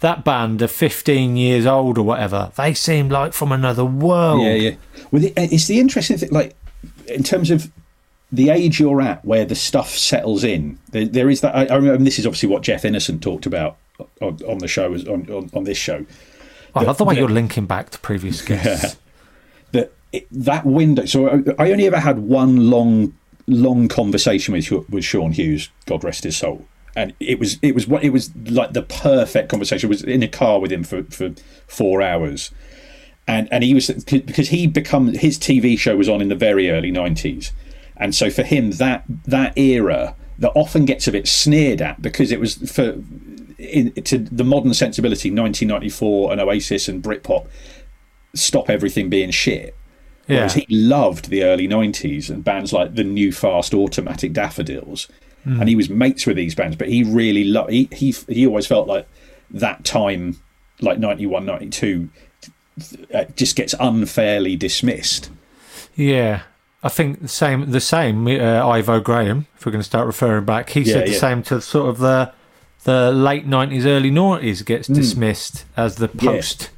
That 0.00 0.24
band 0.24 0.62
are 0.62 0.66
15 0.66 1.36
years 1.36 1.66
old 1.66 1.98
or 1.98 2.02
whatever. 2.02 2.52
They 2.56 2.72
seem 2.72 3.10
like 3.10 3.34
from 3.34 3.52
another 3.52 3.84
world. 3.84 4.40
yeah, 4.40 4.54
yeah. 4.54 4.74
Well, 5.10 5.22
it's 5.36 5.66
the 5.66 5.78
interesting 5.78 6.16
thing, 6.16 6.30
like 6.30 6.56
in 7.06 7.22
terms 7.22 7.50
of 7.50 7.70
the 8.32 8.48
age 8.48 8.80
you're 8.80 9.02
at, 9.02 9.22
where 9.26 9.44
the 9.44 9.54
stuff 9.54 9.90
settles 9.90 10.42
in. 10.42 10.78
There, 10.92 11.04
there 11.04 11.28
is 11.28 11.42
that. 11.42 11.54
I, 11.54 11.66
I 11.66 11.76
remember 11.76 12.02
this 12.02 12.18
is 12.18 12.26
obviously 12.26 12.48
what 12.48 12.62
Jeff 12.62 12.86
Innocent 12.86 13.22
talked 13.22 13.44
about 13.44 13.76
on, 14.22 14.38
on 14.48 14.56
the 14.56 14.68
show, 14.68 14.94
on, 14.94 15.30
on 15.30 15.50
on 15.52 15.64
this 15.64 15.76
show. 15.76 16.06
I 16.74 16.84
love 16.84 16.96
the 16.96 17.04
way 17.04 17.16
you're 17.16 17.28
linking 17.28 17.66
back 17.66 17.90
to 17.90 17.98
previous 17.98 18.40
guests. 18.46 18.96
That 20.12 20.18
it, 20.18 20.26
that 20.30 20.66
window. 20.66 21.04
So 21.04 21.42
I, 21.58 21.70
only 21.70 21.86
ever 21.86 22.00
had 22.00 22.20
one 22.20 22.70
long, 22.70 23.14
long 23.46 23.88
conversation 23.88 24.52
with 24.52 24.70
with 24.90 25.04
Sean 25.04 25.32
Hughes, 25.32 25.70
God 25.86 26.04
rest 26.04 26.24
his 26.24 26.36
soul, 26.36 26.66
and 26.96 27.14
it 27.20 27.38
was 27.38 27.58
it 27.62 27.74
was 27.74 27.86
what 27.86 28.04
it 28.04 28.10
was 28.10 28.34
like 28.36 28.72
the 28.72 28.82
perfect 28.82 29.48
conversation. 29.48 29.88
I 29.88 29.90
was 29.90 30.02
in 30.02 30.22
a 30.22 30.28
car 30.28 30.60
with 30.60 30.72
him 30.72 30.84
for 30.84 31.04
for 31.04 31.30
four 31.66 32.02
hours, 32.02 32.50
and 33.26 33.48
and 33.52 33.64
he 33.64 33.74
was 33.74 33.88
because 34.04 34.48
he 34.48 34.66
become 34.66 35.08
his 35.08 35.38
TV 35.38 35.78
show 35.78 35.96
was 35.96 36.08
on 36.08 36.20
in 36.20 36.28
the 36.28 36.36
very 36.36 36.70
early 36.70 36.90
nineties, 36.90 37.52
and 37.96 38.14
so 38.14 38.30
for 38.30 38.42
him 38.42 38.72
that 38.72 39.04
that 39.26 39.56
era 39.56 40.16
that 40.38 40.52
often 40.54 40.86
gets 40.86 41.06
a 41.06 41.12
bit 41.12 41.28
sneered 41.28 41.82
at 41.82 42.00
because 42.00 42.32
it 42.32 42.40
was 42.40 42.56
for 42.70 43.02
in, 43.58 43.92
to 43.92 44.18
the 44.18 44.42
modern 44.42 44.72
sensibility 44.72 45.28
1994 45.28 46.32
and 46.32 46.40
Oasis 46.40 46.88
and 46.88 47.02
Britpop 47.02 47.46
stop 48.34 48.70
everything 48.70 49.10
being 49.10 49.30
shit. 49.30 49.76
Whereas 50.26 50.54
he 50.54 50.66
loved 50.68 51.28
the 51.30 51.42
early 51.42 51.66
90s 51.66 52.30
and 52.30 52.44
bands 52.44 52.72
like 52.72 52.94
the 52.94 53.02
New 53.04 53.32
Fast 53.32 53.74
Automatic 53.74 54.32
Daffodils. 54.32 55.08
Hmm. 55.44 55.60
And 55.60 55.68
he 55.68 55.74
was 55.74 55.90
mates 55.90 56.24
with 56.26 56.36
these 56.36 56.54
bands, 56.54 56.76
but 56.76 56.88
he 56.88 57.02
really 57.02 57.44
loved, 57.44 57.70
he, 57.70 57.88
he, 57.92 58.12
he 58.28 58.46
always 58.46 58.66
felt 58.66 58.86
like 58.86 59.08
that 59.50 59.84
time, 59.84 60.38
like 60.80 60.98
91, 60.98 61.44
92, 61.46 62.10
uh, 63.12 63.24
just 63.36 63.56
gets 63.56 63.74
unfairly 63.80 64.54
dismissed. 64.56 65.30
Yeah, 65.96 66.42
I 66.82 66.88
think 66.88 67.20
the 67.22 67.28
same. 67.28 67.70
The 67.72 67.80
same. 67.80 68.26
Uh, 68.26 68.66
Ivo 68.68 69.00
Graham, 69.00 69.46
if 69.56 69.66
we're 69.66 69.72
going 69.72 69.80
to 69.82 69.86
start 69.86 70.06
referring 70.06 70.44
back, 70.44 70.70
he 70.70 70.80
Yeah, 70.82 70.92
said 70.94 71.06
the 71.08 71.12
yeah. 71.12 71.18
same 71.18 71.42
to 71.44 71.60
sort 71.60 71.88
of 71.90 71.98
the 71.98 72.32
the 72.84 73.10
late 73.12 73.44
nineties, 73.44 73.84
early 73.84 74.10
noughties 74.10 74.64
gets 74.64 74.88
dismissed 74.88 75.64
as 75.76 75.96
the 75.96 76.06
Hmm. 76.06 76.18
Yeah. 76.24 76.30
post 76.32 76.70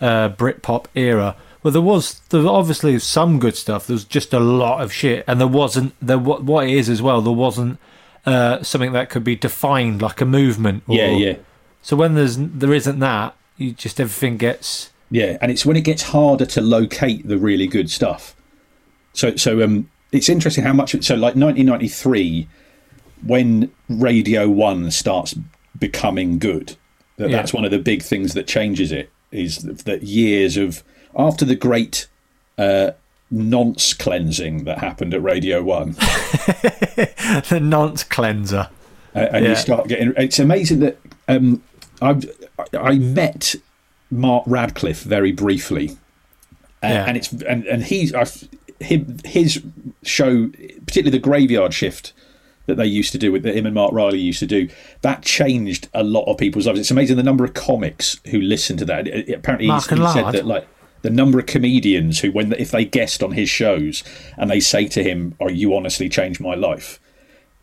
uh, 0.00 0.28
Britpop 0.30 0.86
era. 0.96 1.36
Well, 1.62 1.72
there 1.72 1.82
was 1.82 2.20
there 2.30 2.40
was 2.40 2.46
obviously 2.48 2.98
some 2.98 3.38
good 3.38 3.56
stuff. 3.56 3.86
There 3.86 3.94
was 3.94 4.04
just 4.04 4.32
a 4.32 4.40
lot 4.40 4.82
of 4.82 4.92
shit, 4.92 5.24
and 5.26 5.40
there 5.40 5.48
wasn't 5.48 5.94
there. 6.00 6.18
What 6.18 6.44
what 6.44 6.66
it 6.66 6.72
is 6.74 6.88
as 6.88 7.02
well. 7.02 7.20
There 7.20 7.32
wasn't 7.32 7.78
uh, 8.26 8.62
something 8.62 8.92
that 8.92 9.10
could 9.10 9.24
be 9.24 9.36
defined 9.36 10.00
like 10.00 10.20
a 10.20 10.24
movement. 10.24 10.84
Or, 10.86 10.96
Yeah, 10.96 11.10
yeah. 11.10 11.36
So 11.82 11.96
when 11.96 12.14
there's 12.14 12.36
there 12.38 12.72
isn't 12.72 12.98
that, 13.00 13.34
you 13.56 13.72
just 13.72 14.00
everything 14.00 14.36
gets. 14.38 14.90
Yeah, 15.10 15.38
and 15.42 15.50
it's 15.50 15.66
when 15.66 15.76
it 15.76 15.82
gets 15.82 16.02
harder 16.04 16.46
to 16.46 16.60
locate 16.60 17.26
the 17.26 17.36
really 17.36 17.66
good 17.66 17.90
stuff. 17.90 18.34
So, 19.12 19.34
so 19.34 19.60
um, 19.62 19.90
it's 20.12 20.28
interesting 20.28 20.62
how 20.62 20.72
much. 20.72 20.92
So, 21.02 21.14
like 21.14 21.34
1993, 21.34 22.48
when 23.26 23.70
Radio 23.88 24.48
One 24.48 24.90
starts 24.92 25.34
becoming 25.78 26.38
good, 26.38 26.76
that, 27.16 27.28
Yeah. 27.30 27.36
that's 27.36 27.52
one 27.52 27.64
of 27.64 27.70
the 27.72 27.78
big 27.80 28.02
things 28.02 28.34
that 28.34 28.46
changes 28.46 28.92
it. 28.92 29.10
Is 29.32 29.58
that 29.58 30.02
years 30.04 30.56
of 30.56 30.82
after 31.16 31.44
the 31.44 31.56
great 31.56 32.06
uh, 32.58 32.92
nonce 33.30 33.94
cleansing 33.94 34.64
that 34.64 34.78
happened 34.78 35.14
at 35.14 35.22
Radio 35.22 35.62
One, 35.62 35.92
the 36.72 37.58
nonce 37.62 38.04
cleanser. 38.04 38.68
uh, 39.14 39.18
and 39.32 39.44
Yeah. 39.44 39.50
you 39.50 39.56
start 39.56 39.88
getting. 39.88 40.12
It's 40.16 40.38
amazing 40.38 40.80
that 40.80 40.98
um, 41.28 41.62
I 42.02 42.20
I 42.78 42.94
met 42.98 43.54
Mark 44.10 44.44
Radcliffe 44.46 45.02
very 45.02 45.32
briefly, 45.32 45.96
and, 46.82 46.94
Yeah. 46.94 47.04
and 47.06 47.16
it's 47.16 47.32
and 47.32 47.64
and 47.66 47.84
he's 47.84 48.14
I, 48.14 48.24
him, 48.80 49.18
his 49.24 49.62
show, 50.02 50.48
particularly 50.86 51.10
the 51.10 51.18
Graveyard 51.22 51.74
Shift 51.74 52.12
that 52.66 52.76
they 52.76 52.86
used 52.86 53.10
to 53.12 53.18
do 53.18 53.32
with 53.32 53.42
that 53.42 53.54
him 53.56 53.66
and 53.66 53.74
Mark 53.74 53.92
Riley 53.92 54.18
used 54.20 54.38
to 54.40 54.46
do. 54.46 54.68
That 55.02 55.22
changed 55.22 55.88
a 55.92 56.04
lot 56.04 56.24
of 56.24 56.38
people's 56.38 56.66
lives. 56.66 56.78
It's 56.78 56.90
amazing 56.90 57.16
the 57.16 57.22
number 57.22 57.44
of 57.44 57.52
comics 57.54 58.20
who 58.30 58.40
listen 58.40 58.76
to 58.76 58.84
that. 58.84 59.08
It- 59.08 59.28
it- 59.28 59.34
apparently, 59.34 59.66
he's, 59.66 59.70
Mark 59.70 59.92
and 59.92 60.00
he 60.02 60.08
said 60.12 60.32
that 60.32 60.46
like 60.46 60.66
the 61.02 61.10
number 61.10 61.38
of 61.38 61.46
comedians 61.46 62.20
who, 62.20 62.30
when 62.32 62.52
if 62.54 62.70
they 62.70 62.84
guest 62.84 63.22
on 63.22 63.32
his 63.32 63.48
shows 63.48 64.02
and 64.36 64.50
they 64.50 64.60
say 64.60 64.86
to 64.88 65.02
him, 65.02 65.34
"Oh, 65.40 65.48
you 65.48 65.74
honestly 65.74 66.08
changed 66.08 66.40
my 66.40 66.54
life." 66.54 67.00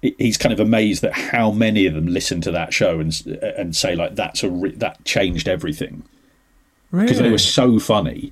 He's 0.02 0.38
kind 0.38 0.54
of 0.54 0.60
amazed 0.60 1.04
at 1.04 1.14
how 1.14 1.52
many 1.52 1.86
of 1.88 1.96
them 1.96 2.06
listen 2.08 2.40
to 2.42 2.52
that 2.52 2.72
show 2.74 3.00
and 3.00 3.14
and 3.42 3.76
say 3.76 3.96
like 3.96 4.16
that's 4.16 4.44
a 4.44 4.50
re- 4.50 4.76
that 4.76 5.04
changed 5.06 5.48
everything 5.48 6.04
because 6.92 7.18
they 7.20 7.32
were 7.32 7.38
so 7.40 7.80
funny 7.80 8.32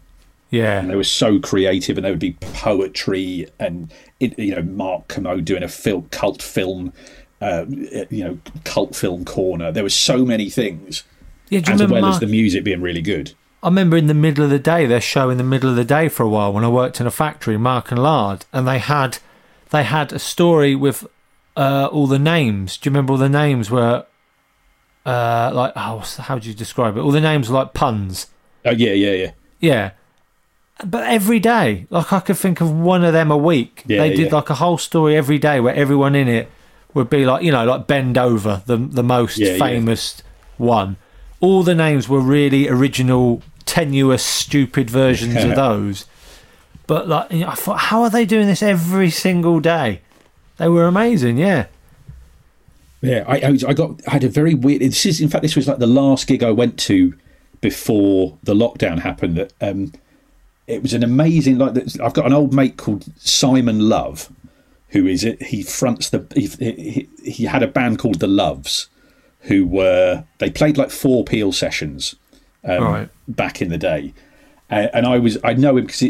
Yeah. 0.51 0.79
and 0.79 0.89
they 0.89 0.95
were 0.95 1.03
so 1.03 1.39
creative, 1.39 1.97
and 1.97 2.05
there 2.05 2.11
would 2.13 2.19
be 2.19 2.37
poetry 2.39 3.47
and 3.59 3.91
it, 4.19 4.37
you 4.39 4.55
know 4.55 4.61
Mark 4.61 5.07
Kermode 5.07 5.43
doing 5.45 5.63
a 5.63 5.67
film, 5.67 6.07
cult 6.11 6.41
film, 6.41 6.93
uh, 7.41 7.65
you 8.09 8.23
know 8.23 8.37
cult 8.63 8.95
film 8.95 9.25
corner. 9.25 9.71
There 9.71 9.83
were 9.83 9.89
so 9.89 10.23
many 10.23 10.49
things, 10.51 11.03
Yeah, 11.49 11.61
as 11.67 11.83
well 11.83 12.05
as 12.05 12.19
the 12.19 12.27
music 12.27 12.63
being 12.63 12.81
really 12.81 13.01
good. 13.01 13.33
I 13.63 13.67
remember 13.67 13.97
in 13.97 14.07
the 14.07 14.13
middle 14.13 14.43
of 14.43 14.49
the 14.49 14.59
day, 14.59 14.85
their 14.85 15.01
show 15.01 15.29
in 15.29 15.37
the 15.37 15.43
middle 15.43 15.69
of 15.69 15.75
the 15.75 15.85
day 15.85 16.07
for 16.07 16.23
a 16.23 16.29
while 16.29 16.53
when 16.53 16.63
I 16.63 16.69
worked 16.69 16.99
in 17.01 17.07
a 17.07 17.11
factory, 17.11 17.57
Mark 17.57 17.91
and 17.91 18.01
Lard, 18.01 18.45
and 18.53 18.67
they 18.67 18.79
had 18.79 19.17
they 19.71 19.83
had 19.83 20.13
a 20.13 20.19
story 20.19 20.75
with 20.75 21.07
uh, 21.57 21.89
all 21.91 22.07
the 22.07 22.19
names. 22.19 22.77
Do 22.77 22.87
you 22.87 22.91
remember 22.91 23.13
all 23.13 23.17
the 23.17 23.29
names 23.29 23.71
were 23.71 24.05
uh, 25.05 25.51
like 25.53 25.73
oh, 25.75 25.99
how 26.19 26.37
do 26.37 26.47
you 26.47 26.53
describe 26.55 26.97
it? 26.97 27.01
All 27.01 27.11
the 27.11 27.21
names 27.21 27.49
were 27.49 27.55
like 27.55 27.73
puns. 27.73 28.27
Oh 28.65 28.71
yeah, 28.71 28.91
yeah, 28.93 29.11
yeah. 29.11 29.31
Yeah. 29.59 29.91
But 30.85 31.05
every 31.05 31.39
day, 31.39 31.87
like 31.89 32.11
I 32.11 32.19
could 32.19 32.37
think 32.37 32.59
of 32.61 32.71
one 32.71 33.03
of 33.03 33.13
them 33.13 33.31
a 33.31 33.37
week. 33.37 33.83
Yeah, 33.87 33.99
they 33.99 34.09
did 34.09 34.27
yeah. 34.27 34.35
like 34.35 34.49
a 34.49 34.55
whole 34.55 34.77
story 34.77 35.15
every 35.15 35.39
day 35.39 35.59
where 35.59 35.73
everyone 35.73 36.15
in 36.15 36.27
it 36.27 36.51
would 36.93 37.09
be 37.09 37.25
like, 37.25 37.43
you 37.43 37.51
know, 37.51 37.65
like 37.65 37.87
bend 37.87 38.17
over, 38.17 38.61
the 38.65 38.77
the 38.77 39.03
most 39.03 39.37
Yeah, 39.37 39.57
famous 39.57 40.21
one. 40.57 40.97
All 41.45 41.61
the 41.61 41.75
names 41.75 42.09
were 42.09 42.19
really 42.19 42.67
original, 42.67 43.43
tenuous, 43.65 44.25
stupid 44.25 44.89
versions 44.89 45.43
of 45.43 45.55
those. 45.55 46.05
But 46.87 47.07
like, 47.07 47.31
you 47.31 47.41
know, 47.41 47.49
I 47.49 47.55
thought, 47.55 47.77
how 47.77 48.01
are 48.01 48.09
they 48.09 48.25
doing 48.25 48.47
this 48.47 48.63
every 48.63 49.11
single 49.11 49.59
day? 49.59 50.01
They 50.57 50.69
were 50.69 50.85
amazing, 50.85 51.37
yeah. 51.37 51.67
Yeah, 53.01 53.23
I, 53.27 53.57
I, 53.67 53.73
got 53.73 54.01
I 54.07 54.11
had 54.13 54.23
a 54.23 54.29
very 54.29 54.55
weird. 54.55 54.81
This 54.81 55.05
is 55.05 55.21
in 55.21 55.29
fact 55.29 55.43
this 55.43 55.55
was 55.55 55.67
like 55.67 55.77
the 55.77 55.85
last 55.85 56.25
gig 56.25 56.41
I 56.41 56.49
went 56.49 56.79
to 56.79 57.13
before 57.61 58.37
the 58.41 58.55
lockdown 58.55 58.99
happened. 58.99 59.37
That 59.37 59.53
um, 59.61 59.93
it 60.65 60.81
was 60.81 60.93
an 60.93 61.03
amazing 61.03 61.59
like. 61.59 61.77
I've 62.01 62.13
got 62.13 62.25
an 62.25 62.33
old 62.33 62.53
mate 62.53 62.77
called 62.77 63.05
Simon 63.19 63.89
Love, 63.89 64.31
who 64.89 65.05
is 65.05 65.23
it? 65.23 65.39
He 65.43 65.61
fronts 65.61 66.09
the. 66.09 66.25
He, 66.33 66.47
he, 66.47 67.09
he 67.23 67.43
had 67.45 67.61
a 67.61 67.67
band 67.67 67.99
called 67.99 68.19
the 68.19 68.27
Loves, 68.27 68.89
who 69.47 69.65
were 69.65 70.23
they 70.39 70.49
played 70.49 70.77
like 70.77 70.91
four 70.91 71.23
Peel 71.23 71.51
sessions, 71.51 72.15
um, 72.63 72.83
Right. 72.83 73.09
back 73.27 73.61
in 73.61 73.69
the 73.69 73.77
day, 73.77 74.13
and, 74.69 74.89
and 74.93 75.05
I 75.05 75.17
was 75.19 75.37
I 75.43 75.53
know 75.53 75.77
him 75.77 75.85
because 75.85 76.03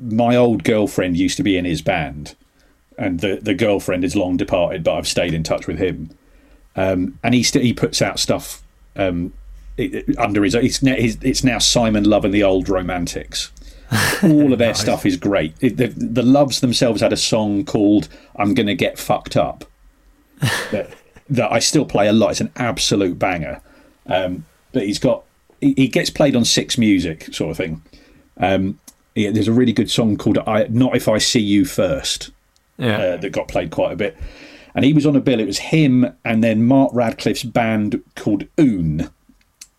my 0.00 0.36
old 0.36 0.64
girlfriend 0.64 1.16
used 1.16 1.36
to 1.38 1.42
be 1.42 1.56
in 1.56 1.64
his 1.64 1.82
band, 1.82 2.34
and 2.98 3.20
the 3.20 3.38
the 3.42 3.54
girlfriend 3.54 4.04
is 4.04 4.14
long 4.16 4.36
departed, 4.36 4.84
but 4.84 4.94
I've 4.94 5.08
stayed 5.08 5.34
in 5.34 5.42
touch 5.42 5.66
with 5.66 5.78
him, 5.78 6.10
um, 6.76 7.18
and 7.22 7.34
he 7.34 7.42
st- 7.42 7.64
he 7.64 7.72
puts 7.72 8.00
out 8.02 8.18
stuff 8.18 8.62
um, 8.96 9.32
it, 9.78 9.94
it- 10.08 10.18
under 10.18 10.44
his 10.44 10.54
it's 10.54 10.82
now, 10.82 10.94
his 10.94 11.18
it's 11.22 11.42
now 11.44 11.58
Simon 11.58 12.04
Love 12.04 12.24
and 12.24 12.34
the 12.34 12.42
Old 12.42 12.68
Romantics. 12.68 13.50
All 14.22 14.54
of 14.54 14.58
their 14.58 14.72
stuff 14.74 15.04
is 15.04 15.18
great. 15.18 15.52
It, 15.60 15.76
the, 15.76 15.88
the 15.88 16.22
Loves 16.22 16.60
themselves 16.60 17.02
had 17.02 17.12
a 17.12 17.16
song 17.16 17.64
called 17.66 18.08
"I'm 18.36 18.54
Gonna 18.54 18.74
Get 18.74 18.98
Fucked 18.98 19.36
Up." 19.36 19.64
that, 20.70 20.90
that 21.30 21.52
I 21.52 21.58
still 21.58 21.84
play 21.84 22.08
a 22.08 22.12
lot. 22.12 22.32
It's 22.32 22.40
an 22.40 22.52
absolute 22.56 23.18
banger. 23.18 23.60
Um, 24.06 24.44
but 24.72 24.82
he's 24.84 24.98
got 24.98 25.24
he, 25.60 25.74
he 25.76 25.88
gets 25.88 26.10
played 26.10 26.34
on 26.36 26.44
Six 26.44 26.76
Music 26.78 27.32
sort 27.34 27.50
of 27.50 27.56
thing. 27.56 27.82
Um, 28.38 28.78
yeah, 29.14 29.30
there's 29.30 29.48
a 29.48 29.52
really 29.52 29.72
good 29.72 29.90
song 29.90 30.16
called 30.16 30.38
I, 30.38 30.66
"Not 30.70 30.96
If 30.96 31.08
I 31.08 31.18
See 31.18 31.40
You 31.40 31.64
First 31.64 32.30
Yeah. 32.78 32.98
uh, 32.98 33.16
that 33.18 33.30
got 33.30 33.48
played 33.48 33.70
quite 33.70 33.92
a 33.92 33.96
bit. 33.96 34.16
And 34.74 34.84
he 34.86 34.94
was 34.94 35.04
on 35.04 35.14
a 35.14 35.20
bill. 35.20 35.38
It 35.38 35.46
was 35.46 35.58
him 35.58 36.16
and 36.24 36.42
then 36.42 36.64
Mark 36.64 36.90
Radcliffe's 36.94 37.42
band 37.42 38.02
called 38.16 38.44
Une, 38.58 39.10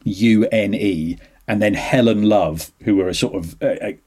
U 0.03 0.45
N 0.51 0.75
E, 0.75 1.17
and 1.47 1.61
then 1.61 1.73
Helen 1.73 2.23
Love, 2.29 2.71
who 2.83 2.95
were 2.97 3.09
a 3.09 3.15
sort 3.15 3.33
of 3.33 3.61
uh, 3.61 3.75
a, 3.81 3.99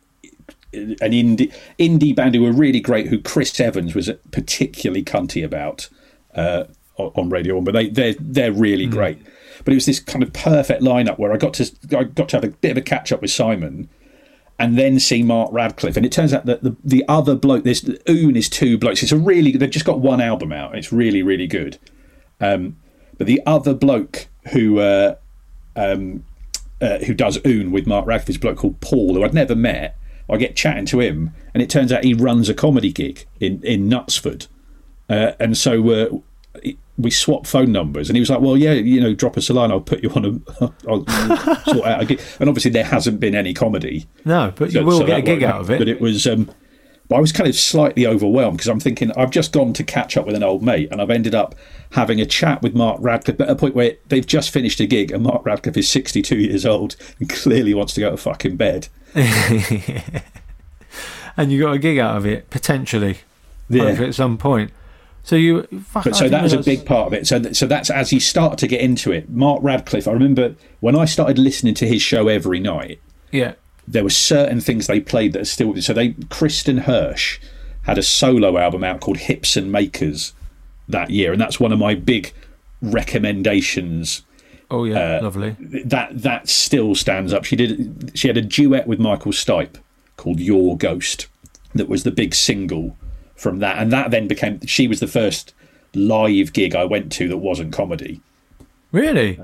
an 0.73 1.13
indie 1.13 1.53
indie 1.79 2.15
band 2.15 2.37
who 2.37 2.43
were 2.43 2.53
really 2.53 2.81
great. 2.81 3.09
Who 3.09 3.21
Chris 3.21 3.59
Evans 3.59 3.97
was 3.97 4.09
particularly 4.31 5.03
cunty 5.03 5.45
about 5.45 5.89
uh, 6.37 6.65
on 6.99 7.29
Radio 7.29 7.55
One, 7.57 7.65
but 7.65 7.75
they 7.75 7.89
they're 7.89 8.15
they're 8.19 8.53
really 8.53 8.87
great. 8.87 9.19
But 9.65 9.73
it 9.73 9.77
was 9.77 9.87
this 9.87 10.01
kind 10.01 10.23
of 10.23 10.33
perfect 10.33 10.83
lineup 10.83 11.19
where 11.19 11.33
I 11.33 11.37
got 11.37 11.55
to 11.55 11.71
I 11.97 12.05
got 12.05 12.29
to 12.31 12.37
have 12.37 12.45
a 12.45 12.49
bit 12.49 12.73
of 12.73 12.77
a 12.77 12.83
catch 12.83 13.13
up 13.13 13.23
with 13.23 13.31
Simon 13.31 13.89
and 14.59 14.79
then 14.79 14.99
see 14.99 15.23
Mark 15.23 15.51
Radcliffe. 15.53 15.97
And 15.97 16.07
it 16.07 16.13
turns 16.13 16.33
out 16.33 16.47
that 16.47 16.63
the, 16.63 16.77
the 16.83 17.05
other 17.09 17.35
bloke, 17.35 17.65
this 17.65 17.87
Une 18.09 18.37
is 18.37 18.49
two 18.49 18.79
blokes. 18.79 19.03
It's 19.03 19.13
a 19.13 19.19
really, 19.19 19.53
they've 19.53 19.71
just 19.71 19.85
got 19.85 20.01
one 20.01 20.21
album 20.21 20.53
out. 20.53 20.71
And 20.71 20.79
it's 20.79 20.93
really, 20.93 21.23
really 21.23 21.47
good. 21.47 21.79
Um, 22.41 22.77
but 23.19 23.27
the 23.27 23.43
other 23.47 23.75
bloke 23.75 24.29
who 24.53 24.79
uh, 24.79 25.17
um, 25.75 26.25
uh, 26.81 26.99
who 26.99 27.15
does 27.15 27.39
Une 27.45 27.71
with 27.71 27.87
Mark 27.87 28.07
Radcliffe 28.07 28.31
is 28.31 28.37
a 28.37 28.41
bloke 28.41 28.59
called 28.59 28.81
Paul, 28.81 29.15
who 29.15 29.25
I'd 29.25 29.35
never 29.35 29.55
met. 29.55 29.97
I 30.29 30.37
get 30.37 30.57
chatting 30.57 30.87
to 30.87 31.01
him, 31.01 31.33
and 31.55 31.63
it 31.63 31.71
turns 31.71 31.93
out 31.93 32.05
he 32.05 32.13
runs 32.13 32.49
a 32.49 32.55
comedy 32.55 32.93
gig 32.93 33.27
in, 33.41 33.63
in 33.63 33.89
Knutsford. 33.89 34.49
Uh, 35.09 35.33
and 35.39 35.57
so 35.57 35.91
uh, 35.91 36.09
we 36.99 37.11
swapped 37.11 37.47
phone 37.47 37.73
numbers, 37.73 38.09
and 38.09 38.17
he 38.17 38.21
was 38.21 38.31
like, 38.31 38.41
"Well, 38.41 38.57
yeah, 38.57 38.73
you 38.73 39.01
know, 39.01 39.15
drop 39.15 39.37
us 39.37 39.49
a 39.51 39.55
line. 39.55 39.71
I'll 39.71 39.81
put 39.81 40.03
you 40.03 40.11
on 40.11 40.25
a, 40.25 40.71
I'll 40.89 41.07
sort 41.65 41.87
out 41.87 42.03
a 42.03 42.05
gig." 42.07 42.21
And 42.41 42.49
obviously, 42.49 42.71
there 42.71 42.85
hasn't 42.85 43.21
been 43.21 43.35
any 43.35 43.53
comedy, 43.55 44.07
No, 44.25 44.53
but 44.57 44.67
you 44.73 44.81
so- 44.81 44.85
will 44.85 44.99
so 44.99 45.07
get 45.07 45.19
a 45.19 45.23
gig 45.23 45.43
out 45.43 45.61
of 45.61 45.71
it. 45.71 45.79
But 45.79 45.89
it 45.89 46.01
was, 46.01 46.27
um, 46.27 46.51
but 47.09 47.17
I 47.17 47.21
was 47.21 47.33
kind 47.33 47.49
of 47.49 47.55
slightly 47.55 48.07
overwhelmed 48.07 48.57
because 48.59 48.69
I'm 48.69 48.81
thinking 48.81 49.13
I've 49.13 49.31
just 49.31 49.53
gone 49.53 49.73
to 49.75 49.85
catch 49.85 50.17
up 50.17 50.27
with 50.27 50.35
an 50.35 50.43
old 50.43 50.63
mate, 50.63 50.89
and 50.91 51.01
I've 51.03 51.11
ended 51.11 51.35
up 51.35 51.55
having 51.93 52.21
a 52.21 52.27
chat 52.27 52.63
with 52.63 52.75
Mark 52.75 52.99
Radcliffe 53.01 53.41
at 53.41 53.49
a 53.49 53.55
point 53.55 53.75
where 53.75 53.97
they've 54.09 54.27
just 54.27 54.51
finished 54.51 54.81
a 54.81 54.87
gig, 54.87 55.13
and 55.13 55.23
Mark 55.23 55.45
Radcliffe 55.47 55.77
is 55.77 55.89
62 55.89 56.37
years 56.37 56.67
old 56.67 56.97
and 57.21 57.29
clearly 57.29 57.75
wants 57.75 57.93
to 57.95 58.01
go 58.01 58.11
to 58.11 58.17
fucking 58.17 58.57
bed. 58.57 58.89
and 61.37 61.53
you 61.53 61.61
got 61.61 61.73
a 61.75 61.79
gig 61.79 61.99
out 61.99 62.17
of 62.17 62.27
it 62.27 62.51
potentially. 62.51 63.19
Yeah. 63.69 63.85
at 63.91 64.15
some 64.15 64.39
point. 64.39 64.71
So 65.27 65.35
you, 65.35 65.63
fuck, 65.87 66.05
But 66.05 66.15
so 66.15 66.29
that 66.29 66.43
was 66.45 66.53
a 66.53 66.63
big 66.63 66.87
part 66.87 67.09
of 67.09 67.13
it. 67.13 67.27
So, 67.27 67.41
th- 67.41 67.57
so 67.57 67.67
that's 67.67 67.91
as 67.91 68.13
you 68.13 68.21
start 68.21 68.59
to 68.59 68.69
get 68.69 68.81
into 68.81 69.11
it. 69.11 69.29
Mark 69.29 69.61
Radcliffe. 69.61 70.07
I 70.07 70.13
remember 70.13 70.55
when 70.79 70.95
I 70.95 71.05
started 71.05 71.37
listening 71.37 71.75
to 71.75 71.87
his 71.87 72.01
show 72.01 72.29
every 72.29 72.61
night. 72.61 73.01
Yeah. 73.33 73.55
there 73.89 74.05
were 74.05 74.11
certain 74.11 74.61
things 74.61 74.87
they 74.87 75.01
played 75.01 75.33
that 75.33 75.43
are 75.43 75.45
still 75.57 75.81
so 75.83 75.93
they 75.93 76.11
Kristin 76.37 76.83
Hersh 76.85 77.39
had 77.83 77.99
a 77.99 78.03
solo 78.03 78.57
album 78.57 78.83
out 78.85 79.01
called 79.01 79.17
Hips 79.19 79.57
and 79.57 79.71
Makers 79.71 80.33
that 80.89 81.11
year 81.11 81.33
and 81.33 81.41
that's 81.41 81.59
one 81.61 81.73
of 81.73 81.79
my 81.79 81.95
big 81.95 82.33
recommendations 83.11 84.23
Oh 84.69 84.85
yeah, 84.85 85.19
Uh, 85.19 85.23
lovely. 85.23 85.57
that 85.85 86.23
that 86.23 86.49
still 86.49 86.95
stands 86.97 87.33
up 87.33 87.45
she 87.45 87.55
did 87.57 88.11
she 88.15 88.27
had 88.29 88.37
a 88.37 88.43
duet 88.43 88.87
with 88.89 88.99
Michael 88.99 89.33
Stipe 89.33 89.77
called 90.17 90.41
Your 90.41 90.77
Ghost 90.77 91.29
that 91.75 91.89
was 91.89 92.03
the 92.03 92.11
big 92.11 92.35
single 92.35 92.97
from 93.37 93.59
that 93.61 93.79
and 93.79 93.93
that 93.93 94.11
then 94.11 94.27
became 94.27 94.59
she 94.67 94.89
was 94.89 94.99
the 95.01 95.07
first 95.07 95.55
live 95.95 96.53
gig 96.53 96.75
I 96.75 96.85
went 96.85 97.13
to 97.13 97.29
that 97.29 97.37
wasn't 97.39 97.73
comedy 97.73 98.21
Really? 98.93 99.39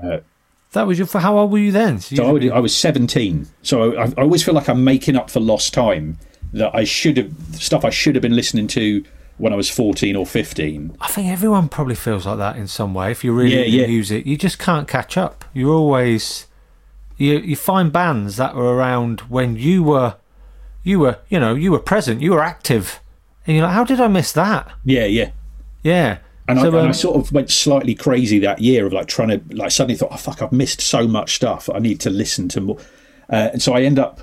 that 0.71 0.87
was 0.87 0.97
your. 0.97 1.05
For 1.05 1.19
how 1.19 1.37
old 1.37 1.51
were 1.51 1.59
you 1.59 1.71
then? 1.71 1.99
So, 1.99 2.13
Uh, 2.13 2.17
So 2.17 2.25
I, 2.25 2.31
would, 2.31 2.51
I 2.51 2.59
was 2.59 2.75
17. 2.75 3.47
So 3.61 3.95
I, 3.95 4.05
I 4.05 4.11
always 4.23 4.43
feel 4.43 4.55
like 4.55 4.67
I'm 4.67 4.83
making 4.83 5.15
up 5.15 5.29
for 5.29 5.39
lost 5.39 5.73
time 5.73 6.17
that 6.53 6.73
I 6.73 6.85
should 6.85 7.17
have, 7.17 7.31
stuff 7.51 7.85
I 7.85 7.89
should 7.91 8.15
have 8.15 8.21
been 8.23 8.35
listening 8.35 8.67
to 8.67 9.03
when 9.37 9.53
I 9.53 9.55
was 9.55 9.69
14 9.69 10.15
or 10.15 10.25
15. 10.25 10.97
I 11.01 11.07
think 11.07 11.27
everyone 11.27 11.69
probably 11.69 11.93
feels 11.95 12.25
like 12.25 12.37
that 12.39 12.55
in 12.55 12.67
some 12.67 12.93
way. 12.95 13.11
If 13.11 13.23
you're 13.23 13.33
really 13.35 13.53
Yeah, 13.55 13.65
into 13.65 13.77
yeah. 13.77 13.87
music, 13.87 14.25
you 14.25 14.37
just 14.37 14.57
can't 14.57 14.87
catch 14.87 15.17
up. 15.17 15.45
You're 15.53 15.73
always 15.73 16.47
you 17.17 17.37
you 17.39 17.55
find 17.55 17.91
bands 17.91 18.37
that 18.37 18.55
were 18.55 18.75
around 18.75 19.21
when 19.29 19.55
you 19.55 19.83
were 19.83 20.15
you 20.83 20.99
were 20.99 21.19
you 21.29 21.39
know 21.39 21.53
you 21.53 21.71
were 21.71 21.79
present, 21.79 22.21
you 22.21 22.31
were 22.31 22.41
active, 22.43 22.99
and 23.45 23.55
you're 23.55 23.65
like, 23.65 23.73
how 23.73 23.83
did 23.83 23.99
I 23.99 24.07
miss 24.07 24.31
that? 24.33 24.71
Yeah, 24.85 25.05
yeah. 25.05 25.31
Yeah. 25.83 26.19
And, 26.47 26.59
So, 26.59 26.65
I, 26.65 26.67
and 26.67 26.77
I 26.77 26.85
um, 26.87 26.93
sort 26.93 27.15
of 27.17 27.31
went 27.31 27.49
slightly 27.49 27.95
crazy 27.95 28.39
that 28.39 28.59
year 28.59 28.85
of 28.85 28.93
like 28.93 29.07
trying 29.07 29.29
to, 29.29 29.55
like, 29.55 29.71
suddenly 29.71 29.95
thought, 29.95 30.09
oh, 30.11 30.17
fuck, 30.17 30.41
I've 30.41 30.51
missed 30.51 30.81
so 30.81 31.07
much 31.07 31.35
stuff. 31.35 31.69
I 31.73 31.79
need 31.79 31.99
to 32.01 32.09
listen 32.09 32.49
to 32.49 32.61
more. 32.61 32.77
Uh, 33.29 33.49
and 33.53 33.61
so 33.61 33.73
I 33.73 33.81
end 33.81 33.99
up 33.99 34.21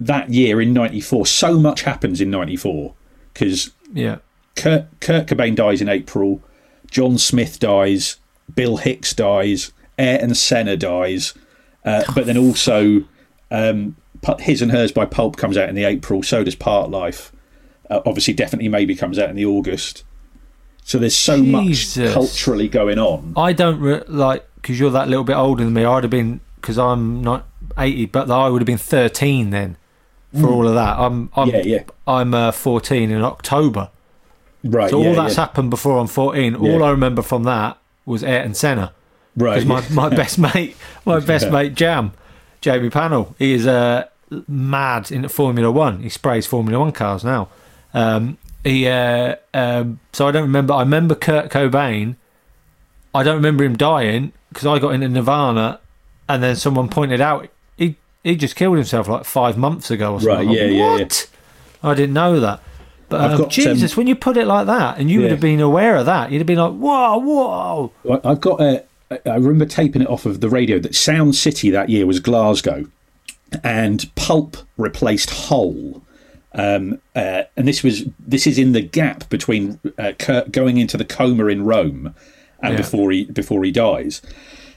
that 0.00 0.30
year 0.30 0.60
in 0.60 0.72
94. 0.72 1.26
So 1.26 1.58
much 1.58 1.82
happens 1.82 2.20
in 2.20 2.30
94 2.30 2.94
because 3.32 3.72
Yeah. 3.92 4.18
Kurt, 4.56 4.86
Kurt 5.00 5.26
Cobain 5.26 5.54
dies 5.54 5.80
in 5.80 5.88
April, 5.88 6.42
John 6.90 7.18
Smith 7.18 7.60
dies, 7.60 8.16
Bill 8.54 8.78
Hicks 8.78 9.12
dies, 9.12 9.72
Ayrton 9.98 10.34
Senna 10.34 10.76
dies, 10.76 11.34
uh, 11.84 12.04
but 12.14 12.26
then 12.26 12.38
also 12.38 13.04
um, 13.50 13.96
His 14.40 14.62
and 14.62 14.72
Hers 14.72 14.92
by 14.92 15.04
Pulp 15.04 15.36
comes 15.36 15.56
out 15.56 15.68
in 15.68 15.74
the 15.74 15.84
April, 15.84 16.22
so 16.22 16.42
does 16.42 16.56
Parklife. 16.56 17.30
Uh, 17.90 18.00
obviously, 18.06 18.34
definitely 18.34 18.68
maybe 18.68 18.94
comes 18.94 19.18
out 19.18 19.30
in 19.30 19.36
the 19.36 19.44
August. 19.46 20.04
So 20.84 20.98
there's 20.98 21.16
so 21.16 21.42
much 21.42 21.94
culturally 22.12 22.68
going 22.68 22.98
on. 22.98 23.32
I 23.36 23.52
don't 23.52 24.08
like 24.08 24.46
because 24.56 24.78
you're 24.78 24.90
that 24.92 25.08
little 25.08 25.24
bit 25.24 25.34
older 25.36 25.64
than 25.64 25.72
me. 25.72 25.84
I'd 25.84 26.04
have 26.04 26.10
been 26.10 26.40
because 26.60 26.78
I'm 26.78 27.22
not 27.22 27.46
eighty, 27.78 28.06
but 28.06 28.30
I 28.30 28.48
would 28.48 28.62
have 28.62 28.66
been 28.66 28.78
thirteen 28.78 29.50
then 29.50 29.76
for 30.32 30.38
Mm. 30.48 30.50
all 30.52 30.68
of 30.68 30.74
that. 30.74 30.98
I'm 30.98 31.30
I'm 31.34 31.48
Yeah, 31.48 31.62
yeah. 31.62 31.82
I'm 32.06 32.34
uh, 32.34 32.52
fourteen 32.52 33.10
in 33.10 33.22
October. 33.22 33.90
Right, 34.64 34.90
So 34.90 35.00
yeah, 35.00 35.08
all 35.08 35.14
that's 35.14 35.34
yeah. 35.36 35.40
happened 35.42 35.70
before 35.70 35.98
I'm 35.98 36.06
fourteen. 36.08 36.54
All 36.54 36.82
I 36.84 36.90
remember 36.90 37.22
from 37.22 37.44
that 37.44 37.78
was 38.04 38.22
Ayrton 38.22 38.54
Senna. 38.54 38.92
Right, 39.36 39.62
Because 39.62 39.94
my, 39.94 40.08
my 40.08 40.16
best 40.16 40.38
mate, 40.38 40.76
my 41.04 41.20
best 41.20 41.50
mate 41.50 41.74
Jam, 41.74 42.12
Jamie 42.60 42.90
Panel, 42.90 43.34
he 43.38 43.52
is 43.52 43.66
uh, 43.66 44.06
mad 44.48 45.10
into 45.12 45.28
Formula 45.28 45.70
One. 45.70 46.00
He 46.02 46.08
sprays 46.08 46.46
Formula 46.46 46.78
One 46.78 46.92
cars 46.92 47.22
now. 47.24 47.48
Um, 47.96 48.36
he 48.62 48.86
uh, 48.86 49.36
um, 49.54 50.00
so 50.12 50.28
I 50.28 50.30
don't 50.30 50.42
remember. 50.42 50.74
I 50.74 50.80
remember 50.80 51.14
Kurt 51.14 51.50
Cobain. 51.50 52.16
I 53.14 53.22
don't 53.22 53.36
remember 53.36 53.64
him 53.64 53.76
dying 53.76 54.32
because 54.50 54.66
I 54.66 54.78
got 54.78 54.90
into 54.90 55.08
Nirvana, 55.08 55.80
and 56.28 56.42
then 56.42 56.56
someone 56.56 56.88
pointed 56.88 57.22
out 57.22 57.48
he 57.78 57.96
he 58.22 58.36
just 58.36 58.54
killed 58.54 58.76
himself 58.76 59.08
like 59.08 59.24
five 59.24 59.56
months 59.56 59.90
ago 59.90 60.14
or 60.14 60.20
something. 60.20 60.48
Right, 60.48 60.56
yeah, 60.56 60.62
like, 60.64 60.72
yeah, 60.72 60.76
yeah. 60.76 61.02
what? 61.02 61.30
I 61.82 61.94
didn't 61.94 62.12
know 62.12 62.38
that. 62.38 62.60
But 63.08 63.30
um, 63.30 63.38
got, 63.38 63.50
Jesus, 63.50 63.92
um, 63.92 63.96
when 63.96 64.06
you 64.08 64.16
put 64.16 64.36
it 64.36 64.46
like 64.46 64.66
that, 64.66 64.98
and 64.98 65.10
you 65.10 65.22
would 65.22 65.30
have 65.30 65.40
been 65.40 65.60
aware 65.60 65.96
of 65.96 66.06
that, 66.06 66.30
you'd 66.30 66.38
have 66.38 66.46
been 66.46 66.58
like, 66.58 66.72
"Whoa, 66.72 67.18
whoa!" 67.18 67.92
Well, 68.02 68.20
I've 68.24 68.40
got 68.40 68.60
a. 68.60 68.84
I 69.10 69.36
remember 69.36 69.64
taping 69.64 70.02
it 70.02 70.08
off 70.08 70.26
of 70.26 70.40
the 70.40 70.50
radio 70.50 70.80
that 70.80 70.94
Sound 70.94 71.36
City 71.36 71.70
that 71.70 71.88
year 71.88 72.04
was 72.04 72.20
Glasgow, 72.20 72.86
and 73.64 74.10
Pulp 74.16 74.58
replaced 74.76 75.30
Hole. 75.30 76.02
Um, 76.56 77.00
uh, 77.14 77.42
and 77.56 77.68
this 77.68 77.82
was 77.82 78.04
this 78.18 78.46
is 78.46 78.58
in 78.58 78.72
the 78.72 78.80
gap 78.80 79.28
between 79.28 79.78
uh, 79.98 80.12
Kurt 80.18 80.52
going 80.52 80.78
into 80.78 80.96
the 80.96 81.04
coma 81.04 81.46
in 81.46 81.64
Rome 81.64 82.14
and 82.62 82.72
Yeah. 82.72 82.78
before 82.78 83.10
he 83.12 83.24
before 83.26 83.62
he 83.62 83.70
dies, 83.70 84.22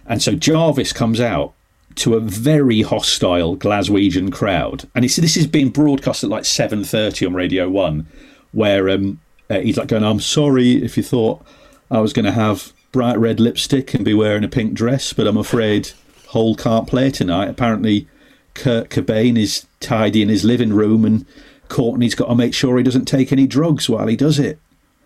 and 0.05 0.21
so 0.21 0.33
Jarvis 0.35 0.91
comes 0.91 1.21
out 1.21 1.53
to 1.95 2.15
a 2.15 2.19
very 2.19 2.81
hostile 2.81 3.55
Glaswegian 3.57 4.31
crowd, 4.31 4.89
and 4.93 5.05
this 5.05 5.37
is 5.37 5.47
being 5.47 5.69
broadcast 5.69 6.23
at 6.23 6.29
like 6.29 6.43
seven 6.45 6.83
thirty 6.83 7.25
on 7.25 7.33
Radio 7.33 7.69
One, 7.69 8.07
where 8.51 8.89
um, 8.89 9.21
uh, 9.49 9.59
he's 9.59 9.77
like 9.77 9.87
going, 9.87 10.03
"I'm 10.03 10.19
sorry 10.19 10.83
if 10.83 10.97
you 10.97 11.03
thought 11.03 11.41
I 11.89 11.99
was 12.01 12.11
going 12.11 12.25
to 12.25 12.31
have 12.33 12.73
bright 12.91 13.17
red 13.17 13.39
lipstick 13.39 13.93
and 13.93 14.03
be 14.03 14.13
wearing 14.13 14.43
a 14.43 14.49
pink 14.49 14.73
dress, 14.73 15.13
but 15.13 15.27
I'm 15.27 15.37
afraid 15.37 15.91
Hole 16.27 16.55
can't 16.55 16.87
play 16.87 17.09
tonight. 17.09 17.47
Apparently, 17.49 18.07
Kurt 18.53 18.89
Cobain 18.89 19.37
is 19.37 19.65
tidying 19.79 20.27
his 20.27 20.43
living 20.43 20.73
room, 20.73 21.05
and 21.05 21.25
Courtney's 21.69 22.15
got 22.15 22.27
to 22.27 22.35
make 22.35 22.53
sure 22.53 22.77
he 22.77 22.83
doesn't 22.83 23.05
take 23.05 23.31
any 23.31 23.47
drugs 23.47 23.89
while 23.89 24.07
he 24.07 24.15
does 24.15 24.39
it. 24.39 24.59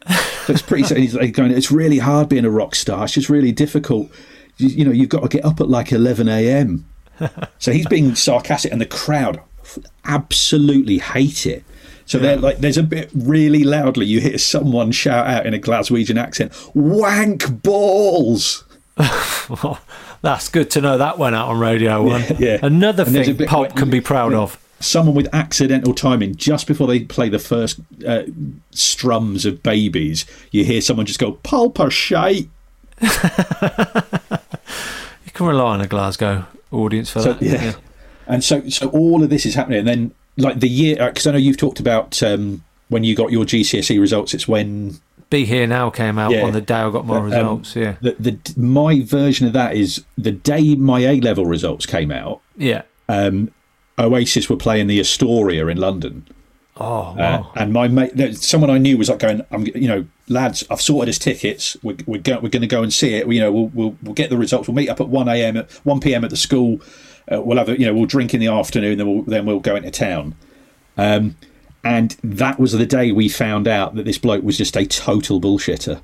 So 0.08 0.52
it's 0.54 0.62
pretty. 0.62 0.94
he's 1.00 1.16
like 1.16 1.34
going. 1.34 1.52
It's 1.52 1.72
really 1.72 2.00
hard 2.00 2.28
being 2.28 2.44
a 2.46 2.50
rock 2.50 2.76
star. 2.76 3.06
It's 3.06 3.14
just 3.14 3.30
really 3.30 3.52
difficult. 3.52 4.10
You, 4.58 4.68
you 4.70 4.86
know, 4.86 4.92
you've 4.92 5.10
got 5.10 5.22
to 5.22 5.30
get 5.30 5.46
up 5.46 5.62
at 5.62 5.70
like 5.70 5.92
eleven 5.92 6.28
a.m. 6.28 6.86
so 7.60 7.72
he's 7.72 7.88
being 7.88 8.16
sarcastic, 8.16 8.72
and 8.72 8.82
the 8.82 8.86
crowd 8.86 9.40
absolutely 10.04 10.98
hate 10.98 11.46
it. 11.46 11.64
So 12.06 12.20
they're 12.20 12.36
like, 12.36 12.58
there's 12.58 12.78
a 12.78 12.84
bit 12.84 13.10
really 13.16 13.64
loudly. 13.64 14.06
You 14.06 14.20
hear 14.20 14.38
someone 14.38 14.92
shout 14.92 15.26
out 15.26 15.46
in 15.46 15.54
a 15.54 15.58
Glaswegian 15.60 16.20
accent, 16.22 16.52
"Wank 16.74 17.64
balls!" 17.64 18.66
That's 20.22 20.50
good 20.50 20.70
to 20.72 20.82
know 20.82 20.98
that 20.98 21.18
went 21.18 21.36
out 21.36 21.50
on 21.50 21.60
Radio 21.60 22.04
1. 22.04 22.24
yeah. 22.40 22.60
Another 22.62 23.04
And 23.04 23.12
thing 23.12 23.36
Britpop 23.36 23.76
can 23.76 23.90
be 23.90 24.02
proud 24.02 24.34
of. 24.34 24.58
Someone 24.84 25.16
with 25.16 25.28
accidental 25.34 25.94
timing, 25.94 26.36
just 26.36 26.68
before 26.68 26.88
they 26.88 27.00
play 27.06 27.30
the 27.30 27.40
first 27.40 27.80
uh, 28.08 28.24
strums 28.72 29.46
of 29.46 29.64
babies, 29.64 30.26
you 30.52 30.64
hear 30.66 30.82
someone 30.82 31.06
just 31.06 31.20
go, 31.20 31.34
"Pulper 31.44 31.90
shite." 31.92 32.50
You 35.26 35.32
can 35.34 35.48
rely 35.48 35.74
on 35.74 35.82
a 35.82 35.88
Glasgow 35.88 36.46
audience 36.72 37.10
for 37.10 37.22
So, 37.22 37.34
that. 37.34 37.42
yeah. 37.42 37.74
And 38.28 38.44
so, 38.44 38.68
so 38.70 38.90
all 38.90 39.24
of 39.24 39.30
this 39.32 39.46
is 39.48 39.56
happening, 39.56 39.80
and 39.80 39.88
then 39.88 40.12
like 40.38 40.60
the 40.60 40.70
year, 40.70 40.96
because 41.08 41.26
I 41.28 41.32
know 41.32 41.38
you've 41.40 41.58
talked 41.58 41.80
about 41.80 42.22
um, 42.22 42.64
when 42.90 43.04
you 43.04 43.16
got 43.16 43.32
your 43.32 43.44
GCSE 43.46 44.00
results. 44.00 44.34
It's 44.36 44.48
when 44.48 45.00
Be 45.32 45.46
Here 45.46 45.66
Now 45.66 45.90
came 45.90 46.20
out 46.20 46.32
Yeah. 46.32 46.44
on 46.44 46.54
the 46.54 46.62
day 46.62 46.76
I 46.76 46.90
got 46.92 47.08
my 47.08 47.18
Um, 47.18 47.24
results. 47.26 47.76
Yeah. 47.76 47.96
the, 48.02 48.16
the 48.20 48.38
my 48.58 49.02
version 49.02 49.48
of 49.48 49.54
that 49.54 49.76
is 49.76 50.04
the 50.18 50.32
day 50.32 50.76
my 50.76 51.00
A 51.00 51.20
level 51.20 51.46
results 51.46 51.86
came 51.88 52.12
out. 52.12 52.42
Yeah. 52.58 52.84
Um, 53.10 53.50
Oasis 54.00 54.50
were 54.50 54.58
playing 54.58 54.88
the 54.88 55.00
Astoria 55.00 55.68
in 55.68 55.78
London. 55.78 56.26
Oh, 56.76 57.16
Uh, 57.20 57.44
and 57.56 57.72
my 57.72 57.88
mate, 57.88 58.36
someone 58.38 58.72
I 58.72 58.80
knew 58.80 58.98
was 58.98 59.08
like 59.08 59.20
going, 59.20 59.46
"I'm, 59.52 59.68
you 59.68 59.88
know, 59.88 60.06
lads, 60.28 60.64
I've 60.72 60.82
sorted 60.82 61.08
his 61.08 61.20
tickets. 61.20 61.78
We're 61.84 61.98
we're, 62.08 62.22
go, 62.22 62.40
we're 62.40 62.50
going 62.50 62.62
to 62.62 62.68
go 62.68 62.82
and 62.82 62.92
see 62.92 63.14
it. 63.14 63.28
You 63.28 63.40
know, 63.42 63.52
we'll, 63.52 63.68
we'll 63.68 63.96
we'll 64.02 64.16
get 64.16 64.32
the 64.32 64.38
results. 64.38 64.68
We'll 64.68 64.76
meet 64.76 64.90
up 64.90 65.00
at 65.00 65.08
one 65.08 65.30
a.m. 65.30 65.58
at 65.58 65.72
one 65.84 66.00
p.m. 66.00 66.24
at 66.24 66.32
the 66.32 66.38
school. 66.38 66.82
Uh, 67.32 67.42
we'll 67.42 67.58
have 67.58 67.70
a, 67.70 67.80
you 67.80 67.86
know, 67.86 67.94
we'll 67.94 68.08
drink 68.08 68.34
in 68.34 68.40
the 68.40 68.48
afternoon. 68.48 68.98
Then 68.98 69.08
we'll 69.08 69.22
then 69.24 69.46
we'll 69.46 69.60
go 69.60 69.76
into 69.76 69.92
town. 69.92 70.36
Um, 70.98 71.36
and 71.84 72.16
that 72.24 72.60
was 72.60 72.72
the 72.72 72.86
day 72.86 73.12
we 73.12 73.30
found 73.30 73.68
out 73.68 73.94
that 73.96 74.06
this 74.06 74.18
bloke 74.18 74.44
was 74.44 74.58
just 74.58 74.76
a 74.76 74.86
total 74.86 75.40
bullshitter. 75.40 76.02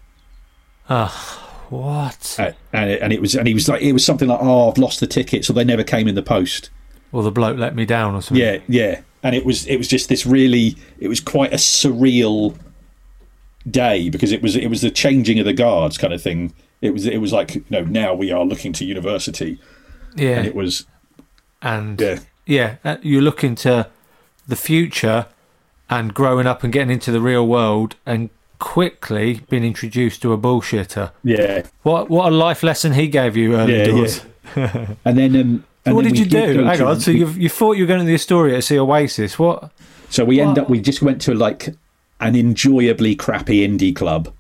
Ah, 0.90 1.66
what? 1.70 2.36
Uh, 2.38 2.52
and 2.74 2.92
it, 2.92 3.02
and 3.02 3.12
it 3.12 3.22
was 3.22 3.34
and 3.36 3.48
he 3.48 3.56
was 3.56 3.68
like 3.68 3.82
it 3.82 3.94
was 3.94 4.06
something 4.06 4.28
like, 4.28 4.40
oh, 4.42 4.70
I've 4.70 4.78
lost 4.78 5.00
the 5.00 5.08
tickets, 5.08 5.48
so 5.48 5.54
they 5.54 5.64
never 5.64 5.84
came 5.84 6.08
in 6.08 6.14
the 6.14 6.22
post. 6.22 6.70
Well, 7.12 7.24
the 7.24 7.32
bloke 7.32 7.58
let 7.58 7.76
me 7.76 7.86
down 7.86 8.16
or 8.16 8.22
something. 8.22 8.44
Yeah, 8.46 8.60
yeah. 8.68 9.02
And 9.24 9.36
it 9.36 9.46
was 9.46 9.66
it 9.68 9.78
was 9.78 9.88
just 9.88 10.10
this 10.10 10.26
really 10.26 10.76
it 11.00 11.08
was 11.08 11.20
quite 11.20 11.52
a 11.54 11.58
surreal 11.58 12.56
day 13.70 14.10
because 14.10 14.32
it 14.32 14.42
was 14.42 14.56
it 14.56 14.68
was 14.68 14.82
the 14.82 14.90
changing 14.92 15.40
of 15.40 15.46
the 15.46 15.54
guards 15.54 15.98
kind 15.98 16.14
of 16.14 16.22
thing. 16.22 16.54
It 16.82 16.92
was 16.94 17.06
it 17.06 17.18
was 17.18 17.34
like 17.34 17.56
you 17.56 17.66
know 17.70 17.84
now 17.84 18.14
we 18.14 18.32
are 18.32 18.46
looking 18.46 18.72
to 18.74 18.86
university, 18.86 19.60
Yeah. 20.16 20.38
and 20.38 20.48
it 20.48 20.56
was 20.56 20.86
and 21.62 22.00
Yeah. 22.00 22.20
yeah, 22.46 22.76
uh, 22.86 22.98
you're 23.02 23.22
looking 23.22 23.56
to 23.56 23.88
the 24.48 24.56
future 24.56 25.26
and 25.90 26.14
growing 26.14 26.48
up 26.48 26.64
and 26.64 26.72
getting 26.72 26.92
into 26.92 27.12
the 27.12 27.20
real 27.20 27.46
world 27.46 27.96
and 28.06 28.30
quickly 28.60 29.42
being 29.50 29.64
introduced 29.64 30.22
to 30.22 30.32
a 30.34 30.38
bullshitter. 30.38 31.12
yeah 31.24 31.64
What 31.84 32.10
what 32.10 32.32
a 32.32 32.36
life 32.36 32.64
lesson 32.64 32.94
he 32.94 33.08
gave 33.08 33.36
you 33.36 33.56
early 33.56 33.78
Yeah, 33.78 33.86
doors. 33.86 34.22
and 34.56 35.18
then 35.18 35.36
um, 35.36 35.64
and 35.90 35.96
what 35.96 36.06
did 36.06 36.18
you 36.18 36.26
do? 36.26 36.64
Hang 36.64 36.82
on. 36.82 37.00
So 37.00 37.12
you 37.12 37.28
you 37.30 37.50
thought 37.50 37.74
you 37.74 37.84
were 37.84 37.88
going 37.88 38.00
to 38.00 38.06
the 38.06 38.16
Astoria 38.16 38.56
to 38.56 38.62
see 38.62 38.80
Oasis. 38.80 39.38
What? 39.38 39.72
so 40.12 40.26
we 40.26 40.40
end 40.42 40.58
up 40.58 40.70
we 40.70 40.80
just 40.82 41.02
went 41.04 41.22
to 41.22 41.36
like 41.36 41.70
an 42.20 42.36
enjoyably 42.36 43.16
crappy 43.16 43.66
indie 43.68 43.96
club 43.96 44.34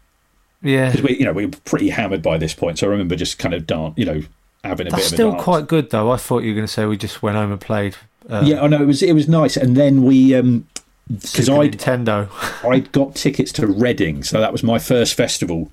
Yeah, 0.63 0.89
because 0.91 1.03
we 1.03 1.17
you 1.19 1.25
know 1.25 1.33
we 1.33 1.45
were 1.45 1.51
pretty 1.65 1.89
hammered 1.89 2.21
by 2.23 2.37
this 2.37 2.53
point. 2.53 2.79
So 2.79 2.87
I 2.87 2.89
remember 2.89 3.15
just 3.15 3.37
kind 3.39 3.53
of 3.53 3.67
dance 3.67 3.93
you 3.97 4.05
know 4.05 4.21
having 4.63 4.87
a 4.87 4.89
that's 4.89 5.03
bit 5.11 5.11
of 5.11 5.15
still 5.15 5.35
quite 5.35 5.67
good 5.67 5.89
though. 5.91 6.11
I 6.11 6.17
thought 6.17 6.43
you 6.43 6.49
were 6.51 6.55
going 6.55 6.67
to 6.67 6.73
say 6.73 6.85
we 6.85 6.97
just 6.97 7.21
went 7.21 7.35
home 7.37 7.51
and 7.51 7.61
played. 7.61 7.95
Uh, 8.29 8.43
yeah, 8.45 8.61
I 8.61 8.67
know 8.67 8.81
it 8.81 8.85
was 8.85 9.01
it 9.03 9.13
was 9.13 9.27
nice, 9.27 9.55
and 9.57 9.75
then 9.77 10.03
we 10.03 10.35
um 10.35 10.67
because 11.07 11.49
I 11.49 11.69
Nintendo. 11.69 12.29
I'd 12.69 12.91
got 12.91 13.15
tickets 13.15 13.51
to 13.53 13.65
Reading, 13.67 14.23
so 14.23 14.39
that 14.39 14.51
was 14.51 14.61
my 14.63 14.77
first 14.79 15.13
festival. 15.15 15.71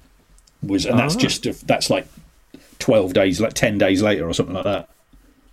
Was 0.63 0.87
and 0.87 0.99
that's 0.99 1.17
Oh. 1.17 1.19
just 1.19 1.67
that's 1.67 1.91
like 1.91 2.07
twelve 2.79 3.13
days, 3.15 3.41
like 3.41 3.53
ten 3.55 3.77
days 3.79 4.03
later 4.03 4.27
or 4.29 4.33
something 4.35 4.55
like 4.55 4.65
that. 4.65 4.89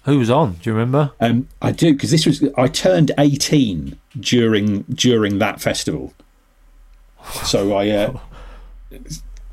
Who 0.05 0.19
was 0.19 0.30
on? 0.30 0.53
Do 0.55 0.69
you 0.69 0.73
remember? 0.73 1.11
Um, 1.19 1.47
I 1.61 1.71
do 1.71 1.93
because 1.93 2.11
this 2.11 2.25
was 2.25 2.43
I 2.57 2.67
turned 2.67 3.11
eighteen 3.17 3.97
during 4.19 4.81
during 4.84 5.39
that 5.39 5.61
festival, 5.61 6.13
so 7.43 7.73
I 7.73 7.89
uh, 7.89 8.19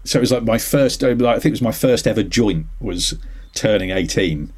so 0.04 0.18
it 0.18 0.20
was 0.20 0.32
like 0.32 0.42
my 0.42 0.58
first. 0.58 1.04
uh, 1.04 1.14
Like, 1.14 1.36
I 1.36 1.38
think 1.38 1.46
it 1.46 1.50
was 1.52 1.62
my 1.62 1.72
first 1.72 2.06
ever 2.06 2.22
joint 2.24 2.66
was 2.80 3.14
turning 3.54 3.90
eighteen. 3.90 4.52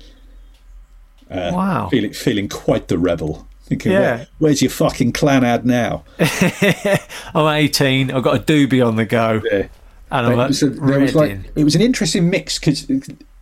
Uh, 1.31 1.51
Wow. 1.55 1.89
feeling 1.90 2.12
feeling 2.12 2.48
quite 2.48 2.89
the 2.89 2.98
rebel. 2.98 3.47
Thinking, 3.64 3.93
Yeah. 3.93 4.01
Where, 4.16 4.27
where's 4.39 4.60
your 4.62 4.70
fucking 4.70 5.12
Clannad 5.12 5.64
now? 5.64 6.05
I'm 7.35 7.47
18. 7.47 8.10
I've 8.10 8.23
got 8.23 8.36
a 8.36 8.39
doobie 8.43 8.86
on 8.86 8.97
the 8.97 9.06
go, 9.06 9.40
Yeah. 9.51 9.69
and 10.10 10.27
I'm 10.27 10.36
But 10.36 10.51
at 10.51 10.55
so 10.56 10.69
there 10.69 11.01
was 11.01 11.14
like 11.14 11.39
it 11.55 11.64
was 11.64 11.74
an 11.74 11.81
interesting 11.81 12.28
mix 12.28 12.59
because 12.59 12.86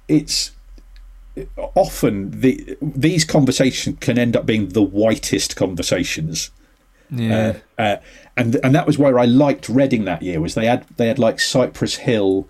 it's 0.09 0.53
often 1.75 2.41
the 2.41 2.77
these 2.81 3.25
conversations 3.25 3.97
can 4.01 4.19
end 4.19 4.37
up 4.37 4.47
being 4.47 4.69
the 4.71 4.83
whitest 4.83 5.57
conversations. 5.57 6.51
yeah. 7.11 7.59
Uh, 7.79 7.83
uh, 7.83 7.97
and 8.37 8.57
and 8.65 8.75
that 8.75 8.87
was 8.87 8.99
where 8.99 9.19
I 9.19 9.25
liked 9.25 9.69
Reading 9.69 10.05
that 10.05 10.23
year 10.23 10.41
was 10.41 10.55
they 10.55 10.67
had 10.67 10.87
they 10.97 11.09
had 11.09 11.19
like 11.19 11.41
Cypress 11.41 11.97
Hill 11.97 12.49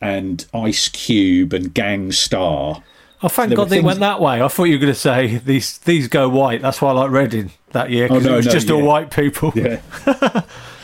and 0.00 0.44
Ice 0.54 0.88
Cube 0.88 1.52
and 1.52 1.72
Gang 1.72 2.12
Starr. 2.12 2.82
Oh, 3.24 3.28
thank 3.28 3.50
There 3.50 3.56
God 3.56 3.68
they 3.68 3.76
things- 3.76 3.84
went 3.86 4.00
that 4.00 4.20
way. 4.20 4.42
I 4.42 4.48
thought 4.48 4.64
you 4.64 4.74
were 4.74 4.80
going 4.80 4.92
to 4.92 4.98
say 4.98 5.36
these 5.38 5.78
these 5.78 6.08
go 6.08 6.28
white. 6.28 6.60
That's 6.60 6.82
why 6.82 6.90
I 6.90 6.92
like 6.92 7.10
Reading 7.10 7.52
that 7.72 7.90
year 7.90 8.08
because 8.08 8.26
Oh, 8.26 8.28
no, 8.28 8.34
it 8.34 8.36
was 8.38 8.46
no, 8.46 8.52
just 8.52 8.70
all 8.70 8.82
white 8.82 9.10
people. 9.10 9.52
Yeah, 9.54 9.80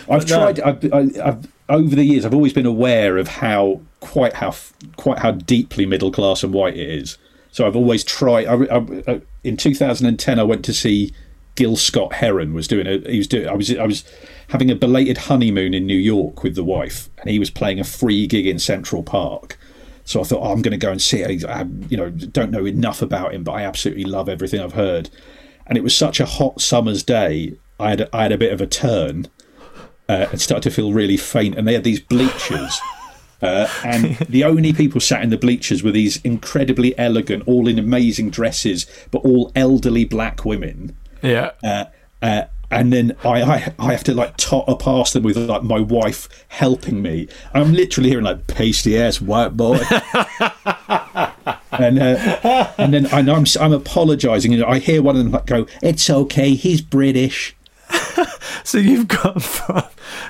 I've 0.09 0.29
no. 0.29 0.53
tried. 0.53 0.61
I've, 0.61 0.93
I- 0.93 1.29
I've 1.29 1.53
over 1.69 1.95
the 1.95 2.03
years 2.05 2.25
I've 2.25 2.33
always 2.33 2.55
been 2.55 2.65
aware 2.65 3.19
of 3.19 3.29
how 3.29 3.81
quite 4.01 4.33
how 4.35 4.55
quite 4.97 5.19
how 5.19 5.33
deeply 5.33 5.85
middle 5.85 6.11
class 6.11 6.43
and 6.43 6.55
white 6.55 6.77
it 6.77 6.89
is. 6.89 7.19
So 7.51 7.67
I've 7.67 7.77
always 7.77 8.05
tried. 8.05 8.47
I, 8.47 8.81
I, 9.07 9.21
in 9.45 9.57
2010, 9.57 10.39
I 10.39 10.43
went 10.43 10.65
to 10.65 10.73
see 10.73 11.13
Gil 11.55 11.77
Scott 11.77 12.15
Heron 12.15 12.55
was 12.55 12.69
doing 12.69 12.87
a. 12.87 12.99
He 13.11 13.19
was 13.19 13.27
doing. 13.27 13.49
I 13.49 13.55
was. 13.55 13.75
I 13.77 13.85
was 13.85 14.05
having 14.49 14.71
a 14.71 14.77
belated 14.77 15.19
honeymoon 15.19 15.75
in 15.75 15.87
New 15.87 15.97
York 15.97 16.43
with 16.43 16.55
the 16.55 16.65
wife, 16.65 17.11
and 17.19 17.31
he 17.31 17.39
was 17.39 17.51
playing 17.51 17.81
a 17.81 17.85
free 17.85 18.27
gig 18.27 18.47
in 18.47 18.59
Central 18.59 19.03
Park. 19.03 19.59
So 20.05 20.21
I 20.21 20.25
thought, 20.25 20.41
oh, 20.43 20.53
I'm 20.53 20.63
going 20.63 20.73
to 20.73 20.79
go 20.79 20.91
and 20.91 21.03
see 21.03 21.21
it. 21.21 21.45
I, 21.45 21.67
you 21.91 21.97
know, 21.97 22.09
don't 22.09 22.51
know 22.51 22.65
enough 22.65 23.03
about 23.03 23.35
him, 23.35 23.45
but 23.45 23.53
I 23.53 23.63
absolutely 23.63 24.05
love 24.05 24.29
everything 24.29 24.61
I've 24.61 24.73
heard. 24.73 25.11
And 25.67 25.77
it 25.77 25.85
was 25.85 25.95
such 25.95 26.19
a 26.19 26.25
hot 26.25 26.63
summer's 26.63 27.03
day. 27.03 27.59
I 27.79 27.91
had 27.91 28.01
a, 28.01 28.17
I 28.17 28.23
had 28.23 28.33
a 28.33 28.39
bit 28.39 28.53
of 28.53 28.63
a 28.63 28.67
turn 28.67 29.27
uh, 30.09 30.29
and 30.31 30.41
started 30.41 30.63
to 30.63 30.75
feel 30.75 30.95
really 30.95 31.19
faint. 31.19 31.59
And 31.59 31.69
they 31.69 31.75
had 31.75 31.85
these 31.85 32.01
bleachers. 32.01 32.81
Uh, 33.41 33.69
and 33.85 34.17
the 34.29 34.45
only 34.45 34.73
people 34.73 35.01
sat 35.01 35.23
in 35.23 35.31
the 35.31 35.39
bleachers 35.39 35.83
were 35.83 35.93
these 35.93 36.19
incredibly 36.23 36.99
elegant, 36.99 37.45
all 37.47 37.69
in 37.69 37.79
amazing 37.79 38.31
dresses, 38.31 38.87
but 39.11 39.19
all 39.19 39.53
elderly 39.55 40.05
black 40.05 40.45
women. 40.45 40.97
Yeah. 41.23 41.53
Uh, 41.63 41.85
uh, 42.23 42.45
and 42.71 42.93
then 42.93 43.17
I, 43.25 43.43
I 43.43 43.75
I 43.79 43.93
have 43.93 44.05
to 44.05 44.15
like 44.15 44.37
totter 44.37 44.77
past 44.77 45.15
them 45.15 45.23
with 45.23 45.37
like 45.37 45.63
my 45.63 45.81
wife 45.81 46.29
helping 46.49 47.01
me. 47.01 47.29
I'm 47.55 47.73
literally 47.73 48.11
hearing 48.11 48.27
like 48.27 48.47
pasty 48.47 48.99
ass 48.99 49.21
white 49.21 49.57
boy, 49.57 49.79
and 51.73 51.99
uh, 51.99 52.73
and 52.77 52.93
then 52.93 53.07
I 53.13 53.23
know 53.23 53.37
I'm 53.37 53.47
I'm 53.59 53.73
apologising, 53.73 54.53
and 54.53 54.65
I 54.65 54.81
hear 54.81 55.03
one 55.03 55.17
of 55.17 55.25
them 55.25 55.33
like 55.33 55.47
go, 55.47 55.67
"It's 55.83 56.11
okay, 56.11 56.55
he's 56.55 56.83
British." 56.83 57.57
So 58.65 58.79
you've 58.79 59.09
gone 59.09 59.41
from 59.41 59.83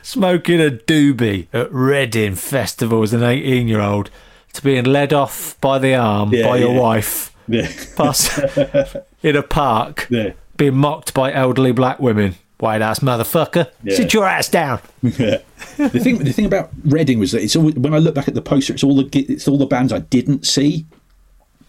smoking 0.03 0.61
a 0.61 0.71
doobie 0.71 1.49
at 1.53 1.73
Reading 1.73 2.35
Festival 2.35 3.03
as 3.03 3.13
an 3.13 3.23
18 3.23 3.67
year 3.69 3.81
old 3.81 4.11
to 4.53 4.63
being 4.63 4.85
led 4.85 5.13
off 5.13 5.61
by 5.61 5.79
the 5.79 5.95
arm 5.95 6.33
Yeah, 6.33 6.47
by 6.47 6.59
your 6.59 6.73
yeah. 6.75 6.81
wife 6.81 7.35
Yeah, 7.49 7.71
past 7.97 8.39
in 9.23 9.37
a 9.37 9.43
park, 9.43 10.07
yeah. 10.11 10.33
being 10.57 10.77
mocked 10.77 11.15
by 11.15 11.33
elderly 11.33 11.73
black 11.73 11.99
women. 11.99 12.37
White 12.59 12.83
ass 12.83 12.99
motherfucker, 12.99 13.71
sit 13.89 14.13
your 14.13 14.27
ass 14.27 14.49
down. 14.49 14.81
Yeah. 15.03 15.39
the 15.77 16.01
thing 16.01 16.19
the 16.19 16.33
thing 16.33 16.45
about 16.47 16.71
Reading 16.85 17.19
was 17.21 17.31
that 17.33 17.43
it's 17.43 17.55
always, 17.55 17.75
when 17.77 17.95
I 17.95 17.99
look 17.99 18.15
back 18.17 18.27
at 18.27 18.35
the 18.35 18.43
poster, 18.43 18.73
it's 18.73 18.83
all 18.83 18.97
the 18.97 19.09
it's 19.17 19.47
all 19.47 19.59
the 19.59 19.67
bands 19.67 19.93
I 19.93 20.01
didn't 20.01 20.45
see. 20.45 20.85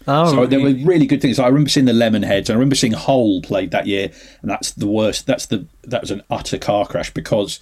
Oh, 0.08 0.32
So 0.34 0.46
there 0.46 0.60
were 0.60 0.70
really 0.84 1.06
good 1.06 1.20
things. 1.20 1.38
I 1.38 1.46
remember 1.46 1.68
seeing 1.70 1.86
the 1.86 1.92
Lemonheads. 1.92 2.48
I 2.50 2.54
remember 2.54 2.74
seeing 2.74 2.92
Hole 2.94 3.42
played 3.42 3.70
that 3.72 3.86
year, 3.86 4.10
and 4.42 4.50
that's 4.50 4.70
the 4.72 4.86
worst. 4.86 5.26
That's 5.26 5.46
the 5.46 5.66
that 5.82 6.00
was 6.00 6.10
an 6.10 6.22
utter 6.30 6.58
car 6.58 6.86
crash 6.86 7.12
because 7.12 7.60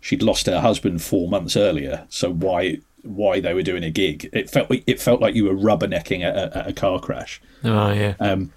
she'd 0.00 0.22
lost 0.22 0.46
her 0.46 0.60
husband 0.60 1.02
four 1.02 1.28
months 1.28 1.56
earlier. 1.56 2.06
So 2.08 2.32
why 2.32 2.78
why 3.02 3.40
they 3.40 3.54
were 3.54 3.62
doing 3.62 3.82
a 3.82 3.90
gig? 3.90 4.28
It 4.32 4.48
felt 4.50 4.70
like- 4.70 4.84
it 4.86 5.00
felt 5.00 5.20
like 5.20 5.34
you 5.34 5.44
were 5.44 5.54
rubbernecking 5.54 6.22
at 6.22 6.36
a, 6.36 6.58
at 6.58 6.68
a 6.68 6.72
car 6.72 7.00
crash. 7.00 7.40
oh 7.64 7.90
yeah. 7.92 8.14
Um, 8.20 8.52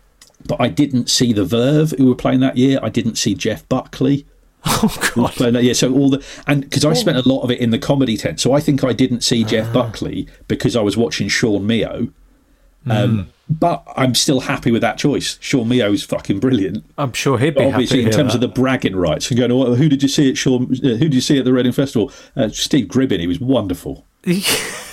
but 0.46 0.60
I 0.62 0.68
didn't 0.68 1.10
see 1.10 1.32
the 1.34 1.46
Verve 1.46 1.92
who 1.98 2.08
were 2.08 2.16
playing 2.16 2.42
that 2.42 2.58
year. 2.58 2.78
I 2.84 2.90
didn't 2.90 3.16
see 3.18 3.34
Jeff 3.36 3.68
Buckley. 3.70 4.26
Oh 4.66 4.90
was 5.18 5.36
playing 5.36 5.54
that 5.56 5.64
year. 5.64 5.74
So 5.74 5.92
all 5.94 6.10
the 6.10 6.24
and 6.48 6.62
because 6.62 6.86
I 6.86 6.94
spent 6.94 7.18
a 7.18 7.28
lot 7.28 7.42
of 7.44 7.52
it 7.52 7.60
in 7.60 7.72
the 7.72 7.78
comedy 7.80 8.16
tent, 8.16 8.40
so 8.40 8.54
I 8.54 8.60
think 8.62 8.84
I 8.84 8.94
didn't 8.94 9.22
see 9.22 9.44
Jeff 9.44 9.68
Ah. 9.70 9.74
Buckley 9.74 10.28
because 10.48 10.76
I 10.78 10.82
was 10.82 10.96
watching 10.96 11.28
Sean 11.28 11.66
Meo. 11.68 12.08
Um, 12.90 13.18
Mm. 13.18 13.28
But 13.50 13.84
I'm 13.98 14.16
still 14.16 14.40
happy 14.40 14.72
with 14.72 14.82
that 14.82 14.98
choice. 14.98 15.38
Sean 15.42 15.68
Meo's 15.68 16.02
fucking 16.04 16.40
brilliant. 16.40 16.86
I'm 16.98 17.12
sure 17.12 17.38
he'd 17.38 17.56
be 17.56 17.66
obviously, 17.66 18.02
in 18.02 18.10
terms 18.10 18.32
that. 18.32 18.36
of 18.36 18.42
the 18.42 18.48
bragging 18.48 18.96
rights, 18.96 19.30
and 19.30 19.38
going, 19.38 19.52
oh, 19.52 19.76
who 19.76 19.90
did 19.90 20.02
you 20.02 20.08
see 20.08 20.30
at 20.30 20.38
Sean? 20.38 20.64
Uh, 20.64 20.96
who 20.96 20.98
did 20.98 21.14
you 21.14 21.22
see 21.22 21.38
at 21.38 21.46
the 21.46 21.52
Reading 21.54 21.74
Festival? 21.74 22.12
Uh, 22.38 22.48
Steve 22.48 22.88
Gribbin. 22.88 23.20
He 23.20 23.28
was 23.28 23.42
wonderful. 23.42 24.08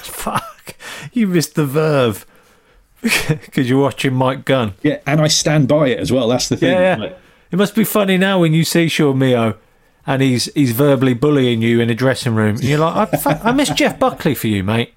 Fuck, 0.03 0.75
you 1.13 1.29
missed 1.29 1.55
the 1.55 1.65
verve 1.65 2.27
because 3.03 3.71
you're 3.71 3.81
watching 3.81 4.15
Mike 4.15 4.45
Gunn. 4.45 4.75
Yeah, 4.83 4.99
and 5.07 5.21
I 5.21 5.29
stand 5.29 5.69
by 5.69 5.89
it 5.89 6.01
as 6.01 6.11
well. 6.13 6.29
That's 6.29 6.49
the 6.49 6.57
thing. 6.57 6.73
Yeah, 6.73 6.97
yeah. 6.97 7.03
Like, 7.03 7.19
It 7.53 7.57
must 7.57 7.75
be 7.77 7.85
funny 7.85 8.19
now 8.19 8.41
when 8.41 8.53
you 8.53 8.65
see 8.65 8.89
Sean 8.89 9.19
Meo 9.19 9.57
and 10.07 10.23
he's 10.23 10.47
he's 10.55 10.73
verbally 10.73 11.15
bullying 11.15 11.63
you 11.63 11.81
in 11.81 11.91
a 11.91 11.95
dressing 11.95 12.35
room, 12.35 12.57
and 12.57 12.65
you're 12.65 12.79
like, 12.79 13.27
I, 13.27 13.41
I 13.45 13.53
miss 13.53 13.71
Jeff 13.71 13.99
Buckley 13.99 14.35
for 14.35 14.49
you, 14.49 14.63
mate. 14.65 14.95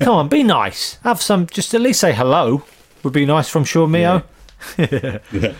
Come 0.00 0.14
on, 0.14 0.28
be 0.28 0.42
nice. 0.42 0.98
Have 1.02 1.22
some, 1.22 1.46
just 1.46 1.74
at 1.74 1.80
least 1.80 2.00
say 2.00 2.12
hello. 2.12 2.64
Would 3.02 3.12
be 3.12 3.26
nice 3.26 3.48
from 3.48 3.64
Sean 3.64 3.90
Meo. 3.90 4.22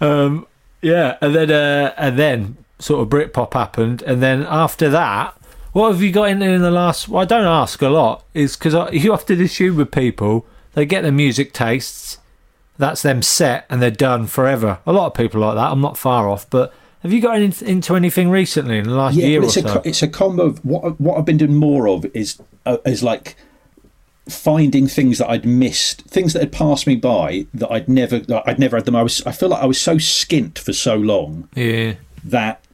Um, 0.00 0.46
yeah, 0.80 1.18
and 1.20 1.34
then 1.34 1.50
uh, 1.50 1.92
and 1.96 2.18
then 2.18 2.56
sort 2.78 3.02
of 3.02 3.08
Britpop 3.08 3.52
happened, 3.52 4.02
and 4.02 4.22
then 4.22 4.46
after 4.48 4.88
that, 4.88 5.34
what 5.72 5.92
have 5.92 6.02
you 6.02 6.10
got 6.10 6.30
in 6.30 6.42
in 6.42 6.62
the 6.62 6.70
last? 6.70 7.08
Well, 7.08 7.22
I 7.22 7.26
don't 7.26 7.44
ask 7.44 7.82
a 7.82 7.90
lot, 7.90 8.24
is 8.32 8.56
because 8.56 8.92
you 8.94 9.12
often 9.12 9.40
assume 9.40 9.76
with 9.76 9.90
people 9.90 10.46
they 10.72 10.86
get 10.86 11.02
their 11.02 11.12
music 11.12 11.52
tastes, 11.52 12.18
that's 12.78 13.02
them 13.02 13.22
set, 13.22 13.66
and 13.68 13.82
they're 13.82 13.90
done 13.90 14.26
forever. 14.26 14.78
A 14.86 14.92
lot 14.92 15.06
of 15.06 15.14
people 15.14 15.40
like 15.42 15.56
that. 15.56 15.70
I'm 15.70 15.80
not 15.80 15.98
far 15.98 16.28
off, 16.28 16.48
but 16.48 16.72
have 17.02 17.12
you 17.12 17.20
got 17.20 17.40
in, 17.40 17.52
into 17.62 17.96
anything 17.96 18.30
recently 18.30 18.78
in 18.78 18.84
the 18.84 18.94
last 18.94 19.16
yeah, 19.16 19.26
year 19.26 19.40
or 19.40 19.44
it's 19.44 19.56
a 19.56 19.62
so? 19.62 19.74
co- 19.74 19.82
it's 19.84 20.02
a 20.02 20.08
combo 20.08 20.44
of 20.44 20.64
what 20.64 21.00
what 21.00 21.18
I've 21.18 21.24
been 21.24 21.38
doing 21.38 21.56
more 21.56 21.88
of 21.88 22.04
is 22.14 22.40
uh, 22.66 22.78
is 22.84 23.02
like 23.02 23.36
finding 24.28 24.86
things 24.86 25.18
that 25.18 25.28
I'd 25.28 25.44
missed, 25.44 26.02
things 26.02 26.32
that 26.34 26.40
had 26.40 26.52
passed 26.52 26.86
me 26.86 26.96
by 26.96 27.46
that 27.54 27.70
I'd 27.70 27.88
never 27.88 28.18
that 28.18 28.42
I'd 28.46 28.58
never 28.58 28.76
had 28.76 28.86
them. 28.86 28.96
I 28.96 29.02
was 29.02 29.24
I 29.26 29.32
feel 29.32 29.48
like 29.48 29.62
I 29.62 29.66
was 29.66 29.80
so 29.80 29.96
skint 29.96 30.58
for 30.58 30.72
so 30.72 30.94
long 30.96 31.48
yeah, 31.54 31.94
that 32.24 32.64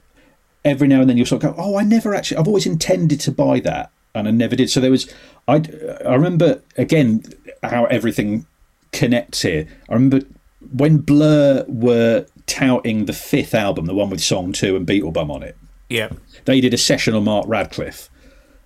every 0.67 0.89
now 0.89 1.01
and 1.01 1.09
then 1.09 1.17
you'll 1.17 1.27
sort 1.27 1.45
of 1.45 1.55
go, 1.55 1.63
oh, 1.63 1.79
I 1.79 1.85
never 1.85 2.15
actually, 2.15 2.39
I've 2.39 2.49
always 2.49 2.67
intended 2.67 3.21
to 3.21 3.33
buy 3.33 3.61
that, 3.61 3.91
and 4.15 4.27
I 4.27 4.33
never 4.33 4.57
did. 4.57 4.69
So 4.69 4.81
there 4.81 4.91
was, 4.91 5.09
I, 5.47 5.63
I 6.05 6.15
remember 6.15 6.61
again 6.77 7.23
how 7.63 7.85
everything 7.87 8.47
connects 8.93 9.43
here. 9.43 9.69
I 9.89 9.95
remember 9.95 10.27
when 10.73 10.99
Blur 10.99 11.65
were 11.69 12.27
touting 12.47 13.07
the 13.07 13.13
fifth 13.13 13.55
album, 13.55 13.87
the 13.87 13.95
one 13.95 14.11
with 14.11 14.21
Song 14.23 14.53
Two 14.53 14.77
and 14.77 14.87
Beetlebum 14.87 15.31
on 15.31 15.43
it. 15.43 15.57
yeah, 15.89 16.11
They 16.45 16.61
did 16.61 16.75
a 16.75 16.79
session 16.79 17.15
on 17.15 17.25
Mark 17.25 17.47
Radcliffe, 17.49 18.09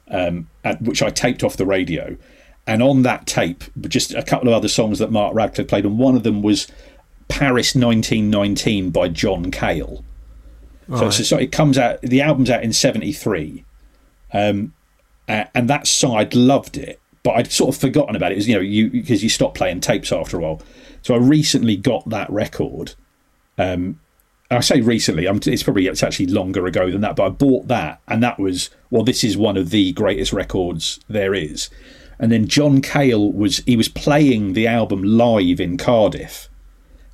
um, 0.08 0.48
at, 0.64 0.80
which 0.82 1.02
I 1.02 1.10
taped 1.10 1.42
off 1.44 1.56
the 1.56 1.66
radio. 1.66 2.16
And 2.66 2.82
on 2.82 3.02
that 3.02 3.26
tape, 3.26 3.64
just 3.88 4.14
a 4.14 4.22
couple 4.22 4.48
of 4.48 4.54
other 4.54 4.68
songs 4.68 4.98
that 4.98 5.10
Mark 5.10 5.34
Radcliffe 5.34 5.66
played, 5.68 5.84
and 5.84 5.98
one 5.98 6.14
of 6.14 6.22
them 6.22 6.42
was 6.42 6.68
Paris 7.28 7.74
1919 7.74 8.90
by 8.90 9.08
John 9.08 9.50
Cale. 9.50 10.04
So, 10.88 10.94
Right. 11.04 11.12
so, 11.12 11.22
so 11.22 11.36
it 11.38 11.52
comes 11.52 11.78
out, 11.78 12.00
the 12.02 12.20
album's 12.20 12.50
out 12.50 12.62
in 12.62 12.72
73. 12.72 13.64
Um, 14.32 14.72
and 15.28 15.70
that 15.70 15.86
song, 15.86 16.16
I'd 16.16 16.34
loved 16.34 16.76
it, 16.76 17.00
but 17.22 17.32
I'd 17.32 17.52
sort 17.52 17.74
of 17.74 17.80
forgotten 17.80 18.16
about 18.16 18.32
it. 18.32 18.34
It 18.34 18.38
was, 18.38 18.48
you 18.48 18.54
know, 18.56 18.60
you 18.60 18.90
because 18.90 19.22
you 19.22 19.28
stop 19.28 19.54
playing 19.54 19.80
tapes 19.80 20.10
after 20.12 20.36
a 20.36 20.40
while. 20.40 20.60
So 21.02 21.14
I 21.14 21.18
recently 21.18 21.76
got 21.76 22.08
that 22.10 22.28
record. 22.30 22.94
Um, 23.60 24.00
I 24.50 24.60
say 24.60 24.80
recently, 24.80 25.26
I'm, 25.28 25.38
it's 25.46 25.62
probably 25.62 25.86
it's 25.86 26.02
actually 26.02 26.26
longer 26.26 26.66
ago 26.66 26.90
than 26.90 27.02
that, 27.02 27.14
but 27.16 27.24
I 27.24 27.28
bought 27.28 27.68
that, 27.68 28.00
and 28.08 28.22
that 28.22 28.38
was 28.38 28.70
well, 28.90 29.04
this 29.04 29.22
is 29.22 29.36
one 29.36 29.56
of 29.56 29.70
the 29.70 29.92
greatest 29.92 30.32
records 30.32 30.98
there 31.08 31.34
is. 31.34 31.70
And 32.18 32.30
then 32.32 32.48
John 32.48 32.82
Cale 32.82 33.32
was 33.32 33.58
he 33.58 33.76
was 33.76 33.88
playing 33.88 34.52
the 34.54 34.66
album 34.66 35.02
live 35.04 35.60
in 35.60 35.78
Cardiff, 35.78 36.48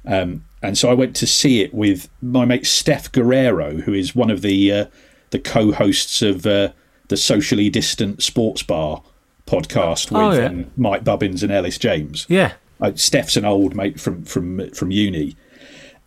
um, 0.07 0.45
and 0.63 0.79
so 0.79 0.89
I 0.91 0.95
went 0.95 1.15
to 1.17 1.27
see 1.27 1.61
it 1.61 1.75
with 1.75 2.09
my 2.23 2.45
mate 2.45 2.65
Steff 2.65 3.11
Garrero, 3.11 3.83
who 3.83 3.93
is 3.93 4.15
one 4.17 4.31
of 4.31 4.41
the 4.43 4.73
uh, 4.73 4.87
the 5.31 5.39
co-hosts 5.39 6.23
of 6.23 6.47
uh, 6.47 6.71
the 7.09 7.17
socially 7.17 7.69
distant 7.71 8.23
sports 8.23 8.63
bar 8.63 9.03
podcast 9.47 10.11
with 10.11 10.21
Oh, 10.23 10.33
yeah. 10.33 10.47
um, 10.47 10.71
Mike 10.77 11.05
Bubbins 11.05 11.43
and 11.43 11.53
Elis 11.53 11.79
James. 11.79 12.27
yeah. 12.29 12.53
Uh, 12.81 12.91
Steff's 12.91 13.37
an 13.37 13.45
old 13.45 13.75
mate 13.75 13.99
from 14.01 14.25
from 14.25 14.71
from 14.71 14.91
uni, 14.91 15.37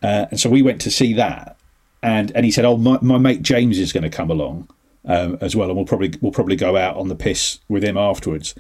uh, 0.02 0.28
and 0.32 0.40
so 0.40 0.50
we 0.50 0.62
went 0.62 0.82
to 0.82 0.92
see 0.92 1.14
that, 1.14 1.58
and 2.02 2.32
and 2.36 2.46
he 2.46 2.52
said, 2.52 2.66
"Oh, 2.66 2.78
my, 2.78 3.00
my 3.02 3.18
mate 3.18 3.42
James 3.42 3.78
is 3.78 3.94
going 3.94 4.04
to 4.04 4.10
come 4.10 4.30
along 4.30 4.70
um, 5.06 5.38
as 5.42 5.56
well, 5.56 5.68
and 5.70 5.76
we'll 5.76 5.86
probably 5.86 6.14
we'll 6.22 6.32
probably 6.32 6.56
go 6.56 6.78
out 6.78 6.96
on 6.98 7.08
the 7.08 7.16
piss 7.16 7.60
with 7.68 7.84
him 7.84 7.98
afterwards." 7.98 8.56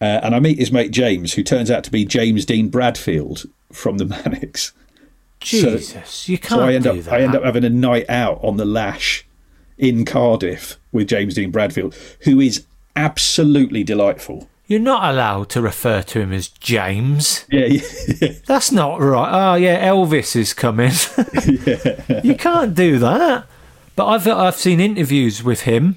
Uh, 0.00 0.20
and 0.22 0.34
I 0.34 0.40
meet 0.40 0.58
his 0.58 0.70
mate 0.70 0.92
James, 0.92 1.34
who 1.34 1.42
turns 1.42 1.70
out 1.70 1.82
to 1.84 1.90
be 1.90 2.04
James 2.04 2.44
Dean 2.44 2.68
Bradfield 2.68 3.46
from 3.72 3.98
the 3.98 4.04
Manics. 4.24 4.72
Jesus, 5.40 6.28
you 6.28 6.38
can't 6.38 6.60
So 6.60 6.66
I 6.66 6.74
end 6.74 6.84
do 6.84 6.90
up 6.90 6.96
that. 6.98 7.14
I 7.14 7.20
end 7.20 7.34
up 7.34 7.44
having 7.44 7.64
a 7.64 7.70
night 7.70 8.06
out 8.08 8.42
on 8.42 8.56
the 8.56 8.64
lash 8.64 9.26
in 9.76 10.04
Cardiff 10.04 10.76
with 10.90 11.08
James 11.08 11.34
Dean 11.34 11.50
Bradfield, 11.50 11.96
who 12.22 12.40
is 12.40 12.66
absolutely 12.96 13.84
delightful. 13.84 14.48
You're 14.68 14.80
not 14.80 15.10
allowed 15.12 15.48
to 15.50 15.62
refer 15.62 16.02
to 16.02 16.20
him 16.20 16.32
as 16.32 16.48
James. 16.48 17.46
Yeah, 17.50 17.66
yeah. 18.20 18.32
That's 18.46 18.70
not 18.70 19.00
right. 19.00 19.30
Oh 19.32 19.54
yeah, 19.56 19.88
Elvis 19.88 20.36
is 20.36 20.54
coming. 20.54 20.92
You 22.24 22.34
can't 22.36 22.74
do 22.74 22.98
that. 22.98 23.46
But 23.96 24.06
I've 24.06 24.28
I've 24.28 24.56
seen 24.56 24.78
interviews 24.78 25.42
with 25.42 25.62
him. 25.62 25.96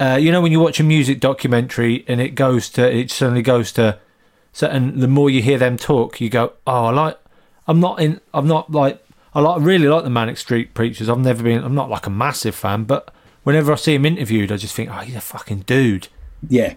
Uh, 0.00 0.18
you 0.20 0.32
know 0.32 0.40
when 0.40 0.52
you 0.52 0.58
watch 0.60 0.80
a 0.80 0.84
music 0.84 1.20
documentary 1.20 2.04
and 2.08 2.20
it 2.20 2.30
goes 2.30 2.68
to 2.70 2.90
it 2.90 3.10
suddenly 3.10 3.42
goes 3.42 3.72
to 3.72 3.98
so 4.52 4.66
and 4.68 5.00
the 5.00 5.08
more 5.08 5.28
you 5.30 5.42
hear 5.42 5.58
them 5.58 5.76
talk, 5.76 6.20
you 6.20 6.30
go, 6.30 6.54
oh, 6.66 6.86
I 6.86 6.90
like. 6.90 7.18
I'm 7.66 7.78
not 7.80 8.00
in. 8.00 8.20
I'm 8.32 8.48
not 8.48 8.72
like. 8.72 9.04
I 9.34 9.40
like 9.40 9.60
really 9.62 9.86
like 9.86 10.04
the 10.04 10.10
Manic 10.10 10.38
Street 10.38 10.72
Preachers. 10.74 11.08
I've 11.08 11.18
never 11.18 11.42
been. 11.42 11.62
I'm 11.62 11.74
not 11.74 11.90
like 11.90 12.06
a 12.06 12.10
massive 12.10 12.54
fan, 12.54 12.84
but 12.84 13.12
whenever 13.44 13.70
I 13.72 13.76
see 13.76 13.94
him 13.94 14.06
interviewed, 14.06 14.50
I 14.50 14.56
just 14.56 14.74
think, 14.74 14.90
oh, 14.90 15.00
he's 15.00 15.14
a 15.14 15.20
fucking 15.20 15.60
dude. 15.60 16.08
yeah. 16.48 16.74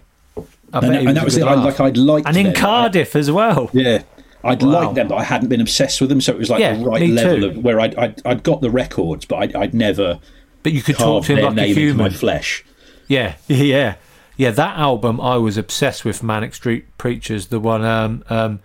I 0.72 0.78
And, 0.78 0.88
bet 0.92 0.96
and 0.98 1.06
was 1.06 1.14
that 1.14 1.24
was 1.24 1.36
it. 1.38 1.42
I, 1.44 1.54
like 1.54 1.80
I'd 1.80 1.96
liked 1.96 2.26
and 2.28 2.36
in 2.36 2.44
them. 2.46 2.54
Cardiff 2.54 3.14
as 3.16 3.30
well. 3.30 3.70
Yeah. 3.72 4.02
I'd 4.44 4.62
Wow. 4.62 4.70
liked 4.70 4.94
them, 4.96 5.08
but 5.08 5.16
I 5.16 5.22
hadn't 5.24 5.48
been 5.48 5.60
obsessed 5.60 6.00
with 6.00 6.10
them, 6.10 6.20
so 6.20 6.32
it 6.32 6.38
was 6.38 6.50
like 6.50 6.60
Yeah, 6.60 6.74
the 6.76 6.84
right 6.84 7.08
level 7.08 7.36
too. 7.40 7.46
of 7.46 7.58
where 7.64 7.78
I'd, 7.78 7.94
I'd 7.96 8.20
I'd 8.24 8.42
got 8.42 8.60
the 8.60 8.70
records, 8.70 9.24
but 9.24 9.36
I'd, 9.36 9.54
I'd 9.54 9.74
never 9.74 10.18
But 10.64 10.72
you 10.72 10.82
could 10.82 10.96
talk 10.96 11.24
to 11.26 11.32
him 11.32 11.36
their 11.36 11.44
like 11.44 11.52
a 11.52 11.56
name 11.56 11.68
into 11.70 11.80
human. 11.80 11.96
my 12.06 12.10
flesh. 12.10 12.64
Yeah, 13.06 13.34
yeah, 13.48 13.94
yeah. 14.36 14.50
That 14.50 14.76
album, 14.78 15.20
I 15.20 15.36
was 15.36 15.56
obsessed 15.56 16.04
with. 16.04 16.22
Manic 16.24 16.54
Street 16.54 16.86
Preachers, 16.98 17.48
the 17.48 17.60
one. 17.60 17.84
Um, 17.84 18.24
um, 18.30 18.60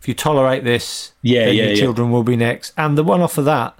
if 0.00 0.08
you 0.08 0.14
tolerate 0.14 0.64
this, 0.64 1.12
Yeah, 1.22 1.44
then 1.44 1.54
yeah, 1.54 1.62
your 1.64 1.72
yeah. 1.74 1.80
children 1.80 2.10
will 2.10 2.24
be 2.24 2.34
next. 2.34 2.72
And 2.76 2.96
the 2.98 3.04
one 3.04 3.20
off 3.20 3.36
of 3.38 3.44
that, 3.44 3.78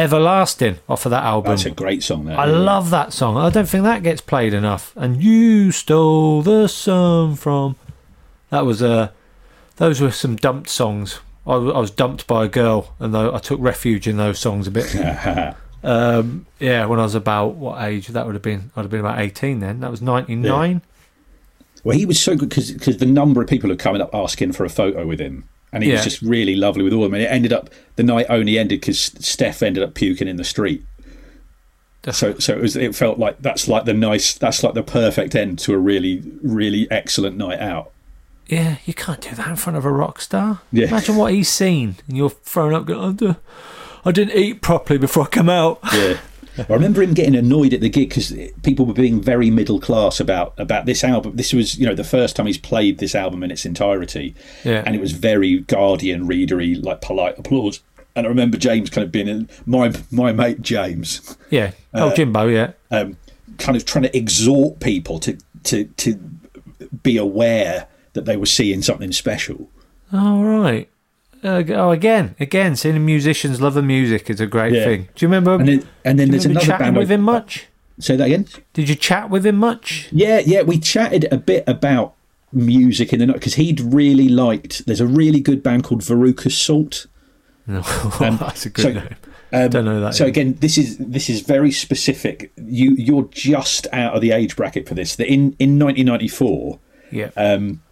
Everlasting, 0.00 0.78
off 0.88 1.04
of 1.06 1.10
that 1.10 1.24
album. 1.24 1.50
That's 1.50 1.66
a 1.66 1.70
great 1.70 2.02
song. 2.02 2.24
That 2.24 2.38
I 2.38 2.46
love 2.46 2.90
that 2.90 3.12
song. 3.12 3.36
I 3.36 3.50
don't 3.50 3.68
think 3.68 3.84
that 3.84 4.02
gets 4.02 4.20
played 4.20 4.54
enough. 4.54 4.92
And 4.96 5.22
you 5.22 5.72
stole 5.72 6.42
the 6.42 6.68
sun 6.68 7.36
from. 7.36 7.76
That 8.50 8.64
was 8.64 8.82
Uh, 8.82 9.10
those 9.76 10.00
were 10.00 10.10
some 10.10 10.36
dumped 10.36 10.68
songs. 10.70 11.20
I 11.46 11.56
was 11.56 11.90
dumped 11.90 12.26
by 12.26 12.44
a 12.44 12.48
girl, 12.48 12.94
and 13.00 13.12
tho- 13.14 13.34
I 13.34 13.38
took 13.38 13.60
refuge 13.60 14.06
in 14.06 14.16
those 14.18 14.38
songs 14.38 14.66
a 14.66 14.70
bit. 14.70 14.94
um, 15.82 16.46
yeah, 16.58 16.84
when 16.86 17.00
I 17.00 17.02
was 17.02 17.14
about 17.14 17.54
what 17.56 17.82
age? 17.82 18.08
That 18.08 18.26
would 18.26 18.34
have 18.34 18.42
been. 18.42 18.70
I'd 18.76 18.82
have 18.82 18.90
been 18.90 19.00
about 19.00 19.18
eighteen 19.18 19.60
then. 19.60 19.80
That 19.80 19.90
was 19.90 20.00
ninety 20.02 20.36
nine. 20.36 20.82
Well, 21.82 21.96
he 21.96 22.04
was 22.04 22.20
so 22.20 22.36
good 22.36 22.50
because 22.50 22.76
the 22.98 23.06
number 23.06 23.40
of 23.40 23.48
people 23.48 23.70
who 23.70 23.76
coming 23.76 24.02
up 24.02 24.14
asking 24.14 24.52
for 24.52 24.64
a 24.64 24.68
photo 24.68 25.06
with 25.06 25.18
him, 25.18 25.44
and 25.72 25.82
he 25.82 25.90
Yeah. 25.90 25.96
was 25.96 26.04
just 26.04 26.22
really 26.22 26.56
lovely 26.56 26.82
with 26.82 26.92
all 26.92 27.04
of 27.04 27.10
them. 27.10 27.14
And 27.14 27.22
it 27.24 27.28
ended 27.32 27.52
up 27.52 27.70
the 27.96 28.02
night 28.02 28.26
only 28.28 28.58
ended 28.58 28.80
because 28.80 29.10
Steff 29.20 29.62
ended 29.62 29.82
up 29.82 29.94
puking 29.94 30.28
in 30.28 30.36
the 30.36 30.44
street. 30.44 30.84
So, 32.12 32.38
so 32.38 32.54
it 32.54 32.60
was. 32.62 32.76
It 32.76 32.94
felt 32.94 33.18
like 33.18 33.42
that's 33.42 33.68
like 33.68 33.84
the 33.84 33.92
nice. 33.92 34.32
That's 34.32 34.62
like 34.62 34.72
the 34.72 34.82
perfect 34.82 35.34
end 35.34 35.58
to 35.60 35.74
a 35.74 35.78
really, 35.78 36.22
really 36.42 36.90
excellent 36.90 37.36
night 37.36 37.60
out. 37.60 37.92
Yeah, 38.46 38.76
you 38.86 38.94
can't 38.94 39.20
do 39.20 39.30
that 39.36 39.46
in 39.48 39.56
front 39.56 39.76
of 39.76 39.84
a 39.84 39.92
rock 39.92 40.20
star. 40.20 40.60
Yeah. 40.72 40.88
Imagine 40.88 41.16
what 41.16 41.34
he's 41.34 41.50
seen, 41.50 41.96
and 42.08 42.16
you're 42.16 42.30
thrown 42.30 42.72
up 42.72 42.86
going, 42.86 43.36
"I 44.06 44.12
didn't 44.12 44.34
eat 44.34 44.62
properly 44.62 44.98
before 44.98 45.24
I 45.24 45.26
come 45.26 45.50
out. 45.50 45.78
Yeah. 45.92 46.16
I 46.58 46.72
remember 46.72 47.02
him 47.02 47.14
getting 47.14 47.34
annoyed 47.36 47.72
at 47.72 47.80
the 47.80 47.88
gig 47.88 48.08
because 48.10 48.32
people 48.62 48.84
were 48.86 48.92
being 48.94 49.20
very 49.20 49.50
middle 49.50 49.80
class 49.80 50.20
about 50.20 50.52
about 50.58 50.86
this 50.86 51.02
album. 51.04 51.36
This 51.36 51.52
was, 51.52 51.78
you 51.78 51.86
know, 51.86 51.94
the 51.94 52.04
first 52.04 52.36
time 52.36 52.46
he's 52.46 52.58
played 52.58 52.98
this 52.98 53.14
album 53.14 53.42
in 53.42 53.50
its 53.50 53.64
entirety, 53.64 54.34
Yeah. 54.64 54.82
and 54.84 54.94
it 54.94 55.00
was 55.00 55.12
very 55.12 55.60
Guardian 55.60 56.26
readery, 56.28 56.82
like 56.82 57.00
polite 57.00 57.38
applause. 57.38 57.80
And 58.16 58.26
I 58.26 58.28
remember 58.28 58.56
James 58.58 58.90
kind 58.90 59.04
of 59.04 59.12
being 59.12 59.28
in 59.28 59.48
my 59.66 59.92
my 60.10 60.32
mate 60.32 60.62
James, 60.62 61.36
Yeah. 61.50 61.70
Oh, 61.94 62.08
Uh, 62.08 62.14
Jimbo, 62.14 62.46
yeah. 62.48 62.72
um, 62.90 63.16
kind 63.58 63.76
of 63.76 63.84
trying 63.84 64.02
to 64.04 64.16
exhort 64.16 64.80
people 64.80 65.18
to 65.20 65.38
to 65.64 65.84
to 65.84 66.18
be 67.02 67.16
aware 67.16 67.86
that 68.14 68.24
they 68.24 68.36
were 68.36 68.46
seeing 68.46 68.82
something 68.82 69.12
special. 69.12 69.70
Oh, 70.12 70.42
right. 70.42 70.88
Uh, 71.42 71.62
oh, 71.70 71.90
again, 71.90 72.34
again, 72.38 72.76
seeing 72.76 73.04
musicians 73.04 73.60
love 73.60 73.74
the 73.74 73.82
music 73.82 74.28
is 74.28 74.40
a 74.40 74.46
great 74.46 74.74
Yeah. 74.74 74.84
thing. 74.84 75.08
Do 75.14 75.24
you 75.24 75.28
remember? 75.28 75.54
And 75.54 75.68
then, 75.68 75.88
and 76.04 76.18
then 76.18 76.30
there's 76.30 76.44
another 76.44 76.66
chatting 76.66 76.86
band. 76.88 76.96
with 76.96 77.10
him 77.10 77.22
much? 77.22 77.66
Say 77.98 78.16
that 78.16 78.24
again. 78.26 78.46
Did 78.74 78.88
you 78.88 78.94
chat 78.94 79.30
with 79.30 79.44
him 79.46 79.56
much? 79.56 80.08
Yeah, 80.12 80.40
yeah, 80.44 80.62
we 80.62 80.78
chatted 80.78 81.26
a 81.32 81.36
bit 81.38 81.64
about 81.66 82.14
music 82.52 83.12
in 83.12 83.18
the 83.20 83.26
night 83.26 83.34
because 83.34 83.54
he'd 83.54 83.80
really 83.80 84.28
liked. 84.28 84.84
There's 84.86 85.00
a 85.00 85.06
really 85.06 85.40
good 85.40 85.62
band 85.62 85.84
called 85.84 86.02
Veruca 86.02 86.50
Salt. 86.50 87.06
No, 87.66 87.78
Um, 88.20 88.36
that's 88.38 88.66
a 88.66 88.70
good 88.70 88.82
so, 88.82 88.92
name. 88.92 89.16
um, 89.52 89.68
Don't 89.70 89.84
know 89.84 90.00
that. 90.00 90.14
So 90.14 90.24
yet. 90.24 90.28
again, 90.30 90.56
this 90.60 90.76
is 90.78 90.96
this 90.98 91.30
is 91.30 91.40
very 91.42 91.70
specific. 91.70 92.50
You 92.56 92.94
you're 92.96 93.28
just 93.30 93.86
out 93.92 94.14
of 94.14 94.20
the 94.22 94.32
age 94.32 94.56
bracket 94.56 94.88
for 94.88 94.94
this. 94.94 95.16
That 95.16 95.26
in 95.28 95.54
in 95.58 95.78
1994, 95.78 96.78
yeah, 97.12 97.30
um, 97.36 97.82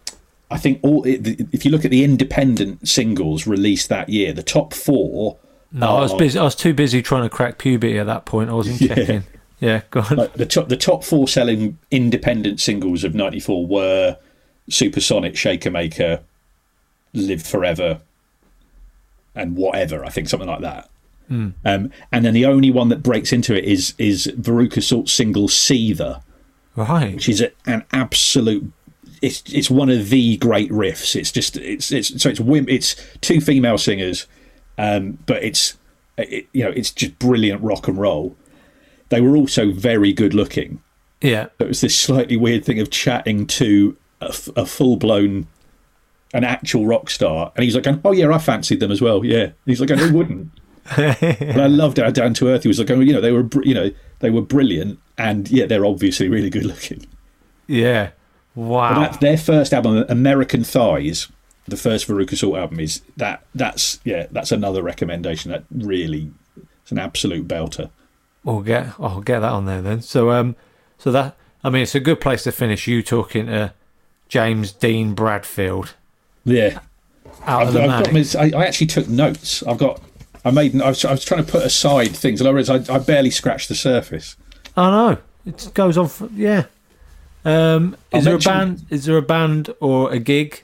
I 0.51 0.57
think 0.57 0.79
all 0.83 1.03
if 1.05 1.63
you 1.65 1.71
look 1.71 1.85
at 1.85 1.91
the 1.91 2.03
independent 2.03 2.87
singles 2.87 3.45
released 3.45 3.89
that 3.89 4.09
year, 4.09 4.33
the 4.33 4.43
top 4.43 4.73
four. 4.73 5.37
no, 5.71 5.97
I 5.97 6.01
was 6.01 6.13
busy. 6.15 6.39
I 6.39 6.43
was 6.43 6.55
too 6.55 6.73
busy 6.73 7.01
trying 7.01 7.23
to 7.23 7.29
crack 7.29 7.57
puberty 7.59 7.99
at 7.99 8.07
that 8.07 8.25
point. 8.25 8.49
I 8.49 8.53
wasn't 8.53 8.81
Yeah. 8.81 8.95
checking. 8.95 9.23
Yeah, 9.59 9.81
go 9.91 9.99
on. 10.01 10.15
Like 10.17 10.33
the 10.33 10.45
top 10.45 10.69
the 10.69 10.77
top 10.77 11.03
four 11.03 11.27
selling 11.27 11.77
independent 11.91 12.61
singles 12.61 13.03
of 13.03 13.13
'94 13.13 13.67
were 13.67 14.17
Supersonic, 14.69 15.35
Shaker 15.35 15.69
Maker, 15.69 16.21
Live 17.13 17.43
Forever, 17.43 17.99
and 19.35 19.55
whatever. 19.55 20.03
I 20.05 20.09
think 20.09 20.29
something 20.29 20.47
like 20.49 20.61
that. 20.61 20.89
Mm. 21.29 21.53
Um, 21.65 21.91
and 22.11 22.25
then 22.25 22.33
the 22.33 22.45
only 22.45 22.71
one 22.71 22.89
that 22.89 23.03
breaks 23.03 23.31
into 23.33 23.55
it 23.55 23.65
is 23.65 23.93
is 23.97 24.27
Veruca 24.39 24.81
Salt's 24.81 25.11
single 25.11 25.47
"Seether," 25.47 26.23
Right. 26.75 27.13
which 27.15 27.29
is 27.29 27.41
a, 27.41 27.51
an 27.65 27.83
absolute. 27.91 28.71
It's 29.21 29.41
it's 29.51 29.69
one 29.69 29.89
of 29.89 30.09
the 30.09 30.37
great 30.37 30.71
riffs. 30.71 31.15
It's 31.15 31.31
just 31.31 31.57
it's 31.57 31.91
it's 31.91 32.21
so 32.21 32.29
it's 32.29 32.39
it's 32.39 32.95
two 33.21 33.41
female 33.41 33.77
singers, 33.77 34.27
um, 34.77 35.19
but 35.25 35.43
it's 35.43 35.77
it, 36.17 36.47
you 36.53 36.63
know 36.63 36.71
it's 36.71 36.91
just 36.91 37.19
brilliant 37.19 37.61
rock 37.61 37.87
and 37.87 37.97
roll. 37.97 38.35
They 39.09 39.21
were 39.21 39.35
also 39.35 39.71
very 39.71 40.13
good 40.13 40.33
looking. 40.33 40.81
Yeah. 41.21 41.47
It 41.59 41.67
was 41.67 41.81
this 41.81 41.97
slightly 41.97 42.37
weird 42.37 42.63
thing 42.63 42.79
of 42.79 42.89
chatting 42.89 43.47
to 43.47 43.97
a, 44.21 44.33
a 44.55 44.65
full 44.65 44.95
blown, 44.95 45.47
an 46.33 46.43
actual 46.43 46.85
rock 46.85 47.09
star, 47.09 47.51
and 47.55 47.63
he's 47.63 47.75
like, 47.75 47.83
going, 47.83 48.01
"Oh 48.05 48.11
yeah, 48.11 48.31
I 48.33 48.37
fancied 48.37 48.79
them 48.79 48.91
as 48.91 49.01
well." 49.01 49.25
Yeah, 49.25 49.43
and 49.43 49.53
he's 49.65 49.81
like, 49.81 49.89
"Who 49.89 50.13
wouldn't?" 50.13 50.51
and 50.97 51.61
I 51.61 51.67
loved 51.67 51.97
how 51.97 52.09
down 52.09 52.33
to 52.35 52.47
earth 52.47 52.63
he 52.63 52.67
was 52.67 52.79
like, 52.79 52.89
"Oh, 52.89 52.99
you 52.99 53.13
know, 53.13 53.21
they 53.21 53.31
were, 53.31 53.47
you 53.63 53.73
know, 53.73 53.91
they 54.19 54.29
were 54.29 54.41
brilliant, 54.41 54.99
and 55.17 55.49
yeah, 55.49 55.65
they're 55.65 55.85
obviously 55.85 56.27
really 56.29 56.49
good 56.49 56.65
looking." 56.65 57.05
Yeah. 57.67 58.11
Wow. 58.59 58.93
But 58.93 59.11
that, 59.11 59.21
their 59.21 59.37
first 59.37 59.73
album, 59.73 60.05
American 60.09 60.65
Thighs, 60.65 61.31
the 61.65 61.77
first 61.77 62.09
Veruca 62.09 62.37
Salt 62.37 62.57
album, 62.57 62.81
is 62.81 63.01
that. 63.15 63.45
That's 63.55 64.01
yeah, 64.03 64.27
that's 64.31 64.51
another 64.51 64.83
recommendation. 64.83 65.49
That 65.51 65.63
really, 65.71 66.31
it's 66.81 66.91
an 66.91 66.99
absolute 66.99 67.47
belter. 67.47 67.89
We'll 68.43 68.59
get 68.61 68.95
I'll 68.99 69.21
get 69.21 69.39
that 69.39 69.51
on 69.51 69.65
there 69.65 69.81
then. 69.81 70.01
So 70.01 70.31
um 70.31 70.57
so 70.97 71.09
that 71.13 71.37
I 71.63 71.69
mean 71.69 71.83
it's 71.83 71.95
a 71.95 72.01
good 72.01 72.19
place 72.19 72.43
to 72.43 72.51
finish 72.51 72.85
you 72.85 73.01
talking 73.01 73.45
to 73.45 73.73
James 74.27 74.73
Dean 74.73 75.13
Bradfield. 75.13 75.95
Yeah. 76.43 76.79
Out 77.45 77.61
I've, 77.61 77.67
of 77.69 77.73
the 77.75 77.83
I've 77.83 78.13
got, 78.13 78.35
I, 78.35 78.59
I 78.59 78.65
actually 78.65 78.87
took 78.87 79.07
notes. 79.07 79.63
I've 79.63 79.77
got. 79.77 80.01
I 80.43 80.51
made. 80.51 80.81
I 80.81 80.89
was, 80.89 81.05
I 81.05 81.11
was 81.11 81.23
trying 81.23 81.45
to 81.45 81.49
put 81.49 81.63
aside 81.63 82.09
things, 82.15 82.41
and 82.41 82.47
I 82.47 82.51
realised 82.51 82.89
I, 82.89 82.95
I 82.95 82.99
barely 82.99 83.31
scratched 83.31 83.69
the 83.69 83.75
surface. 83.75 84.35
I 84.75 84.89
know. 84.89 85.17
It 85.45 85.71
goes 85.73 85.97
on 85.97 86.09
for 86.09 86.27
yeah. 86.33 86.65
Um 87.45 87.95
I'll 88.13 88.19
is 88.19 88.25
there 88.25 88.33
mention- 88.33 88.51
a 88.51 88.55
band 88.55 88.85
is 88.89 89.05
there 89.05 89.17
a 89.17 89.21
band 89.21 89.73
or 89.79 90.11
a 90.11 90.19
gig 90.19 90.63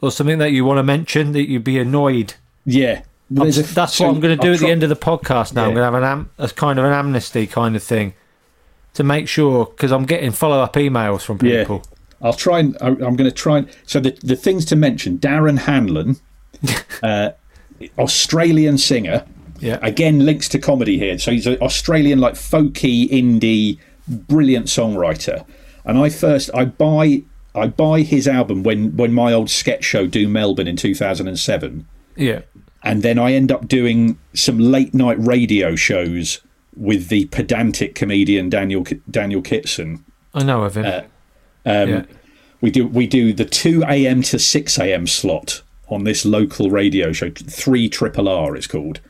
or 0.00 0.10
something 0.12 0.38
that 0.38 0.52
you 0.52 0.64
want 0.64 0.78
to 0.78 0.82
mention 0.82 1.32
that 1.32 1.48
you'd 1.48 1.64
be 1.64 1.78
annoyed? 1.78 2.34
Yeah. 2.66 3.02
A- 3.36 3.44
that's 3.50 3.94
so 3.94 4.04
what 4.06 4.14
I'm 4.14 4.20
going 4.20 4.36
to 4.36 4.42
do 4.42 4.48
I'll 4.48 4.54
at 4.54 4.60
the 4.60 4.70
end 4.70 4.82
of 4.82 4.88
the 4.90 4.96
podcast. 4.96 5.54
Now 5.54 5.64
I'm 5.64 5.70
going 5.74 5.78
to 5.78 5.84
have 5.84 5.94
an 5.94 6.04
am- 6.04 6.30
a 6.38 6.48
kind 6.48 6.78
of 6.78 6.84
an 6.84 6.92
amnesty 6.92 7.46
kind 7.46 7.74
of 7.74 7.82
thing 7.82 8.12
to 8.94 9.02
make 9.02 9.26
sure 9.28 9.66
because 9.66 9.90
I'm 9.92 10.04
getting 10.04 10.30
follow 10.30 10.60
up 10.60 10.74
emails 10.74 11.22
from 11.22 11.38
people. 11.38 11.76
Yeah. 11.76 12.26
I'll 12.26 12.32
try 12.34 12.60
and 12.60 12.76
I- 12.80 12.88
I'm 12.88 13.16
going 13.16 13.24
to 13.24 13.32
try 13.32 13.58
and 13.58 13.68
so 13.86 13.98
the 13.98 14.16
the 14.22 14.36
things 14.36 14.64
to 14.66 14.76
mention: 14.76 15.18
Darren 15.18 15.58
Hanlon, 15.58 16.16
uh, 17.02 17.30
Australian 17.98 18.78
singer. 18.78 19.24
Yeah. 19.60 19.78
Again, 19.82 20.24
links 20.26 20.48
to 20.50 20.58
comedy 20.58 20.98
here. 20.98 21.18
So 21.18 21.30
he's 21.30 21.46
an 21.46 21.56
Australian, 21.62 22.18
like 22.20 22.34
folky 22.34 23.08
indie, 23.10 23.78
brilliant 24.06 24.66
songwriter. 24.66 25.44
And 25.84 25.98
I 25.98 26.08
first 26.08 26.50
I 26.54 26.64
buy 26.64 27.22
I 27.54 27.66
buy 27.68 28.00
his 28.02 28.26
album 28.26 28.62
when 28.62 28.96
when 28.96 29.12
my 29.12 29.32
old 29.32 29.50
sketch 29.50 29.84
show 29.84 30.06
do 30.06 30.28
Melbourne 30.28 30.66
in 30.68 30.76
2007. 30.76 31.86
Yeah. 32.16 32.42
and 32.84 33.02
then 33.02 33.18
I 33.18 33.32
end 33.32 33.50
up 33.50 33.66
doing 33.66 34.18
some 34.34 34.58
late 34.58 34.94
night 34.94 35.16
radio 35.18 35.74
shows 35.74 36.40
with 36.76 37.08
the 37.08 37.24
pedantic 37.26 37.94
comedian 37.94 38.48
Daniel 38.50 38.84
Daniel 39.10 39.42
Kitson. 39.42 40.04
I 40.32 40.42
know 40.44 40.62
of 40.64 40.76
him. 40.76 40.84
Uh, 40.84 41.00
um, 41.66 41.88
Yeah. 41.88 42.04
We 42.60 42.70
do 42.70 42.86
we 42.86 43.06
do 43.06 43.32
the 43.34 43.44
two 43.44 43.82
a.m. 43.86 44.22
to 44.22 44.38
six 44.38 44.78
a.m. 44.78 45.06
slot 45.06 45.60
on 45.88 46.04
this 46.04 46.24
local 46.24 46.70
radio 46.70 47.12
show. 47.12 47.30
Three 47.30 47.90
triple 47.90 48.26
R 48.28 48.56
it's 48.56 48.66
called. 48.66 49.00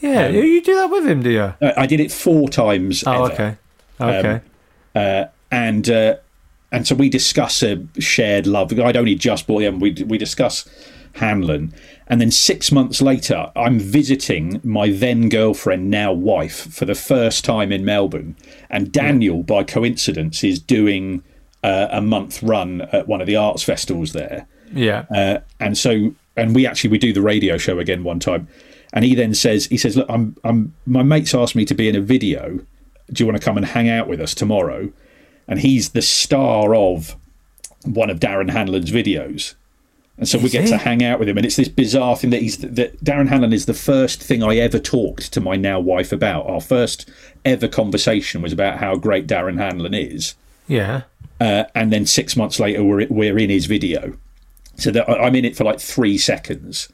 yeah, 0.00 0.26
um, 0.26 0.34
you 0.34 0.62
do 0.62 0.74
that 0.76 0.90
with 0.90 1.06
him, 1.06 1.22
do 1.22 1.30
you? 1.30 1.54
I 1.76 1.86
did 1.86 1.98
it 1.98 2.12
four 2.12 2.48
times. 2.48 3.02
Oh, 3.06 3.24
ever. 3.24 3.32
okay. 3.34 3.56
Um, 3.98 4.08
Okay. 4.10 4.40
uh, 4.94 5.24
and 5.50 5.88
uh, 5.88 6.16
and 6.72 6.86
so 6.86 6.94
we 6.94 7.08
discuss 7.08 7.62
a 7.62 7.86
shared 7.98 8.46
love. 8.46 8.78
I'd 8.78 8.96
only 8.96 9.14
just 9.14 9.46
bought 9.46 9.62
him. 9.62 9.80
We 9.80 9.92
we 10.06 10.18
discuss 10.18 10.68
Hanlon, 11.14 11.72
and 12.06 12.20
then 12.20 12.30
six 12.30 12.70
months 12.70 13.02
later, 13.02 13.50
I'm 13.56 13.78
visiting 13.78 14.60
my 14.62 14.90
then 14.90 15.28
girlfriend, 15.28 15.90
now 15.90 16.12
wife, 16.12 16.72
for 16.72 16.84
the 16.84 16.94
first 16.94 17.44
time 17.44 17.72
in 17.72 17.84
Melbourne, 17.84 18.36
and 18.68 18.92
Daniel, 18.92 19.42
by 19.42 19.64
coincidence, 19.64 20.44
is 20.44 20.60
doing 20.60 21.22
uh, 21.62 21.88
a 21.90 22.00
month 22.00 22.42
run 22.42 22.82
at 22.92 23.08
one 23.08 23.20
of 23.20 23.26
the 23.26 23.36
arts 23.36 23.62
festivals 23.62 24.12
there. 24.12 24.46
yeah. 24.72 25.04
Uh, 25.14 25.40
and 25.58 25.76
so, 25.76 26.14
and 26.36 26.54
we 26.54 26.66
actually 26.66 26.90
we 26.90 26.98
do 26.98 27.12
the 27.12 27.22
radio 27.22 27.58
show 27.58 27.78
again 27.78 28.04
one 28.04 28.20
time, 28.20 28.48
and 28.92 29.04
he 29.04 29.14
then 29.14 29.34
says, 29.34 29.66
he 29.66 29.76
says, 29.76 29.96
look, 29.96 30.06
I'm, 30.08 30.36
I'm, 30.44 30.74
my 30.86 31.02
mates 31.02 31.34
asked 31.34 31.54
me 31.54 31.64
to 31.64 31.74
be 31.74 31.88
in 31.88 31.96
a 31.96 32.00
video. 32.00 32.60
Do 33.12 33.22
you 33.22 33.26
want 33.26 33.38
to 33.38 33.44
come 33.44 33.56
and 33.56 33.66
hang 33.66 33.88
out 33.88 34.06
with 34.08 34.20
us 34.20 34.34
tomorrow? 34.34 34.92
And 35.50 35.58
he's 35.60 35.90
the 35.90 36.00
star 36.00 36.74
of 36.74 37.16
one 37.84 38.08
of 38.08 38.20
Darren 38.20 38.50
Hanlon's 38.50 38.90
videos. 38.90 39.54
And 40.16 40.28
so 40.28 40.38
we 40.38 40.48
get 40.50 40.68
to 40.68 40.76
hang 40.76 41.02
out 41.02 41.18
with 41.18 41.28
him, 41.30 41.36
and 41.38 41.46
it's 41.46 41.56
this 41.56 41.68
bizarre 41.68 42.14
thing 42.14 42.28
that 42.30 42.42
he's 42.42 42.58
that 42.58 43.02
Darren 43.02 43.28
Hanlon 43.28 43.52
is 43.54 43.64
the 43.66 43.72
first 43.74 44.22
thing 44.22 44.42
I 44.42 44.56
ever 44.56 44.78
talked 44.78 45.32
to 45.32 45.40
my 45.40 45.56
now 45.56 45.80
wife 45.80 46.12
about. 46.12 46.46
Our 46.46 46.60
first 46.60 47.10
ever 47.44 47.66
conversation 47.66 48.42
was 48.42 48.52
about 48.52 48.78
how 48.78 48.96
great 48.96 49.26
Darren 49.26 49.56
Hanlon 49.58 49.94
is, 49.94 50.34
Yeah. 50.68 51.02
uh, 51.40 51.64
and 51.74 51.90
then 51.90 52.04
six 52.06 52.36
months 52.36 52.60
later 52.60 52.84
we're 52.84 53.06
we're 53.08 53.38
in 53.38 53.48
his 53.50 53.64
video. 53.66 54.18
So 54.76 54.90
that 54.90 55.08
I'm 55.08 55.34
in 55.34 55.46
it 55.46 55.56
for 55.56 55.64
like 55.64 55.80
three 55.80 56.18
seconds. 56.18 56.88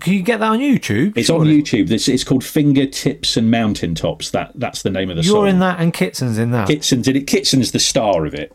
Can 0.00 0.14
you 0.14 0.22
get 0.22 0.40
that 0.40 0.50
on 0.50 0.58
YouTube? 0.58 1.16
It's 1.16 1.28
on 1.28 1.40
YouTube. 1.46 1.90
It's, 1.90 2.08
it's 2.08 2.24
called 2.24 2.42
Fingertips 2.44 3.36
and 3.36 3.50
Mountaintops. 3.50 4.30
That 4.30 4.52
that's 4.54 4.82
the 4.82 4.90
name 4.90 5.10
of 5.10 5.16
the 5.16 5.22
song. 5.22 5.36
You're 5.36 5.48
in 5.48 5.58
that, 5.58 5.80
and 5.80 5.92
Kitson's 5.92 6.38
in 6.38 6.50
that, 6.52 6.66
Kitson's 6.68 7.08
in 7.08 7.16
it. 7.16 7.26
Kitson's 7.26 7.72
the 7.72 7.78
star 7.78 8.24
of 8.24 8.34
it, 8.34 8.54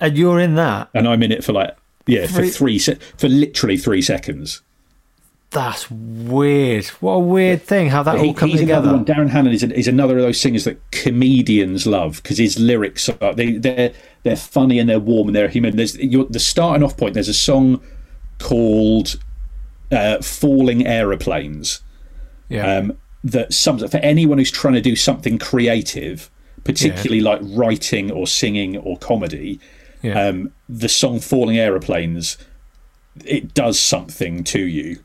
and 0.00 0.16
you're 0.16 0.40
in 0.40 0.54
that. 0.54 0.88
and 0.94 1.06
I'm 1.06 1.22
in 1.22 1.30
it 1.32 1.44
for 1.44 1.52
like 1.52 1.76
yeah 2.06 2.26
for 2.26 2.32
Three- 2.40 2.50
three 2.50 2.78
se- 2.78 2.98
for 3.18 3.28
literally 3.28 3.76
three 3.76 4.00
seconds. 4.02 4.62
That's 5.50 5.90
weird. 5.90 6.86
What 7.00 7.12
a 7.12 7.18
weird 7.18 7.60
thing. 7.62 7.90
How 7.90 8.02
that 8.04 8.18
He- 8.18 8.28
all 8.28 8.32
comes 8.34 8.54
together. 8.58 8.90
One. 8.90 9.04
Darren 9.04 9.28
Hanlon 9.28 9.52
is, 9.52 9.62
a, 9.62 9.70
is 9.78 9.86
another 9.86 10.16
of 10.16 10.22
those 10.22 10.40
singers 10.40 10.64
that 10.64 10.78
comedians 10.92 11.86
love 11.86 12.22
because 12.22 12.38
his 12.38 12.58
lyrics 12.58 13.10
are 13.20 13.34
they 13.34 13.52
they're 13.58 13.92
they're 14.22 14.36
funny 14.36 14.78
and 14.78 14.88
they're 14.88 14.98
warm 14.98 15.28
and 15.28 15.36
they're 15.36 15.48
human. 15.48 15.76
There's 15.76 15.98
you're, 15.98 16.24
the 16.24 16.38
starting 16.38 16.82
off 16.82 16.96
point. 16.96 17.12
There's 17.12 17.28
a 17.28 17.34
song 17.34 17.82
called 18.38 19.18
uh, 19.92 20.20
"Falling 20.22 20.86
aeroplanes. 20.86 21.80
Yeah. 22.48 22.76
um, 22.78 22.98
that 23.24 23.54
sums 23.54 23.82
up 23.84 23.90
for 23.92 23.98
anyone 23.98 24.36
who's 24.38 24.50
trying 24.50 24.74
to 24.74 24.80
do 24.80 24.96
something 24.96 25.38
creative, 25.38 26.28
particularly 26.64 27.20
like 27.20 27.40
writing 27.44 28.10
or 28.10 28.26
singing 28.26 28.76
or 28.76 28.98
comedy. 28.98 29.60
Yeah. 30.02 30.20
Um, 30.26 30.52
the 30.68 30.88
song 30.88 31.20
"Falling 31.20 31.56
Aeroplanes" 31.58 32.36
it 33.24 33.54
does 33.54 33.78
something 33.78 34.42
to 34.44 34.58
you. 34.60 34.98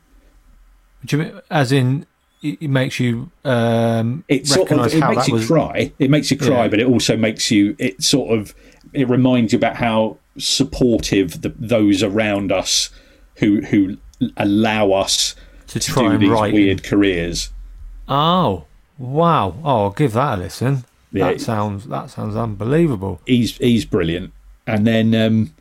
Do 1.04 1.16
you 1.18 1.22
mean, 1.24 1.40
as 1.50 1.70
in, 1.72 2.06
it 2.42 2.68
makes 2.70 2.98
you 2.98 3.30
um, 3.44 4.24
It 4.28 4.46
sort 4.48 4.70
of 4.72 4.92
it 4.92 5.00
makes 5.00 5.28
you 5.28 5.34
was. 5.34 5.46
cry. 5.46 5.92
It 5.98 6.10
makes 6.10 6.30
you 6.30 6.36
cry, 6.38 6.62
Yeah. 6.64 6.68
but 6.68 6.80
it 6.80 6.86
also 6.86 7.16
makes 7.16 7.50
you. 7.50 7.76
It 7.78 8.02
sort 8.02 8.36
of 8.36 8.54
it 8.92 9.08
reminds 9.08 9.52
you 9.52 9.58
about 9.58 9.76
how 9.76 10.16
supportive 10.38 11.42
the, 11.42 11.50
those 11.58 12.02
around 12.02 12.50
us 12.50 12.90
who 13.36 13.60
who 13.62 13.98
allow 14.36 14.92
us 14.92 15.34
To 15.68 15.78
to, 15.80 15.92
try 15.92 16.02
do 16.04 16.10
and 16.10 16.22
these 16.22 16.30
write 16.30 16.54
weird 16.54 16.82
careers. 16.82 17.50
Oh, 18.08 18.64
wow! 18.98 19.54
Oh, 19.62 19.84
I'll 19.84 19.90
give 19.90 20.12
that 20.14 20.38
a 20.38 20.42
listen. 20.42 20.84
Yeah. 21.12 21.32
That 21.32 21.40
sounds 21.40 21.86
that 21.88 22.10
sounds 22.10 22.36
unbelievable. 22.36 23.20
he's 23.26 23.56
he's 23.58 23.84
brilliant. 23.84 24.32
And 24.66 24.86
then 24.86 25.14
um, 25.14 25.54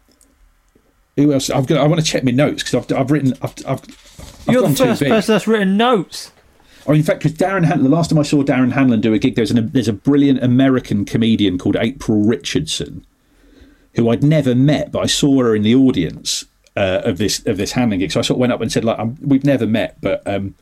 Who 1.15 1.31
else? 1.31 1.49
I've 1.49 1.67
got. 1.67 1.77
I 1.79 1.87
want 1.87 2.01
to 2.01 2.05
check 2.05 2.23
my 2.23 2.31
notes 2.31 2.63
because 2.63 2.91
I've, 2.91 2.97
I've 2.97 3.11
written. 3.11 3.33
I've, 3.41 3.53
I've, 3.65 3.81
I've 3.81 4.47
You're 4.49 4.67
the 4.67 4.75
first 4.75 5.01
person 5.01 5.33
that's 5.33 5.47
written 5.47 5.77
notes. 5.77 6.31
Oh, 6.85 6.93
in 6.93 7.03
fact, 7.03 7.19
because 7.21 7.37
Darren 7.37 7.65
Han- 7.65 7.83
the 7.83 7.89
last 7.89 8.09
time 8.09 8.19
I 8.19 8.23
saw 8.23 8.43
Darren 8.43 8.71
Hanlon 8.71 9.01
do 9.01 9.13
a 9.13 9.19
gig, 9.19 9.35
there's 9.35 9.51
an, 9.51 9.69
there's 9.71 9.89
a 9.89 9.93
brilliant 9.93 10.41
American 10.41 11.03
comedian 11.03 11.57
called 11.57 11.75
April 11.77 12.23
Richardson, 12.23 13.05
who 13.95 14.09
I'd 14.09 14.23
never 14.23 14.55
met, 14.55 14.93
but 14.93 14.99
I 14.99 15.05
saw 15.05 15.41
her 15.43 15.53
in 15.53 15.63
the 15.63 15.75
audience 15.75 16.45
uh, 16.77 17.01
of 17.03 17.17
this 17.17 17.45
of 17.45 17.57
this 17.57 17.71
Hanlon 17.73 17.99
gig. 17.99 18.11
So 18.11 18.19
I 18.19 18.23
sort 18.23 18.37
of 18.37 18.39
went 18.39 18.53
up 18.53 18.61
and 18.61 18.71
said, 18.71 18.85
like, 18.85 18.99
I'm, 18.99 19.17
we've 19.21 19.43
never 19.43 19.65
met, 19.67 19.99
but 19.99 20.21
um, 20.25 20.53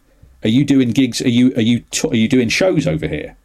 are 0.43 0.49
you 0.49 0.63
doing 0.63 0.91
gigs? 0.91 1.21
Are 1.21 1.29
you 1.29 1.53
are 1.55 1.61
you 1.61 1.81
t- 1.91 2.07
are 2.07 2.15
you 2.15 2.27
doing 2.27 2.49
shows 2.49 2.87
over 2.87 3.07
here? 3.07 3.35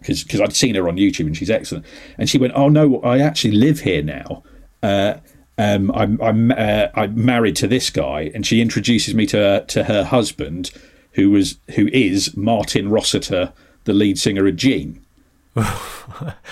Because 0.00 0.40
I'd 0.40 0.54
seen 0.54 0.74
her 0.74 0.88
on 0.88 0.96
YouTube 0.96 1.26
and 1.26 1.36
she's 1.36 1.50
excellent. 1.50 1.86
And 2.18 2.28
she 2.28 2.36
went, 2.38 2.52
oh 2.54 2.68
no, 2.68 3.00
I 3.02 3.20
actually 3.20 3.52
live 3.52 3.80
here 3.80 4.02
now. 4.02 4.42
Uh, 4.82 5.14
um, 5.56 5.90
I'm 5.92 6.20
I'm 6.20 6.50
uh, 6.52 6.88
I'm 6.94 7.24
married 7.24 7.56
to 7.56 7.66
this 7.68 7.88
guy, 7.90 8.30
and 8.34 8.46
she 8.46 8.60
introduces 8.60 9.14
me 9.14 9.24
to 9.26 9.64
to 9.68 9.84
her 9.84 10.04
husband, 10.04 10.70
who 11.12 11.30
was 11.30 11.58
who 11.76 11.88
is 11.92 12.36
Martin 12.36 12.90
Rossiter, 12.90 13.52
the 13.84 13.92
lead 13.94 14.18
singer 14.18 14.46
of 14.46 14.56
Gene. 14.56 15.00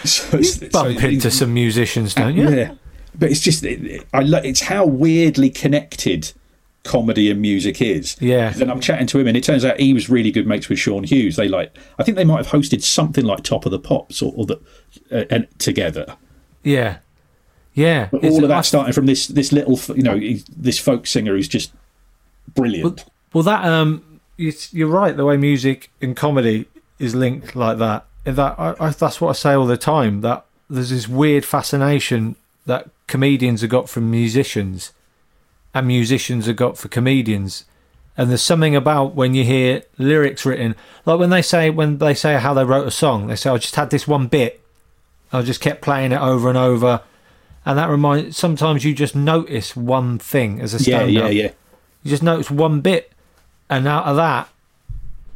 so, 0.04 0.38
it's- 0.38 0.58
Bump 0.58 0.98
so- 1.00 1.06
into 1.08 1.30
some 1.30 1.52
musicians, 1.52 2.14
don't 2.14 2.36
you? 2.36 2.48
yeah, 2.48 2.74
but 3.14 3.30
it's 3.30 3.40
just 3.40 3.62
it, 3.64 4.06
I 4.12 4.20
lo- 4.20 4.40
it's 4.42 4.60
how 4.62 4.86
weirdly 4.86 5.50
connected 5.50 6.32
comedy 6.84 7.30
and 7.30 7.40
music 7.40 7.80
is. 7.80 8.16
Yeah. 8.20 8.50
Then 8.50 8.70
I'm 8.70 8.80
chatting 8.80 9.06
to 9.08 9.18
him, 9.18 9.28
and 9.28 9.36
it 9.36 9.44
turns 9.44 9.64
out 9.64 9.78
he 9.78 9.94
was 9.94 10.10
really 10.10 10.30
good 10.32 10.46
mates 10.46 10.68
with 10.68 10.78
Sean 10.78 11.04
Hughes. 11.04 11.36
They 11.36 11.48
like 11.48 11.76
I 11.98 12.02
think 12.02 12.16
they 12.16 12.24
might 12.24 12.44
have 12.44 12.48
hosted 12.48 12.82
something 12.82 13.24
like 13.24 13.42
Top 13.42 13.64
of 13.66 13.70
the 13.72 13.78
Pops 13.78 14.20
or, 14.22 14.32
or 14.36 14.46
the 14.46 14.60
uh, 15.10 15.24
and 15.30 15.46
together. 15.58 16.16
Yeah. 16.62 16.98
Yeah. 17.74 18.08
But 18.10 18.24
all 18.24 18.42
of 18.42 18.48
that 18.48 18.58
I- 18.58 18.62
starting 18.62 18.92
from 18.92 19.06
this 19.06 19.26
this 19.28 19.52
little 19.52 19.78
you 19.96 20.02
know 20.02 20.18
this 20.56 20.78
folk 20.78 21.06
singer 21.06 21.34
who's 21.34 21.48
just 21.48 21.72
brilliant. 22.54 23.04
Well, 23.32 23.44
that 23.44 23.64
um, 23.64 24.20
you're 24.36 24.88
right. 24.88 25.16
The 25.16 25.24
way 25.24 25.36
music 25.36 25.90
and 26.00 26.16
comedy 26.16 26.66
is 26.98 27.14
linked 27.14 27.56
like 27.56 27.78
that. 27.78 28.06
That 28.24 28.58
I, 28.58 28.74
I, 28.78 28.90
that's 28.90 29.20
what 29.20 29.30
I 29.30 29.32
say 29.32 29.52
all 29.54 29.66
the 29.66 29.76
time. 29.76 30.20
That 30.20 30.44
there's 30.68 30.90
this 30.90 31.08
weird 31.08 31.44
fascination 31.44 32.36
that 32.66 32.88
comedians 33.12 33.62
are 33.62 33.68
got 33.68 33.90
from 33.90 34.10
musicians, 34.10 34.92
and 35.74 35.86
musicians 35.86 36.48
are 36.48 36.54
got 36.54 36.78
for 36.78 36.88
comedians. 36.88 37.66
And 38.16 38.30
there's 38.30 38.40
something 38.40 38.74
about 38.74 39.14
when 39.14 39.34
you 39.34 39.44
hear 39.44 39.82
lyrics 39.98 40.46
written, 40.46 40.74
like 41.04 41.18
when 41.18 41.28
they 41.28 41.42
say 41.42 41.68
when 41.68 41.98
they 41.98 42.14
say 42.14 42.38
how 42.38 42.54
they 42.54 42.64
wrote 42.64 42.88
a 42.88 42.90
song, 42.90 43.26
they 43.26 43.36
say 43.36 43.50
I 43.50 43.58
just 43.58 43.76
had 43.76 43.90
this 43.90 44.08
one 44.08 44.28
bit, 44.28 44.62
I 45.30 45.42
just 45.42 45.60
kept 45.60 45.82
playing 45.82 46.12
it 46.12 46.22
over 46.22 46.48
and 46.48 46.56
over, 46.56 47.02
and 47.66 47.76
that 47.76 47.90
reminds. 47.90 48.38
Sometimes 48.38 48.82
you 48.82 48.94
just 48.94 49.14
notice 49.14 49.76
one 49.76 50.18
thing 50.18 50.62
as 50.62 50.72
a 50.72 50.82
Yeah, 50.82 51.04
yeah, 51.04 51.28
yeah. 51.28 51.50
you 52.02 52.08
just 52.08 52.22
notice 52.22 52.50
one 52.50 52.80
bit, 52.80 53.12
and 53.68 53.86
out 53.86 54.06
of 54.06 54.16
that, 54.16 54.48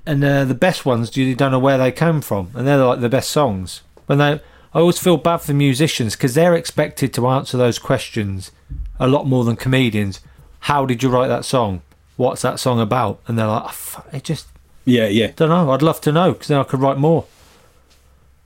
and 0.07 0.25
uh, 0.25 0.47
the 0.47 0.55
best 0.55 0.87
ones, 0.87 1.15
you 1.15 1.35
don't 1.35 1.53
know 1.53 1.59
where 1.59 1.77
they 1.77 1.93
came 1.93 2.23
from, 2.23 2.53
and 2.55 2.67
they're 2.67 2.83
like 2.83 3.01
the 3.01 3.11
best 3.11 3.31
songs. 3.31 3.83
When 4.07 4.17
they, 4.19 4.41
I 4.77 4.81
always 4.81 4.99
feel 4.99 5.17
bad 5.17 5.39
for 5.39 5.55
musicians 5.55 6.17
because 6.17 6.35
they're 6.35 6.55
expected 6.55 7.15
to 7.15 7.27
answer 7.29 7.57
those 7.57 7.79
questions 7.79 8.53
a 9.01 9.09
lot 9.09 9.27
more 9.27 9.43
than 9.43 9.57
comedians. 9.57 10.21
How 10.61 10.85
did 10.85 11.03
you 11.03 11.09
write 11.09 11.29
that 11.29 11.47
song? 11.47 11.81
What's 12.17 12.43
that 12.43 12.61
song 12.61 12.79
about? 12.79 13.19
And 13.27 13.39
they're 13.39 13.47
like, 13.47 13.63
oh, 13.65 13.69
fuck, 13.69 14.07
it 14.13 14.25
just 14.25 14.49
Yeah, 14.85 15.07
yeah, 15.07 15.33
don't 15.35 15.49
know. 15.49 15.71
I'd 15.71 15.81
love 15.81 16.03
to 16.03 16.13
know 16.13 16.33
because 16.35 16.49
then 16.49 16.59
I 16.59 16.65
could 16.65 16.81
write 16.81 16.99
more. 16.99 17.25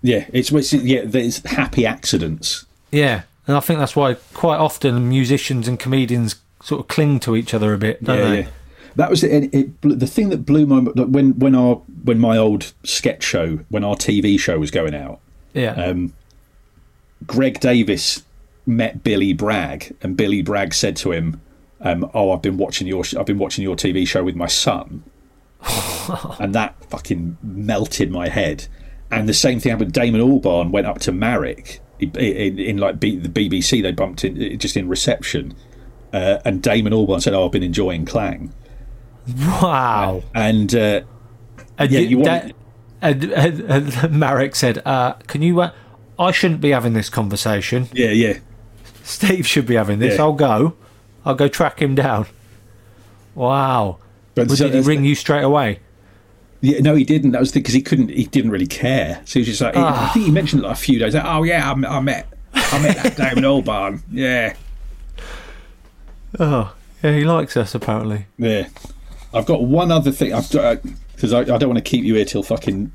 yeah. 0.03 0.27
It's, 0.33 0.53
it's 0.53 0.73
yeah. 0.73 1.03
There's 1.05 1.45
happy 1.45 1.85
accidents. 1.85 2.65
Yeah, 2.93 3.23
and 3.49 3.57
I 3.57 3.61
think 3.61 3.81
that's 3.81 3.97
why 3.97 4.15
quite 4.33 4.59
often 4.59 5.09
musicians 5.09 5.67
and 5.67 5.81
comedians 5.81 6.37
sort 6.63 6.81
of 6.81 6.87
cling 6.87 7.19
to 7.21 7.35
each 7.35 7.55
other 7.55 7.75
a 7.75 7.79
bit, 7.79 8.05
don't 8.05 8.19
yeah, 8.19 8.29
they? 8.29 8.41
yeah. 8.43 8.49
That 8.95 9.11
was 9.11 9.25
it, 9.25 9.53
it, 9.53 9.55
it. 9.55 9.99
The 9.99 10.07
thing 10.07 10.29
that 10.29 10.47
blew 10.47 10.65
my 10.65 10.93
like, 10.95 11.09
when 11.09 11.37
when 11.41 11.57
our 11.57 11.83
when 12.05 12.21
my 12.21 12.37
old 12.37 12.73
sketch 12.85 13.25
show 13.25 13.59
when 13.69 13.83
our 13.83 13.97
TV 13.97 14.39
show 14.39 14.61
was 14.61 14.71
going 14.71 14.95
out. 14.95 15.19
Yeah. 15.55 15.73
Um, 15.73 16.13
Greg 17.27 17.61
Davies 17.61 18.25
met 18.67 19.03
Billy 19.05 19.33
Bragg, 19.33 19.95
and 20.03 20.17
Billy 20.17 20.43
Bragg 20.43 20.75
said 20.75 20.97
to 20.97 21.13
him, 21.13 21.41
um, 21.81 22.11
"Oh, 22.15 22.33
I've 22.33 22.43
been 22.43 22.57
watching 22.57 22.87
your 22.87 23.05
I've 23.19 23.27
been 23.27 23.39
watching 23.39 23.63
your 23.63 23.77
TV 23.77 24.07
show 24.07 24.23
with 24.25 24.37
my 24.37 24.47
son," 24.47 25.03
and 26.41 26.55
that 26.55 26.75
fucking 26.91 27.37
melted 27.43 28.11
my 28.11 28.29
head. 28.29 28.67
And 29.11 29.29
the 29.29 29.35
same 29.35 29.59
thing 29.61 29.71
happened. 29.73 29.93
Damon 29.93 30.21
Albarn 30.21 30.71
went 30.71 30.87
up 30.87 31.01
to 31.01 31.13
Marek 31.13 31.81
in, 31.99 32.11
in, 32.17 32.59
in 32.59 32.77
like 32.79 33.01
B, 33.01 33.17
the 33.17 33.29
BBC. 33.29 33.83
They 33.83 33.91
bumped 33.93 34.25
in 34.25 34.59
just 34.59 34.77
in 34.77 34.89
reception, 34.89 35.55
uh, 36.13 36.39
and 36.45 36.63
Damon 36.63 36.93
Albarn 36.93 37.21
said, 37.23 37.35
"Oh, 37.35 37.47
I've 37.47 37.53
been 37.53 37.63
enjoying 37.63 38.05
Klang." 38.05 38.53
Wow. 39.63 40.23
And 40.35 40.75
uh, 40.75 41.03
And 41.79 41.91
yeah, 41.91 42.01
you- 42.01 42.07
you 42.09 42.17
want 42.19 42.27
that- 42.27 42.55
and, 43.03 43.25
and, 43.25 43.61
and 43.95 44.13
Marek 44.13 44.55
said, 44.55 44.83
uh, 44.85 45.15
"Can 45.27 45.41
you? 45.43 45.65
Uh, 46.21 46.25
I 46.25 46.31
shouldn't 46.33 46.61
be 46.61 46.71
having 46.71 46.93
this 46.93 47.09
conversation. 47.09 47.89
yeah, 47.93 48.11
yeah. 48.11 48.39
Steve 49.03 49.47
should 49.47 49.67
be 49.67 49.75
having 49.75 49.99
this. 49.99 50.17
Yeah. 50.17 50.23
I'll 50.23 50.33
go. 50.35 50.75
I'll 51.25 51.35
go 51.35 51.49
track 51.49 51.81
him 51.83 51.95
down." 51.95 52.27
Wow. 53.35 53.99
But 54.35 54.49
But 54.49 54.57
so 54.59 54.69
did 54.69 54.83
he 54.85 54.89
ring 54.89 55.05
you 55.05 55.15
straight 55.15 55.43
away? 55.43 55.81
Yeah, 56.61 56.81
no, 56.81 56.95
he 56.95 57.05
didn't. 57.05 57.31
That 57.33 57.41
was 57.41 57.53
because 57.53 57.75
he 57.75 57.81
couldn't. 57.83 58.11
He 58.11 58.25
didn't 58.27 58.51
really 58.51 58.67
care. 58.67 59.23
So 59.25 59.35
he 59.35 59.41
was 59.41 59.47
just 59.49 59.61
like. 59.63 59.75
Ah. 59.77 60.11
I 60.11 60.13
think 60.13 60.27
he 60.27 60.31
mentioned 60.31 60.63
it 60.63 60.67
like 60.67 60.77
a 60.77 60.81
few 60.81 60.99
days. 60.99 61.15
Like, 61.15 61.25
oh 61.25 61.43
yeah, 61.43 61.69
I, 61.73 61.97
I 61.97 62.01
met. 62.01 62.29
I 62.55 62.79
met 62.83 62.97
that 63.03 63.17
Damon 63.17 63.45
Albarn. 63.45 64.03
Yeah, 64.11 64.55
Oh, 66.39 66.75
yeah, 67.03 67.17
he 67.17 67.25
likes 67.25 67.57
us 67.57 67.75
apparently. 67.75 68.27
yeah. 68.39 68.69
I've 69.33 69.47
got 69.47 69.63
one 69.63 69.93
other 69.93 70.11
thing. 70.11 70.33
I've 70.35 70.51
got 70.51 70.79
because 71.15 71.33
I, 71.33 71.41
I 71.41 71.45
don't 71.59 71.69
want 71.69 71.79
to 71.79 71.89
keep 71.89 72.05
you 72.05 72.17
here 72.17 72.25
till 72.25 72.43
fucking. 72.43 72.91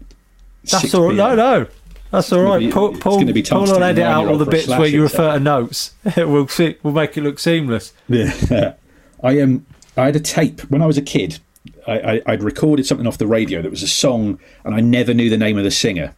That's 0.65 0.81
6 0.81 0.93
all 0.93 1.07
right. 1.07 1.15
No, 1.15 1.34
no. 1.35 1.68
That's 2.16 2.32
all 2.32 2.60
be- 2.60 2.72
Paul, 2.72 2.92
it's 2.92 3.00
Paul, 3.00 3.20
gonna 3.20 3.34
be 3.34 3.44
Paul 3.44 3.62
will 3.64 3.84
edit 3.84 4.04
out 4.04 4.28
all 4.28 4.38
the 4.38 4.46
bits 4.46 4.68
where 4.68 4.88
you 4.88 5.02
refer 5.04 5.34
to 5.34 5.40
notes. 5.40 5.94
we'll 6.18 6.48
see. 6.48 6.76
We'll 6.84 6.94
make 6.94 7.18
it 7.18 7.22
look 7.22 7.40
seamless. 7.40 7.94
Yeah, 8.08 8.74
I 9.24 9.42
um, 9.42 9.66
I 9.98 10.06
had 10.06 10.16
a 10.16 10.20
tape 10.20 10.62
when 10.72 10.82
I 10.82 10.86
was 10.86 10.98
a 10.98 11.02
kid. 11.02 11.40
I, 11.88 11.94
I, 12.16 12.22
I'd 12.28 12.44
recorded 12.44 12.86
something 12.86 13.06
off 13.08 13.18
the 13.18 13.28
radio 13.28 13.62
that 13.62 13.70
was 13.72 13.84
a 13.84 13.88
song, 13.88 14.40
and 14.64 14.74
I 14.76 14.80
never 14.80 15.14
knew 15.14 15.30
the 15.30 15.38
name 15.38 15.58
of 15.58 15.64
the 15.64 15.72
singer. 15.72 16.16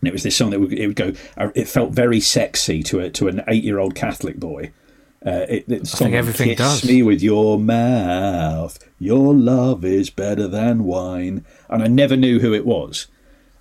And 0.00 0.08
it 0.08 0.12
was 0.12 0.22
this 0.22 0.36
song 0.36 0.50
that 0.50 0.60
would, 0.60 0.72
it 0.72 0.86
would 0.86 0.96
go. 0.96 1.12
uh, 1.36 1.50
It 1.54 1.68
felt 1.68 1.90
very 1.92 2.20
sexy 2.20 2.82
to 2.84 3.00
a 3.00 3.10
to 3.10 3.28
an 3.28 3.42
eight 3.48 3.64
year 3.64 3.78
old 3.78 3.94
Catholic 3.94 4.36
boy. 4.38 4.72
Uh, 5.24 5.44
it, 5.48 5.68
the 5.68 5.84
song 5.84 6.06
think 6.06 6.14
everything 6.14 6.48
Kiss 6.48 6.58
does. 6.58 6.84
me 6.84 7.02
with 7.02 7.22
your 7.22 7.58
mouth. 7.58 8.78
Your 8.98 9.34
love 9.34 9.84
is 9.84 10.08
better 10.10 10.48
than 10.48 10.84
wine. 10.84 11.44
And 11.68 11.82
I 11.82 11.88
never 11.88 12.16
knew 12.16 12.38
who 12.40 12.54
it 12.54 12.64
was. 12.64 13.06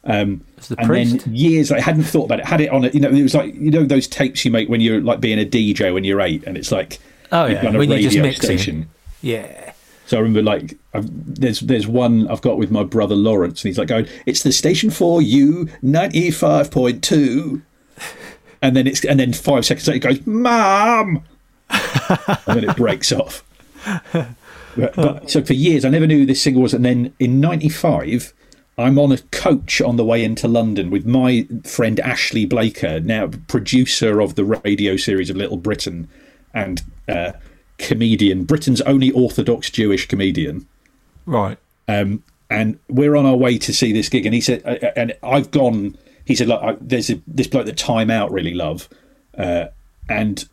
Um, 0.10 0.42
the 0.68 0.76
and 0.80 0.88
priest. 0.88 1.26
then 1.26 1.36
years 1.36 1.72
I 1.72 1.80
hadn't 1.80 2.04
thought 2.04 2.26
about 2.26 2.40
it. 2.40 2.46
Had 2.46 2.62
it 2.62 2.70
on 2.72 2.84
it, 2.84 2.94
you 2.96 3.00
know. 3.00 3.10
It 3.10 3.22
was 3.24 3.36
like 3.36 3.54
you 3.56 3.70
know 3.72 3.86
those 3.86 4.08
tapes 4.08 4.44
you 4.44 4.52
make 4.52 4.68
when 4.68 4.82
you're 4.82 5.00
like 5.02 5.20
being 5.22 5.40
a 5.40 5.46
DJ 5.46 5.94
when 5.94 6.04
you're 6.04 6.20
eight, 6.22 6.44
and 6.46 6.58
it's 6.58 6.72
like 6.72 7.00
Oh, 7.32 7.46
yeah, 7.46 7.62
done 7.62 7.76
a 7.76 7.78
when 7.80 7.90
you're 7.90 8.00
just 8.00 8.18
mixing. 8.18 8.44
station. 8.58 8.90
Yeah. 9.22 9.74
So 10.08 10.18
I 10.18 10.22
remember 10.22 10.42
like 10.42 10.76
I've, 10.96 11.06
there's 11.40 11.60
there's 11.60 11.86
one 11.86 12.28
I've 12.30 12.42
got 12.42 12.58
with 12.58 12.72
my 12.72 12.84
brother 12.84 13.16
Lawrence, 13.16 13.64
and 13.64 13.70
he's 13.70 13.78
like 13.78 13.88
going, 13.88 14.08
"It's 14.26 14.42
the 14.42 14.52
station 14.52 14.90
for 14.90 15.22
you, 15.22 15.70
ninety 15.84 16.32
five 16.32 16.72
point 16.72 17.04
two. 17.04 17.62
And 18.62 18.76
then 18.76 18.88
it's 18.88 19.06
and 19.06 19.20
then 19.20 19.32
five 19.34 19.66
seconds 19.66 19.88
later 19.88 19.98
it 19.98 20.16
goes, 20.16 20.26
"Mom," 20.28 21.24
and 21.70 22.40
then 22.48 22.64
it 22.70 22.76
breaks 22.76 23.12
off. 23.12 23.44
But, 24.76 24.96
but- 24.96 25.30
so 25.32 25.44
for 25.44 25.54
years 25.54 25.84
I 25.84 25.90
never 25.90 26.06
knew 26.08 26.26
this 26.26 26.42
single 26.42 26.62
was, 26.62 26.74
and 26.74 26.86
then 26.86 27.14
in 27.20 27.40
'95 27.42 28.34
I'm 28.80 28.98
on 28.98 29.12
a 29.12 29.18
coach 29.18 29.82
on 29.82 29.98
the 29.98 30.06
way 30.06 30.24
into 30.24 30.48
London 30.48 30.90
with 30.90 31.06
my 31.06 31.46
friend 31.66 32.00
Ashley 32.00 32.46
Blaker, 32.46 33.02
now 33.02 33.28
producer 33.50 34.22
of 34.22 34.36
the 34.36 34.46
radio 34.46 34.96
series 34.96 35.30
of 35.30 35.36
Little 35.36 35.58
Britain, 35.58 36.08
and 36.54 36.82
uh, 37.10 37.34
comedian, 37.78 38.46
Britain's 38.46 38.80
only 38.82 39.12
Orthodox 39.12 39.70
Jewish 39.70 40.08
comedian. 40.08 40.66
Right. 41.26 41.58
Um, 41.90 42.24
and 42.50 42.80
we're 42.88 43.18
on 43.18 43.26
our 43.26 43.36
way 43.36 43.58
to 43.58 43.74
see 43.74 43.92
this 43.92 44.08
gig, 44.08 44.26
and 44.26 44.34
he 44.34 44.40
said, 44.40 44.62
uh, 44.66 44.92
and 44.96 45.14
I've 45.22 45.52
gone. 45.52 45.98
He 46.24 46.34
said, 46.34 46.48
"Look, 46.48 46.64
I, 46.64 46.78
there's 46.80 47.10
a, 47.10 47.20
this 47.28 47.48
bloke 47.48 47.66
that 47.66 47.78
Time 47.78 48.10
Out 48.10 48.32
really 48.32 48.54
love," 48.54 48.88
uh, 49.38 49.66
and 50.08 50.48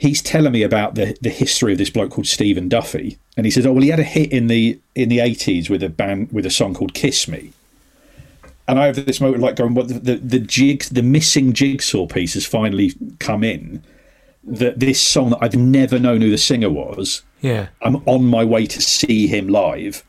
he's 0.00 0.22
telling 0.22 0.52
me 0.52 0.62
about 0.62 0.94
the 0.94 1.16
the 1.20 1.30
history 1.30 1.72
of 1.72 1.78
this 1.78 1.90
bloke 1.90 2.10
called 2.10 2.26
Stephen 2.26 2.68
Duffy, 2.68 3.18
and 3.36 3.46
he 3.46 3.50
says, 3.50 3.66
"Oh 3.66 3.72
well, 3.72 3.82
he 3.82 3.90
had 3.90 4.00
a 4.00 4.04
hit 4.04 4.32
in 4.32 4.48
the 4.48 4.78
in 4.94 5.08
the 5.08 5.20
eighties 5.20 5.70
with 5.70 5.82
a 5.82 5.88
band 5.88 6.32
with 6.32 6.46
a 6.46 6.50
song 6.50 6.74
called 6.74 6.94
Kiss 6.94 7.28
Me." 7.28 7.52
And 8.66 8.78
I 8.78 8.86
have 8.86 9.04
this 9.04 9.20
moment 9.20 9.42
like 9.42 9.56
going, 9.56 9.74
"What 9.74 9.88
the 9.88 9.98
the, 9.98 10.16
the 10.16 10.38
jig, 10.40 10.84
the 10.84 11.02
missing 11.02 11.52
jigsaw 11.52 12.06
piece 12.06 12.34
has 12.34 12.46
finally 12.46 12.94
come 13.20 13.44
in." 13.44 13.84
That 14.42 14.80
this 14.80 15.02
song 15.02 15.30
that 15.30 15.38
I've 15.42 15.54
never 15.54 15.98
known 15.98 16.22
who 16.22 16.30
the 16.30 16.38
singer 16.38 16.70
was, 16.70 17.22
Yeah. 17.42 17.68
I'm 17.82 17.96
on 18.06 18.24
my 18.24 18.42
way 18.42 18.64
to 18.66 18.80
see 18.80 19.26
him 19.26 19.48
live, 19.48 20.02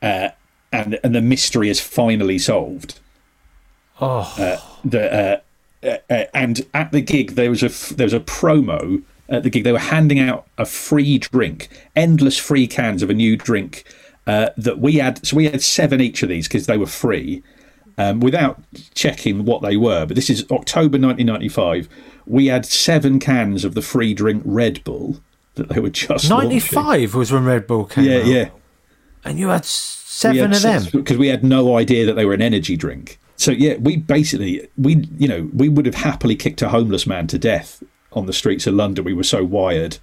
uh, 0.00 0.30
and 0.72 0.98
and 1.04 1.14
the 1.14 1.20
mystery 1.20 1.68
is 1.68 1.80
finally 1.80 2.38
solved. 2.38 2.98
Oh. 4.00 4.34
Uh, 4.38 4.58
the 4.84 5.12
uh, 5.12 5.40
and 6.34 6.66
at 6.74 6.92
the 6.92 7.00
gig 7.00 7.32
there 7.32 7.50
was 7.50 7.62
a 7.62 7.94
there 7.94 8.06
was 8.06 8.12
a 8.14 8.20
promo 8.20 9.02
at 9.28 9.42
the 9.42 9.50
gig. 9.50 9.64
They 9.64 9.72
were 9.72 9.78
handing 9.78 10.18
out 10.18 10.46
a 10.58 10.64
free 10.66 11.18
drink, 11.18 11.68
endless 11.96 12.38
free 12.38 12.66
cans 12.66 13.02
of 13.02 13.10
a 13.10 13.14
new 13.14 13.36
drink 13.36 13.84
uh, 14.26 14.50
that 14.56 14.78
we 14.78 14.96
had. 14.96 15.24
So 15.26 15.36
we 15.36 15.46
had 15.46 15.62
seven 15.62 16.00
each 16.00 16.22
of 16.22 16.28
these 16.28 16.48
because 16.48 16.66
they 16.66 16.78
were 16.78 16.86
free. 16.86 17.42
Um, 17.96 18.18
without 18.18 18.60
checking 18.94 19.44
what 19.44 19.62
they 19.62 19.76
were, 19.76 20.04
but 20.04 20.16
this 20.16 20.28
is 20.28 20.40
October 20.50 20.98
1995. 20.98 21.88
We 22.26 22.46
had 22.46 22.66
seven 22.66 23.20
cans 23.20 23.64
of 23.64 23.76
the 23.76 23.82
free 23.82 24.14
drink 24.14 24.42
Red 24.44 24.82
Bull 24.82 25.20
that 25.54 25.68
they 25.68 25.78
were 25.78 25.90
just 25.90 26.28
launching. 26.28 26.48
95 26.48 27.14
was 27.14 27.30
when 27.30 27.44
Red 27.44 27.68
Bull 27.68 27.84
came 27.84 28.06
Yeah, 28.06 28.16
out. 28.18 28.26
yeah. 28.26 28.48
And 29.24 29.38
you 29.38 29.46
had 29.50 29.64
seven 29.64 30.52
of 30.52 30.60
them. 30.60 30.82
because 30.90 31.18
we 31.18 31.28
had 31.28 31.44
no 31.44 31.76
idea 31.78 32.04
that 32.06 32.14
they 32.14 32.24
were 32.24 32.34
an 32.34 32.42
energy 32.42 32.76
drink. 32.76 33.20
So 33.36 33.50
yeah, 33.50 33.76
we 33.76 33.96
basically 33.96 34.68
we 34.78 35.08
you 35.18 35.28
know 35.28 35.50
we 35.52 35.68
would 35.68 35.86
have 35.86 35.96
happily 35.96 36.36
kicked 36.36 36.62
a 36.62 36.68
homeless 36.68 37.06
man 37.06 37.26
to 37.28 37.38
death 37.38 37.82
on 38.12 38.26
the 38.26 38.32
streets 38.32 38.66
of 38.66 38.74
London. 38.74 39.04
We 39.04 39.12
were 39.14 39.24
so 39.24 39.44
wired 39.44 39.98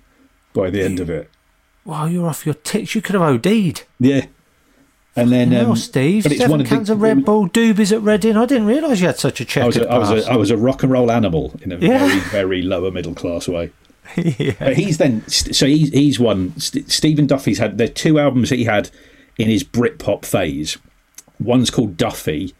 by 0.53 0.69
the 0.69 0.81
end 0.83 0.99
of 0.99 1.09
it. 1.09 1.29
Wow, 1.85 2.05
you're 2.05 2.27
off 2.27 2.45
your 2.45 2.55
tits. 2.55 2.93
You 2.93 3.01
could 3.01 3.15
have 3.15 3.23
OD'd. 3.23 3.83
Yeah, 3.99 4.25
and 5.15 5.31
then 5.31 5.55
um, 5.55 5.75
Steve, 5.77 6.23
but 6.23 6.31
it's 6.33 6.41
seven 6.41 6.51
one 6.51 6.61
of 6.61 6.69
the- 6.69 6.75
cans 6.75 6.89
of 6.89 7.01
Red 7.01 7.25
Bull 7.25 7.47
doobies 7.49 7.91
at 7.91 8.01
Reading. 8.01 8.35
I 8.37 8.45
didn't 8.45 8.67
realise 8.67 8.99
you 8.99 9.07
had 9.07 9.17
such 9.17 9.39
a 9.39 9.43
I 9.43 9.45
checkered 9.45 9.67
was 9.67 9.77
a, 9.77 9.89
I 9.89 9.97
was 9.97 10.09
a, 10.27 10.31
I 10.31 10.35
was 10.35 10.51
a 10.51 10.57
rock 10.57 10.83
and 10.83 10.91
roll 10.91 11.09
animal 11.11 11.53
in 11.61 11.71
a 11.71 11.77
Yeah. 11.77 11.99
very 12.05 12.19
very 12.19 12.61
lower 12.61 12.91
middle 12.91 13.15
class 13.15 13.47
way. 13.47 13.71
yeah. 14.17 14.53
But 14.59 14.75
he's 14.75 14.97
then 14.97 15.25
so 15.27 15.65
he's 15.65 15.89
he's 15.91 16.19
one. 16.19 16.57
St- 16.59 16.91
Stephen 16.91 17.27
Duffy's 17.27 17.59
had 17.59 17.77
there 17.77 17.87
are 17.87 17.91
two 17.91 18.19
albums 18.19 18.49
that 18.49 18.57
he 18.57 18.65
had 18.65 18.89
in 19.37 19.47
his 19.47 19.63
Britpop 19.63 20.25
phase. 20.25 20.77
One's 21.39 21.71
called 21.71 21.97
Duffy, 21.97 22.53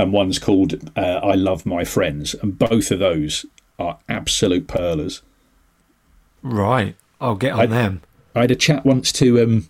and 0.00 0.12
one's 0.12 0.38
called 0.38 0.90
uh, 0.96 1.00
I 1.22 1.34
Love 1.34 1.66
My 1.66 1.84
Friends, 1.84 2.34
and 2.34 2.58
both 2.58 2.90
of 2.90 2.98
those 2.98 3.46
are 3.78 3.98
absolute 4.08 4.66
pearlers. 4.66 5.22
Right. 6.42 6.96
I'll 7.20 7.34
get 7.36 7.52
on 7.52 7.60
I- 7.60 7.66
them. 7.66 8.02
I 8.34 8.42
had 8.42 8.50
a 8.52 8.56
chat 8.56 8.86
once 8.86 9.10
to 9.14 9.42
um, 9.42 9.68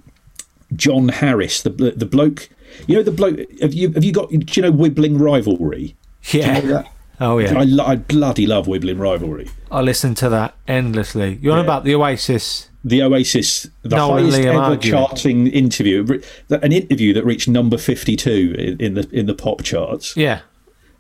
John 0.77 1.09
Harris, 1.09 1.63
the 1.63 1.71
the 1.71 2.07
bloke. 2.07 2.51
You 2.87 2.97
know 2.97 3.03
the 3.03 3.11
bloke. 3.11 3.39
Have 3.63 3.73
you 3.75 3.91
have 3.93 4.05
you 4.05 4.13
got? 4.13 4.29
Do 4.31 4.37
you 4.39 4.63
know 4.63 4.73
Wibbling 4.73 5.19
Rivalry? 5.19 5.97
Yeah. 6.31 6.61
Do 6.61 6.67
you 6.67 6.73
know 6.75 6.83
that? 6.83 6.93
Oh, 7.23 7.39
yeah. 7.39 7.59
I, 7.59 7.93
I 7.93 7.97
bloody 7.97 8.47
love 8.47 8.67
Wibbling 8.67 8.99
Rivalry. 8.99 9.51
I 9.71 9.83
listen 9.83 10.15
to 10.17 10.29
that 10.31 10.55
endlessly. 10.67 11.39
You're 11.43 11.53
on 11.53 11.59
about 11.65 11.85
the 11.85 11.95
Oasis. 11.95 12.70
The 12.83 13.03
Oasis, 13.03 13.69
the 13.83 13.97
highest 14.01 14.39
ever 14.39 14.59
arguing. 14.59 14.81
charting 14.81 15.47
interview, 15.49 16.21
an 16.49 16.73
interview 16.73 17.13
that 17.13 17.25
reached 17.25 17.47
number 17.49 17.77
fifty-two 17.77 18.55
in, 18.59 18.81
in 18.81 18.95
the 18.95 19.09
in 19.13 19.27
the 19.27 19.35
pop 19.35 19.63
charts. 19.63 20.17
Yeah. 20.17 20.41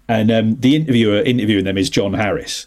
And 0.08 0.30
um, 0.30 0.56
the 0.60 0.76
interviewer 0.76 1.22
interviewing 1.22 1.64
them 1.64 1.78
is 1.78 1.88
John 1.88 2.14
Harris, 2.14 2.66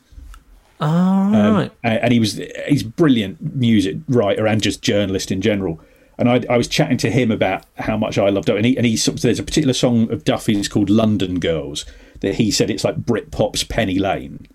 All 0.80 0.88
Um, 0.90 1.54
right. 1.56 1.72
and 1.84 2.12
he 2.14 2.20
was 2.20 2.42
he's 2.68 2.84
brilliant 2.84 3.56
music 3.56 3.98
writer 4.08 4.48
and 4.48 4.62
just 4.62 4.82
journalist 4.82 5.30
in 5.32 5.42
general. 5.42 5.80
And 6.18 6.30
I, 6.30 6.44
I 6.50 6.58
was 6.58 6.68
chatting 6.68 6.98
to 7.00 7.10
him 7.12 7.32
about 7.32 7.66
how 7.80 7.98
much 7.98 8.18
I 8.18 8.30
loved 8.30 8.48
it, 8.50 8.56
and 8.56 8.66
he 8.66 8.78
and 8.78 8.86
he 8.86 8.96
there's 8.96 9.40
a 9.40 9.44
particular 9.44 9.74
song 9.74 10.12
of 10.12 10.24
Duffy's 10.24 10.68
called 10.68 10.90
"London 10.90 11.40
Girls" 11.40 11.86
that 12.22 12.36
he 12.36 12.50
said 12.50 12.70
it's 12.70 12.84
like 12.84 12.98
Britpop's 12.98 13.64
Penny 13.64 14.00
Lane. 14.00 14.48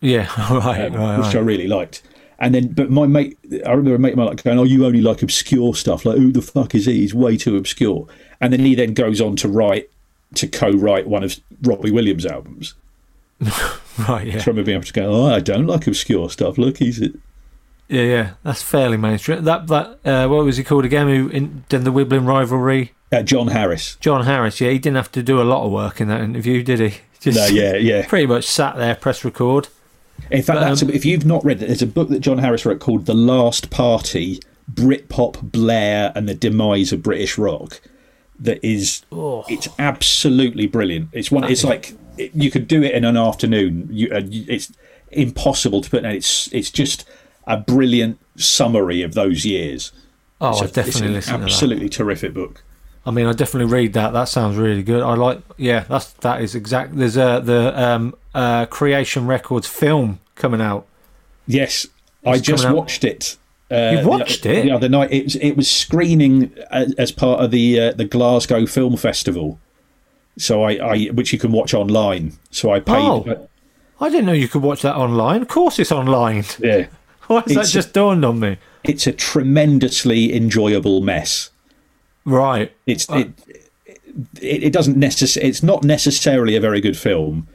yeah. 0.00 0.28
Right. 0.50 0.86
um, 0.86 0.94
right. 0.94 1.16
which 1.18 1.26
right. 1.26 1.36
I 1.36 1.40
really 1.40 1.66
liked. 1.66 2.02
And 2.42 2.56
then, 2.56 2.72
but 2.72 2.90
my 2.90 3.06
mate, 3.06 3.38
I 3.64 3.70
remember 3.70 3.94
a 3.94 3.98
mate 4.00 4.12
of 4.14 4.18
mine 4.18 4.26
like 4.26 4.42
going, 4.42 4.58
"Oh, 4.58 4.64
you 4.64 4.84
only 4.84 5.00
like 5.00 5.22
obscure 5.22 5.76
stuff. 5.76 6.04
Like, 6.04 6.18
who 6.18 6.32
the 6.32 6.42
fuck 6.42 6.74
is 6.74 6.86
he? 6.86 6.94
He's 6.94 7.14
way 7.14 7.36
too 7.36 7.56
obscure." 7.56 8.08
And 8.40 8.52
then 8.52 8.60
he 8.60 8.74
then 8.74 8.94
goes 8.94 9.20
on 9.20 9.36
to 9.36 9.48
write, 9.48 9.88
to 10.34 10.48
co-write 10.48 11.06
one 11.06 11.22
of 11.22 11.38
Robbie 11.62 11.92
Williams' 11.92 12.26
albums. 12.26 12.74
right. 13.40 14.26
Yeah. 14.26 14.38
So 14.38 14.50
I 14.50 14.50
remember 14.50 14.64
being 14.64 14.76
able 14.78 14.86
to 14.86 14.92
go, 14.92 15.12
"Oh, 15.12 15.32
I 15.32 15.38
don't 15.38 15.68
like 15.68 15.86
obscure 15.86 16.28
stuff. 16.30 16.58
Look, 16.58 16.78
he's 16.78 17.00
it." 17.00 17.14
Yeah. 17.86 18.02
Yeah. 18.02 18.30
That's 18.42 18.60
fairly 18.60 18.96
mainstream. 18.96 19.44
That 19.44 19.68
that 19.68 20.00
uh, 20.04 20.26
what 20.26 20.44
was 20.44 20.56
he 20.56 20.64
called 20.64 20.84
again? 20.84 21.06
Who 21.06 21.28
in, 21.28 21.64
did 21.68 21.84
the 21.84 21.92
Wibbling 21.92 22.26
rivalry? 22.26 22.92
Uh, 23.12 23.22
John 23.22 23.48
Harris. 23.48 23.96
John 24.00 24.24
Harris. 24.24 24.60
Yeah. 24.60 24.70
He 24.70 24.80
didn't 24.80 24.96
have 24.96 25.12
to 25.12 25.22
do 25.22 25.40
a 25.40 25.44
lot 25.44 25.64
of 25.64 25.70
work 25.70 26.00
in 26.00 26.08
that 26.08 26.22
interview, 26.22 26.64
did 26.64 26.80
he? 26.80 26.98
Just 27.20 27.38
No, 27.38 27.46
yeah, 27.46 27.76
yeah. 27.76 28.04
Pretty 28.08 28.26
much 28.26 28.46
sat 28.46 28.74
there, 28.74 28.96
press 28.96 29.24
record. 29.24 29.68
In 30.30 30.42
fact, 30.42 30.82
um, 30.82 30.88
a, 30.88 30.92
if 30.92 31.04
you've 31.04 31.26
not 31.26 31.44
read 31.44 31.62
it, 31.62 31.66
there's 31.66 31.82
a 31.82 31.86
book 31.86 32.08
that 32.08 32.20
John 32.20 32.38
Harris 32.38 32.64
wrote 32.64 32.80
called 32.80 33.06
"The 33.06 33.14
Last 33.14 33.70
Party: 33.70 34.40
Britpop, 34.72 35.52
Blair, 35.52 36.12
and 36.14 36.28
the 36.28 36.34
Demise 36.34 36.92
of 36.92 37.02
British 37.02 37.36
Rock." 37.38 37.80
That 38.38 38.64
is, 38.64 39.02
it's 39.48 39.68
absolutely 39.78 40.66
brilliant. 40.66 41.10
It's 41.12 41.30
one. 41.30 41.44
It's 41.44 41.62
like 41.64 41.94
it, 42.18 42.34
you 42.34 42.50
could 42.50 42.66
do 42.66 42.82
it 42.82 42.92
in 42.94 43.04
an 43.04 43.16
afternoon. 43.16 43.88
You, 43.90 44.08
uh, 44.12 44.22
it's 44.24 44.72
impossible 45.10 45.80
to 45.82 45.90
put 45.90 46.02
down. 46.02 46.12
It's 46.12 46.52
it's 46.52 46.70
just 46.70 47.08
a 47.46 47.56
brilliant 47.56 48.18
summary 48.36 49.02
of 49.02 49.14
those 49.14 49.44
years. 49.44 49.92
Oh, 50.40 50.58
a- 50.58 50.64
I've 50.64 50.72
definitely 50.72 51.10
listened 51.10 51.42
absolutely 51.42 51.88
terrific 51.88 52.34
book. 52.34 52.62
I 53.04 53.10
mean, 53.10 53.26
I 53.26 53.32
definitely 53.32 53.72
read 53.72 53.94
that. 53.94 54.12
That 54.12 54.24
sounds 54.24 54.56
really 54.56 54.82
good. 54.82 55.02
I 55.02 55.14
like. 55.14 55.40
Yeah, 55.56 55.80
that's 55.88 56.12
that 56.14 56.40
is 56.40 56.54
exact. 56.54 56.96
There's 56.96 57.16
a 57.16 57.40
the 57.44 57.72
um 57.80 58.14
uh 58.34 58.66
Creation 58.66 59.26
Records 59.26 59.66
film 59.66 60.20
coming 60.36 60.60
out. 60.60 60.86
Yes, 61.46 61.86
I 62.24 62.38
just 62.38 62.68
watched 62.70 63.02
it. 63.04 63.36
Uh, 63.70 63.98
You 64.02 64.06
watched 64.08 64.42
the, 64.42 64.58
it? 64.58 64.62
the 64.64 64.70
other 64.70 64.88
night. 64.88 65.10
It 65.12 65.24
was 65.24 65.36
it 65.36 65.56
was 65.56 65.68
screening 65.70 66.52
as, 66.70 66.92
as 66.94 67.10
part 67.10 67.40
of 67.40 67.50
the 67.50 67.80
uh, 67.80 67.92
the 67.92 68.04
Glasgow 68.04 68.66
Film 68.66 68.96
Festival. 68.96 69.58
So 70.38 70.62
I, 70.62 70.72
I 70.76 71.04
which 71.06 71.32
you 71.32 71.38
can 71.38 71.52
watch 71.52 71.74
online. 71.74 72.34
So 72.50 72.70
I 72.72 72.80
paid. 72.80 72.94
Oh. 72.96 73.48
I 74.00 74.08
didn't 74.08 74.26
know 74.26 74.32
you 74.32 74.48
could 74.48 74.62
watch 74.62 74.82
that 74.82 74.96
online. 74.96 75.42
Of 75.42 75.48
course, 75.48 75.78
it's 75.78 75.92
online. 75.92 76.44
Yeah, 76.58 76.86
Why 77.28 77.36
has 77.40 77.44
that 77.46 77.50
It's- 77.52 77.72
just 77.72 77.92
dawned 77.92 78.24
on 78.24 78.38
me? 78.40 78.58
it's 78.84 79.06
a 79.06 79.12
tremendously 79.12 80.34
enjoyable 80.34 81.00
mess. 81.02 81.50
Right. 82.24 82.72
It's 82.86 83.08
it, 83.10 83.30
it 84.40 84.62
it 84.64 84.72
doesn't 84.72 84.96
necess- 84.96 85.36
It's 85.36 85.62
not 85.62 85.82
necessarily 85.84 86.56
a 86.56 86.60
very 86.60 86.80
good 86.80 86.96
film, 86.96 87.46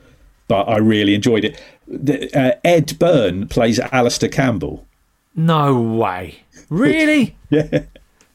but 0.47 0.63
I 0.67 0.77
really 0.77 1.15
enjoyed 1.15 1.45
it. 1.45 1.61
The, 1.87 2.29
uh, 2.37 2.51
Ed 2.63 2.97
Byrne 2.99 3.47
plays 3.47 3.79
Alastair 3.79 4.29
Campbell. 4.29 4.85
No 5.35 5.79
way. 5.79 6.39
Really? 6.69 7.35
Yeah. 7.49 7.83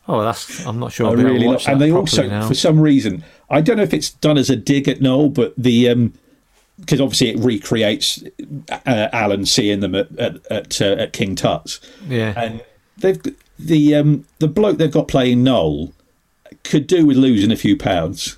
Oh, 0.08 0.22
that's. 0.22 0.66
I'm 0.66 0.78
not 0.80 0.90
sure. 0.92 1.06
I 1.06 1.10
I'll 1.10 1.16
be 1.16 1.20
able 1.20 1.28
to 1.28 1.34
really 1.34 1.46
love, 1.48 1.62
and 1.68 1.80
they 1.80 1.92
also, 1.92 2.26
now. 2.26 2.48
for 2.48 2.54
some 2.54 2.80
reason, 2.80 3.22
I 3.50 3.60
don't 3.60 3.76
know 3.76 3.82
if 3.82 3.92
it's 3.94 4.10
done 4.10 4.36
as 4.38 4.48
a 4.50 4.56
dig 4.56 4.88
at 4.88 5.00
Noel, 5.02 5.28
but 5.28 5.52
the 5.56 5.88
um 5.90 6.14
because 6.80 7.00
obviously 7.00 7.28
it 7.28 7.38
recreates 7.38 8.24
uh, 8.70 9.08
Alan 9.12 9.44
seeing 9.46 9.80
them 9.80 9.94
at 9.94 10.08
at 10.18 10.50
at, 10.50 10.80
uh, 10.80 10.94
at 10.98 11.12
King 11.12 11.36
Tut's, 11.36 11.78
Yeah. 12.08 12.32
and 12.36 12.64
they've 12.98 13.20
the 13.58 13.94
um 13.94 14.24
the 14.40 14.48
bloke 14.48 14.78
they've 14.78 14.90
got 14.90 15.06
playing 15.08 15.44
Noel 15.44 15.92
could 16.64 16.86
do 16.86 17.06
with 17.06 17.16
losing 17.16 17.50
a 17.52 17.56
few 17.56 17.76
pounds. 17.76 18.36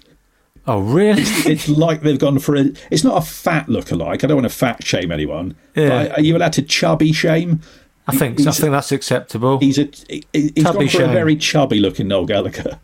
Oh, 0.67 0.79
really? 0.81 1.23
It's 1.23 1.69
like 1.69 2.01
they've 2.01 2.19
gone 2.19 2.39
for 2.39 2.57
a. 2.57 2.73
It's 2.91 3.05
not 3.05 3.23
a 3.23 3.27
fat 3.27 3.67
lookalike. 3.67 4.25
I 4.25 4.27
don't 4.27 4.37
want 4.37 4.51
to 4.51 4.57
fat 4.57 4.83
shame 4.85 5.13
anyone. 5.13 5.57
Yeah. 5.75 5.89
But 5.89 6.19
are 6.19 6.23
you 6.23 6.37
allowed 6.37 6.55
to 6.55 6.63
chubby 6.63 7.13
shame? 7.13 7.61
I 8.07 8.17
think. 8.17 8.41
I 8.47 8.51
think 8.51 8.71
that's 8.73 8.91
acceptable. 8.93 9.59
He's 9.59 9.79
a. 9.79 9.91
he- 10.09 10.25
He's 10.33 10.65
gone 10.65 10.75
for 10.75 10.87
shame. 10.89 11.11
a 11.11 11.13
very 11.13 11.37
chubby 11.37 11.81
looking 11.81 12.09
Noel 12.09 12.25
Gallagher. 12.27 12.79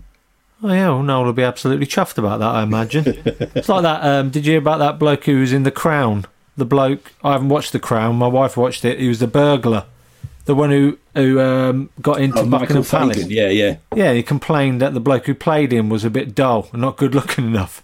Oh 0.62 0.69
yeah, 0.69 0.89
well, 0.91 1.03
Noel 1.03 1.25
will 1.25 1.33
be 1.33 1.43
absolutely 1.43 1.87
chuffed 1.87 2.19
about 2.19 2.39
that, 2.41 2.51
I 2.51 2.62
imagine. 2.65 3.05
it's 3.25 3.69
like 3.71 3.81
that. 3.83 4.05
Um, 4.05 4.29
did 4.29 4.45
you 4.45 4.53
hear 4.53 4.59
about 4.61 4.79
that 4.81 4.99
bloke 4.99 5.25
who 5.25 5.41
was 5.41 5.55
in 5.55 5.62
The 5.62 5.71
Crown? 5.71 6.27
The 6.59 6.67
bloke 6.67 7.12
I 7.25 7.33
haven't 7.33 7.49
watched 7.49 7.73
The 7.73 7.79
Crown. 7.81 8.17
My 8.17 8.27
wife 8.27 8.59
watched 8.59 8.85
it. 8.85 9.01
He 9.01 9.09
was 9.09 9.21
the 9.21 9.27
burglar, 9.27 9.87
the 10.45 10.55
one 10.55 10.69
who 10.69 10.99
who 11.15 11.41
um, 11.41 11.91
got 12.01 12.20
into 12.20 12.41
Oh, 12.41 12.45
Michael 12.45 12.82
Buckingham 12.82 12.85
Palace. 12.85 13.16
Fagan. 13.16 13.31
Yeah, 13.31 13.49
yeah. 13.49 13.77
Yeah, 13.95 14.12
he 14.12 14.23
complained 14.23 14.81
that 14.81 14.95
the 14.95 15.01
bloke 15.01 15.27
who 15.27 15.35
played 15.35 15.73
him 15.73 15.89
was 15.89 16.05
a 16.05 16.11
bit 16.11 16.35
dull 16.35 16.69
and 16.73 16.81
not 16.82 16.97
good 16.97 17.15
looking 17.15 17.47
enough. 17.47 17.82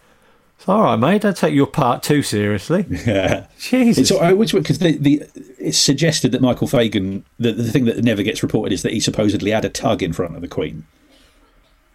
It's 0.59 0.69
all 0.69 0.83
right, 0.83 0.97
mate. 0.97 1.23
Don't 1.23 1.37
take 1.37 1.53
your 1.55 1.67
part 1.67 2.03
too 2.03 2.23
seriously. 2.23 2.87
Yeah. 3.07 3.47
Jesus. 3.59 4.11
It's 4.11 4.53
because 4.53 4.79
the, 4.79 4.97
the 4.97 5.23
it's 5.59 5.77
suggested 5.79 6.33
that 6.33 6.41
Michael 6.41 6.67
Fagan 6.67 7.25
the, 7.39 7.53
the 7.53 7.71
thing 7.71 7.85
that 7.85 8.03
never 8.03 8.23
gets 8.23 8.43
reported 8.43 8.73
is 8.73 8.83
that 8.83 8.93
he 8.93 9.01
supposedly 9.01 9.51
had 9.51 9.65
a 9.65 9.69
tug 9.69 10.03
in 10.03 10.13
front 10.13 10.35
of 10.35 10.41
the 10.41 10.49
Queen. 10.49 10.85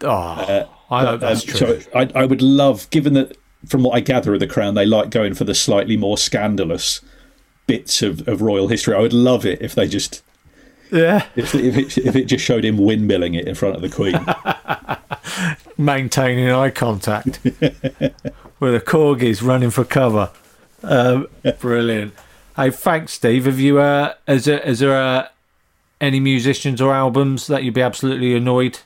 oh, 0.02 0.68
I 0.90 1.04
hope 1.04 1.20
that's 1.20 1.42
Um, 1.48 1.54
true. 1.56 1.80
So 1.80 1.88
I, 1.94 2.08
I 2.14 2.24
would 2.26 2.42
love, 2.42 2.88
given 2.90 3.14
that 3.14 3.36
from 3.66 3.82
what 3.82 3.96
I 3.96 4.00
gather 4.00 4.34
of 4.34 4.40
the 4.40 4.46
Crown, 4.46 4.74
they 4.74 4.86
like 4.86 5.10
going 5.10 5.34
for 5.34 5.44
the 5.44 5.54
slightly 5.54 5.96
more 5.96 6.18
scandalous 6.18 7.00
bits 7.66 8.02
of, 8.02 8.26
of 8.28 8.42
royal 8.42 8.68
history. 8.68 8.94
I 8.94 9.00
would 9.00 9.12
love 9.12 9.46
it 9.46 9.62
if 9.62 9.74
they 9.74 9.86
just 9.86 10.22
yeah, 10.92 11.26
if, 11.34 11.54
if, 11.54 11.76
it, 11.76 11.98
if 11.98 12.14
it 12.16 12.24
just 12.26 12.44
showed 12.44 12.64
him 12.64 12.76
windmilling 12.78 13.36
it 13.38 13.48
in 13.48 13.54
front 13.54 13.74
of 13.76 13.82
the 13.82 13.88
Queen. 13.88 14.24
maintaining 15.78 16.50
eye 16.50 16.70
contact 16.70 17.40
with 17.44 17.62
the 18.60 18.82
corgis 18.84 19.42
running 19.42 19.70
for 19.70 19.84
cover. 19.84 20.30
Um, 20.82 21.26
brilliant. 21.60 22.14
Hey, 22.56 22.70
thanks, 22.70 23.14
Steve. 23.14 23.46
Have 23.46 23.58
you? 23.58 23.78
Uh, 23.78 24.14
is 24.26 24.44
there, 24.44 24.60
is 24.60 24.80
there 24.80 24.94
uh, 24.96 25.28
any 26.00 26.20
musicians 26.20 26.80
or 26.80 26.92
albums 26.92 27.46
that 27.46 27.62
you'd 27.64 27.74
be 27.74 27.82
absolutely 27.82 28.34
annoyed? 28.36 28.80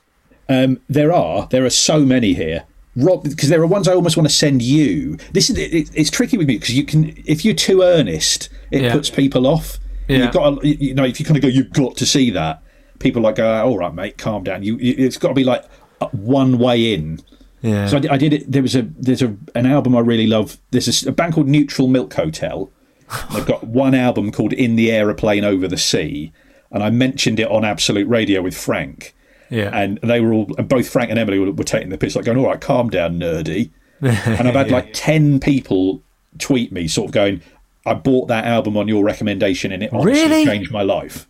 Um, 0.48 0.80
there 0.88 1.12
are 1.12 1.48
there 1.48 1.64
are 1.64 1.70
so 1.70 2.00
many 2.00 2.34
here. 2.34 2.64
Rob, 2.94 3.24
because 3.24 3.48
there 3.48 3.60
are 3.60 3.66
ones 3.66 3.88
I 3.88 3.92
almost 3.94 4.16
want 4.16 4.28
to 4.28 4.34
send 4.34 4.62
you. 4.62 5.18
This 5.32 5.50
is 5.50 5.58
it, 5.58 5.90
it's 5.94 6.10
tricky 6.10 6.38
with 6.38 6.46
me 6.46 6.54
because 6.54 6.74
you 6.74 6.84
can 6.84 7.12
if 7.26 7.44
you're 7.44 7.54
too 7.54 7.82
earnest, 7.82 8.48
it 8.70 8.82
Yeah. 8.82 8.92
puts 8.92 9.10
people 9.10 9.46
off. 9.46 9.78
Yeah. 10.08 10.18
You've 10.24 10.32
got 10.32 10.60
to, 10.60 10.68
you 10.68 10.94
know, 10.94 11.04
if 11.04 11.18
you 11.20 11.26
kind 11.26 11.36
of 11.36 11.42
go, 11.42 11.48
you've 11.48 11.72
got 11.72 11.96
to 11.96 12.06
see 12.06 12.30
that. 12.30 12.62
People 12.98 13.22
like 13.22 13.36
go, 13.36 13.64
all 13.64 13.76
right, 13.78 13.92
mate, 13.92 14.16
calm 14.18 14.42
down. 14.44 14.62
You, 14.62 14.78
it's 14.80 15.18
got 15.18 15.28
to 15.28 15.34
be 15.34 15.44
like 15.44 15.64
uh, 16.00 16.08
one 16.08 16.58
way 16.58 16.94
in. 16.94 17.20
Yeah. 17.62 17.86
So 17.88 17.96
I, 17.96 18.00
did- 18.00 18.10
I 18.12 18.16
did 18.16 18.32
it. 18.32 18.50
There 18.52 18.62
was 18.62 18.74
a 18.76 18.82
there's 18.98 19.22
a 19.22 19.36
an 19.54 19.66
album 19.66 19.94
I 19.96 20.00
really 20.00 20.26
love. 20.26 20.58
There's 20.70 21.04
a, 21.04 21.08
a 21.10 21.12
band 21.12 21.34
called 21.34 21.48
Neutral 21.48 21.88
Milk 21.88 22.14
Hotel. 22.14 22.70
They've 23.34 23.46
got 23.46 23.64
one 23.64 23.94
album 23.94 24.32
called 24.32 24.52
In 24.52 24.76
the 24.76 24.90
Aeroplane 24.90 25.44
Over 25.44 25.68
the 25.68 25.76
Sea, 25.76 26.32
and 26.70 26.82
I 26.82 26.90
mentioned 26.90 27.38
it 27.38 27.48
on 27.50 27.64
Absolute 27.64 28.08
Radio 28.08 28.42
with 28.42 28.56
Frank. 28.56 29.14
Yeah. 29.48 29.70
And 29.72 29.98
they 30.02 30.20
were 30.20 30.32
all, 30.32 30.50
and 30.58 30.68
both 30.68 30.88
Frank 30.88 31.10
and 31.10 31.18
Emily 31.20 31.38
were, 31.38 31.52
were 31.52 31.62
taking 31.64 31.90
the 31.90 31.98
piss, 31.98 32.16
like 32.16 32.24
going, 32.24 32.38
"All 32.38 32.46
right, 32.46 32.60
calm 32.60 32.90
down, 32.90 33.18
nerdy." 33.20 33.70
and 34.00 34.48
I've 34.48 34.54
had 34.54 34.70
like 34.70 34.90
ten 34.92 35.38
people 35.40 36.02
tweet 36.38 36.72
me, 36.72 36.88
sort 36.88 37.06
of 37.08 37.12
going, 37.12 37.42
"I 37.86 37.94
bought 37.94 38.28
that 38.28 38.44
album 38.44 38.76
on 38.76 38.88
your 38.88 39.04
recommendation, 39.04 39.72
and 39.72 39.82
it 39.82 39.92
honestly 39.92 40.12
Really? 40.12 40.44
changed 40.44 40.70
my 40.72 40.82
life." 40.82 41.26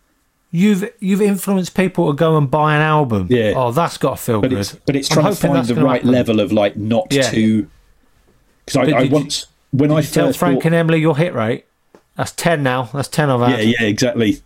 You've 0.51 0.89
you've 0.99 1.21
influenced 1.21 1.75
people 1.75 2.07
to 2.09 2.15
go 2.15 2.37
and 2.37 2.49
buy 2.49 2.75
an 2.75 2.81
album. 2.81 3.27
Yeah. 3.29 3.53
Oh, 3.55 3.71
that's 3.71 3.97
got 3.97 4.11
to 4.11 4.23
feel 4.23 4.41
But 4.41 4.49
good. 4.51 4.59
it's 4.59 4.75
but 4.85 4.95
it's 4.95 5.11
I'm 5.11 5.21
trying 5.21 5.33
to 5.35 5.47
find 5.47 5.65
the 5.67 5.75
right 5.75 6.01
happen. 6.01 6.11
level 6.11 6.39
of 6.39 6.51
like 6.53 6.75
not 6.77 7.07
Yeah. 7.11 7.23
too. 7.29 7.67
Because 8.65 8.77
I, 8.77 8.81
I 8.81 8.85
did 9.01 9.09
you- 9.09 9.13
once 9.13 9.45
when 9.71 9.91
I 9.91 9.97
you 9.99 10.03
tell 10.07 10.31
Frank 10.33 10.55
bought- 10.59 10.65
and 10.67 10.75
Emily 10.75 10.99
your 10.99 11.17
hit 11.17 11.33
rate. 11.33 11.65
That's 12.15 12.31
ten 12.31 12.63
now. 12.63 12.83
That's 12.93 13.09
ten 13.09 13.29
I've 13.29 13.49
Yeah, 13.51 13.59
yeah, 13.59 13.83
exactly. 13.87 14.39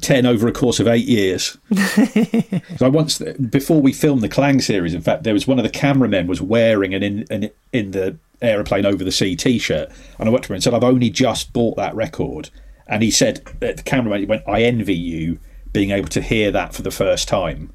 Ten 0.00 0.26
over 0.26 0.48
a 0.48 0.52
course 0.52 0.80
of 0.80 0.88
eight 0.88 1.06
years. 1.06 1.56
so 1.76 2.86
I 2.86 2.88
once, 2.88 3.18
before 3.18 3.80
we 3.80 3.92
filmed 3.92 4.20
the 4.22 4.28
Klang 4.28 4.60
series, 4.60 4.92
in 4.94 5.00
fact, 5.00 5.22
there 5.22 5.32
was 5.32 5.46
one 5.46 5.58
of 5.58 5.62
the 5.62 5.70
cameramen 5.70 6.26
was 6.26 6.42
wearing 6.42 6.92
an 6.92 7.04
in 7.04 7.24
an 7.30 7.50
in 7.72 7.92
the 7.92 8.16
aeroplane 8.42 8.86
over 8.86 9.02
the 9.04 9.12
sea 9.12 9.36
T-shirt, 9.36 9.90
and 10.18 10.28
I 10.28 10.32
went 10.32 10.44
to 10.44 10.52
him 10.52 10.54
and 10.56 10.62
said, 10.62 10.74
"I've 10.74 10.84
only 10.84 11.10
just 11.10 11.52
bought 11.52 11.76
that 11.76 11.94
record," 11.94 12.50
and 12.86 13.02
he 13.02 13.10
said, 13.10 13.42
"The 13.60 13.74
cameraman 13.84 14.20
he 14.20 14.26
went, 14.26 14.42
I 14.46 14.62
envy 14.62 14.94
you 14.94 15.38
being 15.72 15.90
able 15.90 16.08
to 16.08 16.22
hear 16.22 16.50
that 16.52 16.74
for 16.74 16.82
the 16.82 16.90
first 16.90 17.28
time 17.28 17.70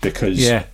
because 0.00 0.40
Yeah. 0.40 0.64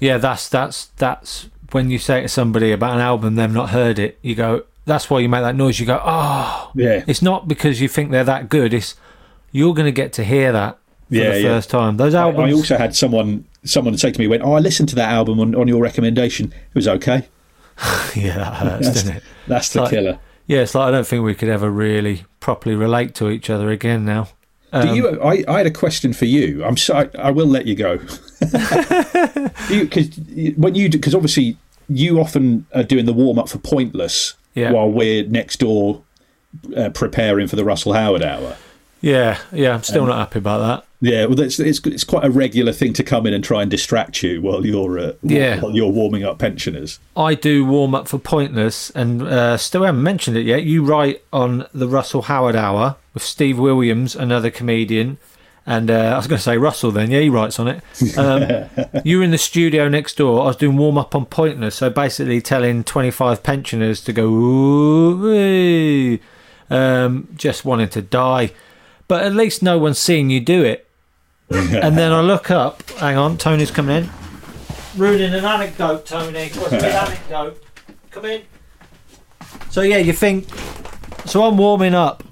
Yeah, 0.00 0.18
that's 0.18 0.48
that's 0.48 0.86
that's 0.96 1.48
when 1.72 1.90
you 1.90 1.98
say 1.98 2.22
to 2.22 2.28
somebody 2.28 2.72
about 2.72 2.94
an 2.94 3.00
album 3.00 3.34
they've 3.34 3.52
not 3.52 3.70
heard 3.70 3.98
it, 3.98 4.18
you 4.22 4.34
go 4.34 4.62
that's 4.86 5.10
why 5.10 5.18
you 5.20 5.28
make 5.28 5.42
that 5.42 5.54
noise, 5.56 5.78
you 5.78 5.86
go, 5.86 6.00
Oh 6.02 6.70
yeah, 6.74 7.04
it's 7.06 7.20
not 7.22 7.46
because 7.48 7.80
you 7.80 7.88
think 7.88 8.10
they're 8.10 8.24
that 8.24 8.48
good, 8.48 8.72
it's 8.72 8.94
you're 9.52 9.74
gonna 9.74 9.92
get 9.92 10.12
to 10.14 10.24
hear 10.24 10.52
that 10.52 10.78
for 11.08 11.14
Yeah, 11.14 11.30
the 11.32 11.40
yeah. 11.40 11.48
first 11.48 11.70
time. 11.70 11.96
Those 11.96 12.14
I, 12.14 12.22
albums 12.22 12.52
I 12.52 12.56
also 12.56 12.78
had 12.78 12.94
someone 12.96 13.44
someone 13.64 13.96
say 13.98 14.12
to 14.12 14.18
me, 14.20 14.28
"Went, 14.28 14.42
oh, 14.42 14.52
I 14.52 14.60
listened 14.60 14.88
to 14.90 14.94
that 14.96 15.10
album 15.10 15.40
on, 15.40 15.54
on 15.54 15.66
your 15.68 15.82
recommendation. 15.82 16.46
It 16.52 16.74
was 16.74 16.88
okay." 16.88 17.26
Yeah, 18.16 18.36
that 18.36 18.54
hurts, 18.54 18.86
That's- 18.86 18.94
doesn't 18.94 19.16
it? 19.16 19.22
that's 19.46 19.68
the 19.72 19.80
Like- 19.82 19.90
killer. 19.90 20.18
Yeah, 20.46 20.60
it's 20.60 20.74
like 20.74 20.88
I 20.88 20.90
don't 20.90 21.06
think 21.06 21.24
we 21.24 21.34
could 21.34 21.50
ever 21.50 21.68
really 21.70 22.24
properly 22.40 22.74
relate 22.74 23.14
to 23.16 23.28
each 23.28 23.50
other 23.50 23.68
again 23.70 24.04
now. 24.06 24.28
Do 24.72 24.78
Um, 24.80 24.94
you? 24.96 25.20
I, 25.22 25.44
I 25.46 25.58
had 25.58 25.66
a 25.66 25.70
question 25.70 26.12
for 26.14 26.24
you. 26.24 26.64
I'm 26.64 26.76
sorry. 26.78 27.10
I 27.18 27.30
will 27.30 27.46
let 27.46 27.66
you 27.66 27.74
go. 27.74 27.98
Because 29.68 30.08
when 30.56 30.74
you 30.74 30.88
because 30.88 31.14
obviously 31.14 31.56
you 31.88 32.20
often 32.20 32.64
are 32.74 32.82
doing 32.82 33.04
the 33.06 33.12
warm 33.12 33.38
up 33.38 33.48
for 33.48 33.58
Pointless 33.58 34.34
Yeah. 34.54 34.72
while 34.72 34.90
we're 34.90 35.24
next 35.26 35.58
door 35.60 36.02
uh, 36.76 36.88
preparing 36.90 37.48
for 37.48 37.56
the 37.56 37.64
Russell 37.64 37.92
Howard 37.92 38.22
hour. 38.22 38.56
Yeah, 39.00 39.38
yeah, 39.52 39.74
I'm 39.74 39.82
still 39.82 40.02
Um, 40.04 40.08
not 40.08 40.18
happy 40.18 40.38
about 40.38 40.58
that. 40.60 40.84
Yeah, 41.00 41.26
well, 41.26 41.36
that's, 41.36 41.60
it's 41.60 41.78
it's 41.86 42.02
quite 42.02 42.24
a 42.24 42.30
regular 42.30 42.72
thing 42.72 42.92
to 42.94 43.04
come 43.04 43.24
in 43.26 43.32
and 43.32 43.44
try 43.44 43.62
and 43.62 43.70
distract 43.70 44.20
you 44.24 44.42
while 44.42 44.66
you're 44.66 44.98
uh, 44.98 45.12
Yeah. 45.22 45.60
while 45.60 45.70
you're 45.72 45.92
warming 45.92 46.24
up 46.24 46.38
pensioners. 46.40 46.98
I 47.16 47.34
do 47.34 47.64
warm 47.64 47.94
up 47.94 48.08
for 48.08 48.18
Pointless, 48.18 48.90
and 48.90 49.22
uh, 49.22 49.56
still 49.58 49.84
haven't 49.84 50.02
mentioned 50.02 50.36
it 50.36 50.44
yet. 50.44 50.64
You 50.64 50.84
write 50.84 51.22
on 51.32 51.66
the 51.72 51.86
Russell 51.86 52.22
Howard 52.22 52.56
Hour 52.56 52.96
with 53.14 53.22
Steve 53.22 53.60
Williams, 53.60 54.16
another 54.16 54.50
comedian, 54.50 55.18
and 55.64 55.88
uh, 55.88 55.94
I 56.14 56.16
was 56.16 56.26
going 56.26 56.38
to 56.38 56.42
say 56.42 56.58
Russell. 56.58 56.90
Then, 56.90 57.12
yeah, 57.12 57.20
he 57.20 57.28
writes 57.28 57.60
on 57.60 57.68
it. 57.68 58.18
Um, 58.18 58.68
you 59.04 59.18
were 59.18 59.24
in 59.24 59.30
the 59.30 59.38
studio 59.38 59.88
next 59.88 60.16
door. 60.16 60.42
I 60.42 60.46
was 60.46 60.56
doing 60.56 60.76
warm 60.76 60.98
up 60.98 61.14
on 61.14 61.26
Pointless, 61.26 61.76
so 61.76 61.90
basically 61.90 62.40
telling 62.42 62.82
twenty-five 62.82 63.44
pensioners 63.44 64.00
to 64.02 64.12
go, 64.12 64.24
ooh, 64.26 66.18
um, 66.70 67.28
just 67.36 67.64
wanting 67.64 67.88
to 67.90 68.02
die. 68.02 68.50
But 69.06 69.22
at 69.24 69.34
least 69.34 69.62
no 69.62 69.78
one's 69.78 70.00
seeing 70.00 70.28
you 70.30 70.40
do 70.40 70.64
it. 70.64 70.86
and 71.50 71.96
then 71.96 72.12
I 72.12 72.20
look 72.20 72.50
up. 72.50 72.88
Hang 72.92 73.16
on, 73.16 73.36
Tony's 73.38 73.70
coming 73.70 73.96
in. 74.04 74.10
Ruining 74.96 75.32
an 75.34 75.44
anecdote, 75.44 76.04
Tony. 76.06 76.48
What's 76.50 76.72
a 76.72 76.76
good 76.80 76.84
anecdote? 76.84 77.62
Come 78.10 78.24
in. 78.26 78.42
So 79.70 79.82
yeah, 79.82 79.98
you 79.98 80.12
think. 80.12 80.46
So 81.24 81.44
I'm 81.44 81.56
warming 81.58 81.94
up, 81.94 82.24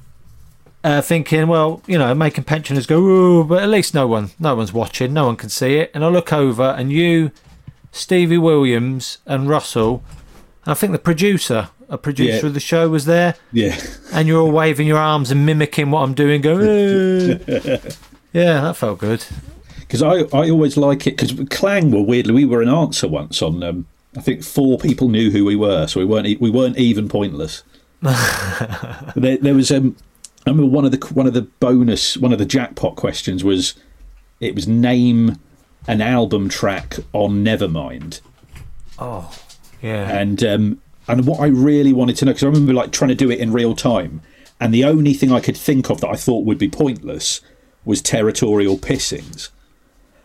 uh, 0.82 1.02
thinking, 1.02 1.48
well, 1.48 1.82
you 1.86 1.98
know, 1.98 2.14
making 2.14 2.44
pensioners 2.44 2.86
go, 2.86 2.98
Ooh, 2.98 3.44
but 3.44 3.62
at 3.62 3.68
least 3.68 3.92
no 3.94 4.06
one, 4.06 4.30
no 4.38 4.54
one's 4.54 4.72
watching, 4.72 5.12
no 5.12 5.26
one 5.26 5.36
can 5.36 5.48
see 5.50 5.76
it. 5.76 5.90
And 5.94 6.04
I 6.04 6.08
look 6.08 6.32
over, 6.32 6.74
and 6.78 6.90
you, 6.90 7.30
Stevie 7.92 8.38
Williams, 8.38 9.18
and 9.26 9.48
Russell, 9.48 10.02
and 10.64 10.72
I 10.72 10.74
think 10.74 10.92
the 10.92 10.98
producer, 10.98 11.68
a 11.88 11.98
producer 11.98 12.38
Yeah. 12.40 12.46
of 12.46 12.54
the 12.54 12.60
show, 12.60 12.88
was 12.88 13.04
there. 13.04 13.34
Yeah. 13.52 13.78
And 14.12 14.26
you're 14.28 14.40
all 14.40 14.50
waving 14.50 14.86
your 14.86 14.98
arms 14.98 15.30
and 15.30 15.44
mimicking 15.44 15.90
what 15.90 16.02
I'm 16.02 16.14
doing, 16.14 16.40
going. 16.40 17.40
Yeah, 18.36 18.60
that 18.60 18.76
felt 18.76 18.98
good. 18.98 19.24
Because 19.80 20.02
I, 20.02 20.24
I 20.36 20.50
always 20.50 20.76
like 20.76 21.06
it 21.06 21.16
because 21.16 21.48
Klang 21.48 21.90
were 21.90 22.02
weirdly 22.02 22.34
we 22.34 22.44
were 22.44 22.60
an 22.60 22.68
answer 22.68 23.08
once 23.08 23.40
on 23.40 23.62
um, 23.62 23.86
I 24.14 24.20
think 24.20 24.44
four 24.44 24.76
people 24.76 25.08
knew 25.08 25.30
who 25.30 25.42
we 25.46 25.56
were 25.56 25.86
so 25.86 26.00
we 26.00 26.04
weren't 26.04 26.38
we 26.38 26.50
weren't 26.50 26.76
even 26.76 27.08
pointless. 27.08 27.62
there, 28.02 29.38
there 29.38 29.54
was 29.54 29.70
um, 29.70 29.96
I 30.46 30.50
remember 30.50 30.70
one 30.70 30.84
of 30.84 30.90
the 30.90 30.98
one 31.14 31.26
of 31.26 31.32
the 31.32 31.42
bonus 31.60 32.18
one 32.18 32.30
of 32.30 32.38
the 32.38 32.44
jackpot 32.44 32.96
questions 32.96 33.42
was 33.42 33.74
it 34.38 34.54
was 34.54 34.68
name 34.68 35.38
an 35.88 36.02
album 36.02 36.50
track 36.50 36.96
on 37.14 37.42
Nevermind 37.42 38.20
Oh, 38.98 39.34
yeah. 39.80 40.10
and 40.10 40.44
um, 40.44 40.82
and 41.08 41.26
what 41.26 41.40
I 41.40 41.46
really 41.46 41.94
wanted 41.94 42.16
to 42.16 42.26
know 42.26 42.32
because 42.32 42.42
I 42.42 42.48
remember 42.48 42.74
like 42.74 42.92
trying 42.92 43.08
to 43.08 43.14
do 43.14 43.30
it 43.30 43.38
in 43.38 43.50
real 43.50 43.74
time 43.74 44.20
and 44.60 44.74
the 44.74 44.84
only 44.84 45.14
thing 45.14 45.32
I 45.32 45.40
could 45.40 45.56
think 45.56 45.88
of 45.88 46.02
that 46.02 46.10
I 46.10 46.16
thought 46.16 46.44
would 46.44 46.58
be 46.58 46.68
pointless 46.68 47.40
was 47.86 48.02
territorial 48.02 48.76
pissings. 48.76 49.48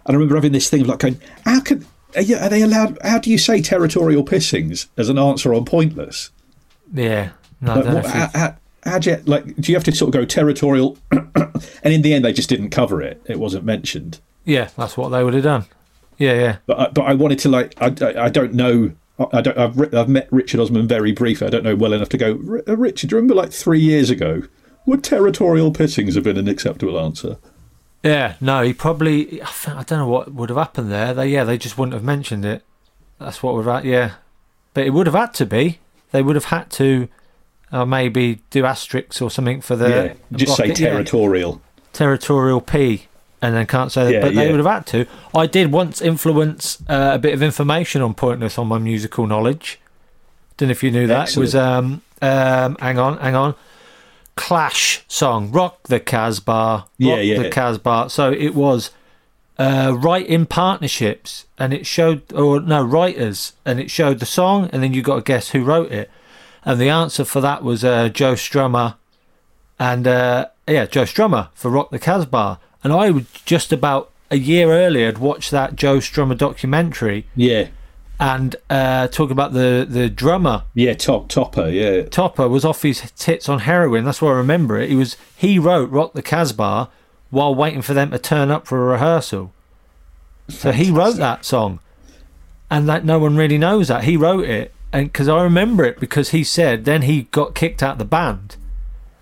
And 0.05 0.13
I 0.15 0.17
remember 0.17 0.35
having 0.35 0.51
this 0.51 0.69
thing 0.69 0.81
of 0.81 0.87
like 0.87 0.99
going, 0.99 1.21
how 1.45 1.61
can 1.61 1.85
are, 2.15 2.21
you, 2.21 2.35
are 2.35 2.49
they 2.49 2.61
allowed? 2.61 2.97
How 3.03 3.19
do 3.19 3.29
you 3.29 3.37
say 3.37 3.61
territorial 3.61 4.25
pissings 4.25 4.87
as 4.97 5.07
an 5.07 5.17
answer 5.17 5.53
on 5.53 5.63
pointless? 5.63 6.31
Yeah. 6.93 7.29
No, 7.61 7.75
Like, 7.75 7.83
don't 7.85 7.93
know 7.93 7.99
what, 8.01 8.05
how, 8.11 8.29
how, 8.33 8.55
how 8.83 8.99
do 8.99 9.11
you 9.11 9.17
like? 9.25 9.45
Do 9.55 9.71
you 9.71 9.75
have 9.77 9.83
to 9.85 9.91
sort 9.95 10.09
of 10.09 10.13
go 10.19 10.25
territorial? 10.25 10.97
and 11.11 11.93
in 11.93 12.01
the 12.01 12.13
end, 12.13 12.25
they 12.25 12.33
just 12.33 12.49
didn't 12.49 12.71
cover 12.71 13.01
it. 13.01 13.21
It 13.27 13.39
wasn't 13.39 13.63
mentioned. 13.63 14.19
yeah, 14.43 14.69
that's 14.75 14.97
what 14.97 15.09
they 15.09 15.23
would 15.23 15.35
have 15.35 15.43
done. 15.43 15.65
Yeah, 16.17 16.33
yeah. 16.33 16.57
But 16.65 16.79
I, 16.79 16.87
but 16.89 17.01
I 17.03 17.13
wanted 17.13 17.39
to 17.39 17.49
like 17.49 17.75
I, 17.79 17.93
I, 18.01 18.25
I 18.25 18.29
don't 18.29 18.53
know. 18.55 18.91
I 19.31 19.41
don't. 19.41 19.57
I've, 19.57 19.93
I've 19.93 20.09
met 20.09 20.27
Richard 20.31 20.59
Osman 20.59 20.87
very 20.87 21.11
briefly. 21.11 21.45
I 21.45 21.51
don't 21.51 21.63
know 21.63 21.75
well 21.75 21.93
enough 21.93 22.09
to 22.09 22.17
go. 22.17 22.39
"R- 22.67 22.75
Richard, 22.75 23.11
do 23.11 23.15
you 23.15 23.17
remember 23.17 23.35
like 23.35 23.51
three 23.51 23.79
years 23.79 24.09
ago? 24.09 24.41
Would 24.87 25.03
territorial 25.03 25.71
pissings 25.71 26.15
have 26.15 26.23
been 26.23 26.37
an 26.37 26.47
acceptable 26.47 26.99
answer? 26.99 27.37
Yeah, 28.03 28.35
no, 28.41 28.63
he 28.63 28.73
probably. 28.73 29.41
I, 29.41 29.83
don't 29.83 29.91
know 29.91 30.07
what 30.07 30.33
would 30.33 30.49
have 30.49 30.57
happened 30.57 30.91
there. 30.91 31.13
They, 31.13 31.27
yeah, 31.27 31.43
they 31.43 31.57
just 31.57 31.77
wouldn't 31.77 31.93
have 31.93 32.03
mentioned 32.03 32.45
it. 32.45 32.63
That's 33.19 33.43
what 33.43 33.53
we're 33.53 33.69
at. 33.69 33.85
Yeah, 33.85 34.13
but 34.73 34.85
it 34.85 34.91
would 34.91 35.05
have 35.05 35.15
had 35.15 35.33
to 35.35 35.45
be. 35.45 35.79
They 36.11 36.21
would 36.21 36.35
have 36.35 36.45
had 36.45 36.69
to, 36.71 37.07
uh, 37.71 37.85
maybe 37.85 38.41
do 38.49 38.65
asterisks 38.65 39.21
or 39.21 39.29
something 39.29 39.61
for 39.61 39.75
the. 39.75 39.89
yeah, 39.89 40.13
just 40.33 40.57
say 40.57 40.69
it, 40.69 40.79
yeah. 40.79 40.89
territorial. 40.89 41.61
territorial 41.93 42.59
P, 42.59 43.05
and 43.41 43.55
then 43.55 43.67
can't 43.67 43.91
say 43.91 44.05
that. 44.05 44.13
Yeah, 44.13 44.21
but 44.21 44.33
they 44.33 44.49
would 44.49 44.59
have 44.59 44.73
had 44.73 44.85
to. 44.87 45.05
I 45.35 45.45
did 45.45 45.71
once 45.71 46.01
influence 46.01 46.81
uh, 46.89 47.11
a 47.13 47.19
bit 47.19 47.33
of 47.33 47.43
information 47.43 48.01
on 48.01 48.15
Pointless 48.15 48.57
on 48.57 48.67
my 48.67 48.79
musical 48.79 49.27
knowledge. 49.27 49.79
Don't 50.57 50.67
know 50.67 50.71
if 50.71 50.83
you 50.83 50.91
knew 50.91 51.07
that. 51.07 51.31
It 51.31 51.37
was 51.37 51.55
um 51.55 52.01
um. 52.21 52.77
Hang 52.79 52.97
on, 52.97 53.19
hang 53.19 53.35
on. 53.35 53.55
Clash 54.35 55.03
song, 55.07 55.51
Rock 55.51 55.87
the 55.87 55.99
Casbah, 55.99 56.51
Rock 56.51 56.89
Yeah, 56.97 57.15
yeah. 57.17 57.41
the 57.43 57.49
Casbah. 57.49 58.09
So 58.09 58.31
it 58.31 58.55
was 58.55 58.91
uh, 59.57 59.95
writing 59.99 60.45
partnerships, 60.45 61.45
and 61.57 61.73
it 61.73 61.85
showed, 61.85 62.31
or 62.33 62.59
no, 62.61 62.83
writers, 62.83 63.53
and 63.65 63.79
it 63.79 63.91
showed 63.91 64.19
the 64.19 64.25
song, 64.25 64.69
and 64.73 64.81
then 64.81 64.93
you 64.93 65.01
got 65.01 65.15
to 65.17 65.21
guess 65.21 65.49
who 65.49 65.63
wrote 65.63 65.91
it. 65.91 66.09
And 66.63 66.79
the 66.79 66.89
answer 66.89 67.25
for 67.25 67.41
that 67.41 67.63
was 67.63 67.83
uh, 67.83 68.09
Joe 68.09 68.33
Strummer, 68.33 68.95
and 69.79 70.07
uh, 70.07 70.47
yeah, 70.67 70.85
Joe 70.85 71.03
Strummer 71.03 71.49
for 71.53 71.69
Rock 71.69 71.91
the 71.91 71.99
Casbah. 71.99 72.59
And 72.83 72.91
I 72.93 73.11
would 73.11 73.27
just 73.45 73.71
about 73.71 74.11
a 74.31 74.37
year 74.37 74.71
earlier 74.71 75.07
had 75.07 75.17
watched 75.19 75.51
that 75.51 75.75
Joe 75.75 75.97
Strummer 75.97 76.37
documentary 76.37 77.25
Yeah, 77.35 77.67
and 78.21 78.55
uh, 78.69 79.07
talk 79.07 79.31
about 79.31 79.51
the 79.51 79.85
the 79.89 80.07
drummer 80.07 80.63
yeah, 80.75 80.93
top 80.93 81.27
topper. 81.27 81.67
Yeah, 81.67 82.03
Topper 82.03 82.47
was 82.47 82.63
off 82.63 82.83
his 82.83 83.11
tits 83.17 83.49
on 83.49 83.59
heroin. 83.59 84.05
That's 84.05 84.21
why 84.21 84.29
I 84.29 84.35
remember 84.35 84.79
it. 84.79 84.89
He 84.89 84.95
was 84.95 85.17
he 85.35 85.57
wrote 85.57 85.89
Rock 85.89 86.13
the 86.13 86.21
Casbah 86.21 86.89
while 87.31 87.55
waiting 87.55 87.81
for 87.81 87.95
them 87.95 88.11
to 88.11 88.19
turn 88.19 88.51
up 88.51 88.67
for 88.67 88.79
a 88.79 88.91
rehearsal. 88.91 89.51
So 90.49 90.71
he 90.71 90.91
wrote 90.91 91.17
that 91.17 91.45
song, 91.45 91.79
and 92.69 92.87
that 92.87 93.03
no 93.03 93.17
one 93.17 93.35
really 93.35 93.57
knows 93.57 93.87
that 93.87 94.03
he 94.03 94.15
wrote 94.15 94.45
it. 94.45 94.71
And 94.93 95.11
because 95.11 95.27
I 95.27 95.41
remember 95.41 95.83
it 95.83 95.99
because 95.99 96.29
he 96.29 96.43
said 96.43 96.85
then 96.85 97.01
he 97.01 97.23
got 97.23 97.55
kicked 97.55 97.81
out 97.81 97.97
the 97.97 98.05
band, 98.05 98.55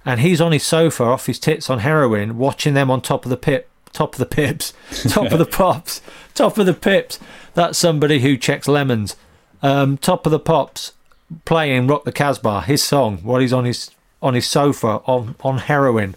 and 0.03 0.19
he's 0.19 0.41
on 0.41 0.51
his 0.51 0.63
sofa 0.63 1.05
off 1.05 1.27
his 1.27 1.39
tits 1.39 1.69
on 1.69 1.80
heroin, 1.80 2.38
watching 2.38 2.73
them 2.73 2.91
on 2.91 2.99
top 2.99 3.26
of 3.26 3.30
the 3.30 3.38
pip, 3.38 3.69
top 3.94 4.14
of 4.14 4.20
the 4.20 4.26
pips, 4.26 4.74
top 5.10 5.32
of 5.32 5.40
the 5.40 5.45
pops, 5.45 6.02
top 6.36 6.57
of 6.57 6.66
the 6.66 6.74
pips. 6.74 7.20
That's 7.53 7.78
somebody 7.78 8.20
who 8.20 8.38
checks 8.38 8.68
lemons. 8.68 9.16
Um, 9.61 9.98
top 9.98 10.26
of 10.26 10.32
the 10.32 10.40
pops, 10.40 10.94
playing 11.45 11.88
"Rock 11.88 12.03
the 12.06 12.11
Casbah," 12.11 12.61
his 12.61 12.84
song, 12.84 13.18
while 13.24 13.40
he's 13.41 13.53
on 13.53 13.66
his 13.66 13.91
on 14.22 14.34
his 14.34 14.48
sofa 14.48 15.02
on 15.06 15.36
on 15.41 15.57
heroin. 15.60 16.16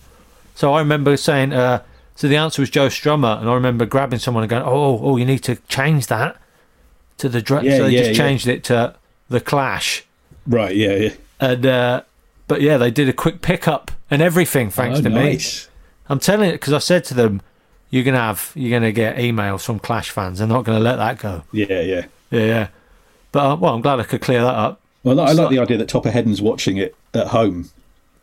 So 0.54 0.74
I 0.74 0.78
remember 0.80 1.16
saying, 1.16 1.52
uh, 1.52 1.82
so 2.14 2.28
the 2.28 2.36
answer 2.36 2.60
was 2.62 2.70
Joe 2.70 2.88
Strummer, 2.88 3.40
and 3.40 3.48
I 3.48 3.54
remember 3.54 3.86
grabbing 3.86 4.18
someone 4.20 4.42
and 4.44 4.50
going, 4.50 4.62
"Oh, 4.62 5.00
oh, 5.02 5.16
you 5.16 5.24
need 5.24 5.40
to 5.44 5.56
change 5.68 6.06
that 6.08 6.36
to 7.18 7.28
the 7.28 7.40
drum." 7.42 7.64
Yeah, 7.64 7.78
so 7.78 7.84
they 7.84 7.90
yeah, 7.90 7.98
just 8.00 8.10
yeah. 8.10 8.16
changed 8.26 8.46
it 8.48 8.62
to 8.64 8.94
the 9.28 9.40
Clash, 9.40 10.04
Right, 10.46 10.76
yeah, 10.76 10.94
yeah. 10.96 11.14
and 11.40 11.64
uh, 11.66 12.02
but 12.46 12.60
yeah, 12.60 12.76
they 12.76 12.90
did 12.90 13.08
a 13.08 13.12
quick 13.14 13.40
pickup 13.40 13.90
and 14.10 14.20
everything 14.20 14.68
thanks 14.70 14.98
Oh, 14.98 15.02
to 15.02 15.08
nice. 15.08 15.64
me. 15.66 15.70
I'm 16.10 16.18
telling 16.18 16.50
it 16.50 16.52
because 16.52 16.74
I 16.74 16.78
said 16.78 17.02
to 17.04 17.14
them, 17.14 17.40
"You're 17.92 18.02
gonna 18.02 18.18
have, 18.18 18.50
you're 18.56 18.76
gonna 18.76 18.90
get 18.90 19.16
emails 19.18 19.64
from 19.64 19.78
Clash 19.78 20.10
fans. 20.10 20.38
They're 20.40 20.48
not 20.48 20.64
gonna 20.64 20.80
let 20.80 20.96
that 20.96 21.18
go." 21.20 21.44
Yeah, 21.52 21.80
yeah. 21.80 22.06
Yeah, 22.32 22.40
yeah. 22.44 22.68
But 23.30 23.52
uh, 23.52 23.56
well, 23.56 23.74
I'm 23.74 23.80
glad 23.82 24.00
I 24.00 24.02
could 24.02 24.20
clear 24.22 24.42
that 24.42 24.54
up. 24.54 24.80
Well, 25.04 25.20
I 25.20 25.32
like 25.32 25.50
the 25.50 25.58
idea 25.60 25.76
that 25.78 25.88
Topper 25.88 26.10
Headon's 26.10 26.42
watching 26.42 26.76
it 26.78 26.96
at 27.14 27.28
home. 27.28 27.70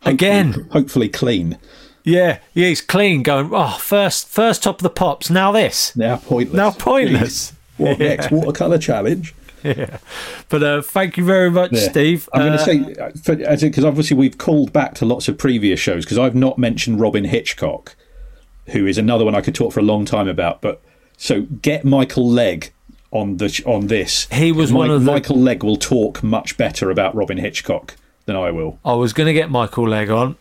Again. 0.04 0.68
Hopefully 0.72 1.08
clean. 1.08 1.58
Yeah, 2.04 2.38
yeah, 2.54 2.68
he's 2.68 2.80
clean. 2.80 3.22
Going, 3.22 3.50
oh, 3.52 3.76
first, 3.78 4.28
first 4.28 4.62
top 4.62 4.76
of 4.78 4.82
the 4.82 4.90
pops. 4.90 5.28
Now 5.30 5.52
this. 5.52 5.94
Now 5.94 6.16
pointless. 6.16 6.56
Now 6.56 6.70
pointless. 6.70 7.52
What 7.76 7.98
Yeah. 8.00 8.08
next? 8.08 8.30
Watercolour 8.30 8.78
challenge? 8.78 9.34
Yeah. 9.62 9.98
But 10.48 10.62
uh, 10.62 10.80
thank 10.80 11.18
you 11.18 11.24
very 11.24 11.50
much, 11.50 11.72
Yeah. 11.72 11.90
Steve. 11.90 12.28
I'm 12.32 12.40
Uh, 12.40 12.56
going 12.56 12.58
to 12.58 12.64
say, 13.24 13.34
uh, 13.44 13.56
because 13.60 13.84
obviously 13.84 14.16
we've 14.16 14.38
called 14.38 14.72
back 14.72 14.94
to 14.96 15.04
lots 15.04 15.28
of 15.28 15.36
previous 15.36 15.78
shows 15.78 16.04
because 16.06 16.16
I've 16.16 16.34
not 16.34 16.56
mentioned 16.58 16.98
Robyn 16.98 17.24
Hitchcock, 17.26 17.94
who 18.72 18.86
is 18.86 18.98
another 18.98 19.24
one 19.24 19.34
I 19.34 19.40
could 19.40 19.54
talk 19.54 19.72
for 19.72 19.80
a 19.80 19.84
long 19.84 20.04
time 20.04 20.28
about. 20.28 20.60
But 20.60 20.80
so 21.16 21.42
get 21.42 21.84
Michael 21.84 22.28
Legge 22.28 22.70
on 23.10 23.38
the 23.38 23.62
on 23.66 23.88
this. 23.88 24.26
He 24.32 24.52
was 24.52 24.72
one 24.72 24.90
of 24.90 25.04
the- 25.04 25.10
Michael 25.12 25.38
Legge 25.38 25.62
will 25.62 25.76
talk 25.76 26.22
much 26.22 26.56
better 26.56 26.90
about 26.90 27.14
Robyn 27.14 27.38
Hitchcock 27.38 27.96
than 28.26 28.36
I 28.36 28.50
will. 28.50 28.78
I 28.84 28.94
was 28.94 29.12
going 29.12 29.26
to 29.26 29.32
get 29.32 29.50
Michael 29.50 29.88
Legge 29.88 30.10
on. 30.10 30.36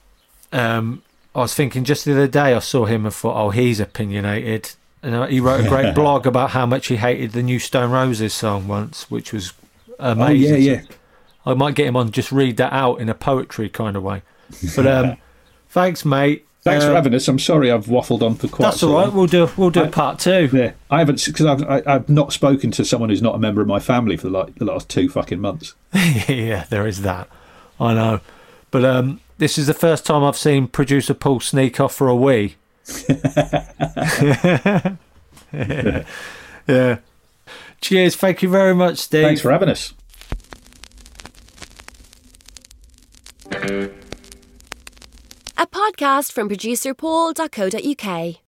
Um, 0.51 1.01
I 1.35 1.39
was 1.39 1.53
thinking 1.53 1.83
just 1.83 2.05
the 2.05 2.11
other 2.11 2.27
day 2.27 2.53
I 2.53 2.59
saw 2.59 2.85
him 2.85 3.05
and 3.05 3.13
thought, 3.13 3.35
oh, 3.39 3.49
he's 3.51 3.79
opinionated. 3.79 4.71
And 5.01 5.31
he 5.31 5.39
wrote 5.39 5.65
a 5.65 5.69
great 5.69 5.95
blog 5.95 6.27
about 6.27 6.51
how 6.51 6.65
much 6.65 6.87
he 6.87 6.97
hated 6.97 7.31
the 7.31 7.41
new 7.43 7.59
Stone 7.59 7.91
Roses 7.91 8.33
song 8.33 8.67
once, 8.67 9.09
which 9.09 9.31
was 9.31 9.53
amazing. 9.99 10.53
Oh, 10.53 10.57
yeah, 10.57 10.73
yeah. 10.73 10.81
I 11.45 11.53
might 11.53 11.75
get 11.75 11.87
him 11.87 11.95
on 11.95 12.11
just 12.11 12.31
read 12.31 12.57
that 12.57 12.73
out 12.73 12.99
in 12.99 13.09
a 13.09 13.13
poetry 13.13 13.69
kind 13.69 13.95
of 13.95 14.03
way. 14.03 14.21
But 14.75 14.87
um, 14.87 15.17
thanks, 15.69 16.03
mate. 16.03 16.45
Thanks 16.71 16.85
for 16.85 16.91
Um, 16.91 16.95
having 16.95 17.13
us. 17.13 17.27
I'm 17.27 17.39
sorry 17.39 17.71
I've 17.71 17.85
waffled 17.87 18.21
on 18.21 18.35
for 18.35 18.47
quite. 18.47 18.71
That's 18.71 18.83
all 18.83 18.93
right. 18.95 19.11
We'll 19.11 19.27
do 19.27 19.49
we'll 19.57 19.69
do 19.69 19.81
I- 19.81 19.87
a 19.87 19.91
part 19.91 20.19
two. 20.19 20.49
Yeah, 20.53 20.71
I 20.89 20.99
haven't 20.99 21.23
because 21.25 21.45
I've 21.45 21.63
I, 21.63 21.81
I've 21.85 22.09
not 22.09 22.33
spoken 22.33 22.71
to 22.71 22.85
someone 22.85 23.09
who's 23.09 23.21
not 23.21 23.35
a 23.35 23.39
member 23.39 23.61
of 23.61 23.67
my 23.67 23.79
family 23.79 24.17
for 24.17 24.29
the, 24.29 24.37
like, 24.37 24.55
the 24.55 24.65
last 24.65 24.89
two 24.89 25.09
fucking 25.09 25.39
months. 25.39 25.73
yeah, 26.27 26.65
there 26.69 26.87
is 26.87 27.01
that. 27.01 27.27
I 27.79 27.93
know. 27.93 28.21
But 28.71 28.85
um, 28.85 29.19
this 29.37 29.57
is 29.57 29.67
the 29.67 29.73
first 29.73 30.05
time 30.05 30.23
I've 30.23 30.37
seen 30.37 30.67
producer 30.67 31.13
Paul 31.13 31.39
sneak 31.39 31.79
off 31.79 31.93
for 31.95 32.07
a 32.07 32.15
wee. 32.15 32.55
yeah. 36.67 36.97
Cheers. 37.81 38.15
Thank 38.15 38.43
you 38.43 38.49
very 38.49 38.75
much, 38.75 38.97
Steve. 38.97 39.23
Thanks 39.23 39.41
for 39.41 39.51
having 39.51 39.69
us. 39.69 39.93
A 45.59 45.67
podcast 45.67 46.31
from 46.31 46.47
producer 46.47 46.93
Paul.co.uk. 46.93 48.48